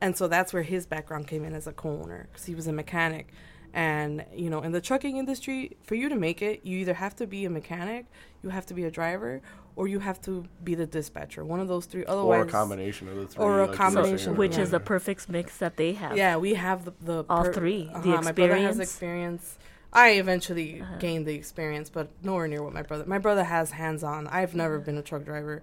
and 0.00 0.16
so 0.16 0.28
that's 0.28 0.52
where 0.52 0.62
his 0.62 0.86
background 0.86 1.26
came 1.26 1.44
in 1.44 1.52
as 1.52 1.66
a 1.66 1.72
co-owner 1.72 2.28
because 2.30 2.46
he 2.46 2.54
was 2.54 2.68
a 2.68 2.72
mechanic. 2.72 3.32
And 3.76 4.24
you 4.32 4.50
know, 4.50 4.60
in 4.62 4.70
the 4.70 4.80
trucking 4.80 5.16
industry, 5.16 5.76
for 5.82 5.96
you 5.96 6.08
to 6.08 6.14
make 6.14 6.40
it, 6.42 6.60
you 6.64 6.78
either 6.78 6.94
have 6.94 7.16
to 7.16 7.26
be 7.26 7.44
a 7.44 7.50
mechanic, 7.50 8.06
you 8.42 8.50
have 8.50 8.64
to 8.66 8.74
be 8.74 8.84
a 8.84 8.90
driver, 8.90 9.42
or 9.74 9.88
you 9.88 9.98
have 9.98 10.20
to 10.22 10.44
be 10.62 10.76
the 10.76 10.86
dispatcher. 10.86 11.44
One 11.44 11.58
of 11.58 11.66
those 11.66 11.86
three. 11.86 12.04
Otherwise, 12.06 12.38
or 12.38 12.42
a 12.44 12.46
combination 12.46 13.08
of 13.08 13.16
the 13.16 13.26
three. 13.26 13.44
or 13.44 13.58
a 13.62 13.66
like 13.66 13.66
you 13.66 13.70
were 13.70 13.76
saying 13.76 13.94
combination. 13.94 14.36
Which 14.36 14.58
is 14.58 14.70
the 14.70 14.78
perfect 14.78 15.28
mix 15.28 15.56
that 15.58 15.76
they 15.76 15.94
have. 15.94 16.16
Yeah, 16.16 16.36
we 16.36 16.54
have 16.54 16.84
the, 16.84 16.92
the 17.00 17.24
All 17.28 17.50
three. 17.52 17.86
The 17.86 17.90
experience. 17.96 18.24
My 18.24 18.32
brother 18.32 18.56
has 18.56 18.78
experience. 18.78 19.42
experience. 19.42 19.58
I 19.92 20.08
eventually 20.10 20.80
Uh-huh. 20.80 20.96
gained 20.98 21.26
the 21.26 21.34
experience, 21.34 21.90
but 21.90 22.10
nowhere 22.22 22.46
near 22.46 22.62
what 22.62 22.72
my 22.72 22.82
brother. 22.82 23.04
My 23.06 23.18
brother 23.18 23.42
has 23.44 23.72
hands 23.72 24.04
on. 24.04 24.28
I've 24.28 24.54
never 24.54 24.78
been 24.78 24.96
a 24.98 25.02
truck 25.02 25.24
driver. 25.24 25.62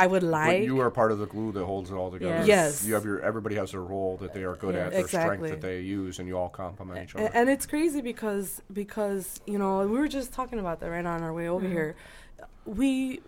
I 0.00 0.06
would 0.06 0.22
But 0.22 0.28
lie. 0.30 0.54
you 0.54 0.80
are 0.80 0.90
part 0.90 1.12
of 1.12 1.18
the 1.18 1.26
glue 1.26 1.52
that 1.52 1.64
holds 1.64 1.90
it 1.90 1.94
all 1.94 2.10
together. 2.10 2.38
Yes. 2.38 2.46
Yes. 2.46 2.84
You 2.86 2.94
have 2.94 3.04
your. 3.04 3.20
Everybody 3.20 3.54
has 3.56 3.72
their 3.72 3.82
role 3.82 4.16
that 4.18 4.32
they 4.32 4.44
are 4.44 4.56
good 4.56 4.74
Yeah. 4.74 4.86
at, 4.86 4.90
their 4.92 5.00
Exactly. 5.00 5.36
strength 5.48 5.60
that 5.60 5.66
they 5.66 5.80
use, 5.80 6.18
and 6.18 6.26
you 6.26 6.36
all 6.38 6.48
complement 6.48 7.04
each 7.08 7.14
other. 7.14 7.26
A- 7.26 7.36
and 7.36 7.48
it's 7.50 7.66
crazy 7.66 8.00
because 8.00 8.62
because 8.72 9.40
you 9.46 9.58
know 9.58 9.80
we 9.86 9.98
were 9.98 10.08
just 10.08 10.32
talking 10.32 10.58
about 10.58 10.80
that 10.80 10.88
right 10.90 11.04
on 11.04 11.22
our 11.22 11.32
way 11.32 11.48
over 11.48 11.66
Mhm. 11.66 11.72
here. 11.72 11.96
We 12.64 13.20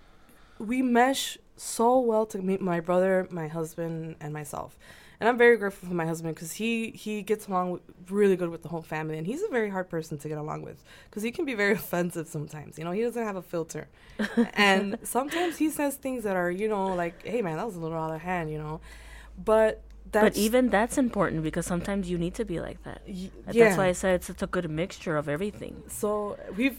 we 0.58 0.80
mesh 0.82 1.38
so 1.56 1.98
well 2.00 2.24
to 2.26 2.38
meet 2.38 2.60
my 2.60 2.80
brother, 2.80 3.26
my 3.30 3.48
husband, 3.48 4.16
and 4.20 4.32
myself. 4.32 4.78
And 5.22 5.28
I'm 5.28 5.38
very 5.38 5.56
grateful 5.56 5.88
for 5.88 5.94
my 5.94 6.04
husband 6.04 6.34
because 6.34 6.50
he 6.50 6.90
he 6.90 7.22
gets 7.22 7.46
along 7.46 7.70
with, 7.70 7.82
really 8.10 8.34
good 8.34 8.48
with 8.48 8.62
the 8.62 8.68
whole 8.68 8.82
family, 8.82 9.18
and 9.18 9.24
he's 9.24 9.40
a 9.40 9.48
very 9.50 9.70
hard 9.70 9.88
person 9.88 10.18
to 10.18 10.28
get 10.28 10.36
along 10.36 10.62
with 10.62 10.82
because 11.08 11.22
he 11.22 11.30
can 11.30 11.44
be 11.44 11.54
very 11.54 11.74
offensive 11.82 12.26
sometimes. 12.26 12.76
You 12.76 12.82
know, 12.82 12.90
he 12.90 13.02
doesn't 13.02 13.22
have 13.22 13.36
a 13.36 13.42
filter, 13.42 13.86
and 14.54 14.98
sometimes 15.04 15.58
he 15.58 15.70
says 15.70 15.94
things 15.94 16.24
that 16.24 16.34
are 16.34 16.50
you 16.50 16.66
know 16.66 16.92
like, 16.96 17.24
"Hey 17.24 17.40
man, 17.40 17.58
that 17.58 17.66
was 17.66 17.76
a 17.76 17.78
little 17.78 17.96
out 17.96 18.12
of 18.12 18.20
hand," 18.20 18.50
you 18.50 18.58
know. 18.58 18.80
But 19.38 19.84
that's 20.12 20.36
But 20.36 20.36
even 20.36 20.68
that's 20.68 20.96
important 20.98 21.42
because 21.42 21.66
sometimes 21.66 22.08
you 22.10 22.18
need 22.24 22.34
to 22.40 22.44
be 22.44 22.58
like 22.60 22.80
that. 22.84 23.00
y- 23.06 23.30
yeah. 23.50 23.64
That's 23.64 23.76
why 23.78 23.86
I 23.88 23.92
said 23.92 24.10
it's 24.16 24.26
such 24.32 24.42
a 24.42 24.46
good 24.46 24.68
mixture 24.70 25.16
of 25.16 25.26
everything. 25.36 25.74
So 25.88 26.36
we've 26.58 26.78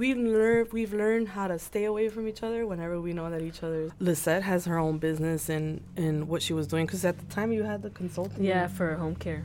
we've- 0.00 0.20
learned 0.38 0.72
we've 0.72 0.92
learned 1.04 1.28
how 1.36 1.46
to 1.52 1.58
stay 1.58 1.84
away 1.92 2.06
from 2.14 2.24
each 2.30 2.42
other 2.42 2.60
whenever 2.66 2.96
we 3.06 3.12
know 3.18 3.28
that 3.34 3.42
each 3.50 3.62
other. 3.62 3.82
Lizette 4.08 4.42
has 4.52 4.60
her 4.70 4.78
own 4.86 4.98
business 5.08 5.48
and 5.56 5.68
and 6.04 6.28
what 6.30 6.40
she 6.46 6.52
was 6.60 6.66
doing 6.72 6.84
because 6.86 7.04
at 7.04 7.16
the 7.22 7.26
time 7.38 7.50
you 7.56 7.62
had 7.72 7.80
the 7.82 7.90
consulting. 8.02 8.44
Yeah, 8.44 8.66
for 8.78 8.86
home 9.04 9.16
care. 9.26 9.36